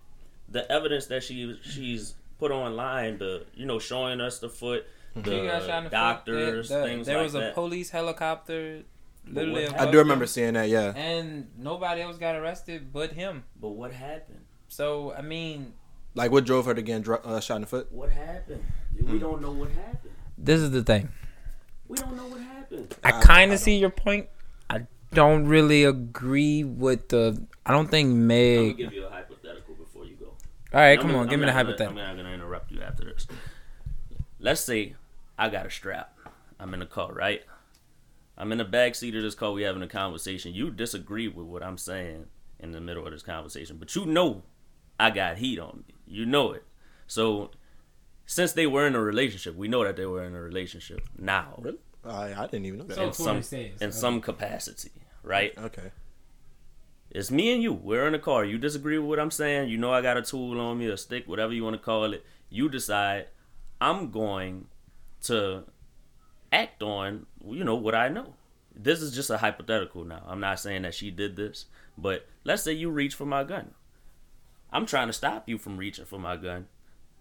the 0.50 0.70
evidence 0.72 1.08
that 1.08 1.24
she 1.24 1.60
she's 1.64 2.16
put 2.40 2.52
online 2.52 3.18
the 3.18 3.46
you 3.56 3.66
know 3.66 3.80
showing 3.80 4.22
us 4.22 4.40
the 4.40 4.50
foot 4.50 4.86
the 5.16 5.32
She 5.42 5.48
got 5.48 5.64
shot 5.64 5.84
the 5.86 5.90
doctors 5.90 6.70
There- 6.70 6.80
there- 6.80 6.88
things 6.88 7.08
there 7.08 7.18
like 7.18 7.24
was 7.24 7.36
a 7.36 7.40
that. 7.40 7.54
police 7.56 7.90
helicopter 7.90 8.84
literally 9.28 9.68
I 9.68 9.90
do 9.90 9.98
remember 10.00 10.28
seeing 10.28 10.54
that. 10.54 10.70
Yeah. 10.70 10.94
and 10.96 11.48
nobody 11.58 12.02
else 12.02 12.18
got 12.18 12.36
arrested 12.36 12.92
but 12.94 13.14
him 13.14 13.44
but 13.60 13.70
what 13.70 13.92
happened? 13.94 14.42
so 14.68 15.14
i 15.14 15.22
mean 15.22 15.74
Like 16.14 16.32
what 16.32 16.46
drove 16.46 16.66
her 16.68 16.74
to 16.76 16.82
get 16.82 17.02
dr- 17.04 17.26
uh, 17.26 17.40
shot 17.40 17.56
in 17.56 17.62
the 17.62 17.68
foot? 17.68 17.92
What 17.92 18.10
happened? 18.12 18.64
We 19.10 19.18
don't 19.20 19.42
know 19.42 19.52
what 19.52 19.70
happened. 19.72 20.05
This 20.38 20.62
is 20.62 20.72
the 20.72 20.84
thing 20.84 21.10
We 21.88 21.98
don't 21.98 22.16
know 22.16 22.28
what 22.28 22.42
happened. 22.42 22.96
i 23.04 23.10
I- 23.10 23.22
kind 23.22 23.52
of 23.54 23.60
see 23.60 23.78
your 23.78 23.90
point 23.90 24.28
i 24.70 24.86
don't 25.14 25.46
really 25.48 25.84
agree 25.84 26.64
with 26.64 27.10
the 27.10 27.46
i 27.66 27.72
don't 27.72 27.90
think 27.90 28.08
I'm 28.08 28.14
gonna 28.14 28.68
meg 28.68 28.78
give 28.78 28.94
you 28.94 29.06
a 29.06 29.10
hypothetical 29.10 29.76
before 29.76 30.06
you 30.06 30.16
go. 30.16 30.28
all 30.74 30.82
right 30.82 30.92
I'm 30.98 30.98
come 31.02 31.08
gonna- 31.12 31.20
on 31.20 31.26
give 31.28 31.34
I'm 31.36 31.40
me 31.42 31.46
the 31.48 31.52
not 31.54 31.58
gonna- 31.58 31.66
hypothetical 31.68 32.00
I'm 32.02 32.08
not 32.18 32.24
gonna 32.24 32.34
interrupt 32.36 32.72
you 32.72 32.82
after 32.82 33.06
this. 33.06 33.28
Let's 34.40 34.62
say 34.62 34.96
I 35.40 35.50
got 35.50 35.66
a 35.66 35.72
strap. 35.72 36.18
I'm 36.60 36.74
in 36.74 36.82
a 36.82 36.86
car, 36.86 37.12
right? 37.14 37.44
I'm 38.38 38.52
in 38.52 38.58
the 38.58 38.66
back 38.66 38.96
seat 38.96 39.16
of 39.16 39.24
this 39.24 39.34
car. 39.36 39.52
We 39.54 39.64
having 39.64 39.82
a 39.82 39.88
conversation. 39.88 40.54
You 40.54 40.70
disagree 40.72 41.28
with 41.28 41.46
what 41.48 41.64
I'm 41.64 41.78
saying 41.78 42.26
in 42.60 42.72
the 42.72 42.82
middle 42.82 43.06
of 43.06 43.12
this 43.14 43.24
conversation, 43.24 43.78
but 43.78 43.96
you 43.96 44.06
know 44.06 44.44
I 45.00 45.10
got 45.12 45.38
heat 45.38 45.58
on 45.60 45.84
me. 45.88 45.96
You 46.06 46.26
know 46.26 46.52
it. 46.52 46.64
So 47.08 47.52
since 48.26 48.54
they 48.54 48.68
were 48.68 48.88
in 48.88 48.96
a 48.96 49.02
relationship, 49.02 49.56
we 49.56 49.68
know 49.68 49.84
that 49.84 49.96
they 49.96 50.06
were 50.06 50.24
in 50.24 50.36
a 50.36 50.42
relationship 50.42 51.02
now 51.18 51.60
Really? 51.62 51.78
I, 52.04 52.34
I 52.34 52.48
didn't 52.48 52.66
even 52.66 52.80
know 52.80 52.86
that. 52.86 52.96
So- 52.96 53.32
in 53.32 53.44
some 53.44 53.60
in 53.60 53.74
okay. 53.82 53.92
some 53.92 54.22
capacity, 54.22 54.92
right? 55.24 55.54
okay. 55.58 55.92
It's 57.12 57.32
me 57.32 57.54
and 57.54 57.64
you. 57.64 57.72
We're 57.72 58.06
in 58.08 58.14
the 58.14 58.20
car. 58.20 58.44
You 58.44 58.58
disagree 58.58 58.98
with 58.98 59.08
what 59.08 59.20
I'm 59.20 59.32
saying. 59.32 59.70
You 59.70 59.78
know 59.78 59.94
I 59.94 60.02
got 60.02 60.18
a 60.18 60.22
tool 60.22 60.60
on 60.60 60.78
me, 60.78 60.88
a 60.88 60.98
stick, 60.98 61.28
whatever 61.28 61.54
you 61.54 61.64
want 61.64 61.76
to 61.76 61.82
call 61.82 62.14
it. 62.14 62.26
You 62.50 62.68
decide 62.68 63.28
I'm 63.80 64.12
going 64.12 64.68
to 65.24 65.64
act 66.52 66.84
on, 66.84 67.26
you 67.48 67.64
know, 67.64 67.76
what 67.76 67.96
I 67.96 68.10
know. 68.10 68.36
This 68.76 69.02
is 69.02 69.16
just 69.16 69.30
a 69.30 69.38
hypothetical 69.38 70.04
now. 70.04 70.24
I'm 70.28 70.42
not 70.42 70.60
saying 70.60 70.82
that 70.82 70.94
she 70.94 71.10
did 71.10 71.38
this, 71.38 71.66
but 71.98 72.28
let's 72.44 72.64
say 72.64 72.74
you 72.74 72.90
reach 72.90 73.16
for 73.16 73.26
my 73.26 73.44
gun. 73.46 73.74
I'm 74.72 74.86
trying 74.86 75.08
to 75.08 75.14
stop 75.14 75.48
you 75.48 75.58
from 75.58 75.78
reaching 75.78 76.06
for 76.06 76.20
my 76.20 76.36
gun. 76.36 76.68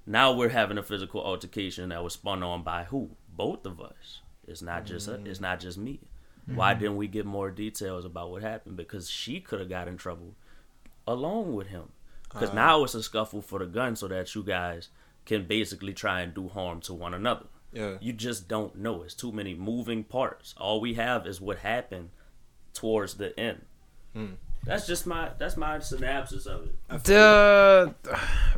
Now 0.06 0.32
we're 0.32 0.51
having 0.51 0.78
a 0.78 0.82
physical 0.82 1.22
altercation 1.22 1.89
that 1.89 2.05
was 2.05 2.14
spun 2.14 2.43
on 2.43 2.62
by 2.62 2.85
who? 2.85 3.10
Both 3.28 3.66
of 3.66 3.81
us. 3.81 4.20
It's 4.47 4.62
not 4.62 4.85
just 4.85 5.09
it's 5.09 5.40
not 5.40 5.60
just 5.60 5.78
me. 5.78 6.01
Why 6.47 6.72
mm-hmm. 6.72 6.81
didn't 6.81 6.97
we 6.97 7.09
get 7.09 7.24
more 7.24 7.51
details 7.51 8.05
about 8.05 8.31
what 8.31 8.43
happened? 8.43 8.76
Because 8.76 9.09
she 9.09 9.40
could 9.40 9.60
have 9.60 9.68
got 9.68 9.89
in 9.89 9.97
trouble 9.97 10.35
along 11.06 11.55
with 11.55 11.68
him. 11.68 11.89
Because 12.28 12.51
uh. 12.51 12.55
now 12.55 12.85
it's 12.85 12.94
a 12.94 13.02
scuffle 13.02 13.43
for 13.43 13.59
the 13.59 13.66
gun, 13.66 13.97
so 13.97 14.09
that 14.09 14.35
you 14.35 14.43
guys 14.43 14.89
can 15.24 15.47
basically 15.47 15.94
try 15.94 16.20
and 16.20 16.35
do 16.35 16.48
harm 16.48 16.81
to 16.82 16.93
one 16.93 17.14
another. 17.14 17.47
Yeah. 17.72 17.97
You 18.01 18.12
just 18.12 18.47
don't 18.47 18.76
know. 18.76 19.02
It's 19.02 19.14
too 19.14 19.32
many 19.32 19.55
moving 19.55 20.05
parts. 20.05 20.55
All 20.59 20.81
we 20.81 20.94
have 20.94 21.26
is 21.26 21.40
what 21.40 21.59
happened 21.59 22.10
towards 22.72 23.14
the 23.14 23.39
end. 23.39 23.64
Hmm. 24.12 24.35
That's 24.66 24.86
just 24.86 25.06
my 25.06 25.30
that's 25.38 25.56
my 25.56 25.78
synopsis 25.80 26.46
of 26.46 26.66
it. 26.66 27.04
The 27.04 27.94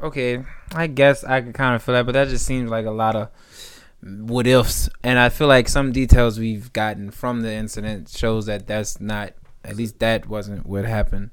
okay, 0.02 0.44
I 0.74 0.86
guess 0.86 1.24
I 1.24 1.40
could 1.40 1.54
kind 1.54 1.74
of 1.74 1.82
feel 1.82 1.94
that, 1.94 2.06
but 2.06 2.12
that 2.12 2.28
just 2.28 2.46
seems 2.46 2.70
like 2.70 2.86
a 2.86 2.90
lot 2.90 3.16
of 3.16 3.28
what 4.02 4.46
ifs, 4.46 4.88
and 5.02 5.18
I 5.18 5.30
feel 5.30 5.48
like 5.48 5.68
some 5.68 5.90
details 5.92 6.38
we've 6.38 6.72
gotten 6.72 7.10
from 7.10 7.40
the 7.40 7.52
incident 7.52 8.08
shows 8.08 8.46
that 8.46 8.66
that's 8.66 9.00
not. 9.00 9.32
At 9.64 9.74
least 9.74 9.98
that 9.98 10.28
wasn't 10.28 10.64
what 10.64 10.84
happened. 10.84 11.30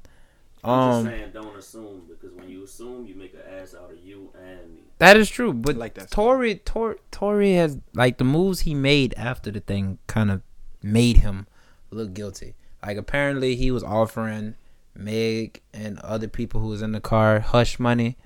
I'm 0.64 0.70
Um, 0.70 1.04
just 1.04 1.16
saying, 1.16 1.30
don't 1.32 1.56
assume 1.56 2.02
because 2.08 2.34
when 2.36 2.48
you 2.48 2.64
assume, 2.64 3.06
you 3.06 3.14
make 3.14 3.32
an 3.34 3.40
ass 3.60 3.76
out 3.80 3.92
of 3.92 3.98
you 4.04 4.30
and 4.36 4.74
me. 4.74 4.80
that 4.98 5.16
is 5.16 5.30
true, 5.30 5.52
but 5.52 5.76
like 5.76 5.94
that. 5.94 6.10
Tory, 6.10 6.56
Tor, 6.56 6.96
Tory 7.12 7.52
has 7.54 7.78
like 7.92 8.18
the 8.18 8.24
moves 8.24 8.60
he 8.60 8.74
made 8.74 9.14
after 9.16 9.52
the 9.52 9.60
thing 9.60 9.98
kind 10.08 10.32
of 10.32 10.42
made 10.82 11.18
him 11.18 11.46
look 11.92 12.12
guilty. 12.12 12.54
Like 12.84 12.96
apparently 12.96 13.54
he 13.54 13.70
was 13.70 13.84
offering 13.84 14.56
Meg 14.94 15.60
and 15.72 15.98
other 16.00 16.28
people 16.28 16.60
who 16.60 16.68
was 16.68 16.82
in 16.82 16.92
the 16.92 17.00
car 17.00 17.40
hush 17.40 17.78
money, 17.78 18.16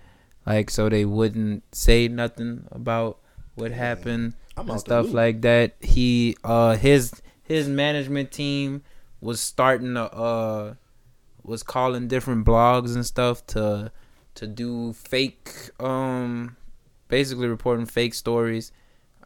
like 0.47 0.71
so 0.71 0.89
they 0.89 1.05
wouldn't 1.05 1.63
say 1.75 2.09
nothing 2.09 2.67
about 2.71 3.19
what 3.55 3.73
happened 3.73 4.35
I'm 4.57 4.71
and 4.71 4.81
stuff 4.81 5.13
like 5.13 5.43
that. 5.43 5.77
He 5.81 6.37
uh 6.45 6.77
his 6.77 7.23
his 7.43 7.69
management 7.69 8.31
team 8.31 8.83
was 9.21 9.41
starting 9.41 9.95
to 9.95 10.13
uh 10.13 10.75
was 11.43 11.63
calling 11.63 12.09
different 12.09 12.45
blogs 12.47 12.95
and 12.95 13.05
stuff 13.05 13.47
to 13.49 13.91
to 14.35 14.47
do 14.47 14.93
fake 14.93 15.71
um 15.81 16.57
basically 17.09 17.49
reporting 17.49 17.87
fake 17.87 18.15
stories 18.15 18.71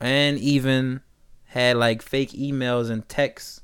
and 0.01 0.39
even 0.39 1.01
had 1.47 1.77
like 1.77 2.01
fake 2.01 2.31
emails 2.31 2.89
and 2.90 3.09
texts 3.09 3.62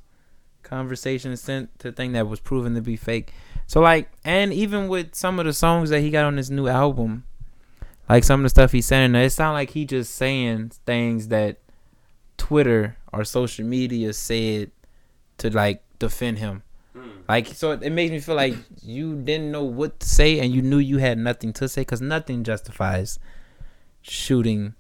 conversations 0.69 1.41
sent 1.41 1.79
to 1.79 1.91
thing 1.91 2.13
that 2.13 2.29
was 2.29 2.41
proven 2.41 2.75
to 2.75 2.83
be 2.83 2.97
fake. 2.97 3.33
So 3.69 3.81
like 3.83 4.11
and 4.25 4.53
even 4.53 4.89
with 4.89 5.15
some 5.15 5.39
of 5.39 5.45
the 5.45 5.53
songs 5.53 5.91
that 5.91 6.01
he 6.01 6.11
got 6.11 6.25
on 6.25 6.39
his 6.39 6.51
new 6.51 6.67
album, 6.69 7.25
like 8.09 8.25
some 8.25 8.41
of 8.41 8.45
the 8.45 8.49
stuff 8.49 8.73
he's 8.73 8.87
saying, 8.87 9.15
it 9.15 9.31
sound 9.31 9.53
like 9.53 9.71
he 9.71 9.85
just 9.85 10.15
saying 10.15 10.73
things 10.87 11.29
that 11.29 11.59
Twitter 12.39 12.97
or 13.13 13.25
social 13.25 13.67
media 13.67 14.15
said 14.15 14.71
to 15.37 15.51
like 15.51 15.83
defend 15.99 16.39
him. 16.39 16.63
Hmm. 16.95 17.11
Like 17.29 17.49
so, 17.49 17.73
it 17.73 17.91
makes 17.91 18.11
me 18.11 18.21
feel 18.21 18.37
like 18.37 18.55
you 18.83 19.15
didn't 19.17 19.53
know 19.53 19.65
what 19.65 20.01
to 20.01 20.09
say 20.09 20.41
and 20.41 20.51
you 20.51 20.63
knew 20.63 20.79
you 20.79 20.97
had 20.97 21.19
nothing 21.19 21.53
to 21.53 21.69
say 21.69 21.83
because 21.83 22.01
nothing 22.01 22.45
justifies 22.45 23.19
shooting. 24.01 24.75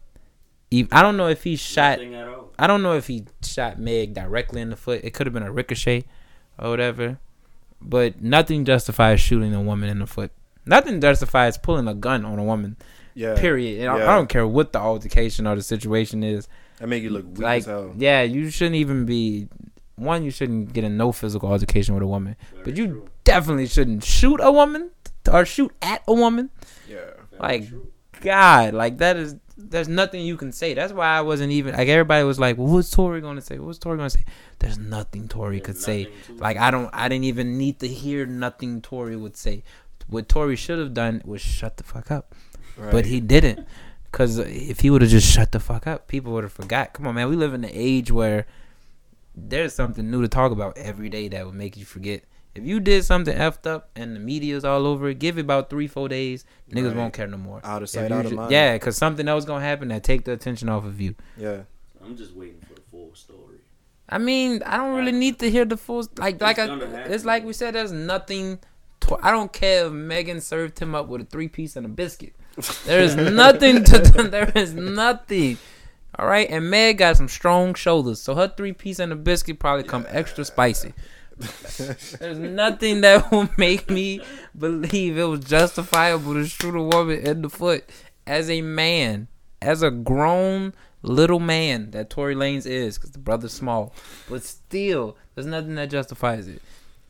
I 0.72 1.02
don't 1.02 1.18
know 1.18 1.28
if 1.28 1.44
he 1.44 1.56
shot. 1.56 1.98
Nothing 1.98 2.14
at 2.14 2.26
all. 2.26 2.52
I 2.58 2.66
don't 2.66 2.82
know 2.82 2.94
if 2.94 3.08
he 3.08 3.26
shot 3.42 3.78
Meg 3.78 4.14
directly 4.14 4.62
in 4.62 4.70
the 4.70 4.76
foot. 4.76 5.02
It 5.04 5.12
could 5.12 5.26
have 5.26 5.34
been 5.34 5.42
a 5.42 5.52
ricochet 5.52 6.04
or 6.58 6.70
whatever. 6.70 7.18
But 7.80 8.20
nothing 8.22 8.64
justifies 8.64 9.20
shooting 9.20 9.54
a 9.54 9.60
woman 9.62 9.88
in 9.88 9.98
the 10.00 10.06
foot. 10.06 10.32
Nothing 10.66 11.00
justifies 11.00 11.56
pulling 11.56 11.88
a 11.88 11.94
gun 11.94 12.24
on 12.24 12.38
a 12.38 12.44
woman. 12.44 12.76
Yeah. 13.14 13.34
Period. 13.36 13.80
And 13.80 13.90
I- 13.90 13.98
Yeah. 13.98 14.12
I 14.12 14.16
don't 14.16 14.28
care 14.28 14.46
what 14.46 14.72
the 14.72 14.78
altercation 14.80 15.46
or 15.46 15.54
the 15.56 15.62
situation 15.62 16.22
is. 16.22 16.46
That 16.78 16.88
make 16.88 17.02
you 17.02 17.10
look 17.10 17.26
weak 17.26 17.38
like, 17.40 17.58
as 17.60 17.66
hell. 17.66 17.92
yeah, 17.96 18.22
you 18.22 18.50
shouldn't 18.50 18.76
even 18.76 19.04
be. 19.04 19.48
One, 19.96 20.22
you 20.22 20.30
shouldn't 20.30 20.72
get 20.72 20.84
in 20.84 20.96
no 20.96 21.10
physical 21.10 21.50
altercation 21.50 21.94
with 21.94 22.04
a 22.04 22.06
woman. 22.06 22.36
Very 22.52 22.64
But 22.64 22.76
you 22.76 22.86
true. 22.86 23.08
definitely 23.24 23.66
shouldn't 23.66 24.04
shoot 24.04 24.38
a 24.40 24.52
woman 24.52 24.90
or 25.32 25.44
shoot 25.44 25.72
at 25.82 26.02
a 26.06 26.14
woman. 26.14 26.50
Yeah. 26.88 26.98
Like, 27.40 27.68
true. 27.68 27.88
God, 28.20 28.74
like 28.74 28.98
that 28.98 29.16
is 29.16 29.34
there's 29.58 29.88
nothing 29.88 30.24
you 30.24 30.36
can 30.36 30.52
say. 30.52 30.72
That's 30.74 30.92
why 30.92 31.08
I 31.08 31.20
wasn't 31.20 31.50
even 31.52 31.74
like 31.74 31.88
everybody 31.88 32.24
was 32.24 32.38
like, 32.38 32.56
well, 32.56 32.68
"What's 32.68 32.90
Tory 32.90 33.20
gonna 33.20 33.40
say? 33.40 33.58
What's 33.58 33.78
Tory 33.78 33.96
gonna 33.96 34.08
say?" 34.08 34.24
There's 34.60 34.78
nothing 34.78 35.26
Tory 35.28 35.60
could 35.60 35.74
There's 35.74 35.84
say. 35.84 36.08
Like. 36.30 36.56
I 36.56 36.70
don't, 36.70 36.88
I 36.92 37.08
didn't 37.08 37.24
even 37.24 37.58
need 37.58 37.80
to 37.80 37.88
hear 37.88 38.24
nothing 38.24 38.80
Tory 38.80 39.16
would 39.16 39.36
say. 39.36 39.64
What 40.06 40.28
Tory 40.28 40.56
should 40.56 40.78
have 40.78 40.94
done 40.94 41.20
was 41.24 41.40
shut 41.42 41.76
the 41.76 41.84
fuck 41.84 42.10
up, 42.10 42.34
Right. 42.76 42.92
but 42.92 43.04
he 43.06 43.20
didn't. 43.20 43.66
Cause 44.10 44.38
if 44.38 44.80
he 44.80 44.88
would 44.88 45.02
have 45.02 45.10
just 45.10 45.30
shut 45.30 45.52
the 45.52 45.60
fuck 45.60 45.86
up, 45.86 46.08
people 46.08 46.32
would 46.32 46.44
have 46.44 46.52
forgot. 46.52 46.94
Come 46.94 47.06
on, 47.06 47.14
man, 47.16 47.28
we 47.28 47.36
live 47.36 47.52
in 47.52 47.62
an 47.64 47.70
age 47.72 48.10
where 48.10 48.46
there's 49.36 49.74
something 49.74 50.10
new 50.10 50.22
to 50.22 50.28
talk 50.28 50.50
about 50.50 50.78
every 50.78 51.08
day 51.10 51.28
that 51.28 51.44
would 51.44 51.54
make 51.54 51.76
you 51.76 51.84
forget. 51.84 52.22
If 52.54 52.64
you 52.64 52.80
did 52.80 53.04
something 53.04 53.36
effed 53.36 53.66
up 53.66 53.90
and 53.94 54.16
the 54.16 54.20
media's 54.20 54.64
all 54.64 54.86
over 54.86 55.08
it, 55.08 55.18
give 55.20 55.38
it 55.38 55.42
about 55.42 55.70
three, 55.70 55.86
four 55.86 56.08
days, 56.08 56.44
niggas 56.72 56.88
Right. 56.88 56.96
won't 56.96 57.14
care 57.14 57.26
no 57.26 57.36
more. 57.36 57.60
Out 57.62 57.82
of 57.82 57.88
sight, 57.90 58.10
out 58.10 58.26
of 58.26 58.32
mind. 58.32 58.50
Yeah, 58.50 58.72
because 58.74 58.96
something 58.96 59.28
else 59.28 59.44
gonna 59.44 59.64
happen 59.64 59.88
that 59.88 60.02
take 60.02 60.24
the 60.24 60.32
attention 60.32 60.68
off 60.68 60.84
of 60.84 61.00
you. 61.00 61.14
Yeah. 61.36 61.62
I'm 62.04 62.16
just 62.16 62.34
waiting 62.34 62.60
for 62.66 62.74
the 62.74 62.80
full 62.90 63.14
story. 63.14 63.58
I 64.08 64.18
mean, 64.18 64.62
I 64.64 64.78
don't 64.78 64.96
really 64.96 65.12
need 65.12 65.38
to 65.40 65.50
hear 65.50 65.64
the 65.66 65.76
full 65.76 66.08
like 66.16 66.40
like 66.40 66.58
I, 66.58 66.66
it's 67.06 67.24
like 67.24 67.44
we 67.44 67.52
said. 67.52 67.74
There's 67.74 67.92
nothing. 67.92 68.58
To, 69.00 69.18
I 69.22 69.30
don't 69.30 69.52
care 69.52 69.86
if 69.86 69.92
Megan 69.92 70.40
served 70.40 70.78
him 70.78 70.94
up 70.94 71.06
with 71.08 71.20
a 71.20 71.24
three 71.24 71.48
piece 71.48 71.76
and 71.76 71.84
a 71.84 71.88
biscuit. 71.90 72.34
There 72.86 73.00
is 73.00 73.14
nothing 73.34 73.84
to. 73.84 74.28
There 74.30 74.50
is 74.54 74.74
nothing. 74.74 75.58
All 76.18 76.26
right, 76.26 76.48
and 76.50 76.68
Meg 76.70 76.98
got 76.98 77.16
some 77.18 77.28
strong 77.28 77.74
shoulders, 77.74 78.20
so 78.20 78.34
her 78.34 78.48
three 78.56 78.72
piece 78.72 78.98
and 78.98 79.12
a 79.12 79.16
biscuit 79.16 79.58
probably 79.60 79.84
come 79.84 80.04
extra 80.08 80.44
spicy. 80.44 80.94
There's 82.18 82.38
nothing 82.38 83.00
that 83.02 83.30
will 83.30 83.48
make 83.56 83.88
me 83.88 84.20
believe 84.56 85.16
it 85.16 85.24
was 85.24 85.44
justifiable 85.44 86.34
to 86.34 86.46
shoot 86.46 86.74
a 86.74 86.82
woman 86.82 87.20
in 87.20 87.42
the 87.42 87.48
foot 87.48 87.88
as 88.26 88.50
a 88.50 88.60
man, 88.60 89.28
as 89.62 89.82
a 89.82 89.90
grown 89.90 90.74
little 91.02 91.38
man 91.38 91.92
that 91.92 92.10
Tory 92.10 92.34
Lanez 92.34 92.66
is, 92.66 92.98
because 92.98 93.12
the 93.12 93.18
brother's 93.18 93.52
small. 93.52 93.94
But 94.28 94.42
still, 94.42 95.16
there's 95.34 95.46
nothing 95.46 95.76
that 95.76 95.90
justifies 95.90 96.48
it. 96.48 96.60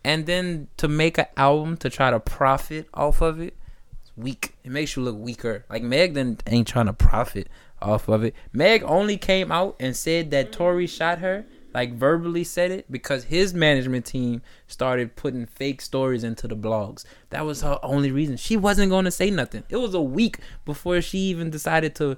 And 0.05 0.27
then 0.27 0.69
to 0.77 0.89
make 0.89 1.19
an 1.19 1.27
album 1.37 1.77
to 1.79 1.91
try 1.91 2.11
to 2.11 2.21
profit 2.21 2.89
off 2.95 3.21
of 3.21 3.41
it, 3.41 3.57
it's 4.03 4.13
weak. 4.17 4.55
It 4.63 4.71
makes 4.71 4.97
you 4.97 5.03
look 5.03 5.17
weaker. 5.19 5.65
Like 5.69 5.83
Meg 5.83 6.15
then 6.15 6.39
ain't 6.47 6.69
trying 6.69 6.87
to 6.87 6.93
profit 6.93 7.49
off 7.81 8.09
of 8.09 8.25
it. 8.25 8.35
Meg 8.53 8.83
only 8.85 9.17
came 9.17 9.51
out 9.51 9.77
and 9.81 9.97
said 9.97 10.31
that 10.31 10.53
Tory 10.53 10.87
shot 10.87 11.19
her, 11.19 11.47
like 11.75 11.93
verbally 11.95 12.45
said 12.45 12.71
it, 12.71 12.91
because 12.91 13.25
his 13.25 13.53
management 13.55 14.07
team 14.07 14.43
started 14.67 15.17
putting 15.17 15.47
fake 15.47 15.81
stories 15.81 16.25
into 16.25 16.49
the 16.49 16.57
blogs. 16.57 17.05
That 17.31 17.45
was 17.45 17.63
her 17.63 17.79
only 17.83 18.11
reason. 18.11 18.37
She 18.37 18.57
wasn't 18.57 18.91
going 18.91 19.05
to 19.05 19.11
say 19.11 19.31
nothing. 19.31 19.65
It 19.69 19.77
was 19.77 19.95
a 19.95 20.01
week 20.01 20.39
before 20.65 21.01
she 21.03 21.19
even 21.19 21.51
decided 21.51 21.95
to. 21.97 22.17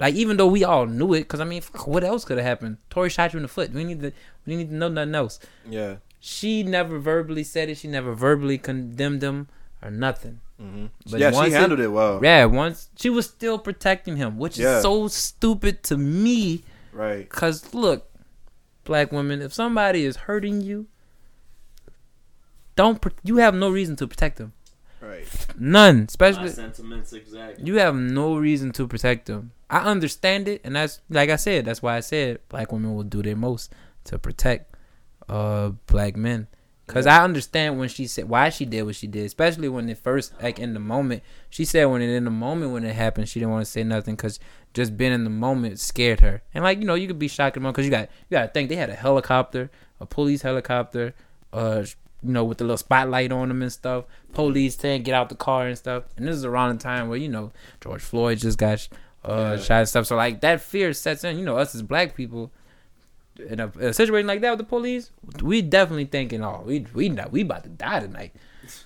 Like 0.00 0.14
even 0.14 0.36
though 0.36 0.48
we 0.48 0.64
all 0.64 0.86
knew 0.86 1.12
it, 1.14 1.20
because 1.20 1.38
I 1.40 1.44
mean, 1.44 1.62
what 1.84 2.02
else 2.02 2.24
could 2.24 2.38
have 2.38 2.46
happened? 2.46 2.78
Tory 2.90 3.08
shot 3.10 3.32
you 3.32 3.36
in 3.38 3.42
the 3.42 3.48
foot. 3.48 3.70
We 3.72 3.84
need 3.84 4.00
to, 4.00 4.12
we 4.46 4.56
need 4.56 4.70
to 4.70 4.74
know 4.74 4.88
nothing 4.88 5.14
else. 5.14 5.38
Yeah. 5.68 5.96
She 6.18 6.62
never 6.62 6.98
verbally 6.98 7.44
said 7.44 7.68
it. 7.68 7.76
She 7.78 7.88
never 7.88 8.14
verbally 8.14 8.58
condemned 8.58 9.22
him 9.22 9.48
or 9.82 9.90
nothing. 9.90 10.40
hmm 10.58 10.86
But 11.10 11.20
yeah, 11.20 11.30
she 11.30 11.36
once 11.36 11.52
it- 11.52 11.56
handled 11.58 11.80
it, 11.80 11.88
well. 11.88 12.20
Yeah, 12.22 12.46
once 12.46 12.88
she 12.96 13.10
was 13.10 13.26
still 13.26 13.58
protecting 13.58 14.16
him, 14.16 14.38
which 14.38 14.58
Yeah. 14.58 14.76
is 14.78 14.82
so 14.82 15.06
stupid 15.08 15.82
to 15.84 15.96
me. 15.96 16.64
Right. 16.92 17.28
Cause 17.28 17.72
look, 17.74 18.08
black 18.92 19.10
women, 19.10 19.40
if 19.40 19.54
somebody 19.54 20.04
is 20.04 20.16
hurting 20.28 20.60
you, 20.60 20.86
don't 22.76 23.02
you 23.24 23.38
have 23.38 23.54
no 23.54 23.70
reason 23.70 23.96
to 23.96 24.06
protect 24.06 24.36
them. 24.36 24.52
Right. 25.00 25.24
None, 25.58 26.04
especially 26.08 26.42
My 26.42 26.48
sentiments 26.50 27.14
exactly. 27.14 27.64
you 27.64 27.76
have 27.78 27.94
no 27.94 28.36
reason 28.36 28.70
to 28.72 28.86
protect 28.86 29.24
them. 29.26 29.52
I 29.70 29.78
understand 29.78 30.46
it, 30.46 30.60
and 30.62 30.76
that's 30.76 31.00
like 31.08 31.30
I 31.30 31.36
said. 31.36 31.64
That's 31.64 31.80
why 31.80 31.96
I 31.96 32.00
said 32.00 32.40
black 32.50 32.70
women 32.70 32.94
will 32.94 33.02
do 33.02 33.22
their 33.22 33.34
most 33.34 33.72
to 34.04 34.18
protect 34.18 34.76
uh 35.26 35.70
black 35.86 36.14
men. 36.14 36.48
Cause 36.86 37.06
I 37.06 37.24
understand 37.24 37.78
when 37.78 37.88
she 37.88 38.06
said 38.06 38.28
why 38.28 38.50
she 38.50 38.66
did 38.66 38.82
what 38.82 38.96
she 38.96 39.06
did, 39.06 39.24
especially 39.24 39.70
when 39.70 39.88
it 39.88 39.96
first 39.96 40.34
like 40.42 40.58
in 40.58 40.74
the 40.74 40.80
moment. 40.80 41.22
She 41.48 41.64
said 41.64 41.86
when 41.86 42.02
it 42.02 42.10
in 42.10 42.24
the 42.24 42.30
moment 42.30 42.72
when 42.72 42.84
it 42.84 42.94
happened, 42.94 43.30
she 43.30 43.40
didn't 43.40 43.52
want 43.52 43.64
to 43.64 43.70
say 43.70 43.82
nothing 43.82 44.16
because 44.16 44.38
just 44.74 44.96
being 44.96 45.12
in 45.12 45.24
the 45.24 45.30
moment 45.30 45.78
scared 45.78 46.20
her. 46.20 46.42
And 46.54 46.64
like 46.64 46.78
you 46.78 46.84
know, 46.84 46.94
you 46.94 47.06
could 47.06 47.18
be 47.18 47.28
shocked 47.28 47.56
at 47.56 47.62
because 47.62 47.84
you 47.84 47.90
got 47.90 48.08
you 48.28 48.36
got 48.36 48.42
to 48.42 48.48
think 48.48 48.68
they 48.68 48.76
had 48.76 48.90
a 48.90 48.94
helicopter, 48.94 49.70
a 50.00 50.06
police 50.06 50.42
helicopter, 50.42 51.14
uh, 51.52 51.84
you 52.22 52.32
know, 52.32 52.44
with 52.44 52.58
the 52.58 52.64
little 52.64 52.76
spotlight 52.76 53.32
on 53.32 53.48
them 53.48 53.62
and 53.62 53.72
stuff. 53.72 54.04
Police 54.32 54.76
saying 54.76 55.02
get 55.02 55.14
out 55.14 55.28
the 55.28 55.34
car 55.34 55.66
and 55.66 55.76
stuff. 55.76 56.04
And 56.16 56.26
this 56.26 56.36
is 56.36 56.44
around 56.44 56.78
the 56.78 56.82
time 56.82 57.08
where 57.08 57.18
you 57.18 57.28
know 57.28 57.52
George 57.80 58.02
Floyd 58.02 58.38
just 58.38 58.58
got 58.58 58.88
uh 59.24 59.56
Yeah. 59.58 59.62
shot 59.62 59.78
and 59.80 59.88
stuff. 59.88 60.06
So 60.06 60.16
like 60.16 60.40
that 60.40 60.60
fear 60.60 60.92
sets 60.92 61.24
in. 61.24 61.38
You 61.38 61.44
know, 61.44 61.56
us 61.58 61.74
as 61.74 61.82
black 61.82 62.14
people 62.14 62.50
in 63.38 63.60
a, 63.60 63.66
in 63.78 63.86
a 63.88 63.92
situation 63.92 64.26
like 64.26 64.40
that 64.42 64.50
with 64.50 64.58
the 64.58 64.64
police, 64.64 65.10
we 65.42 65.62
definitely 65.62 66.04
thinking, 66.04 66.44
oh, 66.44 66.62
we 66.64 66.86
we 66.94 67.08
not, 67.08 67.32
we 67.32 67.42
about 67.42 67.64
to 67.64 67.70
die 67.70 68.00
tonight. 68.00 68.32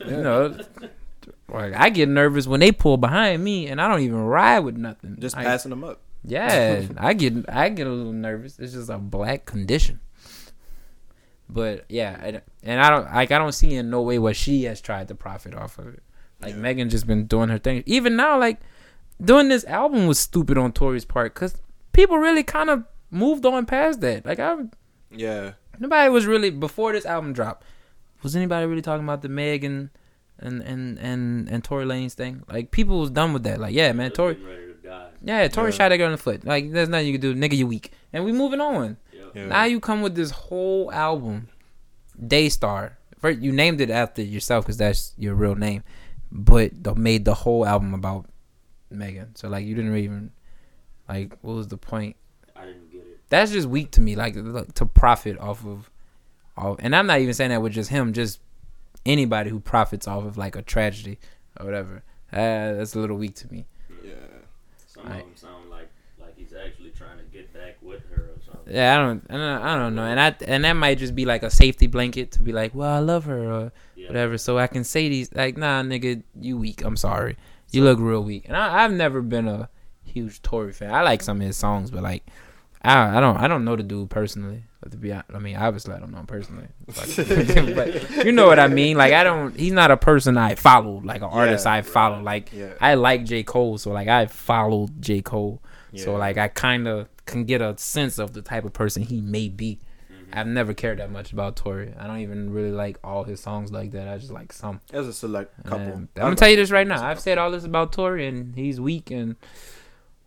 You 0.01 0.17
know, 0.23 0.59
like 1.49 1.75
I 1.75 1.91
get 1.91 2.09
nervous 2.09 2.47
when 2.47 2.61
they 2.61 2.73
pull 2.73 2.97
behind 2.97 3.43
me, 3.45 3.67
and 3.69 3.81
I 3.81 3.89
don't 3.89 4.01
even 4.01 4.19
ride 4.21 4.61
with 4.61 4.77
nothing. 4.77 5.17
Just 5.19 5.37
I- 5.37 5.45
passing 5.45 5.71
them 5.71 5.85
up. 5.85 6.01
Yeah, 6.25 6.83
I 6.97 7.13
get 7.13 7.35
I 7.49 7.69
get 7.69 7.87
a 7.87 7.91
little 7.91 8.13
nervous. 8.13 8.59
It's 8.59 8.73
just 8.73 8.91
a 8.91 8.99
black 8.99 9.45
condition. 9.45 10.01
But 11.49 11.85
yeah, 11.89 12.19
and, 12.21 12.43
and 12.65 12.81
I 12.81 12.91
don't 12.91 13.05
like 13.13 13.31
I 13.31 13.39
don't 13.39 13.53
see 13.53 13.75
in 13.75 13.91
no 13.91 14.03
way 14.03 14.19
what 14.19 14.35
she 14.37 14.65
has 14.65 14.81
tried 14.81 15.09
to 15.09 15.15
profit 15.15 15.55
off 15.55 15.79
of 15.79 15.87
it. 15.95 16.03
Like 16.43 16.55
Yeah. 16.55 16.61
Megan 16.61 16.91
just 16.91 17.07
been 17.07 17.27
doing 17.27 17.49
her 17.51 17.59
thing. 17.59 17.83
Even 17.87 18.17
now, 18.17 18.39
like 18.39 18.59
doing 19.23 19.49
this 19.49 19.65
album 19.67 20.07
was 20.09 20.19
stupid 20.19 20.59
on 20.59 20.73
Tory's 20.73 21.05
part 21.05 21.35
because 21.35 21.57
people 21.93 22.19
really 22.19 22.43
kind 22.43 22.69
of 22.71 22.85
moved 23.13 23.47
on 23.47 23.65
past 23.65 24.01
that. 24.01 24.27
Like 24.27 24.41
I 24.41 24.57
Yeah. 25.13 25.53
nobody 25.79 26.11
was 26.11 26.27
really 26.27 26.51
before 26.51 26.93
this 26.93 27.07
album 27.07 27.33
dropped. 27.33 27.65
Was 28.25 28.35
anybody 28.35 28.67
really 28.67 28.83
talking 28.83 29.05
about 29.05 29.23
the 29.23 29.29
Megan 29.29 29.91
and 30.39 30.63
and 30.63 30.99
and 30.99 31.49
and 31.49 31.65
Tory 31.65 31.85
Lanez 31.85 32.13
thing? 32.15 32.43
Like 32.49 32.71
people 32.71 33.01
was 33.01 33.11
done 33.11 33.33
with 33.33 33.43
that. 33.45 33.61
Like 33.61 33.75
yeah, 33.75 33.93
man, 33.93 34.09
Just 34.11 34.17
Tory. 34.17 34.35
to. 34.37 34.63
Yeah, 35.23 35.49
Tory 35.49 35.71
Yeah. 35.71 35.77
shot 35.77 35.89
that 35.89 35.97
girl 35.97 36.07
in 36.07 36.13
the 36.13 36.19
foot. 36.19 36.45
Like 36.45 36.71
there's 36.73 36.89
nothing 36.89 37.07
you 37.09 37.19
can 37.19 37.21
do. 37.21 37.35
Nigga, 37.35 37.57
you 37.57 37.67
weak. 37.67 37.93
And 38.13 38.25
we 38.25 38.33
moving 38.33 38.61
on. 38.61 38.97
Yep. 39.13 39.31
Yeah. 39.35 39.47
Now 39.47 39.65
you 39.65 39.81
come 39.81 40.01
with 40.03 40.15
this 40.15 40.31
whole 40.31 40.93
album, 40.93 41.49
Daystar. 42.25 42.99
First, 43.19 43.41
you 43.41 43.51
named 43.53 43.81
it 43.81 43.91
after 43.91 44.23
yourself 44.23 44.65
because 44.65 44.77
that's 44.77 45.13
your 45.17 45.35
real 45.35 45.55
name, 45.55 45.83
but 46.31 46.71
they 46.85 46.95
made 46.95 47.25
the 47.25 47.35
whole 47.35 47.67
album 47.67 47.95
about 47.95 48.27
Megan. 48.91 49.35
So 49.37 49.49
like 49.49 49.65
you 49.67 49.75
didn't 49.75 49.97
even 49.97 50.31
like 51.09 51.37
what 51.43 51.55
was 51.55 51.69
the 51.69 51.77
point? 51.79 52.17
I 52.55 52.67
didn't 52.67 52.91
get 52.91 53.01
it. 53.01 53.21
That's 53.29 53.51
just 53.53 53.69
weak 53.69 53.91
to 53.93 54.01
me. 54.01 54.17
Like 54.17 54.35
look, 54.37 54.73
to 54.75 54.87
profit 54.87 55.39
off 55.39 55.65
of, 55.67 55.91
off, 56.57 56.77
and 56.81 56.95
I'm 56.95 57.07
not 57.07 57.21
even 57.21 57.35
saying 57.35 57.51
that 57.51 57.63
with 57.63 57.73
just 57.73 57.91
him. 57.91 58.13
Just 58.13 58.39
anybody 59.07 59.51
who 59.51 59.61
profits 59.61 60.07
off 60.09 60.25
of 60.25 60.37
like 60.37 60.57
a 60.57 60.63
tragedy 60.63 61.19
or 61.59 61.65
whatever. 61.67 62.03
Uh, 62.33 62.75
that's 62.75 62.95
a 62.95 62.99
little 62.99 63.17
weak 63.17 63.35
to 63.37 63.51
me. 63.53 63.67
Yeah. 64.05 64.13
Some 64.87 65.07
I- 65.07 65.19
of 65.19 65.25
them 65.25 65.37
sound 65.37 65.71
like 65.71 65.89
like 66.21 66.37
he's 66.37 66.53
actually 66.53 66.91
trying 66.91 67.19
to 67.19 67.25
get 67.25 67.53
back 67.55 67.77
with 67.81 68.03
her 68.11 68.23
or 68.23 68.39
something. 68.45 68.75
Yeah, 68.75 68.95
I 68.99 69.03
don't, 69.05 69.25
I 69.31 69.33
don't, 69.35 69.63
I 69.63 69.79
don't 69.79 69.95
know, 69.95 70.03
and 70.05 70.19
I, 70.21 70.35
and 70.47 70.65
that 70.65 70.73
might 70.73 70.99
just 70.99 71.15
be 71.15 71.25
like 71.25 71.43
a 71.45 71.51
safety 71.51 71.87
blanket 71.87 72.33
to 72.33 72.43
be 72.43 72.53
like, 72.53 72.75
well, 72.75 72.91
I 72.93 72.99
love 72.99 73.25
her 73.27 73.49
or 73.51 73.73
Yeah. 73.95 74.09
whatever, 74.09 74.37
so 74.39 74.59
I 74.59 74.67
can 74.67 74.83
say 74.83 75.09
these 75.09 75.33
like, 75.35 75.57
nah, 75.57 75.83
nigga, 75.83 76.23
you 76.41 76.59
weak. 76.59 76.83
I'm 76.85 76.97
sorry, 76.97 77.37
you 77.71 77.85
look 77.85 77.99
real 78.01 78.25
weak. 78.25 78.45
And 78.49 78.57
I, 78.57 78.83
I've 78.85 78.93
never 78.93 79.23
been 79.23 79.47
a 79.47 79.69
huge 80.05 80.43
Tory 80.43 80.73
fan. 80.73 80.93
I 80.93 81.03
like 81.03 81.23
some 81.23 81.41
of 81.41 81.47
his 81.47 81.57
songs, 81.57 81.91
but 81.93 82.03
like, 82.03 82.27
I, 82.87 83.19
I 83.19 83.21
don't, 83.21 83.37
I 83.37 83.49
don't 83.49 83.65
know 83.65 83.77
the 83.77 83.83
dude 83.83 84.11
personally. 84.11 84.63
But 84.81 84.93
to 84.93 84.99
be, 84.99 85.11
hon- 85.11 85.25
I 85.35 85.39
mean, 85.39 85.57
obviously, 85.57 85.95
I 85.95 85.99
don't 85.99 86.13
know 86.13 86.19
him 86.19 86.27
personally, 86.27 86.69
but, 86.87 86.95
but 88.17 88.25
you 88.27 88.33
know 88.33 88.47
what 88.47 88.59
I 88.59 88.69
mean. 88.69 88.97
Like, 88.97 89.13
I 89.13 89.25
don't. 89.25 89.59
He's 89.59 89.73
not 89.73 89.91
a 89.91 89.97
person 89.97 90.37
I 90.37 90.55
follow, 90.55 91.01
like 91.05 91.23
an 91.23 91.29
artist 91.31 91.67
I 91.67 91.83
follow. 91.83 92.21
Like, 92.23 92.53
Yeah. 92.53 92.73
I 92.81 92.95
like 92.95 93.25
J 93.25 93.43
Cole, 93.43 93.79
so 93.79 93.91
like, 93.91 94.09
I 94.09 94.27
followed 94.27 95.01
J 95.03 95.23
Cole. 95.23 95.61
So 95.95 96.15
like 96.15 96.37
I 96.37 96.49
kind 96.49 96.87
of 96.87 97.09
can 97.25 97.45
get 97.47 97.63
a 97.63 97.75
sense 97.79 98.19
of 98.19 98.35
the 98.35 98.43
type 98.43 98.67
of 98.67 98.75
person 98.75 99.03
he 99.03 99.23
may 99.23 99.49
be. 99.49 99.79
Mhm. 100.13 100.27
I've 100.39 100.47
never 100.47 100.75
cared 100.75 100.99
that 100.99 101.11
much 101.11 101.33
about 101.33 101.57
Tory. 101.57 101.95
I 101.99 102.07
don't 102.07 102.19
even 102.19 102.53
really 102.53 102.71
like 102.71 102.99
all 103.03 103.25
his 103.25 103.41
songs 103.41 103.73
like 103.73 103.93
that. 103.93 104.07
I 104.07 104.19
just 104.19 104.31
like 104.31 104.53
some. 104.53 104.83
There's 104.91 105.07
a 105.09 105.13
select 105.15 105.55
couple. 105.65 105.87
I'm 105.95 106.09
gonna 106.15 106.35
tell 106.37 106.51
you 106.51 106.57
this 106.57 106.71
right 106.71 106.87
now. 106.87 107.03
I've 107.03 107.19
said 107.19 107.39
all 107.39 107.51
this 107.51 107.65
about 107.65 107.93
Tory 107.95 108.27
and 108.27 108.55
he's 108.55 108.79
weak 108.79 109.11
and 109.11 109.37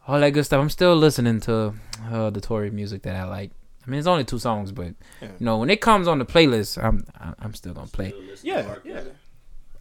all 0.10 0.19
that 0.19 0.31
good 0.31 0.44
stuff. 0.45 0.60
I'm 0.60 0.69
still 0.69 0.95
listening 0.95 1.40
to 1.41 1.73
uh, 2.11 2.30
the 2.31 2.41
Tory 2.41 2.72
music 2.72 3.03
that 3.03 3.15
I 3.15 3.23
like. 3.26 3.52
I 3.86 3.90
mean, 3.90 3.99
it's 3.99 4.07
only 4.07 4.23
two 4.23 4.40
songs, 4.40 4.72
but 4.72 4.94
Yeah. 5.22 5.27
you 5.40 5.45
know 5.45 5.57
when 5.57 5.69
it 5.69 5.81
comes 5.81 6.07
on 6.07 6.19
the 6.19 6.26
playlist, 6.26 6.84
I'm 6.84 7.06
I- 7.19 7.34
I'm 7.40 7.53
still 7.53 7.73
gonna 7.73 7.88
play. 7.88 8.14
Still 8.36 8.48
Yeah, 8.56 8.76
yeah. 8.84 9.02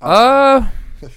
Uh, 0.01 0.69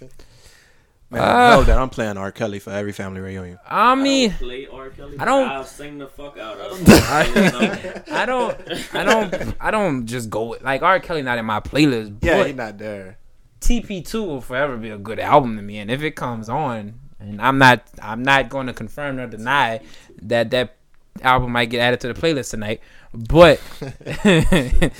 Man, 1.09 1.21
Uh, 1.21 1.55
know 1.57 1.63
that 1.63 1.77
I'm 1.77 1.89
playing 1.89 2.15
R. 2.17 2.31
Kelly 2.31 2.59
for 2.59 2.69
every 2.71 2.93
family 2.93 3.19
reunion. 3.19 3.59
I 3.69 3.95
mean, 3.95 4.29
don't 4.29 4.39
play 4.39 4.67
R. 4.71 4.89
Kelly. 4.91 5.17
I 5.19 5.25
don't- 5.25 5.49
I'll 5.49 5.65
sing 5.65 5.97
the 5.97 6.07
fuck 6.07 6.38
out 6.38 6.57
of 6.57 6.88
I- 6.88 7.23
it. 7.35 8.03
I 8.11 8.25
don't, 8.25 8.57
I 8.95 9.03
don't, 9.03 9.53
I 9.59 9.71
don't 9.71 10.05
just 10.05 10.29
go 10.29 10.45
with, 10.51 10.61
like 10.63 10.81
R. 10.83 11.01
Kelly 11.01 11.21
not 11.21 11.38
in 11.38 11.43
my 11.45 11.59
playlist. 11.59 12.15
Yeah, 12.21 12.38
but 12.38 12.47
he's 12.47 12.55
not 12.55 12.77
there. 12.77 13.17
TP2 13.59 14.25
will 14.25 14.39
forever 14.41 14.77
be 14.77 14.89
a 14.89 14.97
good 14.97 15.19
album 15.19 15.57
to 15.57 15.61
me, 15.61 15.79
and 15.79 15.91
if 15.91 16.01
it 16.01 16.11
comes 16.15 16.47
on, 16.47 16.93
and 17.22 17.41
I'm 17.41 17.57
not, 17.57 17.84
I'm 18.02 18.23
not 18.23 18.49
going 18.49 18.68
to 18.68 18.73
confirm 18.73 19.19
or 19.19 19.27
deny 19.27 19.80
that 20.23 20.49
that 20.52 20.76
album 21.22 21.52
might 21.52 21.69
get 21.69 21.80
added 21.80 21.99
to 22.02 22.14
the 22.14 22.19
playlist 22.19 22.52
tonight. 22.52 22.81
But 23.14 23.60
if 24.23 24.93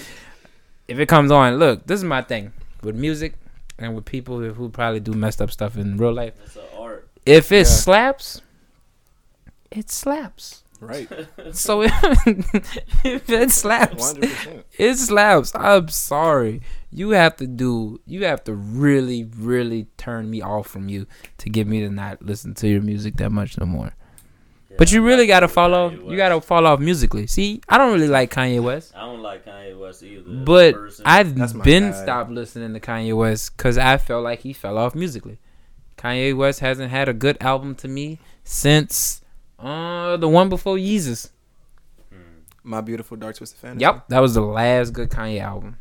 it 0.99 1.07
comes 1.07 1.31
on, 1.31 1.57
look, 1.57 1.85
this 1.88 1.98
is 1.99 2.03
my 2.03 2.22
thing 2.22 2.53
with 2.84 2.95
music 2.95 3.34
and 3.80 3.95
with 3.95 4.06
people 4.06 4.39
who 4.39 4.69
probably 4.69 4.99
do 4.99 5.14
messed 5.14 5.41
up 5.41 5.52
stuff 5.52 5.77
in 5.77 5.98
real 5.98 6.14
life. 6.14 6.34
It's 6.45 6.56
an 6.56 6.64
art. 6.77 7.07
If 7.26 7.52
it 7.52 7.57
Yeah. 7.60 7.64
slaps, 7.64 8.41
it 9.72 9.89
slaps. 9.89 10.64
Right. 10.80 11.07
So 11.53 11.84
if, 11.84 11.93
if 13.06 13.30
it 13.30 13.52
slaps, 13.52 14.14
100%. 14.14 14.64
it 14.77 14.95
slaps. 14.95 15.52
I'm 15.56 15.88
sorry. 15.89 16.61
You 16.91 17.11
have 17.11 17.38
to 17.38 17.47
do. 17.47 18.01
You 18.05 18.26
have 18.26 18.43
to 18.45 18.53
really, 18.53 19.23
really 19.38 19.88
turn 19.97 20.30
me 20.30 20.41
off 20.41 20.68
from 20.68 20.89
you 20.89 21.07
to 21.38 21.49
get 21.49 21.65
me 21.68 21.80
to 21.81 21.89
not 21.89 22.22
listen 22.22 22.53
to 22.55 22.68
your 22.68 22.81
music 22.81 23.15
that 23.18 23.31
much 23.31 23.57
no 23.57 23.65
more. 23.65 23.95
But 24.77 24.91
you 24.91 25.01
really 25.01 25.27
gotta 25.27 25.47
fall 25.47 25.73
off. 25.73 25.93
You 25.93 26.15
gotta 26.15 26.39
fall 26.41 26.65
off 26.65 26.80
musically. 26.80 27.27
See, 27.27 27.61
I 27.68 27.77
don't 27.77 27.91
really 27.93 28.07
like 28.07 28.34
Kanye 28.34 28.61
West, 28.63 28.93
I 28.95 29.01
don't 29.01 29.22
like 29.22 29.45
Kanye 29.45 29.77
West 29.80 30.01
either. 30.03 30.23
but 30.45 30.76
I've 31.05 31.35
been 31.63 31.91
guy. 31.91 32.03
stopped 32.03 32.31
listening 32.31 32.73
to 32.73 32.80
Kanye 32.80 33.15
West 33.15 33.55
because 33.57 33.77
I 33.77 33.97
felt 33.97 34.23
like 34.23 34.39
he 34.41 34.53
fell 34.53 34.77
off 34.77 34.95
musically. 34.95 35.39
Kanye 35.97 36.35
West 36.35 36.61
hasn't 36.61 36.89
had 36.89 37.09
a 37.09 37.13
good 37.13 37.38
album 37.41 37.76
to 37.76 37.88
me 37.88 38.19
since 38.43 39.22
uh 39.59 40.18
the 40.18 40.27
one 40.30 40.49
before 40.49 40.77
Yeezus. 40.77 41.30
Hmm. 42.09 42.18
My 42.63 42.81
Beautiful 42.81 43.18
Dark 43.18 43.35
Twisted 43.35 43.59
Fantasy. 43.59 43.81
Yep, 43.81 44.07
that 44.07 44.19
was 44.19 44.34
the 44.35 44.41
last 44.41 44.93
good 44.93 45.09
Kanye 45.09 45.41
album. 45.41 45.77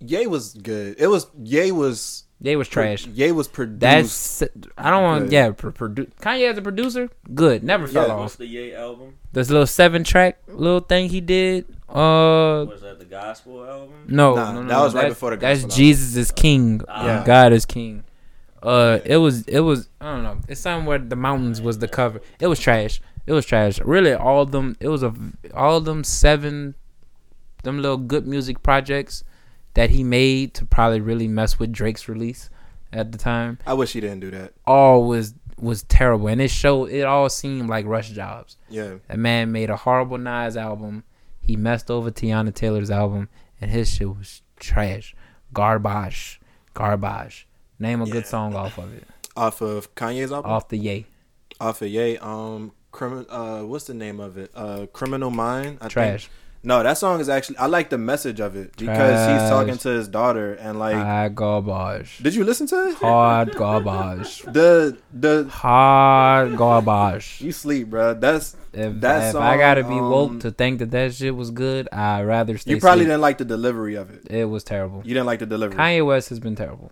Ye 0.00 0.26
was 0.26 0.54
good. 0.54 0.96
It 0.98 1.08
was 1.08 1.26
Ye 1.42 1.72
was 1.72 2.24
They 2.40 2.54
was 2.56 2.68
trash. 2.68 3.06
Ye 3.06 3.32
was 3.32 3.48
produced. 3.48 3.80
That's 3.80 4.42
I 4.78 4.90
don't 4.90 5.02
want 5.02 5.24
Good. 5.24 5.32
yeah. 5.32 5.50
Pro- 5.50 5.72
produ- 5.72 6.10
Kanye 6.20 6.50
as 6.50 6.56
a 6.58 6.62
producer, 6.62 7.10
good. 7.34 7.64
Never 7.64 7.86
fell 7.88 8.06
Yeah. 8.06 8.14
What's 8.16 8.34
off. 8.34 8.38
the 8.38 8.46
Ye 8.46 8.74
album? 8.74 9.14
This 9.32 9.50
little 9.50 9.66
seven 9.66 10.04
track 10.04 10.38
little 10.48 10.80
thing 10.80 11.08
he 11.08 11.20
did. 11.20 11.66
Uh, 11.88 12.66
Was 12.68 12.82
that 12.82 12.98
the 13.00 13.06
gospel 13.06 13.64
album? 13.66 14.04
no, 14.08 14.34
Nah, 14.36 14.52
no, 14.52 14.62
no, 14.62 14.68
that 14.68 14.78
was 14.80 14.94
right 14.94 15.00
that's- 15.02 15.14
before 15.14 15.30
the 15.30 15.36
That's 15.36 15.62
gospel 15.62 15.72
album. 15.72 15.76
Jesus 15.84 16.16
is 16.16 16.30
King. 16.30 16.80
Ah. 16.88 17.04
Yeah. 17.06 17.24
God 17.24 17.52
is 17.52 17.64
King. 17.66 18.04
Uh, 18.62 18.98
it 19.04 19.16
was 19.18 19.42
it 19.48 19.60
was 19.60 19.88
I 20.00 20.12
don't 20.12 20.22
know. 20.22 20.38
It's 20.48 20.60
something 20.60 20.86
where 20.86 20.98
the 20.98 21.16
mountains 21.16 21.60
was 21.60 21.78
the 21.78 21.88
cover. 21.88 22.20
It 22.40 22.46
was 22.48 22.58
trash. 22.60 23.00
It 23.26 23.32
was 23.32 23.46
trash. 23.46 23.80
Really, 23.80 24.12
all 24.14 24.42
of 24.42 24.52
them. 24.52 24.76
It 24.80 24.88
was 24.88 25.02
a 25.02 25.12
all 25.54 25.76
of 25.76 25.84
them 25.86 26.02
seven, 26.04 26.74
them 27.64 27.80
little 27.82 27.96
good 27.98 28.26
music 28.26 28.62
projects 28.62 29.24
that 29.74 29.90
he 29.90 30.02
made 30.04 30.54
to 30.54 30.64
probably 30.64 31.00
really 31.00 31.28
mess 31.28 31.58
with 31.58 31.72
Drake's 31.72 32.08
release 32.08 32.50
at 32.92 33.12
the 33.12 33.18
time. 33.18 33.58
I 33.66 33.74
wish 33.74 33.92
he 33.92 34.00
didn't 34.00 34.20
do 34.20 34.30
that. 34.32 34.54
All 34.66 35.04
was 35.06 35.34
was 35.60 35.82
terrible, 35.84 36.28
and 36.28 36.40
it 36.40 36.50
showed. 36.50 36.90
It 36.90 37.02
all 37.04 37.28
seemed 37.28 37.68
like 37.68 37.84
rush 37.86 38.10
jobs. 38.10 38.56
Yeah. 38.68 38.94
That 39.08 39.18
man 39.18 39.50
made 39.52 39.70
a 39.70 39.76
horrible 39.76 40.18
Nas 40.18 40.56
album. 40.56 41.04
He 41.40 41.56
messed 41.56 41.90
over 41.90 42.10
Teyana 42.10 42.54
Taylor's 42.54 42.90
album, 42.90 43.28
and 43.60 43.70
his 43.70 43.90
shit 43.90 44.08
was 44.08 44.42
trash, 44.60 45.14
garbage, 45.52 46.40
garbage. 46.74 47.46
Name 47.78 48.00
a 48.02 48.06
Yeah. 48.06 48.12
good 48.12 48.26
song 48.26 48.54
off 48.54 48.78
of 48.78 48.92
it, 48.94 49.04
Off 49.36 49.60
of 49.60 49.94
Kanye's 49.94 50.32
album. 50.32 50.50
off 50.50 50.68
the 50.68 50.78
Ye. 50.78 51.06
Off 51.60 51.82
of 51.82 51.88
Ye. 51.88 52.16
Um. 52.18 52.72
Crimin- 52.90 53.26
uh, 53.28 53.64
what's 53.66 53.84
the 53.84 53.94
name 53.94 54.18
of 54.18 54.38
it? 54.38 54.50
Uh, 54.54 54.86
Criminal 54.92 55.30
Mind. 55.30 55.78
I 55.82 55.88
think. 55.88 56.28
Trash. 56.62 56.68
No, 56.68 56.82
that 56.82 56.98
song 56.98 57.20
is 57.20 57.28
actually. 57.28 57.56
I 57.58 57.66
like 57.66 57.88
the 57.90 57.98
message 57.98 58.40
of 58.40 58.56
it 58.56 58.76
because 58.76 59.28
he's 59.40 59.48
talking 59.48 59.78
to 59.78 59.88
his 59.90 60.08
daughter 60.08 60.54
and 60.54 60.78
like. 60.78 60.96
Hard 60.96 61.34
garbage. 61.34 62.18
did 62.18 62.34
you 62.34 62.44
listen 62.44 62.66
to 62.68 62.88
it? 62.88 62.94
Hard 62.96 63.54
garbage. 63.62 64.42
The 64.42 64.96
the 65.12 65.44
Hard 65.48 66.56
garbage. 66.56 67.40
you 67.40 67.52
sleep, 67.52 67.90
bro. 67.90 68.14
That's 68.14 68.56
If, 68.72 69.00
That 69.00 69.30
if 69.30 69.36
I 69.36 69.56
gotta 69.56 69.82
song, 69.82 69.90
be 69.90 70.00
woke 70.00 70.30
um, 70.30 70.38
to 70.40 70.50
think 70.50 70.80
that 70.80 70.90
that 70.90 71.14
shit 71.14 71.34
was 71.34 71.50
good, 71.50 71.88
I'd 71.92 72.22
rather 72.22 72.58
stay. 72.58 72.72
you 72.72 72.80
probably 72.80 73.02
asleep. 73.02 73.08
didn't 73.10 73.20
like 73.22 73.38
the 73.38 73.44
delivery 73.44 73.94
of 73.94 74.10
it. 74.10 74.26
It 74.30 74.44
was 74.46 74.64
terrible. 74.64 75.02
You 75.04 75.14
didn't 75.14 75.26
like 75.26 75.38
the 75.38 75.46
delivery. 75.46 75.76
Kanye 75.78 76.04
West 76.04 76.28
has 76.30 76.40
been 76.40 76.56
terrible. 76.56 76.90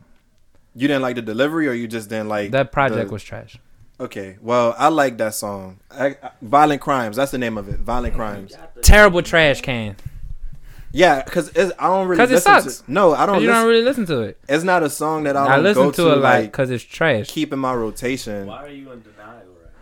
You 0.74 0.88
didn't 0.88 1.02
like 1.02 1.16
the 1.16 1.22
delivery, 1.22 1.68
or 1.68 1.72
you 1.72 1.88
just 1.88 2.08
didn't 2.10 2.28
like 2.28 2.50
That 2.52 2.70
project 2.70 3.08
the- 3.08 3.12
was 3.12 3.22
trash. 3.24 3.58
Okay, 3.98 4.36
well, 4.42 4.74
I 4.78 4.88
like 4.88 5.16
that 5.18 5.34
song. 5.34 5.78
I, 5.90 6.08
I- 6.22 6.30
Violent 6.42 6.82
Crimes. 6.82 7.16
That's 7.16 7.30
the 7.30 7.38
name 7.38 7.56
of 7.56 7.68
it. 7.68 7.80
Violent 7.80 8.14
Crimes. 8.14 8.54
Terrible 8.82 9.22
trash 9.22 9.62
can. 9.62 9.96
Yeah, 10.92 11.22
because 11.22 11.50
I 11.56 11.88
don't 11.88 12.06
really. 12.08 12.18
'Cause 12.18 12.30
it 12.30 12.42
sucks. 12.42 12.78
To, 12.82 12.90
no, 12.92 13.12
I 13.14 13.26
don't. 13.26 13.36
You 13.42 13.48
Listen, 13.48 13.54
don't 13.62 13.68
really 13.68 13.82
listen 13.84 14.06
to 14.06 14.20
it. 14.20 14.38
it's 14.48 14.64
not 14.64 14.82
a 14.82 14.88
song 14.90 15.24
that 15.24 15.36
I 15.36 15.56
I 15.56 15.58
listen 15.58 15.82
go 15.84 15.90
to, 15.90 15.96
to, 16.04 16.12
it 16.12 16.16
like 16.16 16.22
like 16.22 16.52
because 16.52 16.70
it's 16.70 16.84
trash. 16.84 17.28
Keeping 17.30 17.58
my 17.58 17.74
rotation. 17.74 18.46
Why 18.46 18.64
are 18.64 18.68
you 18.68 18.90
in 18.92 19.02
denial 19.02 19.34
right 19.62 19.72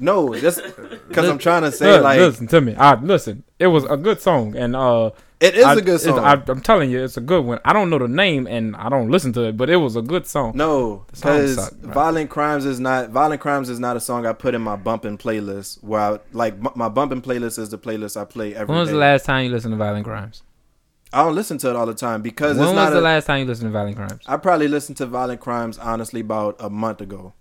No, 0.00 0.34
just 0.34 0.60
because 1.08 1.28
I'm 1.28 1.38
trying 1.38 1.62
to 1.62 1.72
say 1.72 1.92
Look, 1.92 2.02
like 2.04 2.18
listen 2.18 2.46
to 2.48 2.60
me. 2.60 2.74
I 2.74 2.94
listen. 2.96 3.44
It 3.58 3.68
was 3.68 3.84
a 3.84 3.96
good 3.96 4.20
song, 4.20 4.54
and 4.56 4.74
uh, 4.76 5.10
it 5.42 5.54
is 5.56 5.64
I- 5.64 5.74
a 5.74 5.80
good 5.80 6.00
song. 6.00 6.18
I, 6.20 6.40
I'm 6.46 6.60
telling 6.60 6.90
you, 6.90 7.02
it's 7.02 7.16
a 7.16 7.20
good 7.20 7.44
one. 7.44 7.58
I 7.64 7.72
don't 7.72 7.90
know 7.90 7.98
the 7.98 8.08
name, 8.08 8.46
and 8.46 8.74
I 8.76 8.88
don't 8.88 9.10
listen 9.10 9.32
to 9.34 9.42
it, 9.48 9.56
but 9.56 9.68
it 9.68 9.76
was 9.76 9.96
a 9.96 10.02
good 10.02 10.26
song. 10.26 10.52
no, 10.54 11.04
because. 11.12 11.68
Violent 11.80 12.30
Crimes 12.30 12.64
is 12.64 12.78
not 12.80 13.10
Violent 13.10 13.40
Crimes 13.40 13.68
is 13.68 13.78
not 13.80 13.96
a 13.96 14.00
song 14.00 14.24
I 14.26 14.32
put 14.32 14.54
in 14.54 14.62
my 14.62 14.76
bumping 14.76 15.18
playlist. 15.18 15.82
Where 15.82 16.00
I 16.00 16.18
like 16.32 16.76
my 16.76 16.88
bumping 16.88 17.20
playlist 17.22 17.58
is 17.58 17.68
the 17.70 17.78
playlist 17.78 18.18
I 18.20 18.24
play 18.24 18.54
every 18.54 18.66
When 18.72 18.78
was 18.78 18.88
day. 18.88 18.94
the 18.94 19.00
last 19.00 19.26
time 19.26 19.44
you 19.44 19.50
listened 19.50 19.72
to 19.72 19.76
Violent 19.76 20.04
Crimes? 20.06 20.42
I 21.12 21.22
don't 21.24 21.34
listen 21.34 21.58
to 21.58 21.68
it 21.68 21.76
all 21.76 21.84
the 21.84 21.92
time 21.94 22.22
because 22.22 22.56
When 22.56 22.68
it's 22.68 22.74
was 22.74 22.84
not. 22.86 22.90
the 22.94 23.00
A, 23.00 23.02
last 23.02 23.26
time 23.26 23.40
you 23.40 23.44
listened 23.44 23.68
to 23.68 23.72
Violent 23.72 23.96
Crimes? 23.96 24.20
I 24.26 24.38
probably 24.38 24.68
listened 24.68 24.96
to 24.98 25.06
Violent 25.06 25.40
Crimes 25.40 25.76
honestly 25.78 26.20
about 26.20 26.56
a 26.58 26.70
month 26.70 27.02
ago. 27.02 27.34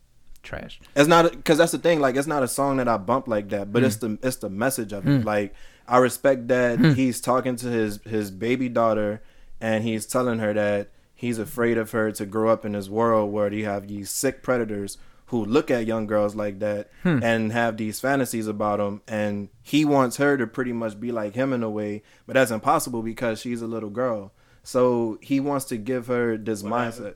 Trash. 0.43 0.81
It's 0.95 1.07
not 1.07 1.31
because 1.31 1.57
that's 1.59 1.71
the 1.71 1.77
thing. 1.77 1.99
Like, 2.01 2.15
it's 2.17 2.27
not 2.27 2.41
a 2.43 2.47
song 2.49 2.77
that 2.77 2.87
I 2.89 2.97
bump 2.97 3.27
like 3.29 3.47
that, 3.49 3.71
but 3.71 3.83
it's 3.83 3.95
Hmm. 3.97 4.15
the 4.21 4.27
it's 4.27 4.37
the 4.37 4.49
message 4.49 4.91
of 4.91 5.07
it. 5.07 5.23
Like, 5.23 5.53
I 5.87 5.97
respect 5.97 6.47
that 6.49 6.79
he's 6.95 7.19
talking 7.21 7.55
to 7.57 7.67
his 7.67 7.99
his 8.03 8.31
baby 8.31 8.69
daughter, 8.69 9.21
and 9.59 9.83
he's 9.83 10.05
telling 10.05 10.39
her 10.39 10.53
that 10.53 10.89
he's 11.13 11.37
afraid 11.39 11.77
of 11.77 11.91
her 11.91 12.11
to 12.13 12.25
grow 12.25 12.49
up 12.49 12.65
in 12.65 12.71
this 12.71 12.89
world 12.89 13.31
where 13.31 13.51
you 13.53 13.65
have 13.65 13.87
these 13.87 14.09
sick 14.09 14.41
predators 14.41 14.97
who 15.27 15.45
look 15.45 15.71
at 15.71 15.85
young 15.85 16.07
girls 16.07 16.35
like 16.35 16.59
that 16.59 16.89
Hmm. 17.03 17.19
and 17.23 17.51
have 17.53 17.77
these 17.77 17.99
fantasies 18.01 18.47
about 18.47 18.79
them, 18.79 19.01
and 19.07 19.47
he 19.61 19.85
wants 19.85 20.17
her 20.17 20.35
to 20.37 20.45
pretty 20.47 20.73
much 20.73 20.99
be 20.99 21.11
like 21.11 21.35
him 21.35 21.53
in 21.53 21.63
a 21.63 21.69
way, 21.69 22.03
but 22.27 22.33
that's 22.33 22.51
impossible 22.51 23.01
because 23.01 23.39
she's 23.39 23.61
a 23.61 23.67
little 23.67 23.89
girl. 23.89 24.33
So 24.63 25.17
he 25.21 25.39
wants 25.39 25.65
to 25.65 25.77
give 25.77 26.07
her 26.07 26.37
this 26.37 26.61
What 26.63 26.73
mindset. 26.73 27.01
now? 27.03 27.11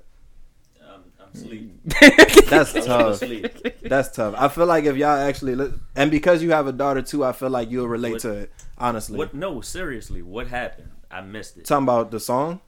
I'm, 1.43 1.43
I'm 1.43 1.43
asleep. 1.43 2.45
That's 2.49 2.73
tough. 2.73 3.21
asleep. 3.21 3.81
That's 3.81 4.09
tough. 4.15 4.35
I 4.37 4.47
feel 4.47 4.65
like 4.65 4.85
if 4.85 4.95
y'all 4.95 5.17
actually, 5.17 5.55
li- 5.55 5.73
and 5.95 6.11
because 6.11 6.41
you 6.43 6.51
have 6.51 6.67
a 6.67 6.71
daughter 6.71 7.01
too, 7.01 7.23
I 7.23 7.31
feel 7.31 7.49
like 7.49 7.69
you'll 7.71 7.87
relate 7.87 8.13
What- 8.13 8.21
to 8.21 8.31
it. 8.33 8.51
Honestly, 8.77 9.17
What? 9.17 9.33
No, 9.33 9.61
seriously. 9.61 10.21
What 10.21 10.47
happened? 10.47 10.89
I 11.09 11.21
missed 11.21 11.57
it. 11.57 11.65
talking 11.65 11.83
about 11.85 12.11
the 12.11 12.19
song? 12.19 12.59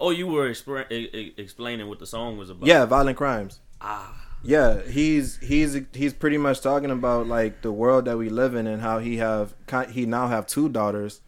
Oh, 0.00 0.10
you 0.10 0.26
were 0.26 0.50
expre- 0.50 0.90
e- 0.90 1.08
e- 1.12 1.34
explaining 1.36 1.88
what 1.88 1.98
the 2.00 2.06
song 2.06 2.36
was 2.36 2.50
about. 2.50 2.66
Yeah, 2.66 2.84
violent 2.84 3.16
crimes. 3.16 3.60
Ah. 3.80 4.22
Yeah, 4.42 4.82
he's 4.82 5.38
he's 5.38 5.78
he's 5.92 6.12
pretty 6.12 6.36
much 6.38 6.60
talking 6.60 6.90
about 6.90 7.26
like 7.26 7.62
the 7.62 7.72
world 7.72 8.04
that 8.04 8.16
we 8.18 8.28
live 8.28 8.54
in 8.54 8.66
and 8.66 8.80
how 8.82 8.98
he 8.98 9.16
have 9.16 9.54
he 9.90 10.04
now 10.06 10.28
have 10.28 10.46
two 10.46 10.68
daughters 10.68 11.20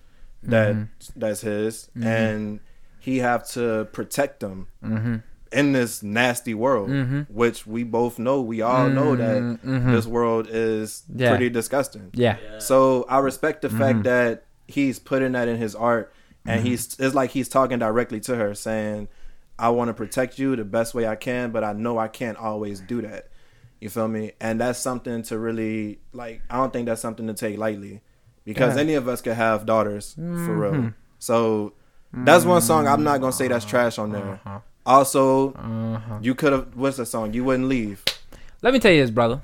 that 0.43 0.87
that's 1.17 1.41
his 1.41 1.89
and 2.01 2.61
he 3.01 3.19
have 3.19 3.49
to 3.51 3.89
protect 3.93 4.41
them 4.41 4.69
Mm-hmm. 4.85 5.17
In 5.53 5.73
this 5.73 6.03
nasty 6.03 6.55
world, 6.55 6.89
Mhm. 6.91 7.27
which 7.31 7.67
we 7.67 7.83
both 7.85 8.19
know. 8.19 8.41
We 8.41 8.61
all 8.63 8.89
know 8.89 9.17
that 9.17 9.43
Mhm. 9.43 9.93
this 9.93 10.07
world 10.07 10.47
is 10.51 11.03
Yeah. 11.15 11.31
pretty 11.31 11.51
disgusting. 11.51 12.11
Yeah. 12.13 12.37
Yeah. 12.43 12.59
So 12.59 13.05
I 13.09 13.19
respect 13.19 13.63
the 13.63 13.69
Mm-hmm. 13.69 13.79
fact 13.79 14.03
that 14.05 14.45
he's 14.67 14.99
putting 14.99 15.33
that 15.33 15.49
in 15.49 15.57
his 15.57 15.75
art, 15.75 16.13
and 16.47 16.61
he's 16.67 16.97
it's 16.99 17.15
like 17.15 17.31
he's 17.31 17.49
talking 17.49 17.79
directly 17.79 18.21
to 18.21 18.37
her, 18.37 18.55
saying, 18.55 19.09
"I 19.59 19.71
want 19.71 19.89
to 19.89 19.95
protect 19.95 20.39
you 20.39 20.57
the 20.57 20.65
best 20.65 20.95
way 20.95 21.07
I 21.07 21.15
can, 21.17 21.51
but 21.51 21.65
I 21.65 21.73
know 21.73 21.99
I 21.99 22.09
can't 22.09 22.37
always 22.39 22.81
do 22.81 23.01
that." 23.03 23.29
You 23.81 23.89
feel 23.89 24.09
me? 24.09 24.33
And 24.41 24.61
that's 24.61 24.79
something 24.79 25.23
to 25.25 25.39
really 25.39 26.01
like. 26.13 26.43
I 26.51 26.57
don't 26.57 26.73
think 26.73 26.87
that's 26.87 27.01
something 27.01 27.27
to 27.29 27.35
take 27.35 27.57
lightly, 27.59 28.01
because 28.45 28.75
Yeah. 28.77 28.83
any 28.83 28.95
of 28.95 29.09
us 29.09 29.21
could 29.21 29.35
have 29.35 29.67
daughters 29.67 30.15
for 30.15 30.55
real. 30.57 30.93
So 31.19 31.73
that's 32.13 32.45
one 32.45 32.61
song 32.63 32.87
I'm 32.89 33.05
not 33.05 33.21
gonna 33.21 33.33
say 33.33 33.49
that's 33.49 33.65
trash 33.65 33.99
on 33.99 34.13
there. 34.13 34.41
Uh-huh. 34.45 34.59
Also, 34.89 35.53
Uh-huh. 35.53 36.19
you 36.23 36.35
could 36.35 36.53
have. 36.53 36.75
What's 36.75 36.97
the 36.97 37.05
song? 37.07 37.35
You 37.35 37.45
wouldn't 37.45 37.69
leave. 37.69 38.03
Let 38.63 38.73
me 38.73 38.81
tell 38.81 38.91
you 38.91 39.03
this, 39.03 39.11
brother. 39.11 39.43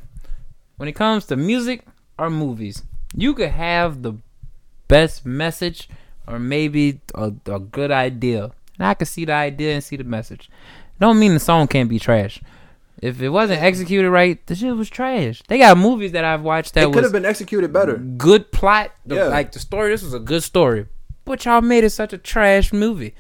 When 0.79 0.89
it 0.89 0.93
comes 0.97 1.27
to 1.27 1.37
music 1.37 1.85
or 2.19 2.31
movies, 2.31 2.83
you 3.15 3.35
could 3.35 3.51
have 3.51 4.03
the 4.03 4.15
best 4.89 5.25
message 5.27 5.89
or 6.27 6.39
maybe 6.39 7.01
a, 7.15 7.33
a 7.47 7.61
good 7.61 7.91
idea. 7.91 8.51
And 8.79 8.87
I 8.89 8.95
could 8.95 9.07
see 9.07 9.25
the 9.27 9.35
idea 9.35 9.75
and 9.75 9.85
see 9.85 9.97
the 9.97 10.05
message. 10.05 10.51
Don't 10.99 11.19
mean 11.21 11.35
the 11.35 11.41
song 11.41 11.69
can't 11.69 11.89
be 11.91 11.99
trash. 11.99 12.41
If 13.03 13.21
it 13.21 13.29
wasn't 13.29 13.61
executed 13.63 14.11
right, 14.11 14.45
the 14.47 14.55
shit 14.55 14.75
was 14.75 14.89
trash. 14.89 15.43
They 15.49 15.59
got 15.59 15.77
movies 15.77 16.13
that 16.13 16.25
I've 16.25 16.41
watched 16.43 16.73
that 16.75 16.91
could 16.93 17.03
have 17.05 17.13
been 17.13 17.27
executed 17.27 17.73
better. 17.73 17.99
good 17.99 18.51
plot. 18.51 18.93
The- 19.05 19.17
Yeah. 19.17 19.25
Like 19.25 19.53
the 19.53 19.59
story, 19.59 19.91
this 19.91 20.03
was 20.03 20.15
a 20.15 20.19
good 20.21 20.43
story. 20.43 20.87
But 21.27 21.45
y'all 21.45 21.61
made 21.61 21.85
it 21.85 21.91
such 21.91 22.13
a 22.13 22.19
trash 22.19 22.73
movie. 22.73 23.15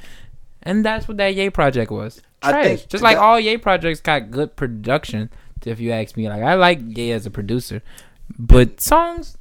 And 0.64 0.84
that's 0.84 1.06
what 1.06 1.16
that 1.18 1.34
Ye 1.34 1.50
project 1.50 1.90
was. 1.90 2.22
I 2.42 2.50
Trash. 2.52 2.64
think 2.64 2.88
Just 2.88 3.02
like 3.04 3.16
that- 3.16 3.22
all 3.22 3.38
Ye 3.40 3.56
projects 3.58 4.00
got 4.00 4.30
good 4.30 4.56
production, 4.56 5.30
if 5.66 5.80
you 5.80 5.92
ask 5.92 6.16
me. 6.16 6.28
Like 6.28 6.42
I 6.42 6.54
like 6.54 6.78
Ye 6.96 7.10
as 7.12 7.26
a 7.26 7.30
producer. 7.30 7.82
But 8.38 8.80
songs, 8.80 9.36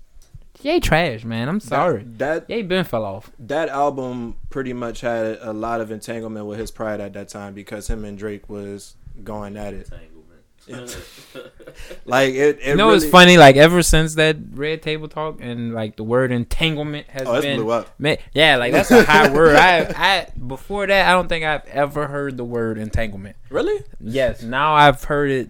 Ye 0.62 0.80
trash, 0.80 1.26
man. 1.26 1.50
I'm 1.50 1.60
sorry. 1.60 2.04
That 2.06 2.50
Ye 2.50 2.62
been 2.62 2.86
fell 2.86 3.04
off. 3.04 3.32
that 3.40 3.68
album 3.70 4.36
pretty 4.50 4.72
much 4.74 5.02
had 5.02 5.38
a 5.42 5.52
lot 5.54 5.82
of 5.82 5.92
entanglement 5.92 6.46
with 6.46 6.58
his 6.60 6.72
pride 6.72 7.02
at 7.02 7.14
that 7.14 7.28
time 7.30 7.54
because 7.54 7.90
him 7.90 8.06
and 8.06 8.18
Drake 8.18 8.48
was 8.50 8.96
going 9.24 9.58
at 9.58 9.74
it. 9.74 9.90
Entanglement. 10.68 11.06
Like 12.06 12.34
it, 12.34 12.60
it 12.62 12.68
you 12.68 12.76
know 12.76 12.88
really, 12.88 12.98
it's 12.98 13.10
funny, 13.10 13.38
like 13.38 13.56
ever 13.56 13.82
since 13.82 14.16
that 14.16 14.38
red 14.54 14.82
table 14.84 15.08
talk 15.08 15.40
and 15.42 15.74
like 15.74 15.96
the 15.96 16.04
word 16.04 16.32
entanglement 16.32 17.08
has 17.10 17.28
Oh, 17.28 17.42
been 17.42 17.60
blew 17.62 17.72
up. 17.72 17.90
Man, 18.00 18.18
yeah, 18.34 18.58
like 18.58 18.72
that's 18.74 18.92
a 18.92 19.04
high 19.04 19.32
word. 19.34 19.56
I, 19.56 19.80
I 19.96 20.28
before 20.38 20.86
that, 20.86 21.08
I 21.10 21.14
don't 21.14 21.28
think 21.28 21.44
I've 21.46 21.66
ever 21.68 22.08
heard 22.08 22.38
the 22.38 22.44
word 22.44 22.78
entanglement. 22.78 23.36
Really? 23.50 23.84
Yes, 24.00 24.44
now 24.44 24.74
I've 24.76 25.04
heard 25.04 25.32
it 25.32 25.50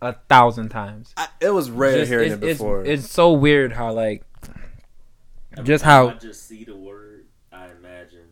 a 0.00 0.14
thousand 0.28 0.70
times. 0.70 1.12
I, 1.16 1.28
it 1.40 1.50
was 1.50 1.70
rare 1.70 1.98
Just- 1.98 2.10
hearing 2.10 2.32
it's, 2.32 2.42
it 2.42 2.46
before. 2.46 2.84
It's, 2.84 3.04
it's 3.04 3.12
so 3.12 3.32
weird 3.32 3.72
how 3.72 3.92
like 3.92 4.24
Every 5.56 5.64
Just 5.64 5.84
how- 5.84 6.08
I 6.08 6.14
just 6.14 6.48
see 6.48 6.64
the 6.64 6.76
word, 6.76 7.26
I 7.52 7.66
imagine 7.78 8.26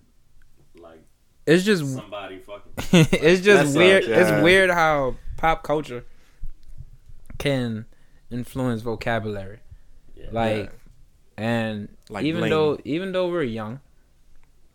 like 0.78 1.02
it's 1.46 1.64
just 1.64 1.86
somebody 1.94 2.38
fucking. 2.38 2.72
it's 3.22 3.42
just 3.42 3.74
That 3.74 3.78
weird. 3.78 4.04
sucks, 4.04 4.16
It's 4.30 4.42
weird 4.42 4.70
how 4.70 5.16
pop 5.40 5.62
culture 5.62 6.04
can 7.38 7.86
influence 8.30 8.82
vocabulary. 8.82 9.60
Yeah. 10.14 10.26
Like, 10.32 10.72
and 11.36 11.88
Like 12.08 12.24
even 12.24 12.40
Blame. 12.42 12.50
though 12.50 12.78
even 12.84 13.12
though 13.12 13.28
we're 13.30 13.42
young, 13.44 13.80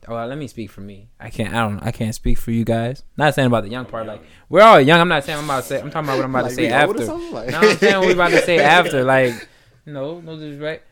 oh, 0.07 0.13
let 0.25 0.37
me 0.37 0.47
speak 0.47 0.71
for 0.71 0.81
me. 0.81 1.09
I 1.19 1.29
can't. 1.29 1.53
I 1.53 1.59
don't. 1.67 1.79
I 1.83 1.91
can't 1.91 2.15
speak 2.15 2.37
for 2.39 2.51
you 2.51 2.65
guys. 2.65 3.03
Not 3.17 3.35
saying 3.35 3.47
about 3.47 3.63
the 3.63 3.69
young 3.69 3.85
part. 3.85 4.07
Like 4.07 4.23
we're 4.49 4.61
all 4.61 4.81
young. 4.81 4.99
I'm 4.99 5.07
not 5.07 5.23
saying 5.23 5.37
I'm 5.37 5.45
about 5.45 5.61
to 5.63 5.67
say. 5.67 5.79
I'm 5.81 5.91
talking 5.91 6.09
about 6.09 6.17
what 6.17 6.25
I'm 6.25 6.31
about 6.31 6.43
Like, 6.45 6.49
to 6.51 6.55
say 6.55 6.67
after. 6.69 7.05
Like- 7.05 7.49
No, 7.51 7.59
I'm 7.59 7.77
saying 7.77 7.97
what 7.99 8.07
we 8.07 8.13
about 8.13 8.31
to 8.31 8.41
say 8.41 8.59
after. 8.77 9.03
Like, 9.03 9.47
no, 9.85 10.19
no 10.21 10.35
disrespect. 10.37 10.87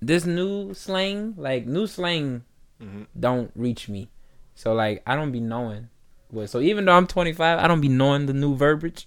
This 0.00 0.24
new 0.26 0.74
slang, 0.74 1.34
like 1.36 1.66
new 1.66 1.86
slang, 1.86 2.44
Mhm. 2.80 3.06
don't 3.18 3.50
reach 3.56 3.88
me. 3.88 4.10
So 4.54 4.74
like, 4.74 5.02
I 5.06 5.16
don't 5.16 5.32
be 5.32 5.40
knowing 5.40 5.88
with. 6.32 6.50
So 6.50 6.60
even 6.60 6.84
though 6.84 6.92
I'm 6.92 7.06
25, 7.06 7.58
I 7.58 7.66
don't 7.68 7.80
be 7.80 7.88
knowing 7.88 8.26
the 8.26 8.32
new 8.34 8.54
verbiage. 8.54 9.06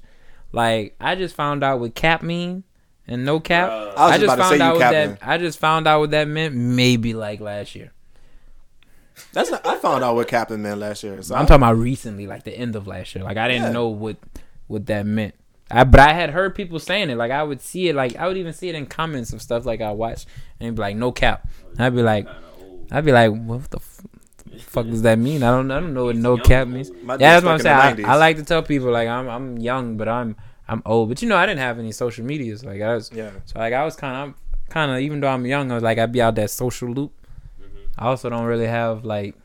Like 0.52 0.96
I 1.00 1.16
just 1.16 1.36
found 1.36 1.64
out 1.64 1.80
what 1.80 1.96
cap 1.96 2.22
mean 2.22 2.64
and 3.08 3.26
no 3.26 3.40
cap. 3.40 3.70
Bruh. 3.70 3.94
I 3.98 4.06
was 4.06 4.12
I 4.12 4.18
just 4.18 4.22
just 4.22 4.34
about 4.34 4.36
to 4.36 4.50
say 4.50 4.58
found 4.58 4.62
out 4.62 4.74
what 4.74 4.80
that. 5.20 5.20
I 5.22 5.38
just 5.38 5.60
found 5.60 5.88
out 5.88 6.00
what 6.02 6.12
that 6.12 6.28
meant 6.28 6.56
maybe 6.56 7.14
like 7.14 7.40
last 7.40 7.74
year. 7.76 7.92
That's 9.34 9.52
not. 9.52 9.66
I 9.66 9.78
found 9.78 10.04
out 10.04 10.16
what 10.16 10.28
Captain 10.28 10.62
meant 10.62 10.80
last 10.80 11.04
year. 11.04 11.22
So 11.22 11.36
I'm 11.36 11.44
I- 11.44 11.46
talking 11.46 11.56
about 11.64 11.78
recently, 11.78 12.28
like 12.28 12.44
the 12.44 12.52
end 12.58 12.76
of 12.76 12.88
last 12.88 13.16
year. 13.16 13.24
Like 13.24 13.38
I 13.38 13.48
didn't 13.48 13.64
Yeah. 13.68 13.72
know 13.72 13.88
what 13.90 14.18
what 14.68 14.86
that 14.88 15.06
meant. 15.06 15.36
I 15.70 15.84
but 15.86 16.00
I 16.02 16.12
had 16.14 16.32
heard 16.32 16.54
people 16.56 16.80
saying 16.80 17.10
it. 17.10 17.16
Like 17.18 17.32
I 17.32 17.44
would 17.44 17.62
see 17.62 17.88
it. 17.88 17.96
Like 17.96 18.16
I 18.18 18.28
would 18.28 18.38
even 18.38 18.54
see 18.54 18.68
it 18.70 18.76
in 18.76 18.86
comments 18.88 19.32
of 19.32 19.42
stuff 19.42 19.66
like 19.66 19.80
I 19.80 19.92
watched 19.92 20.28
and 20.60 20.68
it'd 20.68 20.76
be 20.76 20.82
like 20.82 20.96
no 20.98 21.12
cap. 21.12 21.48
And 21.72 21.82
I'd 21.82 21.96
be 21.96 22.02
like, 22.02 22.28
I'd 22.92 23.06
be 23.06 23.12
like, 23.14 23.32
what 23.34 23.70
the 23.70 23.78
f- 23.78 24.02
fuck 24.60 24.86
does 24.88 25.02
that 25.04 25.18
mean? 25.20 25.44
I 25.44 25.52
don't 25.52 25.70
I 25.72 25.80
don't 25.80 25.94
know 25.94 26.06
what 26.06 26.16
no 26.16 26.38
cap 26.38 26.68
means. 26.68 26.90
Yeah, 26.90 27.18
that's 27.18 27.46
what 27.46 27.54
I'm 27.54 27.60
saying. 27.60 28.06
I, 28.06 28.14
I 28.14 28.16
like 28.16 28.38
to 28.38 28.44
tell 28.44 28.62
people 28.64 28.92
like 28.92 29.08
I'm 29.08 29.28
I'm 29.30 29.58
young, 29.58 29.98
but 29.98 30.08
I'm 30.08 30.36
I'm 30.68 30.82
old. 30.86 31.10
But 31.10 31.22
you 31.22 31.30
know, 31.30 31.38
I 31.38 31.46
didn't 31.46 31.60
have 31.60 31.80
any 31.80 31.92
social 31.92 32.26
medias. 32.26 32.64
Like 32.64 32.82
I 32.82 32.96
was 32.96 33.12
Yeah. 33.14 33.32
so 33.46 33.60
like 33.60 33.74
I 33.74 33.84
was 33.86 33.96
kind 33.96 34.30
of 34.30 34.70
kind 34.70 34.92
of 34.92 35.00
even 35.00 35.20
though 35.20 35.28
I'm 35.30 35.46
young, 35.46 35.72
I 35.72 35.76
was 35.76 35.84
like 35.84 35.98
I'd 35.98 36.12
be 36.12 36.22
out 36.22 36.36
that 36.36 36.50
social 36.50 36.90
loop. 36.90 37.12
I 37.98 38.06
also 38.08 38.30
don't 38.30 38.46
really 38.46 38.68
have 38.68 39.04
like 39.06 39.36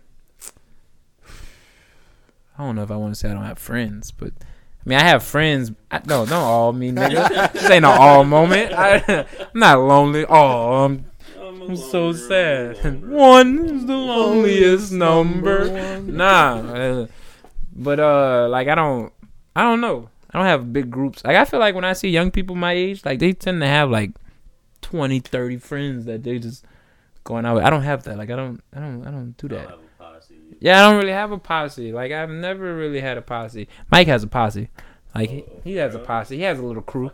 I 2.58 2.64
don't 2.64 2.74
know 2.76 2.82
if 2.82 2.90
I 2.90 2.96
want 2.96 3.14
to 3.14 3.18
say 3.20 3.30
I 3.30 3.34
don't 3.34 3.44
have 3.44 3.58
friends, 3.58 4.10
but 4.10 4.32
I 4.38 4.88
mean 4.88 4.98
I 4.98 5.02
have 5.02 5.22
friends. 5.22 5.72
I, 5.90 5.98
no, 6.06 6.24
don't 6.24 6.32
all 6.32 6.72
me 6.72 6.90
nigga. 6.90 7.52
this 7.52 7.70
ain't 7.70 7.82
no 7.82 7.90
all 7.90 8.24
moment. 8.24 8.72
I, 8.72 9.02
I'm 9.54 9.60
not 9.60 9.78
lonely. 9.80 10.24
Oh, 10.26 10.84
I'm, 10.84 11.04
I'm 11.46 11.76
so 11.76 12.12
sad. 12.12 13.04
One 13.08 13.64
is 13.64 13.86
the 13.86 13.96
loneliest 13.96 14.90
number. 14.90 16.00
Nah, 16.00 17.06
but 17.72 18.00
uh, 18.00 18.48
like 18.48 18.66
I 18.66 18.74
don't, 18.74 19.12
I 19.54 19.62
don't 19.62 19.80
know. 19.80 20.10
I 20.30 20.38
don't 20.38 20.46
have 20.46 20.72
big 20.72 20.90
groups. 20.90 21.24
Like 21.24 21.36
I 21.36 21.44
feel 21.44 21.60
like 21.60 21.74
when 21.74 21.84
I 21.84 21.92
see 21.92 22.08
young 22.08 22.32
people 22.32 22.56
my 22.56 22.72
age, 22.72 23.04
like 23.04 23.20
they 23.20 23.32
tend 23.32 23.60
to 23.60 23.68
have 23.68 23.90
like 23.90 24.10
20, 24.82 25.20
30 25.20 25.56
friends 25.58 26.04
that 26.06 26.24
they 26.24 26.38
just 26.40 26.64
going 27.22 27.46
out 27.46 27.56
with. 27.56 27.64
I 27.64 27.70
don't 27.70 27.82
have 27.82 28.02
that. 28.04 28.18
Like 28.18 28.30
I 28.30 28.36
don't, 28.36 28.60
I 28.74 28.80
don't, 28.80 29.06
I 29.06 29.10
don't 29.12 29.36
do 29.36 29.48
that. 29.48 29.78
Yeah, 30.58 30.84
I 30.84 30.90
don't 30.90 30.98
really 30.98 31.12
have 31.12 31.30
a 31.30 31.38
posse. 31.38 31.92
Like 31.92 32.10
I've 32.10 32.30
never 32.30 32.74
really 32.74 33.00
had 33.00 33.18
a 33.18 33.22
posse. 33.22 33.68
Mike 33.90 34.08
has 34.08 34.24
a 34.24 34.28
posse. 34.28 34.68
Like 35.14 35.30
he, 35.30 35.44
he 35.62 35.76
has 35.76 35.94
a 35.94 36.00
posse. 36.00 36.36
He 36.36 36.42
has 36.42 36.58
a 36.58 36.62
little 36.62 36.82
crew. 36.82 37.12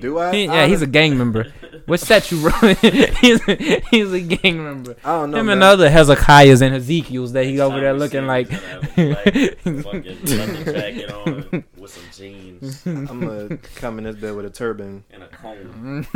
Do 0.00 0.18
I? 0.18 0.34
He, 0.34 0.48
I 0.48 0.54
yeah, 0.54 0.66
he's 0.66 0.82
a 0.82 0.86
gang 0.86 1.18
member. 1.18 1.52
What 1.86 2.00
set 2.00 2.30
you 2.30 2.38
running? 2.48 2.76
he's, 3.20 3.46
a, 3.46 3.82
he's 3.90 4.10
a 4.10 4.20
gang 4.20 4.64
member. 4.64 4.96
I 5.04 5.18
don't 5.18 5.32
know. 5.32 5.38
Him 5.38 5.46
man. 5.46 5.54
and 5.54 5.62
the 5.62 5.66
other 5.66 5.90
Hezekiahs 5.90 6.62
and 6.62 6.74
Ezekiel's 6.74 7.32
that 7.32 7.44
he 7.44 7.60
over 7.60 7.78
there 7.78 7.92
looking 7.92 8.26
like. 8.26 8.48
fucking 8.48 9.54
leather 9.66 10.72
jacket 10.72 11.12
on 11.12 11.64
with 11.76 11.90
some 11.90 12.04
jeans 12.10 12.86
I'm 12.86 13.20
gonna 13.20 13.58
come 13.74 13.98
in 13.98 14.04
this 14.04 14.16
bed 14.16 14.34
with 14.34 14.46
a 14.46 14.50
turban. 14.50 15.04
and 15.10 15.24
a 15.24 15.28
comb. 15.28 16.08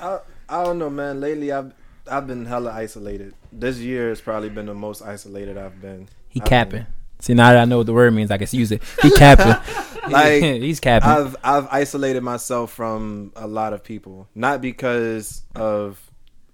I, 0.00 0.18
I 0.48 0.64
don't 0.64 0.80
know, 0.80 0.90
man. 0.90 1.20
Lately, 1.20 1.52
I've 1.52 1.72
I've 2.10 2.26
been 2.26 2.46
hella 2.46 2.72
isolated. 2.72 3.34
This 3.52 3.78
year 3.78 4.08
has 4.08 4.20
probably 4.20 4.48
been 4.48 4.66
the 4.66 4.74
most 4.74 5.02
isolated 5.02 5.56
I've 5.56 5.80
been. 5.80 6.08
he 6.28 6.40
I've 6.40 6.48
capping. 6.48 6.86
See 7.20 7.34
now 7.34 7.50
that 7.50 7.58
I 7.58 7.64
know 7.64 7.78
what 7.78 7.86
the 7.86 7.92
word 7.92 8.14
means, 8.14 8.30
I 8.30 8.38
can 8.38 8.48
use 8.52 8.72
it. 8.72 8.82
He 9.02 9.10
capping. 9.10 9.56
Like, 10.10 10.42
he's 10.42 10.80
capping. 10.80 11.10
I've 11.10 11.36
I've 11.44 11.68
isolated 11.70 12.22
myself 12.22 12.72
from 12.72 13.30
a 13.36 13.46
lot 13.46 13.74
of 13.74 13.84
people, 13.84 14.26
not 14.34 14.62
because 14.62 15.42
of 15.54 16.00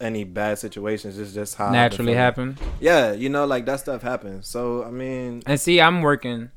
any 0.01 0.25
bad 0.25 0.59
situations. 0.59 1.19
It's 1.19 1.33
just 1.33 1.55
how 1.55 1.71
Naturally 1.71 2.15
happen. 2.15 2.59
Yeah, 2.81 3.13
you 3.13 3.29
know, 3.29 3.45
like 3.47 3.65
that 3.67 3.81
stuff 3.81 4.03
happens. 4.03 4.49
So 4.49 4.83
I 4.83 4.91
mean, 4.91 5.43
And 5.47 5.61
see, 5.61 5.81
I'm 5.81 6.03
working 6.03 6.51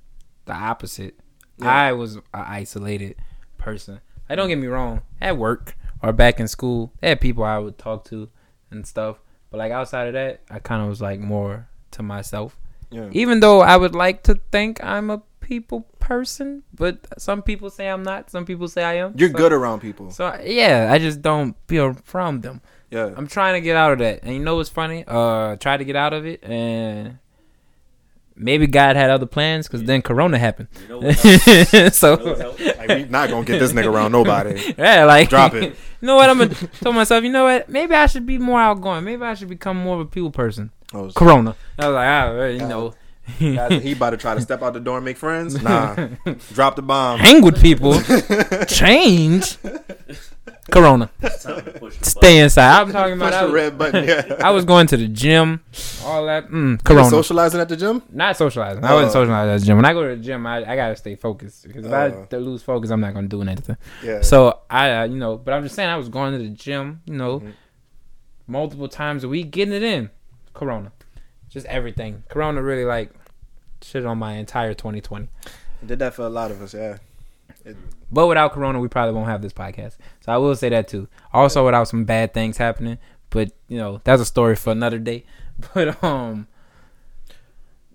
the 0.46 0.54
opposite. 0.54 1.20
Yeah. 1.58 1.70
I 1.70 1.92
was 1.94 2.16
an 2.16 2.24
isolated 2.34 3.16
person. 3.58 4.02
I 4.30 4.36
don't 4.36 4.48
get 4.48 4.58
me 4.58 4.68
wrong. 4.68 5.02
At 5.22 5.38
work 5.38 5.78
or 6.02 6.14
back 6.14 6.40
in 6.40 6.48
school, 6.48 6.94
I 7.02 7.10
had 7.10 7.22
people 7.22 7.44
I 7.44 7.58
would 7.58 7.78
talk 7.78 8.06
to 8.06 8.30
and 8.72 8.86
stuff. 8.86 9.20
But 9.50 9.58
like 9.58 9.72
outside 9.72 10.08
of 10.08 10.14
that, 10.14 10.42
I 10.50 10.60
kind 10.60 10.82
of 10.82 10.90
was 10.90 11.02
like 11.02 11.20
more 11.20 11.70
to 11.92 12.04
myself. 12.04 12.58
Yeah, 12.90 13.10
Even 13.12 13.40
though 13.42 13.62
I 13.62 13.76
would 13.78 13.96
like 13.96 14.24
to 14.24 14.40
think 14.52 14.84
I'm 14.84 15.10
a 15.10 15.22
people 15.42 15.82
person, 16.00 16.64
but 16.74 17.00
some 17.18 17.42
people 17.42 17.70
say 17.70 17.88
I'm 17.90 18.04
not. 18.04 18.30
Some 18.30 18.46
people 18.46 18.68
say 18.68 18.84
I 18.84 18.96
am. 18.96 19.14
you're 19.18 19.30
So- 19.30 19.38
good 19.38 19.54
around 19.54 19.82
people. 19.82 20.12
So 20.12 20.38
yeah, 20.44 20.90
I 20.92 20.98
just 21.00 21.22
don't 21.22 21.56
feel 21.68 21.94
from 22.04 22.42
them. 22.42 22.62
Yeah, 22.90 23.12
I'm 23.18 23.28
trying 23.28 23.54
to 23.56 23.62
get 23.62 23.76
out 23.76 23.92
of 23.94 24.00
that. 24.00 24.22
And 24.24 24.34
you 24.34 24.40
know 24.40 24.56
what's 24.56 24.70
funny? 24.70 25.04
Uh, 25.06 25.58
tried 25.58 25.78
to 25.78 25.86
get 25.86 25.96
out 25.98 26.14
of 26.14 26.26
it, 26.26 26.42
and 26.44 27.20
maybe 28.36 28.68
God 28.68 28.96
had 28.96 29.10
other 29.10 29.26
plans 29.26 29.68
because 29.68 29.84
then 29.84 30.02
Corona 30.02 30.38
happened. 30.38 30.70
You 30.84 30.88
know 30.90 30.98
what? 31.00 31.16
helps? 31.16 31.74
You 31.74 31.80
know 31.84 31.90
so 31.90 32.14
like 32.78 32.88
we 32.90 33.04
not 33.06 33.30
gonna 33.30 33.46
get 33.46 33.60
this 33.60 33.74
nigga 33.74 33.92
around 33.92 34.12
nobody. 34.14 34.74
yeah, 34.78 35.04
like 35.06 35.30
Drop 35.30 35.54
it. 35.54 35.76
You 36.02 36.06
know 36.08 36.16
what? 36.16 36.30
I'm 36.30 36.38
gonna 36.38 36.54
tell 36.54 36.94
myself. 36.94 37.24
You 37.24 37.32
know 37.32 37.46
what? 37.46 37.70
Maybe 37.70 37.96
I 37.96 38.06
should 38.06 38.26
be 38.28 38.38
more 38.38 38.62
outgoing. 38.62 39.04
Maybe 39.04 39.24
I 39.24 39.34
should 39.34 39.50
become 39.50 39.78
more 39.78 39.96
of 39.96 40.02
a 40.02 40.06
people 40.06 40.30
person. 40.32 40.72
Oh, 40.94 41.12
Corona. 41.16 41.56
I 41.78 41.88
was 41.88 41.94
like, 41.96 42.08
ah, 42.08 42.34
well, 42.34 42.50
you 42.50 42.60
know, 42.60 42.94
guys, 43.40 43.82
he 43.84 43.92
about 43.92 44.12
to 44.12 44.18
try 44.18 44.36
to 44.36 44.42
step 44.42 44.62
out 44.64 44.74
the 44.74 44.80
door 44.80 44.98
and 44.98 45.06
make 45.06 45.18
friends. 45.18 45.62
Nah, 45.62 45.96
drop 46.54 46.76
the 46.78 46.82
bomb. 46.82 47.20
hang 47.20 47.42
with 47.44 47.62
people, 47.62 48.00
change. 48.68 49.58
Corona. 50.72 51.10
It's 51.22 51.44
time 51.44 51.64
to 51.64 51.72
push 51.72 51.98
the 51.98 52.06
Stay 52.06 52.40
inside. 52.40 52.82
I'm 52.82 52.92
talking 52.92 53.14
about. 53.14 53.28
Push 53.32 53.36
I 53.36 53.42
the 53.42 53.46
was, 53.46 53.54
red 53.54 53.78
button. 53.78 54.04
Yeah. 54.08 54.36
I 54.44 54.52
was 54.52 54.66
going 54.66 54.88
to 54.88 54.98
the 54.98 55.08
gym, 55.08 55.62
all 56.04 56.26
that. 56.26 56.50
Mm, 56.50 56.72
You 56.72 56.78
corona. 56.80 57.10
socializing 57.10 57.62
at 57.62 57.70
the 57.70 57.78
gym. 57.78 58.02
Not 58.12 58.36
socializing. 58.36 58.84
I 58.84 58.94
wasn't 58.94 59.12
Oh. 59.12 59.14
socializing 59.14 59.54
at 59.54 59.60
the 59.62 59.66
gym. 59.66 59.78
When 59.78 59.86
I 59.86 59.94
go 59.94 60.04
to 60.10 60.16
the 60.18 60.22
gym, 60.22 60.46
I, 60.46 60.58
I 60.70 60.76
gotta 60.76 60.96
stay 60.98 61.16
focused 61.16 61.68
because 61.68 61.86
if 61.86 61.92
Oh. 61.94 62.28
I 62.32 62.36
lose 62.38 62.64
focus, 62.64 62.90
I'm 62.90 63.00
not 63.00 63.14
gonna 63.14 63.28
do 63.30 63.42
anything. 63.42 63.78
Yeah. 64.04 64.22
So 64.22 64.60
I, 64.70 64.92
uh, 64.92 65.04
you 65.06 65.16
know, 65.18 65.38
but 65.38 65.54
I'm 65.54 65.64
just 65.64 65.76
saying, 65.76 65.90
I 65.90 65.96
was 65.96 66.10
going 66.10 66.34
to 66.34 66.40
the 66.40 66.50
gym, 66.50 67.02
you 67.06 67.14
know, 67.16 67.40
Mhm. 67.40 67.54
multiple 68.48 68.90
times 68.90 69.24
a 69.24 69.30
week, 69.30 69.52
getting 69.52 69.74
it 69.74 69.84
in. 69.84 70.10
Corona, 70.58 70.92
just 71.50 71.66
everything. 71.68 72.24
Corona 72.30 72.62
really 72.62 72.86
like 72.86 73.12
shit 73.82 74.06
on 74.06 74.18
my 74.18 74.34
entire 74.34 74.74
2020. 74.74 75.30
did 75.86 76.00
that 76.00 76.14
for 76.14 76.24
a 76.24 76.30
lot 76.30 76.52
of 76.52 76.62
us. 76.62 76.74
Yeah. 76.74 76.98
But 78.12 78.28
without 78.28 78.54
Corona, 78.54 78.80
we 78.80 78.88
probably 78.88 79.14
won't 79.14 79.28
have 79.28 79.42
this 79.42 79.54
podcast. 79.54 79.98
So 80.22 80.32
I 80.32 80.38
will 80.38 80.56
say 80.56 80.70
that 80.70 80.88
too. 80.88 81.08
Also, 81.34 81.66
without 81.66 81.88
some 81.88 82.06
bad 82.06 82.34
things 82.34 82.58
happening, 82.58 82.98
but 83.30 83.52
you 83.68 83.78
know, 83.78 84.02
that's 84.04 84.22
a 84.22 84.26
story 84.26 84.56
for 84.56 84.72
another 84.72 85.00
day. 85.00 85.24
But 85.74 86.04
um, 86.04 86.48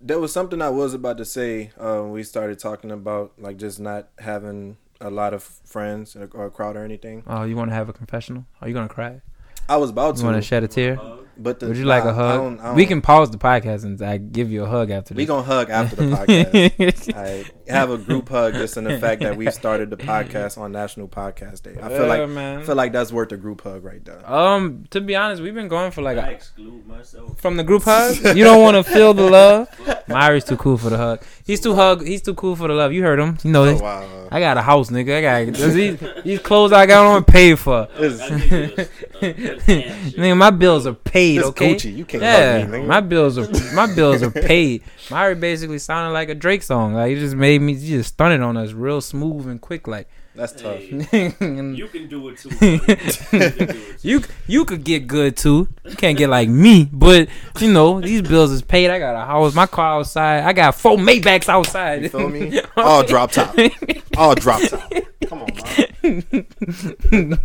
There 0.00 0.18
was 0.18 0.32
something 0.32 0.60
I 0.60 0.68
was 0.70 0.94
about 0.94 1.16
to 1.18 1.24
say. 1.24 1.70
Uh, 1.78 2.02
we 2.02 2.24
started 2.24 2.58
talking 2.58 2.90
about 2.90 3.32
like 3.38 3.56
just 3.56 3.78
not 3.78 4.08
having 4.18 4.76
a 5.00 5.10
lot 5.10 5.32
of 5.32 5.42
friends 5.42 6.16
or, 6.16 6.28
or 6.32 6.46
a 6.46 6.50
crowd 6.50 6.76
or 6.76 6.84
anything. 6.84 7.22
oh, 7.26 7.44
you 7.44 7.56
want 7.56 7.70
to 7.70 7.74
have 7.74 7.88
a 7.88 7.92
confessional? 7.92 8.44
Are 8.60 8.68
you 8.68 8.74
gonna 8.74 8.88
cry? 8.88 9.20
I 9.68 9.76
was 9.76 9.90
about 9.90 10.16
to. 10.16 10.22
You 10.22 10.26
want 10.26 10.36
to 10.36 10.40
to, 10.40 10.46
shed 10.46 10.64
a 10.64 10.68
tear? 10.68 10.98
Uh, 11.34 11.42
but 11.42 11.60
the, 11.60 11.68
Would 11.68 11.76
you 11.76 11.84
like 11.84 12.04
nah, 12.04 12.10
a 12.10 12.12
I 12.12 12.16
hug? 12.16 12.40
don't- 12.40 12.60
I 12.60 12.72
We 12.74 12.82
don't- 12.82 12.88
can 12.88 13.00
pause 13.02 13.30
the 13.30 13.38
podcast 13.38 13.84
and 13.84 14.00
I 14.02 14.18
give 14.18 14.50
you 14.52 14.64
a 14.64 14.66
hug 14.66 14.90
after 14.90 15.14
This. 15.14 15.16
We 15.16 15.24
this. 15.24 15.28
gonna 15.30 15.42
hug 15.42 15.70
after 15.70 15.96
the 15.96 16.02
podcast. 16.16 17.14
I 17.16 17.72
have 17.72 17.90
a 17.90 17.98
group 17.98 18.28
hug 18.28 18.54
just 18.54 18.76
in 18.76 18.84
the 18.84 18.98
fact 18.98 19.22
that 19.22 19.36
we 19.36 19.50
started 19.50 19.90
the 19.90 19.96
podcast 19.96 20.58
on 20.58 20.72
National 20.72 21.08
Podcast 21.08 21.62
Day. 21.62 21.76
I 21.82 21.88
feel 21.88 22.02
Yeah, 22.02 22.06
like 22.06 22.28
man. 22.28 22.60
I 22.60 22.62
feel 22.62 22.74
like 22.76 22.92
that's 22.92 23.12
worth 23.12 23.32
a 23.32 23.36
group 23.36 23.62
hug 23.62 23.82
right 23.84 24.04
there. 24.04 24.30
um, 24.30 24.84
to 24.90 25.00
be 25.00 25.16
honest, 25.16 25.42
we've 25.42 25.54
been 25.54 25.68
going 25.68 25.90
for 25.90 26.02
like 26.02 26.18
I 26.18 26.28
a, 26.28 26.30
exclude 26.32 26.86
myself. 26.86 27.40
from 27.40 27.56
the 27.56 27.64
group 27.64 27.82
hug. 27.84 28.16
You 28.36 28.44
don't 28.44 28.60
want 28.62 28.76
to 28.76 28.82
feel 28.84 29.14
the 29.14 29.28
love. 29.30 29.68
Myri's 30.08 30.44
too 30.44 30.56
cool 30.56 30.76
for 30.76 30.90
the 30.90 30.96
hug. 30.98 31.22
He's 31.46 31.60
too 31.60 31.74
hug. 31.74 32.04
He's 32.06 32.22
too 32.22 32.34
cool 32.34 32.56
for 32.56 32.68
the 32.68 32.74
love. 32.74 32.92
You 32.92 33.02
heard 33.02 33.18
him. 33.18 33.38
You 33.42 33.50
know. 33.52 33.64
Oh 33.64 33.76
wow. 33.80 34.28
I 34.30 34.40
got 34.40 34.56
a 34.56 34.62
house, 34.62 34.90
nigga. 34.90 35.18
I 35.26 35.44
got 35.44 35.54
these, 35.54 35.98
these 36.24 36.38
clothes 36.40 36.72
I 36.72 36.86
got 36.86 37.04
on 37.06 37.24
paid 37.24 37.58
for. 37.58 37.86
I 37.94 37.98
give 37.98 38.52
you 38.52 38.86
a- 39.22 39.26
a 39.26 39.32
good 39.32 39.60
handshake. 39.62 40.16
Nigga, 40.16 40.36
my 40.36 40.50
bills 40.50 40.86
are 40.86 40.94
paid. 40.94 41.21
This 41.36 41.46
okay. 41.46 41.74
Gucci, 41.74 41.96
you 41.96 42.04
can't 42.04 42.22
Yeah, 42.22 42.64
me, 42.66 42.78
nigga. 42.78 42.86
my 42.86 43.00
bills 43.00 43.38
are 43.38 43.48
my 43.74 43.92
bills 43.94 44.22
are 44.22 44.30
paid. 44.52 44.82
Myri 45.08 45.38
basically 45.38 45.78
sounded 45.78 46.12
like 46.12 46.28
a 46.28 46.34
Drake 46.34 46.62
song. 46.62 46.94
Like 46.94 47.10
he 47.10 47.16
just 47.16 47.34
made 47.36 47.60
me 47.60 47.74
he 47.74 47.88
just 47.90 48.14
stunted 48.14 48.40
on 48.42 48.56
us 48.56 48.72
real 48.72 49.00
smooth 49.00 49.46
and 49.48 49.60
quick. 49.60 49.86
Like 49.86 50.08
That's 50.34 50.52
tough. 50.52 50.80
Hey, 51.10 51.34
you 51.40 51.62
you 51.82 51.86
can 51.88 52.08
do 52.08 52.28
it 52.28 52.38
too. 52.38 52.50
You 52.60 52.78
can 52.78 52.96
do 52.96 52.96
it 52.96 53.98
too. 54.00 54.08
you 54.08 54.22
you 54.46 54.64
could 54.64 54.82
get 54.84 55.06
good 55.06 55.36
too. 55.36 55.68
You 55.84 55.96
can't 55.96 56.16
get 56.16 56.28
like 56.30 56.48
me, 56.48 56.88
but 56.92 57.28
you 57.60 57.72
know 57.72 58.00
these 58.00 58.22
bills 58.22 58.50
is 58.50 58.62
paid. 58.62 58.90
I 58.90 58.98
got 58.98 59.14
a 59.14 59.24
house, 59.26 59.54
my 59.54 59.66
car 59.66 59.98
outside. 59.98 60.44
I 60.44 60.52
got 60.52 60.74
four 60.74 60.96
Maybachs 60.96 61.48
outside. 61.48 62.02
You 62.02 62.08
feel 62.08 62.28
me? 62.28 62.60
All 62.76 63.02
drop 63.04 63.30
top. 63.32 63.54
All 64.16 64.34
drop 64.34 64.62
top. 64.62 64.90
Come 65.28 65.42
on, 65.42 65.50
man. 65.54 66.46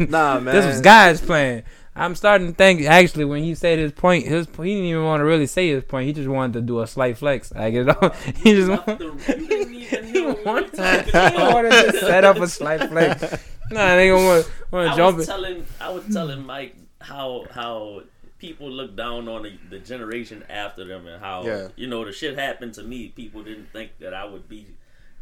Nah, 0.10 0.40
man. 0.40 0.56
This 0.56 0.66
was 0.66 0.82
guys 0.82 1.22
playing. 1.22 1.64
I'm 1.98 2.16
starting 2.16 2.48
to 2.48 2.54
think 2.54 2.82
actually 2.84 3.26
when 3.26 3.44
he 3.44 3.56
said 3.56 3.80
his 3.80 3.92
point, 3.92 4.26
his 4.26 4.46
he 4.48 4.64
didn't 4.76 4.86
even 4.86 5.04
want 5.04 5.22
to 5.22 5.26
really 5.26 5.48
say 5.48 5.70
his 5.70 5.84
point. 5.84 6.06
He 6.08 6.14
just 6.14 6.28
wanted 6.30 6.54
to 6.54 6.62
do 6.62 6.82
a 6.82 6.88
slight 6.88 7.18
flex. 7.18 7.52
I 7.52 7.72
get 7.72 7.88
it. 7.90 7.98
all. 8.04 8.10
He 8.44 8.54
just 8.54 8.70
Left 8.70 8.88
want, 8.88 9.00
the- 9.00 9.06
you 9.40 9.48
didn't 9.48 9.74
even 9.74 10.04
he 10.06 10.12
hear 10.12 10.28
what 10.28 10.38
we 10.38 10.44
were 10.44 10.44
wanted, 10.46 11.06
he 11.06 11.38
wanted 11.38 11.92
to 11.92 12.00
set 12.00 12.24
up 12.24 12.38
a 12.38 12.48
slight 12.48 12.88
flex. 12.90 13.24
Nah, 13.70 13.98
they 13.98 14.08
gonna 14.08 14.26
want 14.26 14.52
want 14.72 14.88
I 14.88 14.92
to 14.92 14.96
jump 14.98 15.18
was 15.18 15.28
it. 15.28 15.32
telling 15.32 15.66
I 15.82 15.90
was 15.90 16.06
telling 16.14 16.46
Mike 16.46 16.74
how 17.02 17.44
how 17.52 18.04
people 18.40 18.72
look 18.72 18.96
down 18.96 19.28
on 19.28 19.44
the, 19.44 19.58
the 19.70 19.80
generation 19.80 20.42
after 20.50 20.86
them 20.86 21.06
and 21.06 21.20
how 21.22 21.44
Yeah. 21.44 21.68
you 21.76 21.88
know 21.88 22.06
the 22.06 22.14
shit 22.14 22.38
happened 22.40 22.76
to 22.76 22.84
me. 22.84 23.10
People 23.10 23.44
didn't 23.44 23.68
think 23.74 23.92
that 24.00 24.14
I 24.14 24.24
would 24.24 24.48
be, 24.48 24.68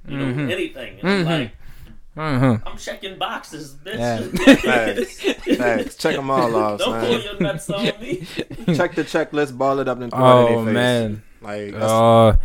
you 0.08 0.18
know, 0.18 0.26
Mhm. 0.26 0.52
anything. 0.52 1.00
And 1.00 1.10
I'm 1.10 1.26
Mhm. 1.26 1.26
like, 1.26 1.52
Uh-huh. 2.18 2.58
I'm 2.66 2.78
checking 2.78 3.18
boxes, 3.18 3.76
bitch. 3.84 3.98
Yeah. 3.98 4.56
Facts. 4.56 5.58
Facts. 5.58 5.96
Check 5.98 6.16
'em 6.18 6.30
all 6.32 6.56
off, 6.56 6.80
Don't 6.80 6.92
son. 6.92 7.06
pull 7.06 7.20
your 7.22 7.40
nuts 7.42 7.70
on 7.70 7.84
me. 8.00 8.26
Check 8.76 8.96
the 8.96 9.04
checklist, 9.04 9.58
ball 9.58 9.80
it 9.80 9.88
up, 9.88 10.00
and 10.00 10.12
throw 10.12 10.48
it 10.48 10.52
Oh 10.52 10.60
in 10.60 10.66
their 10.66 10.74
face. 10.74 10.74
man. 10.74 11.24
Like, 11.42 11.72
that's, 11.74 11.84
Uh, 11.92 12.38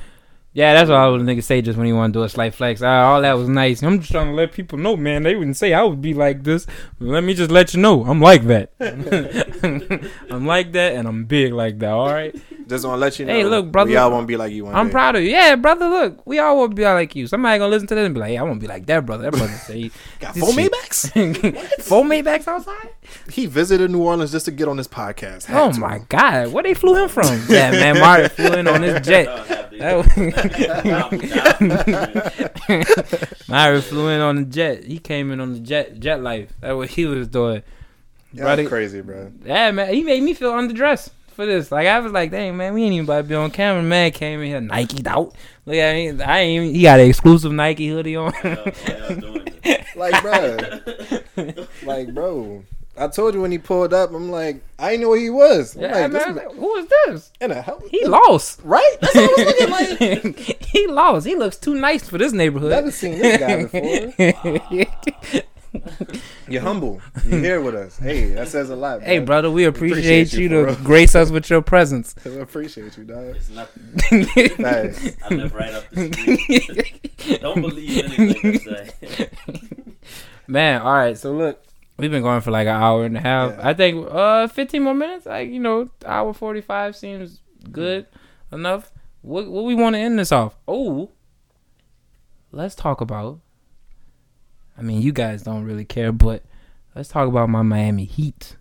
yeah, 0.53 0.75
that's 0.75 0.89
what 0.91 0.97
I 0.99 1.07
was 1.09 1.23
nigga 1.23 1.43
say 1.43 1.63
just 1.63 1.77
when 1.79 1.87
he 1.87 1.93
want 1.93 2.13
to 2.13 2.19
do 2.19 2.23
a 2.25 2.29
slight 2.29 2.55
flex. 2.55 2.83
Ah, 2.83 3.13
all 3.13 3.23
that 3.23 3.35
was 3.35 3.49
nice. 3.49 3.83
I'm 3.83 4.01
just 4.01 4.11
trying 4.13 4.27
to 4.29 4.33
let 4.33 4.53
people 4.53 4.79
know, 4.79 4.97
man. 4.97 5.23
They 5.23 5.37
wouldn't 5.37 5.57
say 5.57 5.73
I 5.73 5.83
would 5.83 6.03
be 6.03 6.15
like 6.15 6.43
this. 6.45 6.67
Let 6.99 7.23
me 7.25 7.35
just 7.35 7.51
let 7.51 7.73
you 7.75 7.81
know, 7.81 8.05
I'm 8.05 8.21
like 8.21 8.43
that. 8.45 8.73
I'm 10.31 10.47
like 10.47 10.73
that, 10.73 10.95
and 10.95 11.07
I'm 11.09 11.25
big 11.25 11.53
like 11.53 11.79
that. 11.81 11.91
All 11.91 12.09
right. 12.13 12.35
just 12.69 12.85
want 12.85 12.97
to 12.97 13.01
let 13.01 13.19
you 13.19 13.27
know. 13.27 13.33
Hey, 13.33 13.45
look, 13.45 13.71
brother. 13.71 13.91
We 13.91 13.97
all 13.97 14.11
won't 14.11 14.27
be 14.27 14.37
like 14.37 14.53
you 14.53 14.65
one 14.65 14.75
I'm 14.75 14.87
day. 14.89 14.93
proud 14.93 15.17
of 15.17 15.23
you. 15.23 15.31
Yeah, 15.31 15.57
brother. 15.57 15.89
Look, 15.89 16.27
we 16.27 16.39
all 16.39 16.57
want 16.59 16.73
to 16.73 16.75
be 16.77 16.85
like 16.85 17.15
you. 17.17 17.27
Somebody 17.27 17.59
gonna 17.59 17.71
listen 17.71 17.87
to 17.89 17.95
this 17.95 18.07
and 18.07 18.15
be 18.15 18.21
like, 18.21 18.31
"Hey, 18.31 18.39
I 18.39 18.43
want 18.43 18.57
to 18.57 18.61
be 18.61 18.69
like 18.69 18.87
that 18.87 19.07
brother." 19.07 19.25
That 19.31 19.33
brother 19.37 19.53
say, 19.53 19.91
Got 20.21 20.35
This 20.35 20.43
four 20.45 20.53
shit- 20.53 20.73
Maybachs? 20.73 21.81
"Four 21.83 22.05
Maybachs 22.05 22.49
outside." 22.49 22.91
He 23.31 23.47
visited 23.47 23.91
New 23.91 24.03
Orleans 24.03 24.31
just 24.33 24.45
to 24.47 24.51
get 24.51 24.69
on 24.69 24.77
this 24.77 24.89
podcast. 24.89 25.45
Had 25.47 25.61
Oh 25.63 25.73
to. 25.73 25.79
my 25.81 26.01
god, 26.09 26.53
where 26.53 26.63
they 26.63 26.75
flew 26.75 26.97
him 27.03 27.09
from? 27.09 27.41
yeah, 27.49 27.71
man, 27.71 27.99
Marty 28.01 28.29
flew 28.29 28.53
in 28.53 28.67
on 28.69 28.83
his 28.83 29.01
jet. 29.07 29.27
Myra 33.49 33.83
flew 33.83 34.09
in 34.09 34.21
on 34.21 34.37
the 34.37 34.45
jet. 34.49 34.85
He 34.85 34.99
came 34.99 35.31
in 35.33 35.41
on 35.41 35.55
the 35.55 35.61
jet 35.61 35.99
jet 36.01 36.23
life. 36.23 36.53
That's 36.61 36.75
what 36.75 36.91
he 36.91 37.07
was 37.07 37.29
doing. 37.29 37.63
Yeah, 38.33 38.45
Brother- 38.45 38.63
that's 38.63 38.69
crazy, 38.69 39.01
bro. 39.01 39.33
Yeah, 39.45 39.71
man. 39.73 39.93
He 39.93 40.03
made 40.03 40.23
me 40.23 40.35
feel 40.35 40.53
underdressed 40.53 41.11
for 41.35 41.47
this. 41.47 41.73
Like 41.73 41.87
I 41.87 41.99
was 42.01 42.13
like, 42.13 42.31
dang 42.31 42.57
man, 42.57 42.75
we 42.75 42.85
ain't 42.85 42.93
even 42.95 43.05
about 43.07 43.19
to 43.23 43.25
be 43.25 43.35
on 43.35 43.51
camera. 43.51 43.83
Man 43.83 44.11
came 44.13 44.41
in 44.41 44.47
here 44.47 44.61
Nike'd 44.61 45.07
out. 45.07 45.35
Look 45.67 45.77
at 45.77 45.95
me. 45.95 46.23
I 46.23 46.39
ain't 46.41 46.63
even 46.63 46.75
he 46.75 46.83
got 46.83 47.01
an 47.01 47.09
exclusive 47.09 47.53
Nike 47.53 47.89
hoodie 47.89 48.17
on. 48.17 48.33
Like, 49.97 50.23
bro, 50.23 50.57
like, 51.85 52.15
bro. 52.15 52.65
I 53.01 53.09
told 53.09 53.33
you 53.35 53.41
when 53.41 53.51
he 53.51 53.57
pulled 53.57 53.95
up, 53.95 54.13
I'm 54.13 54.31
like, 54.31 54.63
I 54.79 54.91
didn't 54.91 55.03
know 55.05 55.09
where 55.09 55.19
he 55.19 55.31
was. 55.31 55.75
I'm 55.75 55.83
yeah, 55.83 55.93
like, 55.93 56.13
man. 56.13 56.35
this 56.35 56.45
like, 56.45 56.55
Who 56.57 56.77
is 56.77 56.87
this? 57.07 57.33
in 57.41 57.51
a 57.51 57.63
hell, 57.63 57.83
He 57.91 58.05
lost. 58.05 58.61
right? 58.63 58.97
That's 59.01 59.15
what 59.15 59.25
I 59.25 59.43
was 59.43 59.47
looking 59.47 60.35
like. 60.35 60.63
he 60.67 60.87
lost. 60.87 61.27
He 61.27 61.35
looks 61.35 61.57
too 61.57 61.75
nice 61.75 62.07
for 62.07 62.19
this 62.19 62.35
neighborhood. 62.35 62.71
Never 62.71 62.91
seen 62.91 63.19
this 63.19 63.39
guy 63.39 63.65
before. 63.65 65.43
You're 66.49 66.63
humble. 66.63 67.01
You're 67.25 67.39
here 67.39 67.61
with 67.61 67.75
us. 67.75 67.97
Hey, 67.97 68.35
that 68.35 68.49
says 68.49 68.71
a 68.71 68.77
lot. 68.77 69.03
hey, 69.03 69.21
brother, 69.21 69.51
we 69.51 69.65
appreciate, 69.65 70.23
appreciate 70.23 70.33
you, 70.35 70.59
you, 70.59 70.67
to 70.67 70.77
grace 70.83 71.15
us 71.15 71.31
with 71.31 71.49
your 71.49 71.63
presence. 71.63 72.15
I 72.27 72.31
appreciate 72.31 72.99
you, 72.99 73.05
dog. 73.05 73.37
It's 73.37 73.49
nothing. 73.49 74.27
Nice. 74.59 75.17
I 75.25 75.35
live 75.35 75.55
right 75.55 75.73
up 75.73 75.89
the 75.91 76.13
street. 76.13 77.41
Don't 77.41 77.61
believe 77.63 78.05
anything 78.19 78.75
I 78.75 78.89
say. 78.89 79.31
Man, 80.49 80.83
all 80.83 80.93
right. 80.93 81.17
So 81.17 81.33
look, 81.33 81.63
we've 82.01 82.11
been 82.11 82.23
going 82.23 82.41
for 82.41 82.51
like 82.51 82.67
an 82.67 82.75
hour 82.81 83.05
and 83.05 83.17
a 83.17 83.21
half. 83.21 83.53
Yeah. 83.53 83.69
I 83.69 83.75
think 83.75 84.07
uh 84.11 84.47
15 84.49 84.83
more 84.83 84.95
minutes. 84.95 85.27
Like 85.27 85.49
you 85.51 85.61
know, 85.61 85.89
hour 86.05 86.33
45 86.33 86.97
seems 86.97 87.41
good 87.71 88.07
enough. 88.53 88.93
What 89.23 89.49
what 89.51 89.65
we 89.65 89.75
want 89.75 89.95
to 89.95 90.01
end 90.01 90.19
this 90.19 90.33
off? 90.33 90.57
Oh, 90.67 91.11
let's 92.53 92.75
talk 92.75 93.01
about. 93.01 93.41
I 94.79 94.83
mean, 94.83 95.03
you 95.03 95.13
guys 95.13 95.43
don't 95.43 95.65
really 95.65 95.85
care, 95.85 96.11
but 96.13 96.43
let's 96.95 97.09
talk 97.11 97.29
about 97.29 97.51
my 97.51 97.61
Miami 97.63 98.05
Heat, 98.05 98.57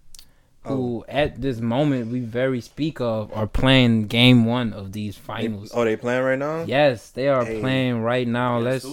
who 0.64 1.06
at 1.08 1.42
this 1.42 1.62
moment 1.62 2.12
we 2.12 2.20
very 2.20 2.60
speak 2.60 3.00
of 3.00 3.32
are 3.34 3.48
playing 3.48 4.08
Game 4.08 4.46
One 4.46 4.74
of 4.74 4.92
these 4.92 5.16
finals. 5.16 5.72
Oh, 5.74 5.86
they 5.86 5.96
playing 5.96 6.24
right 6.24 6.38
now? 6.40 6.64
Yes, 6.64 7.10
they 7.12 7.30
are 7.30 7.46
Hey. 7.46 7.62
playing 7.62 8.02
right 8.02 8.28
now. 8.28 8.60
Let's 8.60 8.86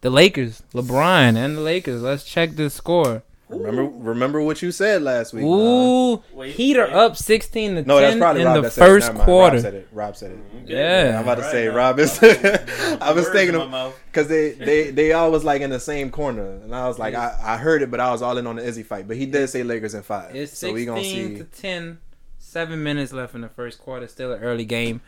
the 0.00 0.08
Lakers, 0.10 0.62
LeBron, 0.72 1.36
and 1.36 1.56
the 1.56 1.60
Lakers. 1.60 2.00
Let's 2.02 2.24
check 2.24 2.56
the 2.56 2.70
score. 2.70 3.22
Remember, 3.48 3.84
remember 3.84 4.40
what 4.40 4.62
you 4.62 4.72
said 4.72 5.02
last 5.02 5.32
week. 5.34 5.42
dog. 5.44 5.50
Ooh, 5.52 6.22
Wait, 6.34 6.54
Heat 6.54 6.78
are 6.78 6.86
wait. 6.86 6.94
up 6.94 7.16
sixteen 7.16 7.74
to 7.74 7.82
No, 7.82 8.00
that's 8.00 8.12
ten 8.12 8.18
probably 8.18 8.40
in 8.40 8.46
Rob 8.48 8.56
the 8.56 8.62
that 8.62 8.72
said 8.72 8.82
it. 8.82 8.86
first 8.86 9.14
quarter. 9.14 9.54
Rob 9.56 9.62
said 9.62 9.74
it. 9.74 9.88
Rob 9.92 10.16
said 10.16 10.30
it. 10.32 10.38
Okay. 10.64 10.72
Yeah. 10.74 11.16
I'm 11.18 11.24
about 11.24 11.34
to 11.36 11.42
Right 11.42 11.50
say 11.52 11.66
now. 11.68 11.74
Rob 11.76 11.98
is. 11.98 12.18
I 12.22 13.12
was 13.12 13.28
thinking 13.28 13.54
in 13.60 13.60
of 13.74 13.94
because 14.06 14.28
they 14.28 14.52
they 14.52 14.90
they 14.90 15.12
all 15.12 15.30
was 15.30 15.44
like 15.44 15.60
in 15.60 15.68
the 15.70 15.78
same 15.80 16.10
corner, 16.10 16.46
and 16.54 16.74
I 16.74 16.88
was 16.88 16.98
like 16.98 17.14
I, 17.14 17.38
I 17.42 17.56
heard 17.58 17.82
it, 17.82 17.90
but 17.90 18.00
I 18.00 18.10
was 18.12 18.22
all 18.22 18.38
in 18.38 18.46
on 18.46 18.56
the 18.56 18.64
Izzy 18.64 18.82
fight. 18.82 19.06
But 19.06 19.18
he 19.18 19.26
did 19.26 19.48
say 19.48 19.62
Lakers 19.62 19.92
in 19.94 20.02
five, 20.02 20.34
It's 20.34 20.56
so 20.58 20.72
we 20.72 20.86
gonna 20.86 21.02
sixteen 21.02 21.28
see 21.36 21.38
to 21.38 21.44
ten. 21.44 21.98
Seven 22.38 22.82
minutes 22.84 23.12
left 23.12 23.34
in 23.34 23.40
the 23.40 23.48
first 23.48 23.78
quarter. 23.80 24.06
Still 24.06 24.32
an 24.32 24.40
early 24.40 24.64
game. 24.64 25.00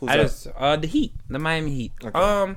who's 0.00 0.10
I 0.10 0.14
up. 0.18 0.20
just 0.26 0.46
uh 0.58 0.76
the 0.76 0.88
Heat, 0.88 1.14
the 1.30 1.38
Miami 1.38 1.70
Heat. 1.70 1.92
Okay. 2.04 2.18
Um, 2.18 2.56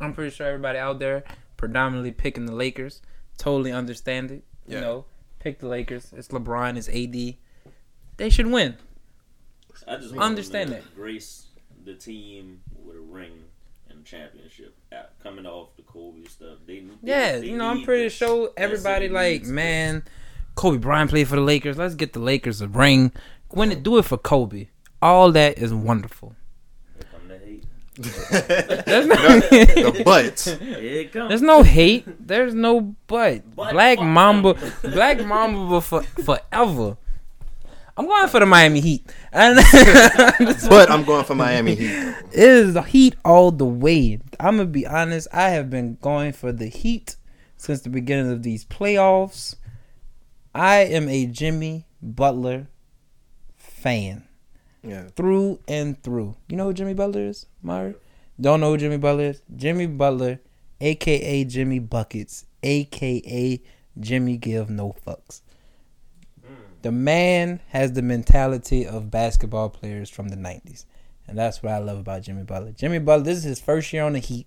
I'm 0.00 0.14
pretty 0.14 0.30
sure 0.34 0.46
everybody 0.46 0.78
out 0.78 1.00
there 1.00 1.24
predominantly 1.56 2.12
picking 2.12 2.46
the 2.46 2.54
Lakers. 2.54 3.02
Totally 3.38 3.72
understand 3.72 4.30
it. 4.30 4.44
You 4.66 4.80
know, 4.80 5.04
pick 5.38 5.60
the 5.60 5.68
Lakers. 5.68 6.12
It's 6.16 6.28
LeBron. 6.28 6.76
It's 6.76 6.88
AD. 6.88 7.36
They 8.16 8.30
should 8.30 8.46
win. 8.46 8.76
I 9.86 9.96
just 9.96 10.14
Understand 10.14 10.70
want 10.70 10.82
that. 10.82 10.94
Grace 10.96 11.46
the 11.84 11.94
team 11.94 12.60
with 12.84 12.96
a 12.96 13.00
ring 13.00 13.44
and 13.88 14.04
championship 14.04 14.76
at, 14.90 15.12
coming 15.22 15.46
off 15.46 15.76
the 15.76 15.82
Kobe 15.82 16.24
stuff. 16.24 16.58
They, 16.66 16.80
they 16.80 16.86
Yeah, 17.02 17.38
they 17.38 17.46
you 17.46 17.56
know, 17.56 17.66
I'm 17.68 17.82
pretty 17.82 18.04
this. 18.04 18.14
sure 18.14 18.50
everybody 18.56 19.08
like, 19.08 19.42
needs 19.42 19.50
man, 19.50 20.02
Kobe 20.54 20.78
Bryant 20.78 21.10
played 21.10 21.28
for 21.28 21.36
the 21.36 21.42
Lakers. 21.42 21.78
Let's 21.78 21.94
get 21.94 22.12
the 22.12 22.18
Lakers 22.18 22.60
a 22.60 22.68
ring. 22.68 23.12
Win 23.52 23.70
it, 23.70 23.82
do 23.82 23.98
it 23.98 24.04
for 24.04 24.18
Kobe. 24.18 24.68
All 25.00 25.30
that 25.32 25.58
is 25.58 25.72
wonderful. 25.72 26.34
this. 26.96 27.04
Here 27.04 27.18
come 27.18 27.28
the 27.28 27.38
hate. 27.38 27.64
There's 27.96 29.06
no, 29.06 29.16
the 29.40 30.02
but. 30.04 30.46
It 30.60 31.12
there's 31.12 31.42
no 31.42 31.62
hate. 31.62 32.04
There's 32.26 32.54
no 32.54 32.94
but. 33.06 33.42
But 33.56 33.72
Black 33.72 33.98
fuck 33.98 34.06
Mamba. 34.06 34.54
Black 34.82 35.24
Mamba 35.24 35.80
for, 35.80 36.02
forever. 36.02 36.96
I'm 37.98 38.06
going 38.06 38.28
for 38.28 38.40
the 38.40 38.46
Miami 38.46 38.80
Heat. 38.80 39.10
And 39.32 39.56
But 40.68 40.90
I'm 40.90 41.04
going 41.04 41.24
for 41.24 41.34
Miami 41.34 41.74
Heat. 41.74 41.90
it 41.90 42.16
is 42.34 42.74
the 42.74 42.82
Heat 42.82 43.16
all 43.24 43.50
the 43.50 43.64
way. 43.64 44.18
I'm 44.38 44.58
gonna 44.58 44.66
be 44.68 44.86
honest. 44.86 45.28
I 45.32 45.48
have 45.50 45.70
been 45.70 45.96
going 46.02 46.32
for 46.32 46.52
the 46.52 46.66
Heat 46.66 47.16
since 47.56 47.80
the 47.80 47.88
beginning 47.88 48.30
of 48.30 48.42
these 48.42 48.64
playoffs. 48.66 49.54
I 50.54 50.78
am 50.80 51.08
a 51.08 51.26
Jimmy 51.26 51.86
Butler 52.02 52.68
fan 53.56 54.24
Yeah. 54.82 55.08
through 55.16 55.60
and 55.68 56.02
through. 56.02 56.36
You 56.48 56.56
know 56.56 56.64
who 56.66 56.74
Jimmy 56.74 56.94
Butler 56.94 57.22
is, 57.22 57.46
Mari? 57.66 57.94
Don't 58.40 58.60
know 58.60 58.70
who 58.70 58.78
Jimmy 58.78 58.96
Butler 58.96 59.24
is? 59.24 59.42
Jimmy 59.54 59.86
Butler, 59.86 60.40
aka 60.80 61.44
Jimmy 61.44 61.78
Buckets, 61.80 62.46
aka 62.62 63.60
Jimmy 63.98 64.36
Give 64.36 64.70
No 64.70 64.94
Fucks. 65.06 65.40
The 66.82 66.92
man 66.92 67.60
has 67.70 67.92
the 67.94 68.02
mentality 68.02 68.86
of 68.86 69.10
basketball 69.10 69.70
players 69.70 70.08
from 70.08 70.28
the 70.28 70.36
90s. 70.36 70.84
And 71.26 71.36
that's 71.36 71.60
what 71.60 71.72
I 71.72 71.78
love 71.78 71.98
about 71.98 72.22
Jimmy 72.22 72.44
Butler. 72.44 72.70
Jimmy 72.70 73.00
Butler, 73.00 73.24
this 73.24 73.38
is 73.38 73.44
his 73.44 73.60
first 73.60 73.92
year 73.92 74.04
on 74.04 74.12
the 74.12 74.20
Heat. 74.20 74.46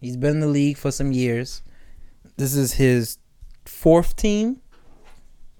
He's 0.00 0.16
been 0.16 0.32
in 0.32 0.40
the 0.40 0.48
league 0.48 0.76
for 0.76 0.90
some 0.90 1.12
years. 1.12 1.62
This 2.36 2.56
is 2.56 2.72
his 2.72 3.18
fourth 3.64 4.16
team, 4.16 4.60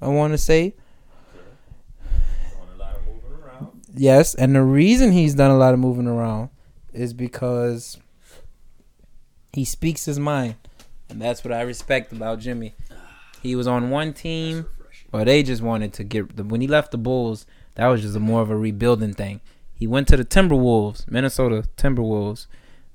I 0.00 0.08
want 0.08 0.32
to 0.32 0.38
say. 0.38 0.74
Doing 1.32 2.68
a 2.74 2.78
lot 2.78 2.96
of 2.96 3.04
moving 3.06 3.32
around. 3.32 3.79
Yes, 3.94 4.34
and 4.34 4.54
the 4.54 4.62
reason 4.62 5.12
he's 5.12 5.34
done 5.34 5.50
a 5.50 5.58
lot 5.58 5.74
of 5.74 5.80
moving 5.80 6.06
around 6.06 6.50
is 6.92 7.12
because 7.12 7.98
he 9.52 9.64
speaks 9.64 10.04
his 10.04 10.18
mind. 10.18 10.56
And 11.08 11.20
that's 11.20 11.44
what 11.44 11.52
I 11.52 11.62
respect 11.62 12.12
about 12.12 12.38
Jimmy. 12.38 12.74
He 13.42 13.56
was 13.56 13.66
on 13.66 13.90
one 13.90 14.12
team, 14.12 14.66
but 15.10 15.24
they 15.24 15.42
just 15.42 15.62
wanted 15.62 15.92
to 15.94 16.04
get 16.04 16.36
the 16.36 16.44
when 16.44 16.60
he 16.60 16.68
left 16.68 16.92
the 16.92 16.98
Bulls, 16.98 17.46
that 17.74 17.88
was 17.88 18.02
just 18.02 18.16
a 18.16 18.20
more 18.20 18.42
of 18.42 18.50
a 18.50 18.56
rebuilding 18.56 19.14
thing. 19.14 19.40
He 19.74 19.86
went 19.86 20.08
to 20.08 20.16
the 20.16 20.24
Timberwolves, 20.24 21.10
Minnesota 21.10 21.66
Timberwolves. 21.76 22.46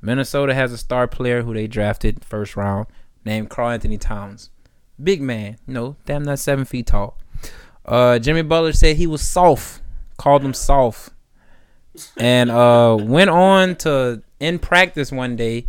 Minnesota 0.01 0.53
has 0.53 0.71
a 0.71 0.77
star 0.77 1.07
player 1.07 1.41
who 1.41 1.53
they 1.53 1.67
drafted 1.67 2.23
first 2.23 2.55
round 2.55 2.85
named 3.25 3.49
Karl-Anthony 3.49 3.97
Towns. 3.97 4.51
Big 5.01 5.21
man, 5.21 5.57
you 5.67 5.73
know, 5.73 5.95
damn 6.05 6.23
not 6.23 6.39
seven 6.39 6.63
feet 6.63 6.87
tall. 6.87 7.17
Uh, 7.83 8.19
Jimmy 8.19 8.43
Butler 8.43 8.71
said 8.71 8.97
he 8.97 9.07
was 9.07 9.21
soft, 9.21 9.81
called 10.17 10.43
him 10.43 10.53
soft, 10.53 11.11
and 12.17 12.51
uh, 12.51 12.97
went 12.99 13.29
on 13.29 13.75
to 13.77 14.21
in 14.39 14.59
practice 14.59 15.11
one 15.11 15.35
day. 15.35 15.67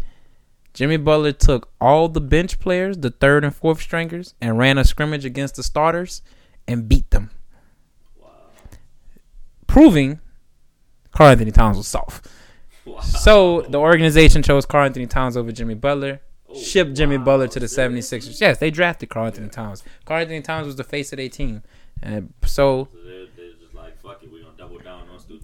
Jimmy 0.74 0.98
Butler 0.98 1.32
took 1.32 1.70
all 1.80 2.08
the 2.08 2.20
bench 2.20 2.58
players, 2.60 2.98
the 2.98 3.08
third 3.10 3.44
and 3.44 3.54
fourth 3.54 3.80
stringers, 3.80 4.34
and 4.42 4.58
ran 4.58 4.76
a 4.76 4.84
scrimmage 4.84 5.24
against 5.24 5.56
the 5.56 5.62
starters 5.62 6.20
and 6.68 6.86
beat 6.86 7.08
them, 7.10 7.30
Wow. 8.20 8.28
proving 9.66 10.20
Karl-Anthony 11.12 11.50
Towns 11.50 11.78
was 11.78 11.88
soft. 11.88 12.26
Wow. 12.84 13.00
So 13.00 13.62
the 13.62 13.78
organization 13.80 14.42
chose 14.42 14.66
Karl-Anthony 14.66 15.06
Towns 15.06 15.36
over 15.36 15.50
Jimmy 15.50 15.74
Butler. 15.74 16.20
Oh, 16.48 16.60
Shipped 16.60 16.94
Jimmy 16.94 17.16
wow. 17.16 17.24
Butler 17.24 17.48
to 17.48 17.60
the 17.60 17.68
Serious? 17.68 18.10
76ers. 18.10 18.40
Yes, 18.40 18.58
they 18.58 18.70
drafted 18.70 19.08
Karl-Anthony 19.08 19.48
Towns. 19.48 19.82
Karl-Anthony 20.04 20.42
Towns 20.42 20.66
was 20.66 20.76
the 20.76 20.84
face 20.84 21.10
of 21.12 21.16
their 21.16 21.28
team. 21.30 21.62
And 22.02 22.34
so 22.44 22.88
So 22.92 22.98
they- 23.02 23.10
they- 23.10 23.25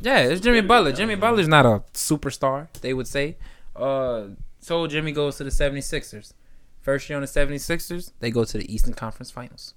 Yeah, 0.02 0.18
it's 0.18 0.40
Jimmy 0.40 0.58
Jimmy 0.58 0.66
Butler. 0.66 0.90
Butler. 0.90 0.96
Jimmy 0.96 1.14
Butler's 1.14 1.48
not 1.48 1.64
a 1.64 1.82
superstar, 1.94 2.66
they 2.80 2.92
would 2.92 3.06
say. 3.06 3.36
Uh, 3.76 4.24
so 4.58 4.86
Jimmy 4.88 5.12
goes 5.12 5.36
to 5.36 5.44
the 5.44 5.50
76ers. 5.50 6.32
First 6.80 7.08
year 7.08 7.16
on 7.16 7.22
the 7.22 7.28
76ers, 7.28 8.10
they 8.18 8.32
go 8.32 8.44
to 8.44 8.58
the 8.58 8.72
Eastern 8.72 8.94
Conference 8.94 9.30
Finals. 9.30 9.74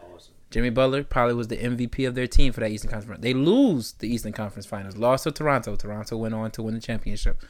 Awesome. 0.00 0.34
Jimmy 0.50 0.70
Butler 0.70 1.04
probably 1.04 1.34
was 1.34 1.46
the 1.46 1.58
MVP 1.58 2.08
of 2.08 2.16
their 2.16 2.26
team 2.26 2.52
for 2.52 2.58
that 2.60 2.72
Eastern 2.72 2.90
Conference. 2.90 3.22
They 3.22 3.32
lose 3.32 3.92
the 3.92 4.12
Eastern 4.12 4.32
Conference 4.32 4.66
Finals. 4.66 4.96
Lost 4.96 5.24
to 5.24 5.30
Toronto. 5.30 5.76
Toronto 5.76 6.16
went 6.16 6.34
on 6.34 6.50
to 6.52 6.62
win 6.64 6.74
the 6.74 6.80
championship. 6.80 7.40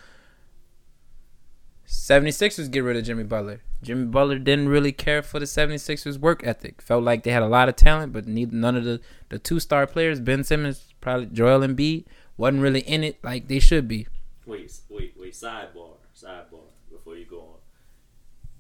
76ers 1.88 2.70
get 2.70 2.80
rid 2.80 2.98
of 2.98 3.05
Jimmy 3.05 3.24
Butler. 3.24 3.62
Jimmy 3.82 4.05
Butler 4.05 4.38
didn't 4.38 4.68
really 4.68 4.92
care 4.92 5.22
for 5.22 5.40
the 5.40 5.46
76ers 5.46 6.18
work 6.18 6.46
ethic. 6.46 6.82
Felt 6.82 7.02
like 7.02 7.22
they 7.22 7.30
had 7.30 7.42
a 7.42 7.48
lot 7.48 7.70
of 7.70 7.76
talent, 7.76 8.12
but 8.12 8.26
neither, 8.26 8.55
none 8.55 8.76
of 8.76 8.84
the, 8.84 9.00
the 9.30 9.38
two 9.38 9.59
star 9.59 9.86
players, 9.86 10.20
Ben 10.20 10.44
Simmons, 10.44 10.92
probably 11.00 11.26
Joel 11.26 11.60
Embiid, 11.60 12.05
wasn't 12.39 12.62
really 12.62 12.81
in 12.81 13.05
it 13.05 13.23
like 13.23 13.48
they 13.48 13.59
should 13.59 13.86
be. 13.86 14.06
Wait, 14.47 14.73
wait, 14.89 15.15
wait. 15.19 15.35
Sidebar, 15.35 15.97
sidebar. 16.16 16.65
Before 16.90 17.15
you 17.16 17.27
go 17.27 17.40
on, 17.40 17.56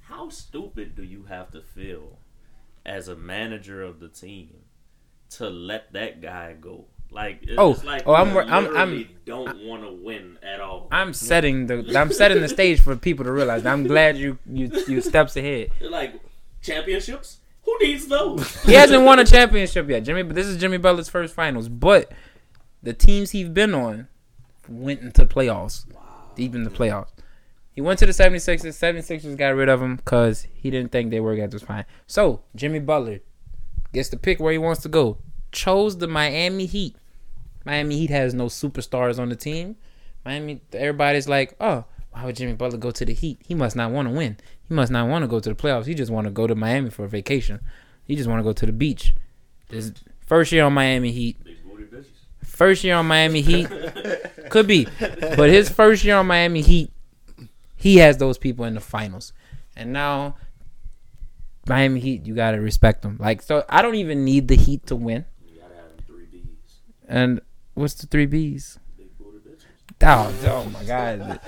how 0.00 0.28
stupid 0.28 0.94
do 0.94 1.02
you 1.02 1.24
have 1.28 1.50
to 1.52 1.62
feel 1.62 2.18
as 2.84 3.08
a 3.08 3.16
manager 3.16 3.82
of 3.82 4.00
the 4.00 4.08
team 4.08 4.50
to 5.30 5.48
let 5.48 5.92
that 5.94 6.20
guy 6.20 6.54
go? 6.60 6.84
Like, 7.10 7.38
it's 7.44 7.54
Oh, 7.56 7.70
like 7.84 8.02
oh, 8.04 8.12
I'm 8.14 8.36
I'm- 8.36 8.76
I'm- 8.76 9.08
don't 9.24 9.64
want 9.64 9.82
to 9.82 9.90
win 9.92 10.36
at 10.42 10.60
all. 10.60 10.88
I'm 10.92 11.14
setting 11.14 11.66
the 11.66 11.98
I'm 11.98 12.12
setting 12.12 12.42
the 12.42 12.48
stage 12.48 12.80
for 12.80 12.94
people 12.96 13.24
to 13.24 13.32
realize. 13.32 13.64
I'm 13.64 13.84
glad 13.86 14.18
you 14.18 14.38
you 14.46 14.70
you 14.86 15.00
steps 15.00 15.34
ahead. 15.36 15.70
Like 15.80 16.20
championships. 16.60 17.38
Who 17.64 17.78
needs 17.80 18.06
those? 18.08 18.62
He 18.64 18.72
hasn't 18.74 19.04
won 19.04 19.18
a 19.18 19.24
championship 19.24 19.88
yet, 19.88 20.00
Jimmy. 20.04 20.22
But 20.22 20.34
this 20.36 20.46
is 20.46 20.56
Jimmy 20.58 20.76
Butler's 20.78 21.08
first 21.08 21.34
finals. 21.34 21.68
But 21.68 22.12
the 22.82 22.92
teams 22.92 23.30
he's 23.30 23.48
been 23.48 23.74
on 23.74 24.08
went 24.68 25.00
into 25.00 25.24
playoffs, 25.26 25.84
deep 26.34 26.54
in 26.54 26.64
the 26.64 26.70
playoffs. 26.70 27.10
He 27.72 27.80
went 27.80 27.98
to 28.00 28.06
the 28.06 28.12
76ers. 28.12 28.64
76ers 28.64 29.36
got 29.36 29.54
rid 29.54 29.68
of 29.68 29.80
him 29.80 29.96
because 29.96 30.46
he 30.52 30.70
didn't 30.70 30.90
think 30.90 31.10
they 31.10 31.20
were 31.20 31.36
going 31.36 31.50
to 31.50 31.58
fine. 31.60 31.84
So 32.06 32.42
Jimmy 32.56 32.80
Butler 32.80 33.20
gets 33.92 34.08
to 34.08 34.16
pick 34.16 34.40
where 34.40 34.52
he 34.52 34.58
wants 34.58 34.82
to 34.82 34.88
go. 34.88 35.18
Chose 35.52 35.98
the 35.98 36.08
Miami 36.08 36.66
Heat. 36.66 36.96
Miami 37.64 37.98
Heat 37.98 38.10
has 38.10 38.34
no 38.34 38.46
superstars 38.46 39.18
on 39.18 39.28
the 39.28 39.36
team. 39.36 39.76
Miami, 40.24 40.60
everybody's 40.72 41.28
like, 41.28 41.54
oh, 41.60 41.84
why 42.10 42.24
would 42.24 42.36
Jimmy 42.36 42.54
Butler 42.54 42.78
go 42.78 42.90
to 42.90 43.04
the 43.04 43.14
Heat? 43.14 43.40
He 43.46 43.54
must 43.54 43.76
not 43.76 43.92
want 43.92 44.08
to 44.08 44.14
win. 44.14 44.38
He 44.68 44.74
must 44.74 44.90
not 44.90 45.08
want 45.08 45.22
to 45.22 45.28
go 45.28 45.38
to 45.38 45.48
the 45.48 45.54
playoffs. 45.54 45.86
He 45.86 45.94
just 45.94 46.10
want 46.10 46.26
to 46.26 46.30
go 46.32 46.46
to 46.46 46.54
Miami 46.54 46.90
for 46.90 47.04
a 47.04 47.08
vacation. 47.08 47.60
He 48.04 48.16
just 48.16 48.28
want 48.28 48.40
to 48.40 48.44
go 48.44 48.52
to 48.52 48.66
the 48.66 48.72
beach. 48.72 49.14
This 49.68 49.92
first 50.26 50.50
year 50.50 50.64
on 50.64 50.72
Miami 50.72 51.12
Heat. 51.12 51.36
Big 52.58 52.66
booty 52.66 52.74
bitches. 52.74 52.80
First 52.80 52.84
year 52.84 52.94
on 52.96 53.06
Miami 53.06 53.40
Heat 53.40 53.68
could 54.50 54.66
be, 54.66 54.86
but 55.36 55.50
his 55.50 55.68
first 55.68 56.04
year 56.04 56.16
on 56.16 56.26
Miami 56.26 56.60
Heat, 56.62 56.90
he 57.76 57.96
has 57.98 58.18
those 58.18 58.38
people 58.38 58.64
in 58.64 58.74
the 58.74 58.80
finals, 58.80 59.32
and 59.76 59.92
now 59.92 60.36
Miami 61.68 62.00
Heat, 62.00 62.26
you 62.26 62.34
gotta 62.34 62.60
respect 62.60 63.02
them. 63.02 63.16
Like 63.20 63.42
so, 63.42 63.64
I 63.68 63.82
don't 63.82 63.94
even 63.96 64.24
need 64.24 64.48
the 64.48 64.56
Heat 64.56 64.86
to 64.86 64.96
win. 64.96 65.24
You 65.46 65.60
gotta 65.60 65.74
have 65.74 66.06
three 66.06 66.26
B's. 66.26 66.44
And 67.06 67.40
what's 67.74 67.94
the 67.94 68.06
three 68.06 68.26
B's? 68.26 68.78
Big 68.96 69.16
booty 69.18 69.38
bitches. 69.38 69.64
Oh, 70.02 70.64
oh 70.66 70.70
my 70.70 70.84
God! 70.84 71.40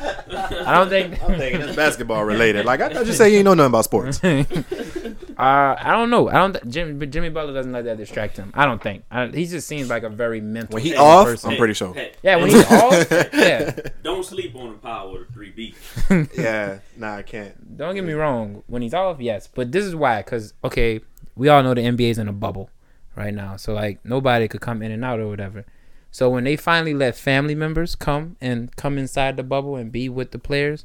I 0.66 0.74
don't 0.74 0.88
think. 0.88 1.22
I'm 1.22 1.38
thinking 1.38 1.62
it's 1.62 1.76
basketball 1.76 2.24
related. 2.24 2.66
Like 2.66 2.80
I 2.80 2.92
thought 2.92 3.06
you 3.06 3.12
say 3.12 3.30
you 3.30 3.38
ain't 3.38 3.46
know 3.46 3.54
nothing 3.54 3.70
about 3.70 3.84
sports. 3.84 4.20
uh, 5.40 5.76
I 5.80 5.92
don't 5.92 6.10
know. 6.10 6.28
I 6.28 6.34
don't. 6.34 6.52
Th- 6.52 6.64
Jimmy, 6.72 6.92
but 6.92 7.10
Jimmy 7.10 7.30
Butler 7.30 7.54
doesn't 7.54 7.72
let 7.72 7.84
that 7.86 7.96
distract 7.96 8.36
him. 8.36 8.50
I 8.54 8.66
don't 8.66 8.82
think. 8.82 9.04
I, 9.10 9.26
he 9.28 9.46
just 9.46 9.66
seems 9.66 9.88
like 9.88 10.02
a 10.02 10.10
very 10.10 10.40
mental. 10.40 10.74
When 10.74 10.82
he 10.82 10.94
off, 10.94 11.26
person. 11.26 11.52
I'm 11.52 11.56
pretty 11.56 11.72
sure. 11.72 11.94
Hey, 11.94 12.12
Yeah, 12.22 12.36
when 12.36 12.50
he's 12.50 12.64
off. 12.70 13.10
Yeah. 13.32 13.74
don't 14.02 14.24
sleep 14.24 14.54
on 14.54 14.72
the 14.72 14.78
power 14.78 15.22
of 15.22 15.26
the 15.28 15.32
three 15.32 15.50
B. 15.50 15.74
Yeah, 16.36 16.80
nah, 16.96 17.16
I 17.16 17.22
can't. 17.22 17.76
Don't 17.78 17.94
get 17.94 18.04
me 18.04 18.12
wrong. 18.12 18.62
When 18.66 18.82
he's 18.82 18.92
off, 18.92 19.18
yes. 19.18 19.46
But 19.46 19.72
this 19.72 19.84
is 19.84 19.94
why. 19.94 20.20
Because, 20.20 20.52
okay, 20.62 21.00
we 21.34 21.48
all 21.48 21.62
know 21.62 21.72
the 21.72 21.80
NBA's 21.82 22.18
in 22.18 22.28
a 22.28 22.32
bubble 22.34 22.68
right 23.16 23.32
now. 23.32 23.56
So, 23.56 23.72
like, 23.72 24.04
nobody 24.04 24.46
could 24.46 24.60
come 24.60 24.82
in 24.82 24.92
and 24.92 25.02
out 25.04 25.20
or 25.20 25.28
whatever. 25.28 25.64
So, 26.10 26.28
when 26.28 26.44
they 26.44 26.56
finally 26.56 26.92
let 26.92 27.16
family 27.16 27.54
members 27.54 27.94
come 27.94 28.36
and 28.42 28.74
come 28.76 28.98
inside 28.98 29.38
the 29.38 29.42
bubble 29.42 29.76
and 29.76 29.90
be 29.90 30.08
with 30.10 30.32
the 30.32 30.38
players, 30.38 30.84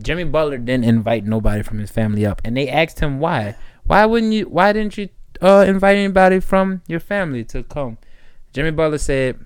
Jimmy 0.00 0.24
Butler 0.24 0.58
didn't 0.58 0.84
invite 0.84 1.24
nobody 1.24 1.62
from 1.62 1.78
his 1.78 1.90
family 1.90 2.24
up. 2.26 2.40
And 2.44 2.56
they 2.56 2.68
asked 2.68 3.00
him 3.00 3.18
why. 3.18 3.56
Why 3.84 4.06
wouldn't 4.06 4.32
you, 4.32 4.48
why 4.48 4.72
didn't 4.72 4.96
you 4.96 5.08
uh, 5.40 5.64
invite 5.66 5.96
anybody 5.96 6.40
from 6.40 6.82
your 6.86 7.00
family 7.00 7.44
to 7.44 7.62
come? 7.62 7.98
Jimmy 8.52 8.70
Butler 8.70 8.98
said, 8.98 9.44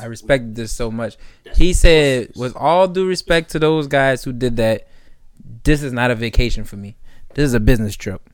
I 0.00 0.06
respect 0.06 0.54
this 0.54 0.72
so 0.72 0.90
much. 0.90 1.16
He 1.56 1.72
said, 1.72 2.32
with 2.36 2.54
all 2.54 2.86
due 2.86 3.06
respect 3.06 3.50
to 3.52 3.58
those 3.58 3.86
guys 3.86 4.22
who 4.22 4.32
did 4.32 4.56
that, 4.56 4.86
this 5.64 5.82
is 5.82 5.92
not 5.92 6.10
a 6.10 6.14
vacation 6.14 6.64
for 6.64 6.76
me. 6.76 6.96
This 7.34 7.44
is 7.44 7.54
a 7.54 7.60
business 7.60 7.96
trip. 7.96 8.28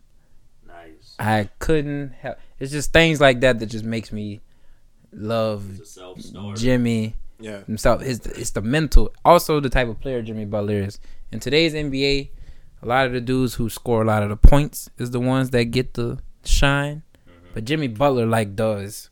Nice. 0.66 1.14
I 1.18 1.48
couldn't 1.58 2.12
help. 2.12 2.38
It's 2.58 2.72
just 2.72 2.92
things 2.92 3.20
like 3.20 3.40
that 3.40 3.60
that 3.60 3.66
just 3.66 3.84
makes 3.84 4.12
me 4.12 4.40
love 5.12 5.78
It's 5.78 5.90
a 5.90 5.92
self 5.92 6.20
starter. 6.20 6.60
Jimmy 6.60 7.14
Yeah, 7.44 7.62
himself. 7.64 8.00
It's 8.00 8.20
the, 8.20 8.40
it's 8.40 8.50
the 8.52 8.62
mental, 8.62 9.12
also 9.22 9.60
the 9.60 9.68
type 9.68 9.88
of 9.88 10.00
player 10.00 10.22
Jimmy 10.22 10.46
Butler 10.46 10.78
is. 10.78 10.98
In 11.30 11.40
today's 11.40 11.74
NBA, 11.74 12.30
a 12.82 12.86
lot 12.86 13.06
of 13.06 13.12
the 13.12 13.20
dudes 13.20 13.56
who 13.56 13.68
score 13.68 14.00
a 14.00 14.06
lot 14.06 14.22
of 14.22 14.30
the 14.30 14.36
points 14.36 14.88
is 14.96 15.10
the 15.10 15.20
ones 15.20 15.50
that 15.50 15.64
get 15.64 15.92
the 15.92 16.20
shine. 16.42 17.02
Mm-hmm. 17.28 17.48
But 17.52 17.66
Jimmy 17.66 17.88
Butler 17.88 18.24
like 18.24 18.56
does 18.56 19.10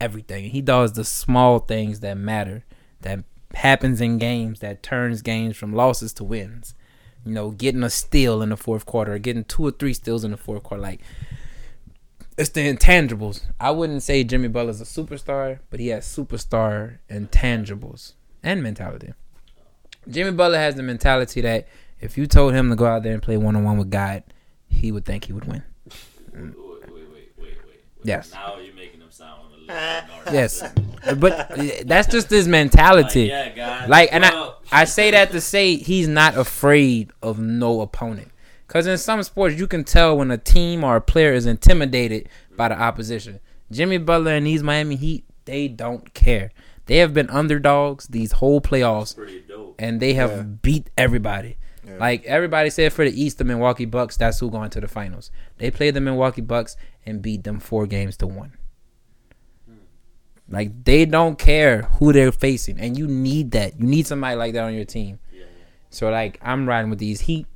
everything. 0.00 0.50
He 0.50 0.60
does 0.60 0.94
the 0.94 1.04
small 1.04 1.60
things 1.60 2.00
that 2.00 2.16
matter, 2.16 2.64
that 3.02 3.22
happens 3.54 4.00
in 4.00 4.18
games, 4.18 4.58
that 4.58 4.82
turns 4.82 5.22
games 5.22 5.56
from 5.56 5.72
losses 5.72 6.12
to 6.14 6.24
wins. 6.24 6.74
You 7.24 7.32
know, 7.34 7.52
getting 7.52 7.84
a 7.84 7.90
steal 7.90 8.42
in 8.42 8.48
the 8.48 8.56
fourth 8.56 8.84
quarter, 8.84 9.14
or 9.14 9.18
getting 9.20 9.44
two 9.44 9.64
or 9.64 9.70
three 9.70 9.94
steals 9.94 10.24
in 10.24 10.32
the 10.32 10.36
fourth 10.36 10.64
quarter, 10.64 10.82
like 10.82 11.02
it's 12.40 12.50
the 12.50 12.72
intangibles. 12.72 13.42
I 13.60 13.70
wouldn't 13.70 14.02
say 14.02 14.24
Jimmy 14.24 14.48
Butler's 14.48 14.80
a 14.80 14.84
superstar, 14.84 15.58
but 15.68 15.78
he 15.78 15.88
has 15.88 16.06
superstar 16.06 16.98
intangibles 17.10 18.14
and 18.42 18.62
mentality. 18.62 19.12
Jimmy 20.08 20.30
Butler 20.32 20.56
has 20.56 20.74
the 20.74 20.82
mentality 20.82 21.42
that 21.42 21.68
if 22.00 22.16
you 22.16 22.26
told 22.26 22.54
him 22.54 22.70
to 22.70 22.76
go 22.76 22.86
out 22.86 23.02
there 23.02 23.12
and 23.12 23.22
play 23.22 23.36
one 23.36 23.56
on 23.56 23.64
one 23.64 23.76
with 23.76 23.90
God, 23.90 24.22
he 24.68 24.90
would 24.90 25.04
think 25.04 25.26
he 25.26 25.34
would 25.34 25.44
win. 25.44 25.62
Wait, 26.32 26.54
wait, 26.90 27.08
wait. 27.38 27.58
Yes. 28.02 28.32
Now 28.32 28.56
you're 28.58 28.74
making 28.74 29.00
them 29.00 29.10
sound 29.10 29.42
a 29.42 29.56
little. 29.56 30.32
Yes, 30.32 30.62
but 31.18 31.58
uh, 31.58 31.64
that's 31.84 32.08
just 32.08 32.30
his 32.30 32.48
mentality. 32.48 33.30
Like, 33.30 33.54
yeah, 33.54 33.80
guys. 33.80 33.88
Like, 33.88 34.08
and 34.12 34.24
I, 34.24 34.52
I 34.72 34.84
say 34.86 35.10
that 35.10 35.30
to 35.32 35.42
say 35.42 35.76
he's 35.76 36.08
not 36.08 36.38
afraid 36.38 37.10
of 37.22 37.38
no 37.38 37.82
opponent. 37.82 38.29
Because 38.70 38.86
in 38.86 38.98
some 38.98 39.20
sports, 39.24 39.58
you 39.58 39.66
can 39.66 39.82
tell 39.82 40.16
when 40.16 40.30
a 40.30 40.38
team 40.38 40.84
or 40.84 40.94
a 40.94 41.00
player 41.00 41.32
is 41.32 41.44
intimidated 41.44 42.28
by 42.56 42.68
the 42.68 42.80
opposition. 42.80 43.40
Jimmy 43.72 43.98
Butler 43.98 44.30
and 44.36 44.46
these 44.46 44.62
Miami 44.62 44.94
Heat, 44.94 45.24
they 45.44 45.66
don't 45.66 46.14
care. 46.14 46.52
They 46.86 46.98
have 46.98 47.12
been 47.12 47.28
underdogs 47.30 48.06
these 48.06 48.30
whole 48.30 48.60
playoffs, 48.60 49.16
and 49.76 49.98
they 49.98 50.12
have 50.12 50.30
Yeah. 50.30 50.42
beat 50.42 50.88
everybody. 50.96 51.56
Yeah. 51.84 51.96
Like 51.98 52.24
everybody 52.26 52.70
said 52.70 52.92
for 52.92 53.04
the 53.04 53.10
East, 53.20 53.38
the 53.38 53.44
Milwaukee 53.44 53.86
Bucks, 53.86 54.16
that's 54.16 54.38
who 54.38 54.48
going 54.52 54.70
to 54.70 54.80
the 54.80 54.86
finals. 54.86 55.32
They 55.58 55.72
played 55.72 55.94
the 55.94 56.00
Milwaukee 56.00 56.40
Bucks 56.40 56.76
and 57.04 57.20
beat 57.20 57.42
them 57.42 57.58
four 57.58 57.88
games 57.88 58.16
to 58.18 58.28
one. 58.28 58.52
Like 60.48 60.84
they 60.84 61.06
don't 61.06 61.36
care 61.40 61.82
who 61.98 62.12
they're 62.12 62.30
facing, 62.30 62.78
and 62.78 62.96
you 62.96 63.08
need 63.08 63.50
that. 63.50 63.80
You 63.80 63.86
need 63.86 64.06
somebody 64.06 64.36
like 64.36 64.52
that 64.54 64.62
on 64.62 64.74
your 64.74 64.84
team. 64.84 65.18
Yeah, 65.32 65.40
yeah. 65.40 65.46
So 65.90 66.08
like 66.10 66.38
I'm 66.40 66.68
riding 66.68 66.90
with 66.90 67.00
these 67.00 67.22
Heat, 67.22 67.46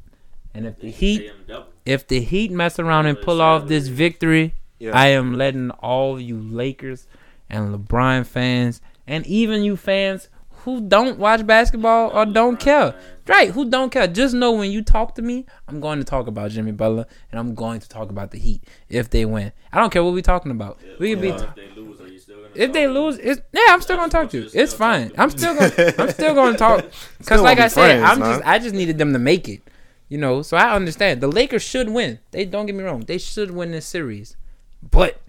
and 0.54 0.66
if 0.66 0.78
the 0.80 0.90
Heat, 0.90 1.20
pay 1.22 1.28
'em 1.30 1.36
double. 1.46 1.66
if 1.84 2.06
the 2.06 2.20
Heat 2.20 2.50
mess 2.50 2.78
around 2.78 3.06
and 3.06 3.20
pull 3.20 3.40
off 3.42 3.66
this 3.66 3.88
victory, 3.88 4.54
yeah. 4.78 4.90
I 4.96 5.08
am 5.08 5.34
letting 5.34 5.70
all 5.72 6.20
you 6.20 6.38
Lakers 6.38 7.06
and 7.50 7.74
LeBron 7.74 8.26
fans, 8.26 8.80
and 9.06 9.26
even 9.26 9.62
you 9.64 9.76
fans 9.76 10.28
who 10.64 10.80
don't 10.80 11.18
watch 11.18 11.46
basketball 11.46 12.10
or 12.14 12.24
don't 12.24 12.58
care, 12.58 12.94
right? 13.26 13.50
Who 13.50 13.68
don't 13.68 13.90
care? 13.90 14.06
Just 14.06 14.34
know 14.34 14.52
when 14.52 14.70
you 14.70 14.80
talk 14.82 15.14
to 15.16 15.22
me, 15.22 15.44
I'm 15.68 15.78
going 15.78 15.98
to 15.98 16.04
talk 16.04 16.26
about 16.26 16.52
Jimmy 16.52 16.72
Butler, 16.72 17.04
and 17.30 17.38
I'm 17.38 17.54
going 17.54 17.80
to 17.80 17.88
talk 17.88 18.08
about 18.08 18.30
the 18.30 18.38
Heat 18.38 18.64
if 18.88 19.10
they 19.10 19.26
win. 19.26 19.52
I 19.72 19.78
don't 19.78 19.90
care 19.92 20.02
what 20.02 20.14
we're 20.14 20.22
talking 20.22 20.50
about. 20.50 20.78
Yeah, 20.82 20.92
We 20.98 21.10
could 21.12 21.20
be. 21.20 21.30
well, 21.32 21.42
if 21.42 21.54
they 21.54 21.68
lose, 21.80 22.00
are 22.00 22.08
you 22.08 22.18
still 22.18 22.36
gonna 22.36 22.48
If 22.54 22.66
talk 22.68 22.72
they 22.72 22.82
to 22.86 22.92
them? 22.94 22.94
lose, 22.94 23.18
it's 23.18 23.40
yeah. 23.52 23.66
I'm 23.68 23.82
still 23.82 23.96
gonna 23.96 24.10
talk 24.10 24.30
to 24.30 24.38
you. 24.40 24.50
It's 24.54 24.72
fine. 24.72 25.12
I'm 25.18 25.28
still 25.30 25.54
gonna. 25.54 25.94
I'm 25.98 26.10
still 26.10 26.34
gonna 26.34 26.56
talk. 26.66 26.86
Cause 27.26 27.42
like 27.42 27.58
I 27.58 27.68
said, 27.68 28.00
friends, 28.00 28.10
I'm 28.10 28.18
man. 28.20 28.32
just. 28.38 28.48
I 28.48 28.58
just 28.58 28.74
needed 28.74 28.96
them 28.96 29.12
to 29.12 29.18
make 29.18 29.48
it. 29.50 29.60
You 30.08 30.18
know. 30.18 30.42
So 30.42 30.56
I 30.56 30.74
understand. 30.74 31.20
The 31.20 31.28
Lakers 31.28 31.62
should 31.62 31.88
win. 31.90 32.18
They 32.30 32.44
don't 32.44 32.66
get 32.66 32.74
me 32.74 32.84
wrong. 32.84 33.00
They 33.00 33.18
should 33.18 33.50
win 33.50 33.72
this 33.72 33.86
series. 33.86 34.36
But 34.82 35.20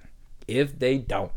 if 0.48 0.78
they 0.80 0.98
don't, 0.98 1.32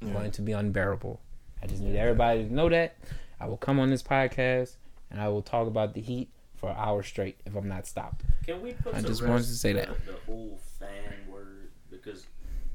it's 0.00 0.08
Yeah. 0.08 0.12
going 0.14 0.30
to 0.32 0.42
be 0.42 0.52
unbearable. 0.52 1.20
I 1.62 1.66
just 1.66 1.82
need 1.82 1.96
everybody 1.96 2.44
to 2.44 2.54
know 2.54 2.68
that. 2.68 2.96
I 3.38 3.46
will 3.46 3.56
come 3.56 3.78
on 3.80 3.90
this 3.90 4.02
podcast 4.02 4.76
and 5.10 5.20
I 5.20 5.28
will 5.28 5.42
talk 5.42 5.66
about 5.66 5.94
the 5.94 6.00
Heat 6.00 6.30
for 6.54 6.70
an 6.70 6.76
hour 6.78 7.02
straight 7.02 7.40
if 7.44 7.54
I'm 7.54 7.68
not 7.68 7.86
stopped. 7.86 8.22
Can 8.46 8.62
we 8.62 8.72
put 8.72 8.94
I 8.94 9.00
just 9.02 9.22
wanted 9.22 9.42
to 9.44 9.56
say 9.56 9.72
that. 9.74 9.88
the 10.06 10.12
whole 10.26 10.58
fan 10.78 11.14
word 11.30 11.70
because 11.90 12.26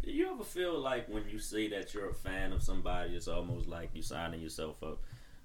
Do 0.04 0.12
you 0.12 0.32
ever 0.32 0.44
feel 0.44 0.78
like 0.80 1.08
when 1.08 1.24
you 1.30 1.40
say 1.40 1.68
that 1.70 1.94
you're 1.94 2.10
a 2.10 2.14
fan 2.14 2.52
of 2.52 2.62
somebody, 2.62 3.16
it's 3.16 3.28
almost 3.28 3.68
like 3.68 3.90
you 3.94 4.02
signing 4.04 4.42
yourself 4.42 4.82
up 4.84 5.00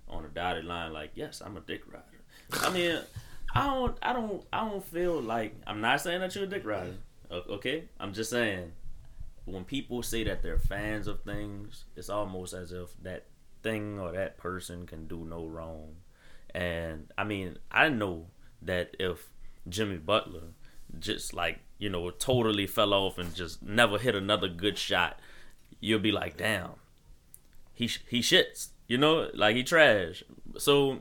on 0.09 0.25
a 0.25 0.29
dotted 0.29 0.65
line, 0.67 0.93
like, 0.93 1.13
yes, 1.15 1.41
I'm 1.45 1.57
a 1.57 1.61
dick 1.61 1.83
rider. 1.91 2.65
I 2.67 2.71
mean, 2.71 2.99
I 3.55 3.67
don't, 3.67 3.99
I 4.03 4.13
don't, 4.13 4.45
I 4.53 4.69
don't 4.69 4.85
feel 4.85 5.21
like 5.21 5.55
I'm 5.67 5.81
not 5.81 6.01
saying 6.01 6.21
that 6.21 6.35
you're 6.35 6.45
a 6.45 6.47
dick 6.47 6.65
rider. 6.65 6.95
Okay, 7.31 7.85
I'm 7.99 8.13
just 8.13 8.31
saying 8.31 8.73
when 9.45 9.65
people 9.65 10.03
say 10.03 10.25
that 10.25 10.43
they're 10.43 10.59
fans 10.59 11.07
of 11.07 11.23
things, 11.23 11.85
it's 11.97 12.09
almost 12.09 12.55
as 12.55 12.73
if 12.73 12.91
that 13.03 13.27
thing 13.63 13.99
or 13.99 14.13
that 14.13 14.39
person 14.39 14.87
can 14.87 15.07
do 15.07 15.25
no 15.25 15.47
wrong. 15.47 15.97
And 16.55 17.13
I 17.17 17.25
mean, 17.25 17.59
I 17.71 17.89
know 17.89 18.27
that 18.63 18.97
if 18.99 19.29
Jimmy 19.69 19.99
Butler 19.99 20.55
just 20.99 21.35
like, 21.35 21.61
you 21.79 21.89
know, 21.89 22.11
totally 22.11 22.67
fell 22.67 22.93
off 22.93 23.19
and 23.19 23.35
just 23.35 23.63
never 23.63 23.99
hit 23.99 24.15
another 24.15 24.49
good 24.49 24.79
shot, 24.79 25.19
you'll 25.81 26.01
be 26.01 26.13
like, 26.13 26.37
damn, 26.37 26.71
he 27.73 27.89
he 28.09 28.21
shits, 28.21 28.69
you 28.87 28.99
know, 28.99 29.31
like 29.35 29.57
he 29.57 29.63
trash. 29.63 30.23
So 30.59 31.01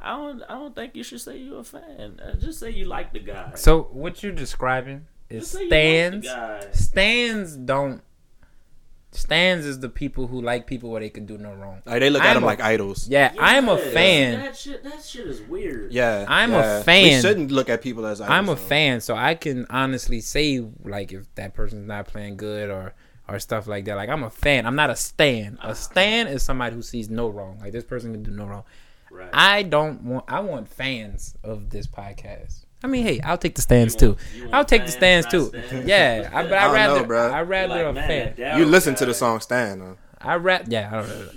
I 0.00 0.16
don't 0.16 0.42
I 0.48 0.54
don't 0.54 0.74
think 0.74 0.94
you 0.96 1.02
should 1.02 1.20
say 1.20 1.38
you're 1.38 1.60
a 1.60 1.64
fan. 1.64 2.20
Uh, 2.24 2.34
Just 2.38 2.60
say 2.60 2.70
you 2.70 2.84
like 2.84 3.12
the 3.12 3.18
guy. 3.20 3.52
So 3.56 3.82
what 3.92 4.22
you're 4.22 4.32
describing 4.32 5.06
is 5.28 5.50
Just 5.50 5.54
you 5.54 5.60
like 5.62 5.68
stands. 5.70 6.26
guy. 6.26 6.66
Stands 6.72 7.56
don't. 7.56 8.02
Stands 9.10 9.64
is 9.64 9.80
the 9.80 9.88
people 9.88 10.26
who 10.26 10.42
like 10.42 10.66
people 10.66 10.90
where 10.90 11.00
they 11.00 11.08
can 11.08 11.24
do 11.24 11.38
no 11.38 11.52
wrong. 11.54 11.80
Like 11.86 12.00
they 12.00 12.10
look 12.10 12.22
at 12.22 12.28
I'm 12.28 12.34
them 12.34 12.42
a- 12.42 12.46
like 12.46 12.60
idols. 12.60 13.08
Yeah, 13.08 13.32
I'm 13.40 13.68
a 13.70 13.78
fan. 13.78 14.38
That 14.38 14.54
shit, 14.56 14.84
that 14.84 15.02
shit 15.02 15.26
is 15.26 15.40
weird. 15.40 15.92
Yeah, 15.92 16.26
I'm 16.28 16.52
a 16.52 16.82
fan. 16.82 17.04
We 17.16 17.20
shouldn't 17.22 17.50
look 17.50 17.70
at 17.70 17.80
people 17.82 18.04
as 18.06 18.20
idols. 18.20 18.32
I'm 18.34 18.44
a 18.50 18.54
though. 18.54 18.56
fan, 18.60 19.00
so 19.00 19.16
I 19.16 19.34
can 19.34 19.66
honestly 19.70 20.20
say 20.20 20.62
like 20.84 21.12
if 21.12 21.34
that 21.36 21.54
person's 21.54 21.86
not 21.88 22.06
playing 22.06 22.36
good 22.36 22.68
or 22.68 22.94
or 23.26 23.38
stuff 23.38 23.66
like 23.66 23.86
that. 23.86 23.94
Like 23.96 24.10
I'm 24.10 24.22
a 24.24 24.30
fan. 24.30 24.66
I'm 24.66 24.76
not 24.76 24.90
a 24.90 24.96
stan. 24.96 25.58
A 25.62 25.74
stan 25.74 26.26
is 26.26 26.42
somebody 26.42 26.76
who 26.76 26.82
sees 26.82 27.08
no 27.08 27.28
wrong. 27.30 27.58
Like 27.60 27.72
this 27.72 27.84
person 27.84 28.12
can 28.12 28.22
do 28.22 28.30
no 28.30 28.44
wrong. 28.44 28.64
Right. 29.10 29.30
I 29.32 29.62
don't 29.62 30.02
want. 30.02 30.24
I 30.28 30.40
want 30.40 30.68
fans 30.68 31.34
of 31.42 31.70
this 31.70 31.86
podcast. 31.86 32.64
I 32.82 32.86
mean, 32.86 33.02
hey, 33.04 33.20
I'll 33.20 33.38
take 33.38 33.54
the 33.56 33.62
stands 33.62 34.00
You 34.00 34.08
want- 34.10 34.18
too. 34.20 34.40
want 34.42 34.54
I'll 34.54 34.64
take 34.64 34.86
the 34.86 34.92
fans, 34.92 35.26
stands 35.26 35.26
too. 35.52 35.58
stands? 35.66 35.88
Yeah, 35.88 36.30
I, 36.32 36.42
but 36.44 36.52
I 36.52 36.66
I 36.68 36.72
rather 36.72 37.00
know, 37.00 37.06
bruh. 37.08 37.32
I 37.32 37.40
rather 37.42 37.74
Like, 37.74 37.86
a 37.86 37.92
man, 37.92 38.08
fan. 38.08 38.24
that 38.26 38.38
You 38.38 38.44
Darrell 38.64 38.68
listen 38.68 38.94
to 38.96 39.06
the 39.06 39.14
song 39.14 39.40
"Stan." 39.40 39.80
Huh? 39.80 39.94
I 40.20 40.34
rap. 40.36 40.64
Yeah, 40.68 40.88
I 40.92 40.96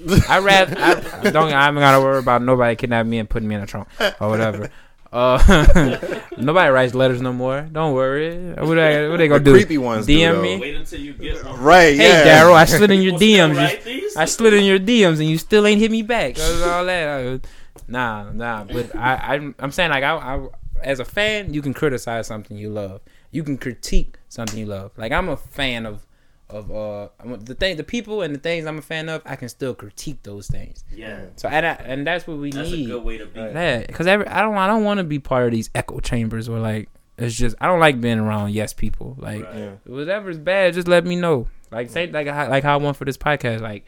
don't. 0.10 0.30
I 0.30 0.40
rap. 0.40 0.70
I 0.78 1.30
don't. 1.32 1.52
I'm 1.54 1.76
not 1.76 1.82
gonna 1.94 2.02
worry 2.04 2.20
about 2.20 2.42
nobody 2.44 2.76
kidnapping 2.76 3.10
me 3.10 3.20
and 3.20 3.30
putting 3.30 3.48
me 3.48 3.56
in 3.56 3.62
a 3.62 3.66
trunk 3.68 3.88
or 4.20 4.30
whatever. 4.30 4.70
Uh, 5.14 5.38
nobody 6.38 6.72
writes 6.72 6.94
letters 6.94 7.22
no 7.22 7.34
more. 7.34 7.68
Don't 7.70 7.94
worry. 7.94 8.54
What 8.54 8.78
are, 8.78 9.10
what 9.10 9.18
they 9.18 9.28
gonna 9.28 9.44
do? 9.44 9.52
creepy 9.52 9.78
ones 9.78 10.08
DM 10.08 10.36
though. 10.36 10.42
me. 10.42 10.58
Wait 10.58 10.74
until 10.76 11.02
you 11.02 11.12
get 11.12 11.44
one. 11.44 11.60
Right? 11.62 11.98
Hey 11.98 12.10
yeah. 12.10 12.24
Darrell, 12.24 12.56
I 12.56 12.64
slid 12.64 12.92
in 12.92 13.02
your 13.02 13.20
DMs. 13.20 13.86
You- 13.86 14.10
I 14.16 14.24
slid 14.24 14.54
in 14.54 14.64
your 14.64 14.80
DMs 14.80 15.20
and 15.20 15.26
you 15.28 15.38
still 15.38 15.66
ain't 15.68 15.82
hit 15.82 15.92
me 15.92 16.02
back. 16.02 16.40
All 16.40 16.86
that. 16.86 17.42
Nah, 17.92 18.32
nah. 18.32 18.64
But 18.64 18.96
I, 18.96 19.36
I'm, 19.36 19.56
I'm 19.60 19.72
saying 19.72 19.92
like 19.92 20.04
I, 20.04 20.16
I, 20.16 20.48
as 20.82 21.00
a 21.00 21.06
fan, 21.06 21.54
you 21.54 21.62
can 21.62 21.74
criticize 21.74 22.28
something 22.28 22.58
you 22.58 22.70
love. 22.70 23.02
You 23.32 23.44
can 23.44 23.58
critique 23.58 24.18
something 24.30 24.58
you 24.58 24.66
love. 24.66 24.92
Like 24.98 25.12
I'm 25.12 25.30
a 25.30 25.38
fan 25.38 25.86
of, 25.86 26.06
of 26.50 26.72
uh, 26.72 27.08
the 27.44 27.54
thing, 27.56 27.78
the 27.78 27.84
people 27.84 28.22
and 28.24 28.36
the 28.36 28.40
things 28.40 28.66
I'm 28.66 28.78
a 28.78 28.82
fan 28.82 29.08
of. 29.10 29.22
I 29.26 29.36
can 29.36 29.48
still 29.50 29.74
critique 29.74 30.24
those 30.24 30.48
things. 30.48 30.84
Yeah, 30.94 31.26
So 31.36 31.48
and, 31.48 31.66
I, 31.66 31.72
and 31.74 32.06
that's 32.08 32.26
what 32.28 32.38
we 32.38 32.52
that's 32.52 32.70
a 32.70 32.72
need. 32.76 32.88
good 32.88 33.04
way 33.04 33.18
to 33.18 33.26
be. 33.26 33.40
Yeah, 33.40 33.86
because 33.86 34.08
every 34.08 34.28
I 34.28 34.42
don't 34.42 34.56
I 34.56 34.68
don't 34.68 34.84
want 34.84 34.98
to 35.00 35.04
be 35.04 35.20
part 35.20 35.46
of 35.46 35.52
these 35.52 35.70
echo 35.76 36.00
chambers 36.00 36.50
where 36.50 36.60
like 36.60 36.90
it's 37.18 37.36
just 37.36 37.56
I 37.62 37.68
don't 37.68 37.80
like 37.80 38.02
being 38.02 38.20
around 38.20 38.52
yes 38.52 38.74
people. 38.74 39.16
Like 39.20 39.44
Right. 39.46 39.56
Yeah. 39.56 39.72
whatever's 39.86 40.38
bad, 40.40 40.74
just 40.74 40.88
let 40.88 41.06
me 41.06 41.16
know. 41.16 41.48
Like 41.72 41.90
say 41.90 42.08
like 42.08 42.28
how, 42.28 42.50
like 42.50 42.64
how 42.64 42.74
I 42.74 42.78
want 42.78 42.98
for 42.98 43.06
this 43.06 43.18
podcast. 43.18 43.62
Like 43.62 43.86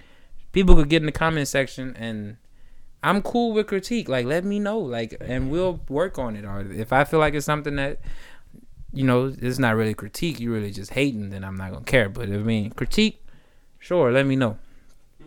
people 0.53 0.75
could 0.75 0.87
get 0.89 1.01
in 1.01 1.05
the 1.07 1.11
comment 1.11 1.47
section 1.47 1.95
and 1.97 2.37
I'm 3.03 3.21
cool 3.21 3.51
with 3.53 3.67
critique. 3.67 4.07
Like 4.09 4.25
let 4.25 4.43
me 4.45 4.59
know. 4.59 4.79
Like 4.79 5.15
and 5.21 5.51
we'll 5.51 5.81
work 5.89 6.17
on 6.17 6.35
it. 6.35 6.45
Or 6.45 6.61
if 6.61 6.93
I 6.93 7.03
feel 7.03 7.19
like 7.19 7.33
it's 7.33 7.45
something 7.45 7.75
that 7.75 7.99
you 8.93 9.03
know 9.03 9.33
it's 9.41 9.59
not 9.59 9.75
really 9.75 9.93
critique, 9.93 10.39
you 10.39 10.51
really 10.53 10.71
just 10.71 10.91
hating, 10.91 11.29
then 11.29 11.43
I'm 11.43 11.57
not 11.57 11.71
gonna 11.71 11.85
care. 11.85 12.09
But 12.09 12.29
I 12.29 12.37
mean 12.37 12.71
critique, 12.71 13.23
sure, 13.79 14.11
let 14.11 14.25
me 14.25 14.35
know. 14.35 14.57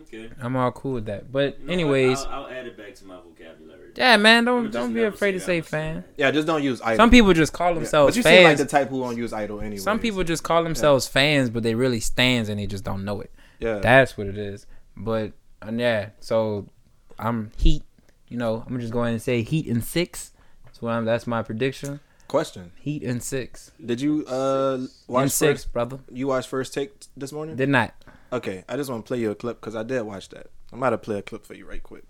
Okay. 0.03 0.29
I'm 0.39 0.55
all 0.55 0.71
cool 0.71 0.93
with 0.93 1.05
that. 1.07 1.31
But 1.31 1.61
No, 1.61 1.73
anyways, 1.73 2.23
I'll, 2.23 2.45
I'll 2.45 2.49
add 2.49 2.65
it 2.65 2.77
back 2.77 2.95
to 2.95 3.05
my 3.05 3.15
vocabulary. 3.17 3.91
yeah, 3.97 4.15
man, 4.15 4.45
don't 4.45 4.71
don't 4.71 4.93
be 4.93 5.01
never 5.01 5.13
afraid 5.13 5.33
to 5.33 5.39
say 5.41 5.59
fan. 5.59 6.05
Yeah, 6.15 6.31
just 6.31 6.47
don't 6.47 6.63
use 6.63 6.81
idol. 6.81 6.95
Some 6.95 7.09
people 7.11 7.33
just 7.33 7.51
call 7.51 7.69
Yeah. 7.69 7.75
themselves 7.75 8.11
but 8.11 8.15
you 8.15 8.23
seem 8.23 8.43
like 8.45 8.57
the 8.57 8.65
type 8.65 8.87
who 8.89 8.99
won't 8.99 9.17
use 9.17 9.33
idol 9.33 9.59
anyway. 9.59 9.77
Some 9.77 9.99
people 9.99 10.23
just 10.23 10.43
call 10.43 10.63
themselves 10.63 11.07
fans, 11.09 11.49
but 11.49 11.61
they 11.63 11.75
really 11.75 11.99
stands 11.99 12.47
and 12.47 12.57
they 12.59 12.67
just 12.67 12.85
don't 12.85 13.03
know 13.03 13.19
it. 13.19 13.31
yeah. 13.59 13.79
That's 13.79 14.17
what 14.17 14.27
it 14.27 14.37
is. 14.37 14.65
But 14.95 15.33
and 15.61 15.77
yeah, 15.77 16.09
so 16.21 16.69
I'm 17.19 17.51
Heat. 17.57 17.83
You 18.29 18.37
know, 18.37 18.63
I'm 18.67 18.79
just 18.79 18.93
going 18.93 19.13
to 19.15 19.19
say 19.19 19.41
Heat 19.41 19.67
in 19.67 19.81
six. 19.81 20.31
That's 20.65 20.81
what 20.81 20.91
I'm. 20.93 21.05
That's 21.05 21.27
my 21.27 21.41
prediction. 21.43 21.99
Question: 22.27 22.71
Heat 22.75 23.03
in 23.03 23.21
six. 23.21 23.71
Did 23.83 24.01
you 24.01 24.25
uh 24.27 24.77
in 24.81 24.89
watch 25.07 25.31
six, 25.31 25.63
first? 25.63 25.73
brother. 25.73 25.99
You 26.11 26.27
watched 26.27 26.49
first 26.49 26.73
take 26.73 26.91
this 27.15 27.31
morning? 27.31 27.55
Did 27.55 27.69
not. 27.69 27.93
Okay, 28.33 28.65
I 28.67 28.75
just 28.75 28.89
want 28.89 29.05
to 29.05 29.07
play 29.07 29.19
you 29.19 29.31
a 29.31 29.35
clip 29.35 29.61
because 29.61 29.75
I 29.75 29.83
did 29.83 30.01
watch 30.01 30.27
that. 30.29 30.47
I'm 30.73 30.79
about 30.79 30.89
to 30.89 30.97
play 30.97 31.17
a 31.17 31.21
clip 31.21 31.45
for 31.45 31.53
you 31.53 31.65
right 31.65 31.81
quick. 31.81 32.03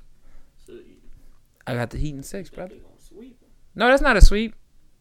So 0.66 0.74
you 0.74 0.96
I 1.68 1.76
got 1.76 1.92
the 1.92 1.98
Heat 2.00 2.16
in 2.16 2.24
six, 2.24 2.50
think 2.50 2.56
brother. 2.56 2.74
they 2.76 2.80
gonna 2.82 2.96
sweep 3.00 3.38
'em. 3.44 3.50
No, 3.76 3.88
that's 3.90 4.02
not 4.02 4.18
a 4.18 4.22
sweep. 4.22 4.56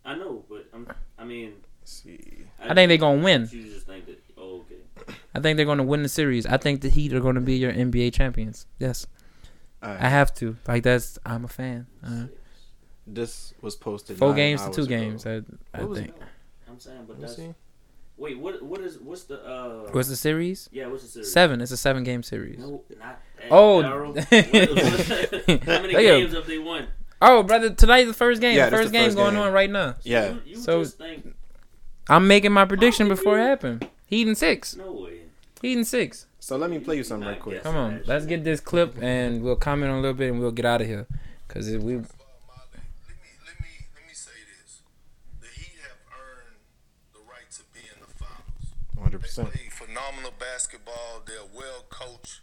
I 0.04 0.14
know, 0.16 0.44
but 0.50 0.66
I'm, 0.74 0.86
I 1.18 1.24
mean, 1.24 1.54
Let's 1.80 1.92
see. 2.02 2.44
I 2.60 2.74
think 2.74 2.88
they're 2.90 2.98
gonna 2.98 3.22
win. 3.22 3.48
You 3.50 3.62
just 3.72 3.86
think 3.86 4.04
that. 4.06 4.22
Oh, 4.36 4.64
okay. 4.66 5.14
I 5.34 5.40
think 5.40 5.56
they're 5.56 5.64
gonna 5.64 5.82
win 5.82 6.02
the 6.02 6.08
series. 6.10 6.44
I 6.44 6.58
think 6.58 6.82
the 6.82 6.90
Heat 6.90 7.14
are 7.14 7.20
gonna 7.20 7.40
be 7.40 7.56
your 7.56 7.72
NBA 7.72 8.12
champions. 8.12 8.66
Yes, 8.78 9.06
All 9.06 9.15
right. 9.82 10.00
I 10.00 10.08
have 10.08 10.34
to. 10.36 10.56
Like 10.66 10.82
that's. 10.82 11.18
I'm 11.24 11.44
a 11.44 11.48
fan. 11.48 11.86
Uh, 12.04 12.24
this 13.06 13.54
was 13.62 13.76
posted 13.76 14.18
four 14.18 14.28
nine 14.28 14.36
games 14.36 14.62
to 14.64 14.70
two 14.70 14.82
ago. 14.82 14.88
games. 14.88 15.26
I, 15.26 15.42
I 15.74 15.80
What 15.80 15.88
was 15.90 15.98
think. 16.00 16.12
I'm 16.68 16.78
saying, 16.80 17.04
but 17.06 17.10
Let 17.10 17.18
me 17.18 17.22
that's 17.22 17.36
see. 17.36 17.54
wait. 18.16 18.38
What? 18.38 18.62
What 18.62 18.80
is? 18.80 18.98
What's 18.98 19.24
the? 19.24 19.44
uh 19.44 19.88
What's 19.92 20.08
the 20.08 20.16
series? 20.16 20.68
Yeah, 20.72 20.86
what's 20.88 21.02
the 21.04 21.08
series? 21.08 21.32
Seven. 21.32 21.60
It's 21.60 21.70
a 21.72 21.76
seven 21.76 22.02
game 22.04 22.22
series. 22.22 22.58
No, 22.58 22.82
not. 22.98 23.20
That, 23.36 23.46
Oh. 23.50 23.82
What- 23.82 24.14
what- 24.16 24.28
how 25.64 25.82
many 25.82 25.92
games 25.92 26.32
have 26.34 26.46
they 26.46 26.58
won? 26.58 26.88
Oh, 27.22 27.42
brother, 27.42 27.70
tonight's 27.70 28.08
the 28.08 28.14
first 28.14 28.40
game. 28.40 28.56
Yeah, 28.56 28.68
the 28.70 28.76
first 28.76 28.88
the 28.88 28.98
game 28.98 29.06
first 29.06 29.16
going 29.16 29.36
on 29.36 29.52
right 29.52 29.70
now. 29.70 29.94
Yeah. 30.02 30.30
You, 30.32 30.40
you 30.46 30.56
So- 30.56 30.82
just 30.82 30.98
think 30.98 31.34
I'm 32.08 32.26
making 32.28 32.52
my 32.52 32.64
prediction 32.64 33.08
before 33.08 33.38
it 33.38 33.42
you- 33.42 33.48
happened. 33.48 33.88
Heat 34.06 34.28
in 34.28 34.34
six. 34.34 34.76
no 34.76 34.92
way. 34.92 35.20
Heat 35.62 35.78
in 35.78 35.84
six. 35.84 36.26
So 36.46 36.56
let 36.56 36.70
me 36.70 36.78
play 36.78 36.94
you 36.94 37.02
something 37.02 37.26
Not 37.26 37.32
right 37.32 37.42
quick. 37.42 37.62
Come 37.64 37.74
on, 37.74 38.02
let's 38.06 38.24
get 38.24 38.44
this 38.44 38.60
clip 38.60 38.94
and 39.02 39.42
we'll 39.42 39.56
comment 39.56 39.90
on 39.90 39.98
a 39.98 40.00
little 40.00 40.14
bit 40.14 40.30
and 40.30 40.38
we'll 40.38 40.52
get 40.52 40.64
out 40.64 40.80
of 40.80 40.86
here. 40.86 41.08
Cause 41.48 41.66
if 41.66 41.82
we 41.82 41.96
Let 41.96 42.06
me 42.06 42.06
let 43.42 43.58
me 43.58 43.66
let 43.90 44.06
me 44.06 44.14
say 44.14 44.38
this: 44.54 44.78
the 45.42 45.50
Heat 45.58 45.74
have 45.82 45.98
earned 46.06 46.62
the 47.14 47.18
right 47.26 47.50
to 47.50 47.66
be 47.74 47.82
in 47.90 47.98
the 47.98 48.06
finals. 48.14 48.78
100. 48.94 49.10
They 49.10 49.18
percent 49.18 49.50
play 49.50 49.66
phenomenal 49.74 50.30
basketball. 50.38 51.26
They're 51.26 51.50
well 51.50 51.82
coached. 51.90 52.42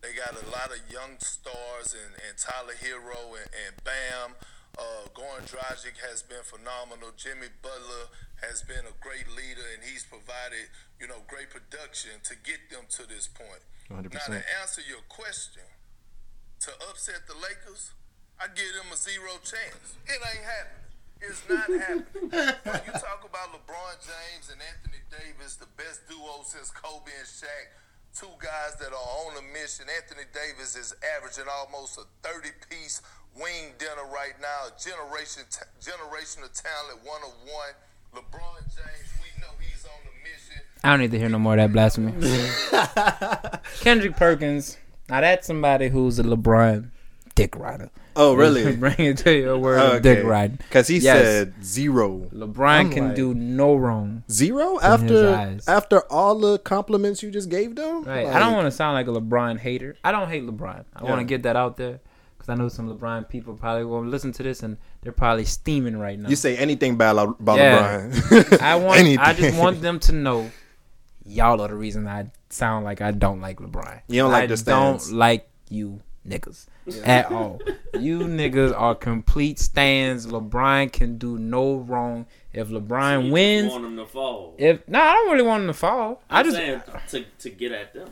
They 0.00 0.16
got 0.16 0.32
a 0.32 0.48
lot 0.48 0.72
of 0.72 0.80
young 0.88 1.20
stars 1.20 1.92
and, 1.92 2.16
and 2.24 2.32
Tyler 2.40 2.72
Herro 2.80 3.36
and, 3.36 3.52
and 3.52 3.76
Bam. 3.84 4.32
Uh, 4.80 5.12
Goran 5.12 5.44
Dragic 5.44 6.00
has 6.08 6.22
been 6.24 6.40
phenomenal. 6.40 7.12
Jimmy 7.20 7.52
Butler 7.60 8.08
has 8.42 8.62
been 8.62 8.84
a 8.86 8.94
great 9.00 9.28
leader, 9.30 9.64
and 9.74 9.82
he's 9.82 10.04
provided 10.04 10.68
you 11.00 11.06
know 11.06 11.22
great 11.26 11.50
production 11.50 12.18
to 12.24 12.34
get 12.42 12.70
them 12.70 12.86
to 12.98 13.06
this 13.08 13.26
point. 13.28 13.62
100%. 13.90 14.12
Now 14.14 14.38
to 14.38 14.42
answer 14.62 14.82
your 14.86 15.04
question, 15.08 15.66
to 16.64 16.70
upset 16.88 17.26
the 17.26 17.34
Lakers, 17.34 17.92
I 18.40 18.46
give 18.54 18.72
them 18.74 18.90
a 18.92 18.96
zero 18.96 19.38
chance. 19.42 19.98
It 20.06 20.18
ain't 20.18 20.46
happening. 20.46 20.82
It's 21.22 21.42
not 21.46 21.66
happening. 21.86 22.30
when 22.66 22.82
you 22.86 22.94
talk 22.98 23.22
about 23.22 23.54
LeBron 23.54 23.94
James 24.02 24.50
and 24.50 24.58
Anthony 24.58 25.02
Davis, 25.10 25.54
the 25.56 25.70
best 25.78 26.02
duo 26.08 26.42
since 26.42 26.70
Kobe 26.70 27.12
and 27.14 27.28
Shaq, 27.28 27.70
two 28.16 28.32
guys 28.42 28.74
that 28.82 28.90
are 28.90 29.08
on 29.26 29.38
a 29.38 29.44
mission. 29.54 29.86
Anthony 29.86 30.26
Davis 30.34 30.74
is 30.74 30.94
averaging 31.16 31.46
almost 31.46 31.98
a 31.98 32.06
30 32.26 32.50
piece 32.70 33.02
wing 33.38 33.72
dinner 33.78 34.06
right 34.10 34.34
now, 34.42 34.68
generation 34.76 35.44
t- 35.50 35.64
generational 35.80 36.50
talent, 36.50 37.00
one 37.06 37.22
of 37.22 37.32
one. 37.46 37.74
LeBron 38.14 38.58
James, 38.64 39.12
we 39.20 39.40
know 39.40 39.48
he's 39.60 39.84
on 39.84 39.90
a 40.04 40.12
mission. 40.22 40.62
I 40.84 40.90
don't 40.90 41.00
need 41.00 41.10
to 41.12 41.18
hear 41.18 41.28
no 41.28 41.38
more 41.38 41.54
of 41.54 41.58
that 41.58 41.72
blasphemy. 41.72 42.12
Kendrick 43.80 44.16
Perkins. 44.16 44.76
Now 45.08 45.20
that's 45.20 45.46
somebody 45.46 45.88
who's 45.88 46.18
a 46.18 46.22
LeBron 46.22 46.90
dick 47.34 47.56
rider. 47.56 47.90
Oh, 48.14 48.34
really? 48.34 48.76
Bring 48.76 48.94
it 48.98 49.16
to 49.18 49.34
your 49.34 49.56
word 49.58 49.78
of 49.78 50.02
dick 50.02 50.22
riding. 50.24 50.56
Because 50.58 50.86
he 50.88 50.98
Yes. 50.98 51.22
said 51.24 51.64
zero. 51.64 52.28
LeBron 52.34 52.68
I'm 52.68 52.90
can 52.90 53.06
like- 53.08 53.14
do 53.16 53.32
no 53.34 53.74
wrong. 53.74 54.22
Zero 54.30 54.78
after 54.82 55.58
after 55.66 56.00
all 56.12 56.38
the 56.38 56.58
compliments 56.58 57.22
you 57.22 57.30
just 57.30 57.48
gave 57.48 57.74
them. 57.74 58.04
Right. 58.04 58.26
I 58.26 58.38
don't 58.38 58.52
want 58.52 58.66
to 58.66 58.70
sound 58.70 58.94
like 58.94 59.06
a 59.06 59.18
LeBron 59.18 59.58
hater. 59.58 59.96
I 60.04 60.12
don't 60.12 60.28
hate 60.28 60.44
LeBron. 60.46 60.84
I 60.94 61.02
Yeah. 61.04 61.08
want 61.08 61.20
to 61.20 61.24
get 61.24 61.42
that 61.44 61.56
out 61.56 61.78
there 61.78 62.00
because 62.42 62.52
I 62.52 62.60
know 62.60 62.68
some 62.68 62.88
LeBron 62.92 63.28
people 63.28 63.54
probably 63.54 63.84
will 63.84 64.04
listen 64.04 64.32
to 64.32 64.42
this 64.42 64.62
and 64.62 64.76
they're 65.02 65.12
probably 65.12 65.44
steaming 65.44 65.96
right 65.96 66.18
now. 66.18 66.28
You 66.28 66.36
say 66.36 66.56
anything 66.56 66.96
bad 66.96 67.16
about 67.16 67.58
Yeah. 67.58 68.08
LeBron. 68.10 68.60
I 68.60 68.76
want. 68.76 69.18
I 69.18 69.32
just 69.32 69.56
want 69.58 69.80
them 69.80 70.00
to 70.00 70.12
know 70.12 70.50
y'all 71.24 71.60
are 71.60 71.68
the 71.68 71.74
reason 71.74 72.06
I 72.08 72.30
sound 72.50 72.84
like 72.84 73.00
I 73.00 73.12
don't 73.12 73.40
like 73.40 73.58
LeBron. 73.58 74.00
You 74.08 74.22
don't 74.22 74.32
like 74.32 74.44
I 74.44 74.46
the 74.46 74.56
stance. 74.56 75.08
don't 75.08 75.16
like 75.18 75.48
you 75.70 76.00
niggas 76.28 76.66
at 77.04 77.30
all. 77.30 77.60
You 77.98 78.20
niggas 78.20 78.78
are 78.78 78.94
complete 78.94 79.58
stands. 79.58 80.26
LeBron 80.26 80.92
can 80.92 81.18
do 81.18 81.38
no 81.38 81.76
wrong. 81.76 82.26
If 82.52 82.70
You 82.70 82.80
LeBron 82.80 83.22
just 83.22 83.32
wins, 83.32 83.70
want 83.70 83.82
them 83.84 83.96
to 83.96 84.06
fall. 84.06 84.54
if 84.58 84.86
no, 84.88 85.00
I 85.00 85.12
don't 85.14 85.30
really 85.32 85.44
want 85.46 85.62
him 85.62 85.66
to 85.68 85.74
fall. 85.74 86.22
I 86.28 86.40
I'm 86.40 86.44
just 86.46 86.56
saying 86.56 86.82
to 87.10 87.24
to 87.38 87.50
get 87.50 87.72
at 87.72 87.94
them. 87.94 88.08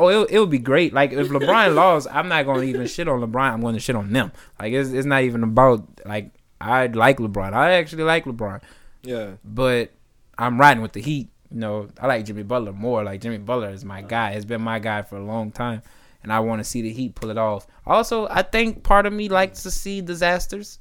Oh, 0.00 0.08
it, 0.22 0.30
it 0.30 0.38
would 0.40 0.50
be 0.50 0.58
great. 0.58 0.92
Like 0.92 1.12
if 1.12 1.28
LeBron 1.28 1.74
lost, 1.82 2.08
I'm 2.10 2.28
not 2.28 2.44
going 2.46 2.60
to 2.62 2.66
even 2.66 2.86
shit 2.86 3.06
on 3.08 3.20
LeBron. 3.20 3.52
I'm 3.52 3.60
going 3.60 3.74
to 3.74 3.80
shit 3.80 3.96
on 3.96 4.12
them. 4.12 4.32
Like 4.58 4.72
it's 4.72 4.90
it's 4.90 5.06
not 5.06 5.22
even 5.22 5.42
about 5.44 5.86
like 6.04 6.32
I 6.60 6.86
like 6.88 7.18
LeBron. 7.18 7.52
I 7.52 7.72
actually 7.72 8.02
like 8.04 8.24
LeBron, 8.24 8.60
Yeah. 9.02 9.32
but 9.44 9.90
I'm 10.38 10.58
riding 10.60 10.82
with 10.82 10.92
the 10.92 11.00
Heat. 11.00 11.28
You 11.52 11.58
know, 11.60 11.88
I 12.00 12.06
like 12.06 12.24
Jimmy 12.24 12.42
Butler 12.44 12.72
more. 12.72 13.02
Like 13.04 13.20
Jimmy 13.20 13.38
Butler 13.38 13.70
is 13.70 13.84
my 13.84 14.02
guy. 14.02 14.32
Has 14.32 14.44
been 14.44 14.62
my 14.62 14.78
guy 14.78 15.02
for 15.02 15.16
a 15.16 15.24
long 15.24 15.50
time, 15.50 15.82
and 16.22 16.32
I 16.32 16.40
want 16.40 16.60
to 16.60 16.64
see 16.64 16.80
the 16.82 16.92
Heat 16.92 17.14
pull 17.14 17.30
it 17.30 17.38
off. 17.38 17.66
Also, 17.86 18.28
I 18.28 18.42
think 18.42 18.82
part 18.82 19.06
of 19.06 19.12
me 19.12 19.28
likes 19.28 19.62
to 19.64 19.70
see 19.70 20.00
disasters, 20.00 20.78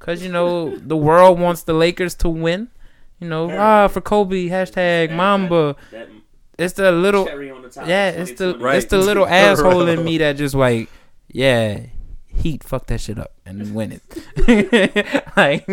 cause 0.00 0.22
you 0.22 0.28
know 0.30 0.76
the 0.76 0.96
world 1.08 1.38
wants 1.38 1.62
the 1.62 1.72
Lakers 1.74 2.14
to 2.16 2.28
win. 2.28 2.68
You 3.20 3.28
know, 3.28 3.50
ah 3.50 3.88
for 3.88 4.00
Kobe 4.00 4.48
hashtag 4.48 5.14
Mamba. 5.14 5.76
That, 5.92 6.08
It's 6.58 6.74
the 6.74 6.90
little 6.92 7.24
cherry 7.24 7.50
on 7.50 7.62
the 7.62 7.68
top. 7.70 7.86
yeah, 7.86 8.10
it's 8.10 8.32
the 8.32 8.58
Right. 8.58 8.76
it's 8.76 8.86
the 8.86 8.98
little 8.98 9.26
asshole 9.28 9.86
in 9.88 10.04
me 10.04 10.18
that 10.18 10.36
just 10.36 10.54
like, 10.54 10.88
yeah, 11.28 11.86
Heat 12.26 12.62
fuck 12.64 12.86
that 12.86 13.00
shit 13.00 13.18
up 13.18 13.32
and 13.46 13.74
win 13.74 13.92
it. 14.00 15.26
like 15.36 15.66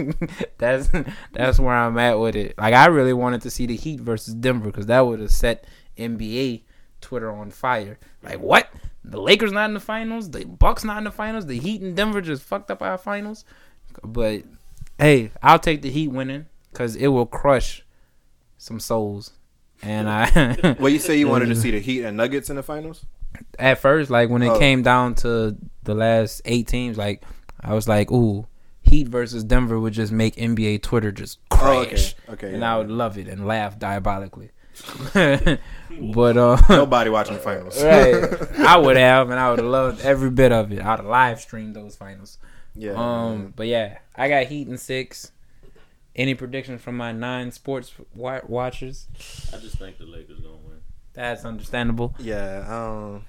that's 0.57 0.89
that's 1.31 1.59
where 1.59 1.73
I'm 1.75 1.97
at 1.97 2.19
with 2.19 2.35
it. 2.35 2.57
Like 2.57 2.73
I 2.73 2.85
really 2.87 3.13
wanted 3.13 3.41
to 3.43 3.51
see 3.51 3.65
the 3.65 3.75
Heat 3.75 3.99
versus 3.99 4.33
Denver 4.33 4.65
because 4.67 4.85
that 4.87 5.01
would 5.01 5.19
have 5.19 5.31
set 5.31 5.65
NBA 5.97 6.63
Twitter 7.01 7.31
on 7.31 7.51
fire. 7.51 7.99
Like 8.23 8.39
what? 8.39 8.69
The 9.03 9.21
Lakers 9.21 9.51
not 9.51 9.65
in 9.69 9.75
the 9.75 9.79
finals. 9.79 10.31
The 10.31 10.45
Bucks 10.45 10.83
not 10.83 10.97
in 10.97 11.03
the 11.03 11.11
finals. 11.11 11.45
The 11.45 11.59
Heat 11.59 11.81
and 11.81 11.95
Denver 11.95 12.21
just 12.21 12.41
fucked 12.41 12.71
up 12.71 12.81
our 12.81 12.97
finals. 12.97 13.45
But 14.03 14.43
hey, 14.97 15.31
I'll 15.43 15.59
take 15.59 15.83
the 15.83 15.91
Heat 15.91 16.07
winning 16.07 16.47
because 16.71 16.95
it 16.95 17.07
will 17.07 17.27
crush 17.27 17.83
some 18.57 18.79
souls. 18.79 19.31
And 19.81 20.09
I 20.09 20.75
Well, 20.79 20.89
you 20.89 20.99
say 20.99 21.17
you 21.17 21.27
wanted 21.27 21.47
to 21.47 21.55
see 21.55 21.71
the 21.71 21.79
Heat 21.87 22.03
and 22.03 22.17
Nuggets 22.17 22.49
in 22.49 22.55
the 22.55 22.63
finals? 22.63 23.05
at 23.59 23.77
first, 23.79 24.09
like 24.09 24.29
when 24.29 24.41
it 24.41 24.47
Oh. 24.49 24.59
came 24.59 24.81
down 24.81 25.13
to 25.15 25.55
the 25.83 25.93
last 25.93 26.41
eight 26.45 26.67
teams, 26.67 26.97
like 26.97 27.21
I 27.61 27.73
was 27.73 27.87
like, 27.87 28.09
"Ooh, 28.11 28.47
Heat 28.81 29.07
versus 29.09 29.43
Denver 29.43 29.77
would 29.79 29.91
just 29.93 30.11
make 30.11 30.35
NBA 30.37 30.81
Twitter 30.81 31.11
just 31.11 31.39
Oh, 31.51 31.79
okay. 31.81 32.13
Okay. 32.29 32.47
and 32.53 32.59
yeah. 32.61 32.75
I 32.75 32.77
would 32.77 32.89
love 32.89 33.17
it 33.17 33.27
and 33.27 33.45
laugh 33.45 33.77
diabolically. 33.77 34.51
but 35.13 36.37
uh, 36.37 36.57
Nobody 36.69 37.09
watching 37.09 37.35
the 37.35 37.39
finals. 37.41 37.81
right, 37.83 38.59
I 38.59 38.77
would 38.77 38.97
have, 38.97 39.29
and 39.29 39.39
I 39.39 39.49
would 39.49 39.59
have 39.59 39.67
loved 39.67 40.01
every 40.01 40.29
bit 40.29 40.51
of 40.51 40.71
it. 40.71 40.79
I'd 40.79 40.99
have 40.99 41.05
live 41.05 41.39
streamed 41.41 41.75
those 41.75 41.95
finals. 41.95 42.37
Yeah. 42.73 42.93
Um, 42.95 43.53
but 43.55 43.67
yeah, 43.67 43.99
I 44.15 44.27
got 44.29 44.45
Heat 44.47 44.67
in 44.67 44.77
six. 44.77 45.31
Any 46.15 46.33
predictions 46.33 46.81
from 46.81 46.95
my 46.95 47.11
nine 47.11 47.51
sports 47.51 47.93
watchers? 48.15 49.07
I 49.53 49.57
just 49.57 49.77
think 49.77 49.97
the 49.97 50.05
Lakers 50.05 50.39
gonna 50.39 50.55
win. 50.55 50.79
That's 51.13 51.43
understandable. 51.43 52.15
Yeah, 52.19 52.65
um, 52.67 53.25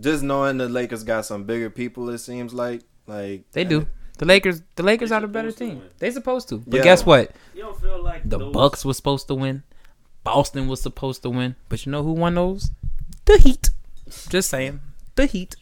just 0.00 0.22
knowing 0.22 0.58
the 0.58 0.68
Lakers 0.68 1.02
got 1.02 1.24
some 1.26 1.44
bigger 1.44 1.70
people, 1.70 2.08
it 2.10 2.18
seems 2.18 2.52
like 2.52 2.82
like 3.06 3.50
They 3.52 3.64
do. 3.64 3.86
The 4.18 4.26
Lakers, 4.26 4.62
the 4.76 4.82
Lakers 4.82 5.08
They 5.10 5.16
are 5.16 5.20
the 5.22 5.28
better 5.28 5.50
team. 5.50 5.82
They 5.98 6.10
supposed 6.10 6.48
to. 6.50 6.58
But 6.58 6.78
Yeah. 6.78 6.82
guess 6.84 7.06
what? 7.06 7.32
You 7.54 7.62
don't 7.62 7.80
feel 7.80 8.02
like 8.02 8.28
The 8.28 8.38
those, 8.38 8.52
Bucks 8.52 8.84
was 8.84 8.98
supposed 8.98 9.26
to 9.28 9.34
win. 9.34 9.62
Boston 10.22 10.68
was 10.68 10.82
supposed 10.82 11.22
to 11.22 11.30
win. 11.30 11.56
But 11.70 11.86
you 11.86 11.92
know 11.92 12.02
who 12.02 12.12
won 12.12 12.34
those? 12.34 12.70
The 13.24 13.38
Heat. 13.38 13.70
Just 14.28 14.50
saying. 14.50 14.80
The 15.14 15.24
Heat. 15.24 15.56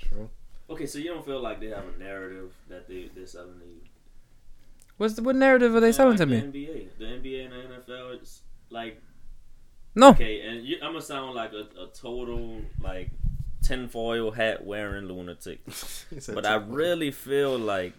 Okay, 0.71 0.87
so 0.87 0.99
you 0.99 1.07
don't 1.07 1.25
feel 1.25 1.41
like 1.41 1.61
they 1.61 1.69
have 1.69 1.85
a 1.95 1.99
narrative 1.99 2.53
that 2.69 2.89
they 2.89 3.11
they're 3.15 3.27
selling 3.27 3.55
to 3.58 3.58
you. 3.58 3.58
What's 4.99 5.15
the 5.15 5.23
what 5.23 5.37
narrative 5.37 5.75
are 5.75 5.81
they 5.81 5.93
selling 5.93 6.19
Like 6.19 6.19
to 6.19 6.27
the 6.27 6.33
me? 6.33 6.43
NBA, 6.43 6.99
the 6.99 7.05
NBA 7.07 7.45
and 7.47 7.53
the 7.53 7.77
NFL, 7.93 8.15
it's 8.17 8.43
like 8.71 9.03
No. 9.95 10.11
okay, 10.11 10.41
and 10.43 10.67
you, 10.67 10.77
I'm 10.83 10.93
gonna 10.93 11.03
sound 11.03 11.35
like 11.35 11.53
a, 11.53 11.69
a 11.83 11.89
total 11.95 12.63
like 12.81 13.11
tinfoil 13.63 14.33
hat 14.33 14.65
wearing 14.67 15.07
lunatic, 15.07 15.61
but 16.29 16.47
I 16.47 16.57
really 16.57 17.11
feel 17.11 17.59
like 17.59 17.95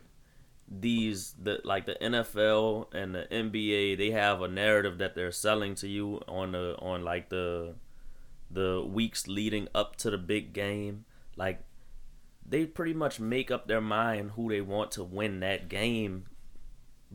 these 0.71 1.33
the 1.41 1.59
like 1.63 1.85
the 1.87 1.95
NFL 1.95 2.93
and 2.93 3.15
the 3.15 3.27
NBA 3.31 3.97
they 3.97 4.11
have 4.11 4.41
a 4.41 4.47
narrative 4.47 4.99
that 4.99 5.15
they're 5.15 5.31
selling 5.31 5.75
to 5.75 5.87
you 5.87 6.21
on 6.27 6.51
the 6.51 6.75
on 6.79 7.03
like 7.03 7.29
the 7.29 7.75
the 8.51 8.85
weeks 8.87 9.27
leading 9.27 9.67
up 9.73 9.95
to 9.97 10.11
the 10.11 10.17
big 10.17 10.53
game 10.53 11.05
like 11.35 11.61
they 12.45 12.65
pretty 12.65 12.93
much 12.93 13.19
make 13.19 13.49
up 13.51 13.67
their 13.67 13.81
mind 13.81 14.31
who 14.31 14.49
they 14.49 14.61
want 14.61 14.91
to 14.91 15.03
win 15.03 15.39
that 15.39 15.69
game 15.69 16.25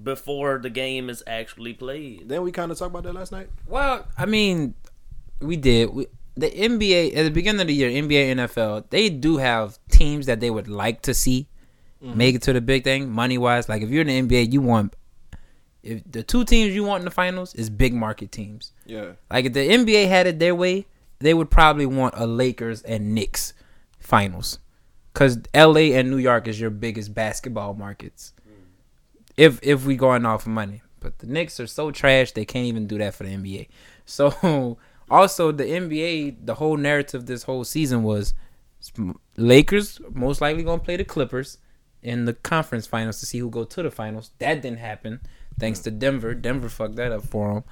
before 0.02 0.58
the 0.58 0.70
game 0.70 1.08
is 1.08 1.22
actually 1.26 1.74
played. 1.74 2.28
Then 2.28 2.42
we 2.42 2.52
kind 2.52 2.72
of 2.72 2.78
talked 2.78 2.90
about 2.90 3.04
that 3.04 3.14
last 3.14 3.32
night. 3.32 3.48
Well, 3.66 4.06
I 4.18 4.26
mean, 4.26 4.74
we 5.40 5.56
did. 5.56 5.90
We, 5.90 6.06
the 6.36 6.50
NBA 6.50 7.16
at 7.16 7.22
the 7.22 7.30
beginning 7.30 7.60
of 7.60 7.68
the 7.68 7.74
year, 7.74 7.90
NBA, 7.90 8.34
NFL, 8.34 8.90
they 8.90 9.08
do 9.08 9.36
have 9.36 9.78
teams 9.88 10.26
that 10.26 10.40
they 10.40 10.50
would 10.50 10.68
like 10.68 11.02
to 11.02 11.14
see 11.14 11.48
mm-hmm. 12.02 12.16
make 12.18 12.34
it 12.34 12.42
to 12.42 12.52
the 12.52 12.60
big 12.60 12.84
thing, 12.84 13.10
money 13.10 13.38
wise. 13.38 13.68
Like 13.68 13.82
if 13.82 13.90
you're 13.90 14.04
in 14.06 14.28
the 14.28 14.36
NBA, 14.36 14.52
you 14.52 14.60
want 14.60 14.94
if 15.82 16.00
the 16.10 16.22
two 16.22 16.44
teams 16.44 16.74
you 16.74 16.82
want 16.82 17.02
in 17.02 17.04
the 17.04 17.10
finals 17.10 17.54
is 17.54 17.70
big 17.70 17.94
market 17.94 18.32
teams. 18.32 18.72
Yeah. 18.86 19.12
Like 19.30 19.44
if 19.44 19.52
the 19.52 19.68
NBA 19.68 20.08
had 20.08 20.26
it 20.26 20.38
their 20.38 20.54
way, 20.54 20.86
they 21.18 21.34
would 21.34 21.50
probably 21.50 21.86
want 21.86 22.14
a 22.16 22.26
Lakers 22.26 22.82
and 22.82 23.14
Knicks 23.14 23.52
finals. 23.98 24.58
Cause 25.12 25.38
LA 25.54 25.92
and 25.94 26.10
New 26.10 26.16
York 26.16 26.48
is 26.48 26.58
your 26.58 26.70
biggest 26.70 27.14
basketball 27.14 27.74
markets. 27.74 28.32
If 29.36 29.60
if 29.62 29.84
we 29.84 29.96
going 29.96 30.26
off 30.26 30.42
of 30.42 30.52
money. 30.52 30.82
But 31.00 31.18
the 31.18 31.26
Knicks 31.26 31.60
are 31.60 31.66
so 31.66 31.90
trash 31.90 32.32
they 32.32 32.44
can't 32.44 32.66
even 32.66 32.86
do 32.86 32.98
that 32.98 33.14
for 33.14 33.24
the 33.24 33.30
NBA. 33.30 33.68
So 34.06 34.76
also 35.10 35.50
the 35.50 35.64
NBA, 35.64 36.44
the 36.44 36.56
whole 36.56 36.76
narrative 36.76 37.24
this 37.24 37.44
whole 37.44 37.64
season 37.64 38.02
was 38.02 38.34
Lakers 39.36 39.98
most 40.12 40.40
likely 40.40 40.62
gonna 40.62 40.82
play 40.82 40.96
the 40.96 41.04
Clippers 41.04 41.58
in 42.02 42.26
the 42.26 42.34
conference 42.34 42.86
finals 42.86 43.18
to 43.20 43.26
see 43.26 43.38
who 43.38 43.48
go 43.48 43.64
to 43.64 43.82
the 43.82 43.90
finals. 43.90 44.30
That 44.38 44.60
didn't 44.60 44.78
happen 44.78 45.20
thanks 45.58 45.80
to 45.80 45.90
Denver. 45.90 46.34
Denver 46.34 46.68
fucked 46.68 46.96
that 46.96 47.12
up 47.12 47.24
for 47.24 47.54
them. 47.54 47.64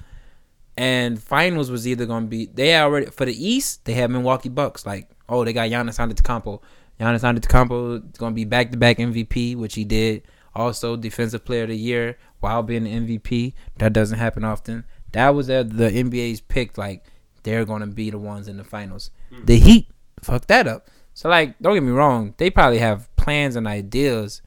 And 0.75 1.21
finals 1.21 1.69
was 1.69 1.87
either 1.87 2.05
gonna 2.05 2.25
be 2.25 2.47
they 2.47 2.75
already 2.75 3.07
for 3.07 3.25
the 3.25 3.47
East 3.47 3.85
they 3.85 3.93
have 3.93 4.09
Milwaukee 4.09 4.49
Bucks 4.49 4.85
like 4.85 5.09
oh 5.29 5.45
they 5.45 5.53
got 5.53 5.69
Giannis 5.69 5.99
Antetokounmpo. 5.99 6.61
Giannis 6.99 7.21
Antetokounmpo 7.21 8.11
is 8.11 8.17
gonna 8.17 8.33
be 8.33 8.45
back 8.45 8.71
to 8.71 8.77
back 8.77 8.97
MVP 8.97 9.55
which 9.55 9.75
he 9.75 9.83
did. 9.83 10.23
Also 10.55 10.95
Defensive 10.95 11.45
Player 11.45 11.63
of 11.63 11.69
the 11.69 11.77
Year 11.77 12.17
while 12.39 12.63
being 12.63 12.83
the 12.83 12.91
MVP. 12.91 13.53
That 13.77 13.93
doesn't 13.93 14.19
happen 14.19 14.43
often. 14.43 14.85
That 15.11 15.29
was 15.29 15.47
the 15.47 15.63
NBA's 15.63 16.41
pick 16.41 16.77
like 16.77 17.05
they're 17.43 17.65
gonna 17.65 17.87
be 17.87 18.09
the 18.09 18.17
ones 18.17 18.47
in 18.47 18.57
the 18.57 18.63
finals. 18.63 19.11
Mm. 19.31 19.45
The 19.45 19.59
Heat 19.59 19.87
fucked 20.21 20.47
that 20.47 20.67
up. 20.67 20.89
So 21.13 21.29
like 21.29 21.57
don't 21.59 21.75
get 21.75 21.83
me 21.83 21.91
wrong 21.91 22.33
they 22.37 22.49
probably 22.49 22.79
have 22.79 23.13
plans 23.15 23.55
and 23.55 23.67
ideas 23.67 24.41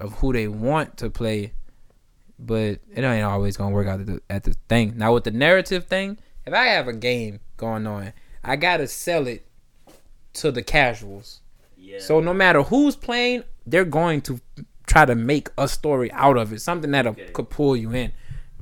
of 0.00 0.14
who 0.18 0.32
they 0.32 0.48
want 0.48 0.96
to 0.98 1.10
play 1.10 1.52
but 2.38 2.80
it 2.94 3.02
ain't 3.02 3.24
always 3.24 3.56
gonna 3.56 3.74
work 3.74 3.86
out 3.86 4.00
at 4.00 4.06
the, 4.06 4.22
at 4.28 4.44
the 4.44 4.54
thing. 4.68 4.94
Now 4.96 5.14
with 5.14 5.24
the 5.24 5.30
narrative 5.30 5.86
thing, 5.86 6.18
if 6.44 6.52
I 6.52 6.66
have 6.66 6.88
a 6.88 6.92
game 6.92 7.40
going 7.56 7.86
on, 7.86 8.12
I 8.44 8.56
gotta 8.56 8.86
sell 8.86 9.26
it 9.26 9.46
to 10.34 10.50
the 10.50 10.62
casuals. 10.62 11.40
Yeah. 11.76 11.98
So 11.98 12.20
no 12.20 12.34
matter 12.34 12.62
who's 12.62 12.96
playing, 12.96 13.44
they're 13.66 13.84
going 13.84 14.20
to 14.22 14.40
try 14.86 15.04
to 15.04 15.14
make 15.14 15.48
a 15.58 15.68
story 15.68 16.10
out 16.12 16.36
of 16.36 16.52
it, 16.52 16.60
something 16.60 16.90
that 16.92 17.06
Okay. 17.06 17.26
could 17.32 17.50
pull 17.50 17.76
you 17.76 17.92
in. 17.92 18.12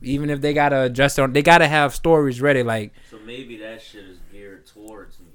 Even 0.03 0.29
if 0.31 0.41
they 0.41 0.53
gotta 0.53 0.83
adjust 0.83 1.19
on, 1.19 1.33
they 1.33 1.43
gotta 1.43 1.67
have 1.69 1.95
stories 1.95 2.41
ready. 2.41 2.63
Like 2.63 2.93
So 3.11 3.19
maybe 3.25 3.57
that 3.59 3.81
shit 3.83 4.05
is 4.05 4.19
geared 4.33 4.67
towards 4.67 5.19
me. 5.21 5.27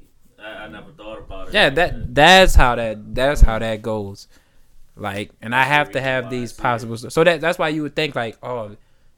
I, 0.44 0.66
I 0.66 0.68
never 0.68 0.91
thought 0.91 1.18
about 1.20 1.48
it. 1.49 1.53
yeah, 1.53 1.66
like 1.66 1.76
that 1.76 2.16
that's 2.16 2.56
how 2.56 2.76
that 2.76 3.16
that's 3.16 3.41
how 3.41 3.60
that 3.60 3.82
goes. 3.82 4.28
Like, 4.95 5.32
and 5.41 5.56
I 5.56 5.64
have 5.64 5.91
to 5.91 6.02
have 6.02 6.26
reason 6.26 6.30
why 6.30 6.36
I 6.38 6.40
these 6.41 6.52
see 6.53 6.61
possible. 6.61 6.98
So 6.98 7.24
that 7.24 7.41
that's 7.41 7.57
why 7.57 7.70
you 7.70 7.84
would 7.84 7.95
think 7.95 8.16
like, 8.16 8.38
oh, 8.44 8.76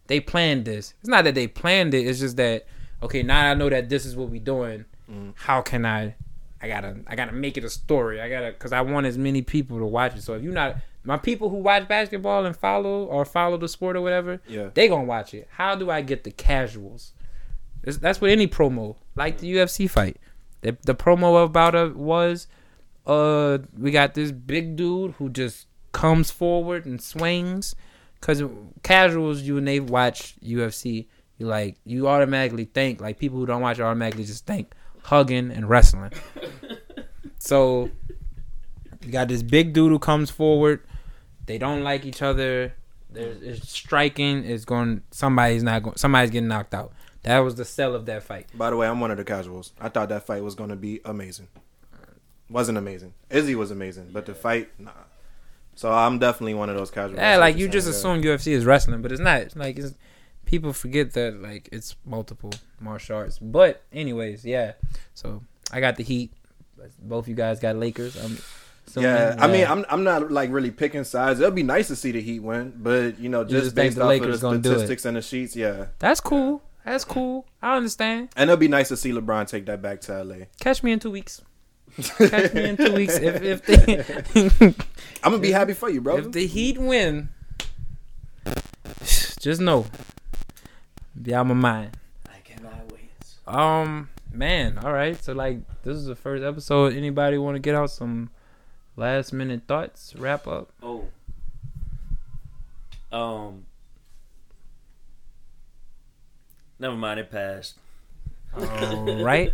they 0.08 0.20
planned 0.20 0.66
this. 0.66 0.94
It's 1.00 1.10
not 1.10 1.24
that 1.24 1.36
they 1.36 1.48
planned 1.48 1.94
it. 1.94 2.06
It's 2.08 2.20
just 2.20 2.38
that 2.38 2.66
okay, 3.04 3.24
now 3.24 3.50
I 3.52 3.54
know 3.56 3.70
that 3.70 3.90
this 3.90 4.06
is 4.06 4.16
what 4.16 4.30
we're 4.30 4.40
doing. 4.42 4.86
Mm. 5.12 5.34
How 5.36 5.62
can 5.62 5.86
I? 5.86 6.16
I 6.62 6.68
gotta 6.68 6.98
I 7.08 7.16
gotta 7.16 7.32
make 7.34 7.58
it 7.58 7.64
a 7.64 7.70
story. 7.70 8.22
I 8.22 8.30
gotta 8.30 8.52
because 8.52 8.72
I 8.72 8.82
want 8.82 9.06
as 9.08 9.18
many 9.18 9.42
people 9.42 9.80
to 9.80 9.86
watch 9.86 10.16
it. 10.16 10.22
So 10.22 10.36
if 10.36 10.44
you're 10.44 10.54
not 10.54 10.78
my 11.04 11.18
people 11.18 11.50
who 11.50 11.58
watch 11.58 11.88
basketball 11.88 12.46
and 12.46 12.56
follow 12.56 13.06
or 13.06 13.26
follow 13.26 13.58
the 13.58 13.68
sport 13.68 13.96
or 13.96 14.02
whatever, 14.02 14.42
Yeah. 14.48 14.70
they 14.74 14.88
gonna 14.88 15.04
watch 15.06 15.34
it. 15.34 15.48
How 15.52 15.76
do 15.76 15.90
I 15.90 16.02
get 16.02 16.24
the 16.24 16.32
casuals? 16.32 17.14
It's, 17.84 17.98
that's 17.98 18.22
what 18.22 18.30
any 18.30 18.48
promo 18.48 18.96
like 19.16 19.40
the 19.40 19.56
UFC 19.56 19.90
fight. 19.90 20.18
The, 20.62 20.78
the 20.84 20.94
promo 20.94 21.44
about 21.44 21.74
it 21.74 21.96
was, 21.96 22.48
uh, 23.08 23.58
we 23.78 23.90
got 23.90 24.14
this 24.14 24.32
big 24.32 24.76
dude 24.76 25.14
who 25.14 25.30
just 25.30 25.66
comes 25.92 26.30
forward 26.30 26.86
and 26.86 27.02
swings. 27.02 27.74
Cause 28.22 28.44
casuals, 28.84 29.42
you 29.42 29.58
and 29.58 29.68
they 29.68 29.80
watch 29.80 30.36
UFC, 30.44 31.08
you 31.40 31.48
like 31.48 31.78
you 31.86 32.08
automatically 32.08 32.66
think 32.66 33.02
like 33.02 33.18
people 33.18 33.40
who 33.40 33.48
don't 33.48 33.62
watch 33.64 33.80
automatically 33.80 34.26
just 34.26 34.46
think 34.46 34.76
hugging 35.02 35.50
and 35.50 35.68
wrestling. 35.68 36.12
so 37.40 37.90
you 39.04 39.12
got 39.12 39.28
this 39.28 39.42
big 39.42 39.74
dude 39.74 39.92
who 39.92 39.98
comes 39.98 40.30
forward. 40.30 40.82
They 41.52 41.58
don't 41.58 41.84
like 41.84 42.06
each 42.06 42.22
other. 42.22 42.74
There's 43.12 43.42
it's 43.42 43.70
striking. 43.70 44.46
It's 44.46 44.64
going. 44.64 45.02
Somebody's 45.12 45.64
not 45.64 45.84
going. 45.84 45.98
Somebody's 45.98 46.32
getting 46.32 46.48
knocked 46.48 46.74
out. 46.74 46.94
That 47.24 47.40
was 47.40 47.56
the 47.56 47.66
sell 47.66 47.94
of 47.94 48.06
that 48.06 48.24
fight. 48.24 48.48
By 48.58 48.70
the 48.70 48.78
way, 48.78 48.88
I'm 48.88 49.02
one 49.02 49.12
of 49.12 49.18
the 49.18 49.26
casuals. 49.26 49.74
I 49.82 49.90
thought 49.90 50.08
that 50.08 50.26
fight 50.26 50.46
was 50.46 50.56
gonna 50.56 50.78
be 50.78 51.02
amazing. 51.04 51.50
Wasn't 52.50 52.78
amazing. 52.78 53.16
Izzy 53.30 53.54
was 53.54 53.70
amazing, 53.70 54.12
but 54.14 54.28
the 54.28 54.34
fight, 54.34 54.70
nah. 54.80 54.92
So 55.76 55.92
I'm 55.92 56.20
definitely 56.20 56.54
one 56.54 56.70
of 56.70 56.78
those 56.78 56.90
casuals. 56.90 57.20
Yeah, 57.20 57.36
like 57.36 57.58
you 57.58 57.68
just 57.68 57.90
assume 57.90 58.22
UFC 58.22 58.54
is 58.54 58.64
wrestling, 58.64 59.02
but 59.02 59.12
it's 59.12 59.20
not. 59.20 59.42
It's 59.42 59.56
like 59.58 59.78
it's, 59.78 59.94
people 60.46 60.72
forget 60.72 61.12
that 61.16 61.42
like 61.42 61.68
it's 61.74 61.98
multiple 62.06 62.54
martial 62.80 63.18
arts. 63.18 63.40
But 63.40 63.84
anyways, 63.92 64.46
yeah. 64.46 64.72
So 65.16 65.44
I 65.70 65.82
got 65.82 65.98
the 65.98 66.04
Heat. 66.04 66.32
Both 66.98 67.28
you 67.28 67.36
guys 67.36 67.60
got 67.60 67.76
Lakers. 67.76 68.16
I'm 68.16 68.38
assuming, 68.88 69.10
Yeah, 69.10 69.36
I 69.40 69.48
mean, 69.48 69.66
I'm 69.66 69.86
I'm 69.90 70.04
not 70.04 70.32
like 70.32 70.52
really 70.52 70.72
picking 70.72 71.04
sides. 71.04 71.40
It'll 71.40 71.52
be 71.52 71.64
nice 71.64 71.88
to 71.88 71.96
see 71.96 72.12
the 72.12 72.22
Heat 72.22 72.40
win, 72.40 72.74
but 72.78 73.20
you 73.20 73.30
know, 73.30 73.44
just, 73.44 73.66
just 73.66 73.76
based 73.76 73.98
off 73.98 74.08
Lakers 74.08 74.36
of 74.36 74.42
the 74.42 74.48
gonna 74.48 74.60
do 74.60 74.70
it. 74.72 74.74
statistics 74.74 75.06
and 75.06 75.18
the 75.18 75.22
sheets, 75.22 75.56
yeah. 75.56 75.88
that's 76.00 76.20
cool. 76.20 76.62
That's 76.86 77.04
cool. 77.06 77.46
I 77.62 77.78
understand. 77.78 78.30
And 78.36 78.50
it'll 78.50 78.60
be 78.60 78.68
nice 78.68 78.88
to 78.90 78.98
see 78.98 79.12
LeBron 79.12 79.48
take 79.48 79.68
that 79.68 79.82
back 79.82 80.02
to 80.02 80.24
LA. 80.24 80.46
Catch 80.60 80.82
me 80.82 80.92
in 80.92 81.00
two 81.00 81.12
weeks. 81.12 81.42
Catch 82.18 82.54
me 82.54 82.70
in 82.70 82.78
two 82.78 82.94
weeks 82.94 83.18
if 83.18 83.42
if 83.42 83.66
the 83.66 84.86
I'm 85.24 85.32
gonna 85.32 85.40
be 85.42 85.52
happy 85.52 85.74
for 85.74 85.90
you, 85.90 86.02
bro. 86.02 86.18
if 86.18 86.32
the 86.32 86.48
Heat 86.48 86.78
win. 86.78 87.30
Just 89.40 89.60
know, 89.60 89.88
be 91.20 91.34
out 91.34 91.48
my 91.48 91.54
mind. 91.54 91.98
I 92.30 92.40
cannot 92.44 92.92
wait. 92.92 93.10
Um, 93.48 94.10
man, 94.32 94.78
all 94.78 94.94
right. 94.94 95.22
So 95.22 95.34
like, 95.34 95.60
this 95.84 95.98
is 95.98 96.06
the 96.06 96.16
first 96.16 96.44
episode. 96.44 96.94
Anybody 96.94 97.38
want 97.38 97.56
to 97.56 97.60
get 97.60 97.76
out 97.76 97.90
some 97.90 98.30
last 99.02 99.34
minute 99.34 99.64
thoughts? 99.68 100.14
Wrap 100.16 100.48
up. 100.48 100.72
Oh. 100.82 101.06
Um. 103.12 103.66
Never 106.80 106.96
mind, 106.96 107.20
it 107.20 107.30
passed. 107.32 107.78
All 108.58 109.24
right. 109.24 109.52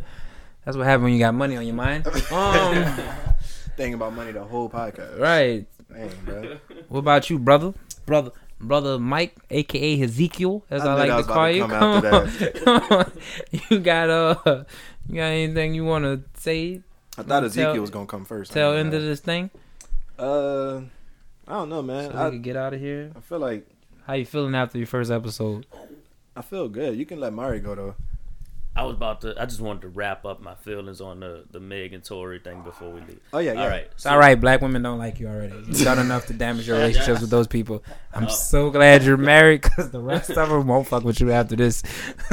That's 0.64 0.76
what 0.78 0.86
happens 0.86 1.04
when 1.06 1.14
you 1.14 1.20
got 1.20 1.34
money 1.34 1.56
on 1.58 1.66
your 1.66 1.76
mind. 1.76 2.06
Um, 2.32 2.86
Thinking 3.78 3.94
about 3.96 4.14
money 4.14 4.32
the 4.32 4.44
whole 4.44 4.70
podcast. 4.70 5.20
right. 5.20 5.66
Dang, 5.92 6.10
bro. 6.26 6.58
What 6.90 7.00
about 7.00 7.30
you, 7.30 7.40
brother? 7.40 7.74
Brother, 8.06 8.32
brother 8.60 9.00
Mike, 9.00 9.36
aka 9.50 10.02
Ezekiel, 10.02 10.66
as 10.70 10.82
I 10.84 10.92
I, 10.92 10.94
like 10.96 11.10
that 11.10 11.18
to 11.18 11.24
call 11.24 11.46
to 11.48 11.54
you. 11.56 11.68
come 11.68 12.02
Come 12.02 12.06
after 12.06 12.46
on. 12.70 12.80
Come 12.82 12.98
on. 13.00 13.12
You 13.70 13.80
got 13.80 14.10
uh, 14.10 14.64
you 15.08 15.16
got 15.16 15.24
anything 15.26 15.74
you 15.76 15.86
want 15.86 16.04
to 16.06 16.22
say? 16.42 16.82
I 17.18 17.24
thought 17.24 17.28
Tell- 17.40 17.46
Ezekiel 17.46 17.82
was 17.82 17.90
gonna 17.90 18.06
come 18.06 18.26
first. 18.26 18.52
Tell 18.52 18.74
end 18.74 18.94
of 18.94 19.02
this 19.02 19.20
thing, 19.20 19.50
Uh, 20.20 20.82
I 21.48 21.54
don't 21.54 21.70
know, 21.70 21.82
man. 21.82 22.12
so 22.12 22.18
I, 22.18 22.30
can 22.30 22.42
get 22.42 22.56
out 22.56 22.74
of 22.74 22.80
here. 22.80 23.12
I 23.16 23.20
feel 23.22 23.40
like 23.40 23.68
How 24.06 24.14
you 24.14 24.26
feeling 24.26 24.54
after 24.56 24.78
your 24.78 24.88
first 24.88 25.10
episode? 25.12 25.66
I 26.36 26.42
feel 26.42 26.68
good. 26.70 26.96
You 26.98 27.06
can 27.06 27.20
let 27.20 27.34
Mari 27.34 27.60
go 27.60 27.74
though. 27.76 27.96
I 28.76 28.84
was 28.84 28.94
about 28.96 29.22
to. 29.22 29.34
I 29.42 29.46
just 29.48 29.60
wanted 29.60 29.82
to 29.82 29.88
wrap 29.88 30.24
up 30.24 30.40
my 30.40 30.54
feelings 30.54 31.02
on 31.02 31.20
the 31.22 31.46
the 31.50 31.60
Meg 31.60 31.94
and 31.94 32.04
Tory 32.04 32.38
thing 32.38 32.62
before 32.62 32.92
we 32.92 33.00
leave. 33.02 33.20
Oh 33.34 33.40
yeah, 33.40 33.54
yeah. 33.54 33.62
All 33.64 33.68
right. 33.68 33.88
It's 33.92 34.06
all 34.06 34.20
right. 34.20 34.40
Black 34.40 34.62
women 34.62 34.84
don't 34.84 35.00
like 35.00 35.20
you 35.20 35.28
already. 35.28 35.56
You've 35.66 35.82
done 35.84 35.98
enough 35.98 36.28
to 36.28 36.34
damage 36.34 36.68
your 36.68 36.78
relationships 36.78 37.22
with 37.22 37.32
those 37.32 37.48
people. 37.48 37.84
I'm 38.14 38.30
so 38.30 38.70
glad 38.70 39.02
you're 39.04 39.18
married 39.36 39.64
because 39.64 39.90
the 39.90 40.00
rest 40.00 40.30
of 40.30 40.50
them 40.50 40.68
won't 40.68 40.86
fuck 40.86 41.04
with 41.04 41.20
you 41.20 41.32
after 41.32 41.56
this. 41.56 41.82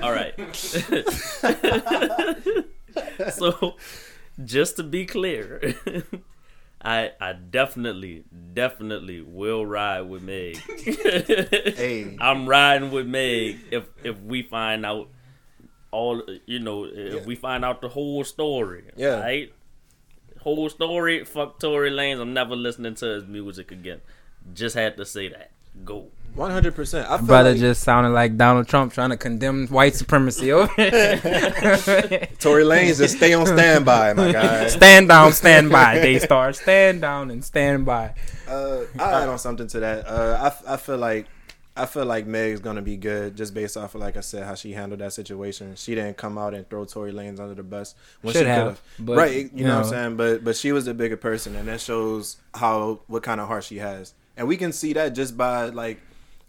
All 0.00 0.12
right. 0.12 0.34
so, 3.30 3.76
just 4.44 4.76
to 4.76 4.82
be 4.82 5.06
clear, 5.06 5.74
I 6.82 7.12
I 7.20 7.32
definitely 7.32 8.24
definitely 8.52 9.22
will 9.22 9.64
ride 9.66 10.02
with 10.02 10.22
Meg. 10.22 10.56
Hey. 11.76 12.16
I'm 12.20 12.48
riding 12.48 12.90
with 12.90 13.06
Meg 13.06 13.58
if 13.70 13.84
if 14.04 14.20
we 14.20 14.42
find 14.42 14.84
out 14.86 15.08
all 15.90 16.22
you 16.46 16.58
know 16.58 16.84
if 16.84 17.14
Yeah. 17.14 17.24
we 17.24 17.34
find 17.34 17.64
out 17.64 17.80
the 17.80 17.88
whole 17.88 18.24
story. 18.24 18.84
Yeah. 18.96 19.20
Right. 19.20 19.52
Whole 20.40 20.68
story. 20.68 21.24
Fuck 21.24 21.58
Tory 21.58 21.90
Lanez. 21.90 22.20
I'm 22.20 22.32
never 22.34 22.54
listening 22.54 22.94
to 22.96 23.06
his 23.06 23.26
music 23.26 23.72
again. 23.72 24.00
Just 24.54 24.76
had 24.76 24.96
to 24.98 25.04
say 25.04 25.28
that. 25.28 25.50
Go. 25.84 26.08
One 26.36 26.50
hundred 26.50 26.74
percent. 26.74 27.10
I 27.10 27.16
Brother 27.16 27.52
like 27.52 27.60
just 27.60 27.82
sounded 27.82 28.10
like 28.10 28.36
Donald 28.36 28.68
Trump 28.68 28.92
trying 28.92 29.08
to 29.08 29.16
condemn 29.16 29.68
white 29.68 29.94
supremacy. 29.94 30.52
over. 30.52 30.66
Tory 32.38 32.64
Lanez 32.64 32.98
just 32.98 33.16
stay 33.16 33.32
on 33.32 33.46
standby, 33.46 34.12
my 34.12 34.32
guy. 34.32 34.68
stand 34.68 35.08
down, 35.08 35.32
stand 35.32 35.70
by. 35.70 35.94
Daystar, 35.94 36.52
stand 36.52 37.00
down 37.00 37.30
and 37.30 37.42
stand 37.42 37.86
by. 37.86 38.14
Uh, 38.46 38.82
I 38.98 39.22
add 39.22 39.28
on 39.30 39.38
something 39.38 39.66
to 39.68 39.80
that. 39.80 40.06
Uh, 40.06 40.52
I, 40.68 40.74
I 40.74 40.76
feel 40.76 40.98
like 40.98 41.26
I 41.74 41.86
feel 41.86 42.04
like 42.04 42.26
Meg's 42.26 42.60
gonna 42.60 42.82
be 42.82 42.98
good 42.98 43.34
just 43.34 43.54
based 43.54 43.78
off 43.78 43.94
of 43.94 44.02
like 44.02 44.18
I 44.18 44.20
said 44.20 44.44
how 44.44 44.54
she 44.54 44.72
handled 44.72 45.00
that 45.00 45.14
situation. 45.14 45.74
She 45.76 45.94
didn't 45.94 46.18
come 46.18 46.36
out 46.36 46.52
and 46.52 46.68
throw 46.68 46.84
Tory 46.84 47.12
Lanez 47.12 47.40
under 47.40 47.54
the 47.54 47.62
bus 47.62 47.94
when 48.20 48.34
Should 48.34 48.42
she 48.42 48.48
have, 48.48 48.82
but, 48.98 49.16
right? 49.16 49.32
You, 49.34 49.50
you 49.54 49.64
know, 49.64 49.76
what. 49.76 49.86
I'm 49.86 49.90
saying, 49.90 50.16
but 50.16 50.44
but 50.44 50.54
she 50.56 50.72
was 50.72 50.84
the 50.84 50.92
bigger 50.92 51.16
person, 51.16 51.56
and 51.56 51.66
that 51.68 51.80
shows 51.80 52.36
how 52.54 53.00
what 53.06 53.22
kind 53.22 53.40
of 53.40 53.48
heart 53.48 53.64
she 53.64 53.78
has, 53.78 54.12
and 54.36 54.46
we 54.46 54.58
can 54.58 54.72
see 54.72 54.92
that 54.92 55.14
just 55.14 55.38
by 55.38 55.66
like 55.70 56.00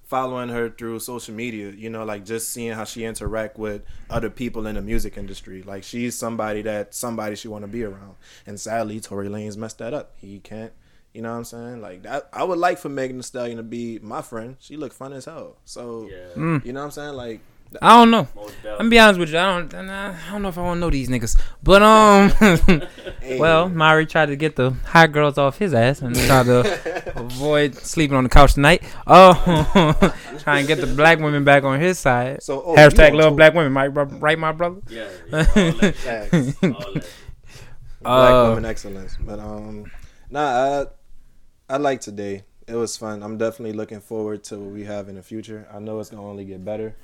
following 0.07 0.49
her 0.49 0.69
through 0.69 0.99
social 0.99 1.35
media. 1.35 1.71
You 1.71 1.89
know, 1.89 2.03
like 2.03 2.25
just 2.25 2.49
seeing 2.49 2.73
how 2.73 2.85
she 2.85 3.05
interact 3.05 3.57
with 3.59 3.83
other 4.09 4.29
people 4.29 4.65
in 4.67 4.75
the 4.75 4.81
music 4.81 5.17
industry. 5.17 5.61
Like 5.63 5.83
she's 5.83 6.17
somebody 6.17 6.61
that 6.63 6.95
somebody 6.95 7.35
she 7.35 7.47
want 7.47 7.63
to 7.63 7.67
be 7.67 7.83
around, 7.83 8.15
and 8.45 8.59
sadly, 8.59 8.99
Tory 8.99 9.27
Lanez 9.29 9.57
messed 9.57 9.77
that 9.79 9.93
up. 9.93 10.13
He 10.17 10.39
can't. 10.39 10.71
You 11.13 11.23
know 11.23 11.31
what 11.31 11.37
I'm 11.37 11.43
saying? 11.45 11.81
Like 11.81 12.03
that, 12.03 12.29
I 12.31 12.43
would 12.43 12.59
like 12.59 12.77
for 12.77 12.89
Megan 12.89 13.17
Thee 13.17 13.23
Stallion 13.23 13.57
to 13.57 13.63
be 13.63 13.97
my 13.99 14.21
friend. 14.21 14.55
She 14.59 14.77
look 14.77 14.93
fun 14.93 15.13
as 15.13 15.25
hell. 15.25 15.57
So 15.65 16.07
Yeah. 16.11 16.17
Mm. 16.35 16.65
you 16.65 16.73
know 16.73 16.81
what 16.81 16.85
I'm 16.85 16.91
saying? 16.91 17.15
Like 17.15 17.39
I 17.81 17.97
don't 17.97 18.11
know. 18.11 18.27
I'm 18.65 18.77
gonna 18.77 18.89
be 18.89 18.99
honest 18.99 19.19
with 19.19 19.29
you. 19.31 19.37
I 19.39 19.59
don't. 19.59 19.73
I 19.89 20.15
don't 20.31 20.41
know 20.41 20.49
if 20.49 20.57
I 20.57 20.61
want 20.61 20.77
to 20.77 20.79
know 20.79 20.89
these 20.89 21.09
niggas. 21.09 21.37
But 21.61 21.81
um, 21.81 22.31
well, 23.39 23.67
Mari 23.69 24.05
tried 24.05 24.27
to 24.27 24.35
get 24.35 24.55
the 24.55 24.71
hot 24.85 25.11
girls 25.11 25.37
off 25.37 25.57
his 25.57 25.73
ass 25.73 26.01
and 26.01 26.15
tried 26.15 26.45
to 26.45 27.11
avoid 27.19 27.75
sleeping 27.75 28.15
on 28.15 28.23
the 28.23 28.29
couch 28.29 28.53
tonight. 28.53 28.83
Oh, 29.05 29.33
trying 30.39 30.65
to 30.65 30.67
get 30.75 30.79
the 30.79 30.93
black 30.93 31.19
women 31.19 31.43
back 31.43 31.63
on 31.63 31.79
his 31.79 31.99
side. 31.99 32.41
so 32.41 32.63
oh, 32.63 32.75
Hashtag 32.75 33.11
you 33.11 33.17
love 33.17 33.35
black 33.35 33.53
women, 33.53 33.73
right, 33.73 33.93
bro- 33.93 34.05
right, 34.05 34.39
my 34.39 34.51
brother. 34.53 34.81
Yeah. 34.89 35.09
yeah, 35.29 35.37
all 35.37 35.43
that. 35.73 35.95
Facts. 35.95 36.33
All 36.63 36.69
that. 36.71 37.05
Black 38.01 38.33
Uh, 38.33 38.45
woman 38.49 38.65
excellence. 38.65 39.17
But 39.19 39.39
um, 39.39 39.91
nah, 40.29 40.85
I 41.69 41.73
I 41.73 41.77
like 41.77 41.99
today. 42.01 42.43
It 42.67 42.75
was 42.75 42.95
fun. 42.97 43.23
I'm 43.23 43.37
definitely 43.37 43.73
looking 43.75 44.01
forward 44.01 44.43
to 44.45 44.57
what 44.57 44.71
we 44.73 44.83
have 44.85 45.09
in 45.09 45.15
the 45.15 45.23
future. 45.23 45.67
I 45.73 45.79
know 45.79 45.99
it's 45.99 46.09
gonna 46.09 46.25
only 46.25 46.45
get 46.45 46.63
better. 46.63 46.95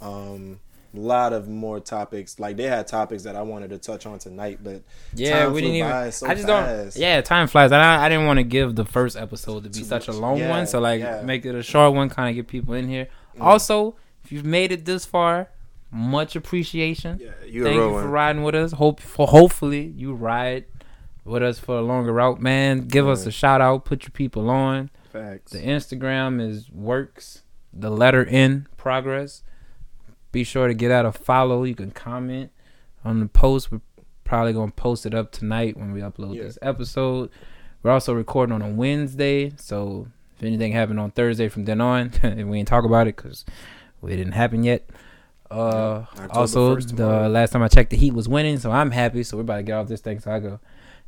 Um, 0.00 0.60
a 0.94 0.98
lot 0.98 1.32
of 1.32 1.48
more 1.48 1.78
topics. 1.78 2.38
Like 2.40 2.56
they 2.56 2.64
had 2.64 2.86
topics 2.88 3.22
that 3.22 3.36
I 3.36 3.42
wanted 3.42 3.70
to 3.70 3.78
touch 3.78 4.06
on 4.06 4.18
tonight, 4.18 4.58
but 4.62 4.82
Yeah, 5.14 5.44
time 5.44 5.52
we 5.52 5.60
didn't 5.60 5.76
even. 5.76 6.12
so 6.12 6.26
I 6.26 6.34
just 6.34 6.46
fast. 6.48 6.94
don't. 6.96 7.02
Yeah, 7.02 7.20
time 7.20 7.46
flies. 7.46 7.70
And 7.70 7.80
I, 7.80 8.06
I 8.06 8.08
didn't 8.08 8.26
want 8.26 8.38
to 8.38 8.42
give 8.44 8.74
the 8.74 8.84
first 8.84 9.16
episode 9.16 9.62
to 9.64 9.70
be 9.70 9.78
Too 9.80 9.84
such 9.84 10.08
a 10.08 10.12
long 10.12 10.38
Yeah, 10.38 10.50
one, 10.50 10.66
so 10.66 10.80
like 10.80 11.00
yeah. 11.00 11.22
make 11.22 11.44
it 11.44 11.54
a 11.54 11.62
short 11.62 11.94
one, 11.94 12.08
kind 12.08 12.28
of 12.28 12.34
get 12.34 12.48
people 12.48 12.74
in 12.74 12.88
here. 12.88 13.06
Mm. 13.38 13.42
Also, 13.42 13.94
if 14.24 14.32
you've 14.32 14.44
made 14.44 14.72
it 14.72 14.84
this 14.84 15.04
far, 15.04 15.48
much 15.92 16.34
appreciation. 16.34 17.20
Yeah, 17.22 17.30
you 17.46 17.62
Thank 17.64 17.76
you 17.76 17.90
for 17.90 18.08
riding 18.08 18.42
with 18.42 18.54
us. 18.56 18.72
Hope 18.72 19.00
for 19.00 19.28
hopefully 19.28 19.92
you 19.96 20.12
ride 20.14 20.64
with 21.24 21.42
us 21.42 21.58
for 21.60 21.78
a 21.78 21.82
longer 21.82 22.12
route, 22.12 22.40
man. 22.40 22.88
Give 22.88 23.06
us 23.08 23.26
a 23.26 23.30
shout 23.30 23.60
out. 23.60 23.84
Put 23.84 24.02
your 24.04 24.10
people 24.10 24.50
on. 24.50 24.90
Facts. 25.12 25.52
The 25.52 25.58
Instagram 25.60 26.40
is 26.40 26.68
works. 26.70 27.42
The 27.72 27.90
letter 27.90 28.24
N 28.24 28.66
progress. 28.76 29.42
Be 30.32 30.44
sure 30.44 30.68
to 30.68 30.74
get 30.74 30.90
out 30.90 31.06
a 31.06 31.12
follow. 31.12 31.64
You 31.64 31.74
can 31.74 31.90
comment 31.90 32.50
on 33.04 33.20
the 33.20 33.26
post. 33.26 33.72
We're 33.72 33.80
probably 34.24 34.52
gonna 34.52 34.70
post 34.72 35.06
it 35.06 35.14
up 35.14 35.32
tonight 35.32 35.76
when 35.76 35.92
we 35.92 36.00
upload 36.00 36.36
Yeah. 36.36 36.44
this 36.44 36.58
episode. 36.62 37.30
We're 37.82 37.90
also 37.90 38.12
recording 38.14 38.52
on 38.54 38.62
a 38.62 38.68
Wednesday, 38.68 39.52
so 39.56 40.06
if 40.36 40.42
anything 40.44 40.72
happened 40.72 41.00
on 41.00 41.10
Thursday 41.10 41.48
from 41.48 41.64
then 41.64 41.80
on, 41.80 42.12
we 42.22 42.58
ain't 42.58 42.68
talk 42.68 42.84
about 42.84 43.06
it 43.08 43.16
because 43.16 43.44
it 44.06 44.08
didn't 44.16 44.32
happen 44.32 44.62
yet. 44.64 44.88
Uh, 45.50 46.04
October 46.16 46.28
also, 46.38 46.76
1st 46.76 46.96
the 46.96 47.28
last 47.28 47.50
time 47.50 47.62
I 47.62 47.68
checked, 47.68 47.90
the 47.90 47.96
Heat 47.96 48.12
was 48.14 48.28
winning, 48.28 48.58
so 48.58 48.70
I'm 48.70 48.92
happy. 48.92 49.24
So 49.24 49.36
we're 49.36 49.40
about 49.42 49.56
to 49.56 49.62
get 49.64 49.72
off 49.72 49.88
this 49.88 50.00
thing, 50.00 50.20
so 50.20 50.30
I 50.30 50.38
go 50.38 50.60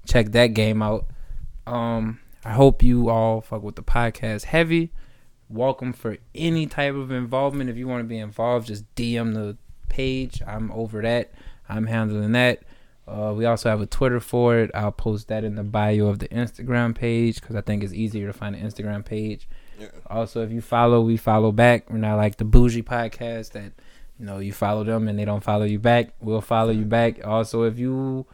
check 0.05 0.33
that 0.33 0.49
game 0.49 0.83
out. 0.83 1.07
Um, 1.67 2.19
I 2.45 2.51
hope 2.53 2.83
you 2.83 3.09
all 3.09 3.41
fuck 3.41 3.63
with 3.63 3.77
the 3.77 3.85
podcast 3.85 4.45
heavy. 4.45 4.91
Welcome 5.53 5.93
for 5.93 6.17
any 6.35 6.65
type 6.65 6.95
of 6.95 7.11
involvement. 7.11 7.69
If 7.69 7.77
you 7.77 7.87
want 7.87 8.01
to 8.01 8.09
be 8.09 8.17
involved, 8.17 8.69
just 8.69 8.93
DM 8.95 9.35
the 9.35 9.59
page. 9.91 10.41
I'm 10.47 10.73
over 10.73 11.03
that. 11.03 11.31
I'm 11.69 11.87
handling 11.87 12.33
that. 12.33 12.63
Uh, 13.07 13.35
we 13.37 13.45
also 13.45 13.69
have 13.69 13.83
a 13.83 13.87
Twitter 13.87 14.19
for 14.19 14.57
it. 14.57 14.71
I'll 14.73 14.93
post 14.93 15.29
that 15.29 15.45
in 15.45 15.57
the 15.57 15.63
bio 15.63 16.07
of 16.07 16.21
the 16.21 16.29
Instagram 16.29 16.95
page 16.95 17.39
because 17.39 17.55
I 17.55 17.61
think 17.61 17.85
it's 17.85 17.93
easier 17.93 18.29
to 18.29 18.33
find 18.33 18.55
the 18.55 18.61
Instagram 18.61 19.05
page. 19.05 19.47
Yeah. 19.79 19.89
Also, 20.07 20.43
if 20.43 20.51
you 20.51 20.63
follow, 20.63 21.03
we 21.03 21.19
follow 21.19 21.53
back. 21.53 21.91
We're 21.91 21.99
not 21.99 22.17
like 22.17 22.39
the 22.39 22.47
bougie 22.47 22.83
podcast 22.83 23.51
that 23.53 23.73
you 24.19 24.25
know 24.25 24.39
you 24.39 24.55
follow 24.55 24.85
them 24.85 25.07
and 25.07 25.19
they 25.19 25.27
don't 25.27 25.45
follow 25.45 25.67
you 25.67 25.79
back. 25.79 26.15
We'll 26.21 26.41
follow 26.41 26.71
you 26.71 26.87
back. 26.87 27.27
Also, 27.27 27.65
if 27.65 27.79
you 27.79 28.25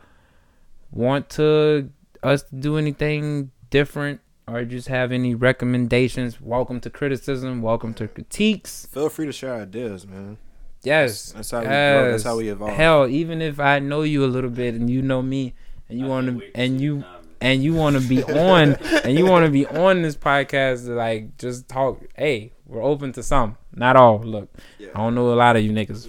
want 0.92 1.30
to 1.30 1.90
us 2.22 2.44
to 2.44 2.54
do 2.54 2.76
anything 2.76 3.50
different 3.70 4.20
or 4.48 4.64
just 4.64 4.88
have 4.88 5.12
any 5.12 5.34
recommendations, 5.34 6.40
welcome 6.40 6.80
to 6.80 6.90
criticism. 6.90 7.62
Welcome 7.62 7.94
to 7.94 8.08
critiques. 8.08 8.86
Feel 8.86 9.08
free 9.08 9.26
to 9.26 9.32
share 9.32 9.54
ideas, 9.54 10.06
man. 10.06 10.38
Yes, 10.82 11.32
That's 11.32 11.50
how 11.50 11.58
we 11.60 11.64
grow. 11.66 12.10
That's 12.12 12.22
how 12.22 12.36
we 12.36 12.48
evolve. 12.48 12.72
Hell, 12.72 13.06
even 13.08 13.42
if 13.42 13.58
I 13.60 13.78
know 13.80 14.02
you 14.02 14.24
a 14.24 14.26
little 14.26 14.50
bit 14.50 14.74
and 14.74 14.88
you 14.88 15.02
know 15.02 15.22
me, 15.22 15.54
and 15.88 15.98
you 15.98 16.06
I 16.06 16.08
want 16.08 16.26
to, 16.38 16.50
and 16.56 16.80
you 16.80 17.00
comments. 17.02 17.28
and 17.40 17.62
you 17.64 17.74
want 17.74 18.00
to 18.00 18.08
be 18.08 18.22
on 18.38 18.74
and 19.04 19.18
you 19.18 19.26
want 19.26 19.44
to 19.46 19.50
be 19.50 19.66
on 19.66 20.02
this 20.02 20.16
podcast 20.16 20.84
to 20.86 20.92
like 20.92 21.36
just 21.38 21.68
talk 21.68 22.00
hey 22.16 22.52
we're 22.66 22.82
open 22.82 23.10
to 23.12 23.22
some 23.22 23.56
not 23.74 23.96
all 23.96 24.18
look 24.18 24.50
Yeah. 24.78 24.88
i 24.94 24.98
don't 24.98 25.14
know 25.14 25.32
a 25.32 25.34
lot 25.36 25.56
of 25.56 25.62
you 25.62 25.72
niggas 25.72 26.06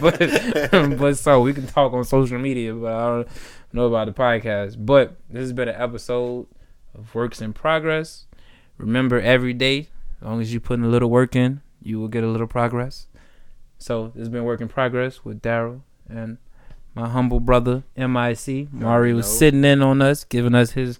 but 0.90 0.98
but 0.98 1.18
so 1.18 1.40
we 1.40 1.52
can 1.52 1.66
talk 1.68 1.92
on 1.92 2.02
social 2.04 2.38
media 2.38 2.74
but 2.74 2.92
i 2.92 3.06
don't 3.06 3.28
know 3.72 3.86
about 3.86 4.06
the 4.06 4.12
podcast 4.12 4.74
but 4.84 5.16
this 5.30 5.40
has 5.42 5.52
been 5.52 5.68
an 5.68 5.80
episode 5.80 6.46
of 6.94 7.14
works 7.14 7.40
in 7.40 7.52
progress. 7.52 8.26
Remember 8.78 9.20
every 9.20 9.52
day 9.52 9.88
as 10.20 10.26
long 10.26 10.40
as 10.40 10.52
you 10.52 10.60
put 10.60 10.78
in 10.78 10.84
a 10.84 10.88
little 10.88 11.10
work 11.10 11.34
in 11.36 11.60
you 11.82 11.98
will 11.98 12.08
get 12.08 12.24
a 12.24 12.28
little 12.28 12.46
progress. 12.46 13.06
So 13.78 14.12
has 14.16 14.28
been 14.28 14.44
work 14.44 14.60
in 14.60 14.68
progress 14.68 15.24
with 15.24 15.40
darrell 15.40 15.82
and 16.08 16.38
my 16.94 17.08
humble 17.08 17.40
brother 17.40 17.84
mic 17.96 18.38
mari 18.72 19.14
was 19.14 19.38
sitting 19.38 19.64
in 19.64 19.80
on 19.80 20.02
us 20.02 20.24
giving 20.24 20.54
us 20.54 20.72
his 20.72 20.98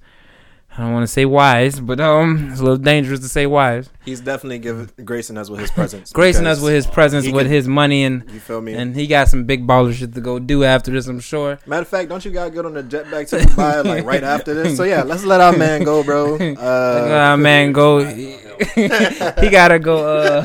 i 0.78 0.82
don't 0.82 0.92
want 0.92 1.02
to 1.02 1.12
say 1.12 1.24
wise 1.24 1.80
but 1.80 2.00
um 2.00 2.48
it's 2.50 2.60
a 2.60 2.62
little 2.62 2.76
dangerous 2.78 3.20
to 3.20 3.28
say 3.28 3.46
wise 3.46 3.90
He's 4.04 4.20
definitely 4.20 4.58
giving 4.60 4.88
gracing 5.04 5.36
us 5.36 5.50
with 5.50 5.60
his 5.60 5.70
presence. 5.70 6.10
gracing 6.20 6.46
us 6.46 6.60
with 6.60 6.72
his 6.72 6.86
presence 6.86 7.26
with 7.26 7.44
can- 7.46 7.52
his 7.52 7.68
money 7.68 8.02
and 8.04 8.24
You 8.32 8.40
feel 8.40 8.60
me? 8.60 8.74
and 8.74 8.96
he 8.96 9.06
got 9.06 9.28
some 9.28 9.44
big 9.44 9.66
baller 9.66 9.92
shit 9.92 10.14
to 10.14 10.20
go 10.20 10.38
do 10.38 10.64
after 10.64 10.90
this 10.90 11.06
i'm 11.06 11.20
sure 11.20 11.58
Matter 11.66 11.82
of 11.82 11.88
fact, 11.88 12.08
don't 12.08 12.24
you 12.24 12.30
gotta 12.30 12.50
get 12.50 12.64
on 12.64 12.74
the 12.74 12.82
jet 12.82 13.10
back 13.10 13.26
to 13.28 13.36
Dubai 13.36 13.84
like 13.84 14.04
right 14.04 14.22
after 14.34 14.54
this? 14.54 14.76
So 14.76 14.84
yeah, 14.84 15.02
let's 15.02 15.24
let 15.24 15.40
our 15.40 15.56
man 15.56 15.84
go, 15.84 16.02
bro. 16.02 16.36
Uh, 16.40 17.04
at 17.06 17.10
our 17.30 17.36
man 17.36 17.72
go 17.72 18.04
he 18.04 19.48
gotta 19.50 19.78
go 19.78 19.96
uh 20.06 20.44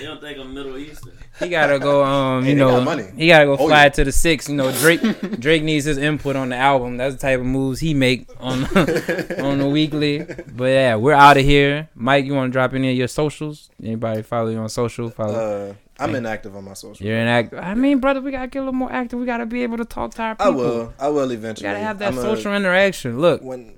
You 0.00 0.06
don't 0.06 0.20
think 0.20 0.38
I'm 0.38 0.52
Middle 0.54 0.76
Eastern? 0.78 1.09
He 1.40 1.48
gotta 1.48 1.78
go. 1.78 2.04
Um, 2.04 2.44
you 2.46 2.54
know, 2.54 2.76
got 2.76 2.84
money. 2.84 3.06
he 3.16 3.26
gotta 3.28 3.46
go 3.46 3.52
Oh, 3.58 3.66
fly 3.66 3.84
yeah. 3.84 3.88
to 3.88 4.04
the 4.04 4.12
six. 4.12 4.48
You 4.48 4.54
know, 4.56 4.70
Drake. 4.72 5.00
Drake 5.40 5.62
needs 5.62 5.84
his 5.86 5.98
input 5.98 6.36
on 6.36 6.50
the 6.50 6.56
album. 6.56 6.96
That's 6.98 7.14
the 7.16 7.20
type 7.20 7.40
of 7.40 7.46
moves 7.46 7.80
he 7.80 7.94
make 7.94 8.28
on 8.38 8.64
on 9.40 9.58
the 9.58 9.68
weekly. 9.70 10.24
But 10.54 10.64
yeah, 10.66 10.96
we're 10.96 11.14
out 11.14 11.36
of 11.36 11.44
here. 11.44 11.88
Mike, 11.94 12.24
you 12.26 12.34
want 12.34 12.50
to 12.50 12.52
drop 12.52 12.74
any 12.74 12.90
of 12.90 12.96
your 12.96 13.08
socials? 13.08 13.70
Anybody 13.82 14.22
follow 14.22 14.50
you 14.50 14.58
on 14.58 14.68
social? 14.68 15.10
Follow. 15.10 15.34
uh, 15.70 15.74
I'm 15.98 16.14
inactive 16.14 16.56
on 16.56 16.64
my 16.64 16.72
social. 16.74 17.04
You're 17.06 17.18
inactive. 17.18 17.58
I 17.58 17.74
mean, 17.74 17.98
brother, 17.98 18.20
we 18.20 18.30
gotta 18.30 18.46
get 18.48 18.58
a 18.60 18.62
little 18.62 18.72
more 18.72 18.92
active. 18.92 19.18
We 19.18 19.26
gotta 19.26 19.46
be 19.46 19.62
able 19.62 19.76
to 19.78 19.84
talk 19.84 20.14
to 20.14 20.22
our 20.22 20.34
people. 20.34 20.46
I 20.52 20.54
will. 20.54 20.94
I 20.98 21.08
will 21.08 21.28
We 21.28 21.34
eventually. 21.34 21.68
gotta 21.68 21.80
have 21.80 21.98
that 21.98 22.12
I'm 22.12 22.18
a- 22.18 22.22
social 22.22 22.54
interaction. 22.54 23.20
Look, 23.20 23.42
When 23.42 23.74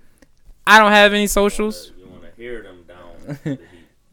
I 0.67 0.79
don't 0.79 0.93
have 0.93 1.13
any 1.13 1.27
socials. 1.27 1.91
You 1.99 2.07
want 2.09 2.23
to 2.23 2.31
hear 2.41 2.63
them 2.63 2.85
down 2.87 3.39
the 3.45 3.51
heat. 3.51 3.61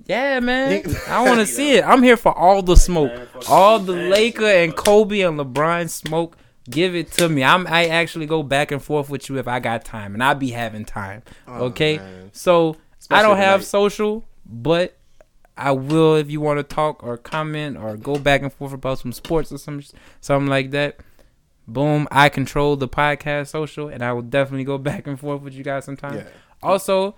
Yeah, 0.10 0.40
man. 0.40 0.84
I 1.08 1.24
want 1.24 1.40
to 1.40 1.46
see 1.46 1.74
it. 1.74 1.86
I'm 1.86 2.02
here 2.02 2.18
for 2.18 2.36
all 2.36 2.64
the 2.64 2.76
smoke, 2.76 3.12
all 3.48 3.78
the 3.78 3.94
Laker 3.94 4.44
and 4.46 4.76
Kobe 4.76 5.22
and 5.22 5.40
LeBron 5.40 5.88
smoke. 5.88 6.36
Give 6.68 6.96
it 6.96 7.12
to 7.14 7.30
me. 7.30 7.44
I'm. 7.44 7.68
I 7.68 7.88
actually 7.88 8.26
go 8.26 8.42
back 8.42 8.72
and 8.72 8.82
forth 8.82 9.10
with 9.10 9.30
you 9.30 9.38
if 9.38 9.48
I 9.48 9.60
got 9.60 9.86
time, 9.86 10.16
and 10.16 10.24
I 10.24 10.34
be 10.34 10.50
having 10.50 10.84
time. 10.84 11.22
oh, 11.48 11.66
Okay, 11.66 11.98
man. 11.98 12.30
so 12.34 12.76
I 13.12 13.22
don't 13.22 13.38
have 13.38 13.60
tonight. 13.62 13.68
social, 13.68 14.26
but 14.46 14.98
I 15.56 15.72
will 15.72 16.16
if 16.16 16.32
you 16.32 16.42
want 16.42 16.58
to 16.58 16.64
talk 16.64 17.04
or 17.04 17.16
comment 17.18 17.78
or 17.78 17.96
go 17.96 18.18
back 18.18 18.42
and 18.42 18.52
forth 18.52 18.74
about 18.74 18.98
some 18.98 19.14
sports 19.14 19.52
or 19.52 19.60
some 19.60 19.82
something 20.22 20.50
like 20.50 20.72
that. 20.72 20.98
Boom, 21.68 22.08
I 22.12 22.30
control 22.30 22.76
the 22.78 22.88
podcast 22.88 23.50
social, 23.50 23.90
and 23.90 24.02
I 24.04 24.12
will 24.14 24.24
definitely 24.24 24.64
go 24.64 24.78
back 24.90 25.06
and 25.06 25.20
forth 25.20 25.42
with 25.44 25.54
you 25.54 25.64
guys 25.64 25.86
sometime. 25.86 26.16
Yeah. 26.18 26.28
Also, 26.64 27.16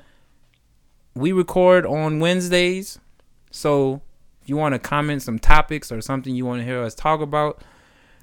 we 1.16 1.32
record 1.32 1.86
on 1.86 2.20
Wednesdays, 2.20 3.00
so 3.52 4.02
if 4.42 4.50
you 4.50 4.58
want 4.58 4.74
to 4.74 4.80
comment 4.80 5.22
some 5.22 5.40
topics 5.40 5.92
or 5.92 6.02
something 6.02 6.36
you 6.36 6.46
want 6.46 6.62
to 6.62 6.66
hear 6.66 6.82
us 6.82 6.96
talk 6.96 7.22
about, 7.22 7.62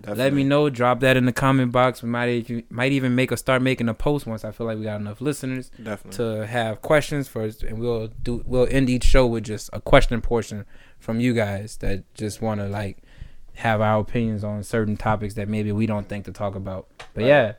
let 0.06 0.32
me 0.32 0.44
know. 0.44 0.70
Drop 0.70 1.00
that 1.00 1.16
in 1.16 1.24
the 1.24 1.32
comment 1.32 1.72
box. 1.72 2.02
We 2.02 2.08
might 2.08 2.70
might 2.70 2.92
even 2.92 3.14
make 3.14 3.32
a 3.32 3.36
start 3.36 3.62
making 3.62 3.88
a 3.88 3.94
post 3.94 4.26
once 4.26 4.44
I 4.44 4.52
feel 4.52 4.66
like 4.66 4.78
we 4.78 4.84
got 4.84 5.00
enough 5.00 5.20
listeners 5.20 5.70
Definitely. 5.82 6.16
to 6.18 6.46
have 6.46 6.82
questions 6.82 7.28
first, 7.28 7.62
and 7.62 7.78
we'll 7.78 8.08
do 8.22 8.42
we'll 8.46 8.68
end 8.70 8.88
each 8.88 9.04
show 9.04 9.26
with 9.26 9.44
just 9.44 9.70
a 9.72 9.80
question 9.80 10.20
portion 10.20 10.64
from 10.98 11.20
you 11.20 11.34
guys 11.34 11.78
that 11.78 12.02
just 12.14 12.40
want 12.40 12.60
to 12.60 12.68
like 12.68 12.98
have 13.54 13.80
our 13.80 14.00
opinions 14.00 14.44
on 14.44 14.62
certain 14.62 14.96
topics 14.96 15.34
that 15.34 15.48
maybe 15.48 15.72
we 15.72 15.84
don't 15.86 16.08
think 16.08 16.24
to 16.26 16.32
talk 16.32 16.54
about. 16.54 16.88
But 17.14 17.24
yeah, 17.24 17.54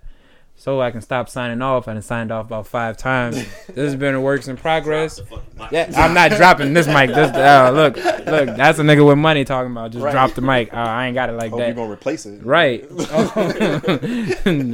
so 0.60 0.82
I 0.82 0.92
can 0.92 1.00
stop 1.00 1.30
signing 1.30 1.62
off. 1.62 1.88
I 1.88 1.94
done 1.94 2.02
signed 2.02 2.34
off 2.34 2.48
about 2.48 2.68
five 2.68 2.98
times. 2.98 3.36
this 3.68 3.78
has 3.78 3.96
been 3.96 4.14
a 4.14 4.20
works 4.20 4.50
in 4.50 4.58
progress. 4.58 5.16
The 5.16 5.24
fucking 5.24 5.44
mic. 5.58 5.72
Yeah, 5.72 5.90
I'm 5.96 6.14
not 6.14 6.32
dropping 6.32 6.74
this 6.74 6.86
mic. 6.86 7.10
This, 7.12 7.32
uh, 7.32 7.72
look, 7.74 7.96
look, 7.96 8.58
that's 8.58 8.78
a 8.78 8.82
nigga 8.84 9.08
with 9.08 9.18
money 9.18 9.46
talking 9.46 9.72
about. 9.72 9.92
Just 9.92 10.04
Right. 10.04 10.12
drop 10.12 10.34
the 10.34 10.42
mic. 10.42 10.74
Uh, 10.74 10.78
I 10.78 11.08
ain't 11.08 11.16
got 11.16 11.30
it 11.30 11.34
like 11.34 11.52
Hope 11.52 11.62
you're 11.62 11.74
gonna 11.74 11.90
replace 11.90 12.26
it. 12.26 12.44
Right. 12.44 12.86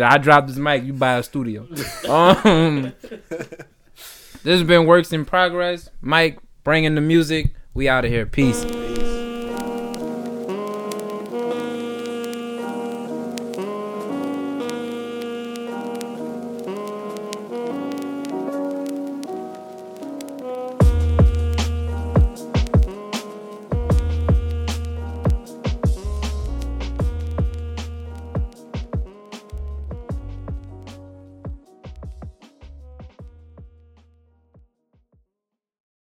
I 0.02 0.18
dropped 0.18 0.48
this 0.48 0.58
mic. 0.58 0.84
You 0.84 0.94
buy 0.94 1.18
a 1.20 1.24
studio. 1.24 1.68
Um, 2.10 2.92
this 3.30 4.44
has 4.44 4.64
been 4.64 4.88
works 4.88 5.14
in 5.14 5.24
progress. 5.24 5.92
Mike, 6.02 6.40
bringing 6.64 6.96
the 6.96 7.02
music. 7.02 7.54
We 7.76 7.88
out 7.88 8.06
of 8.06 8.12
here. 8.12 8.26
Peace. 8.26 8.66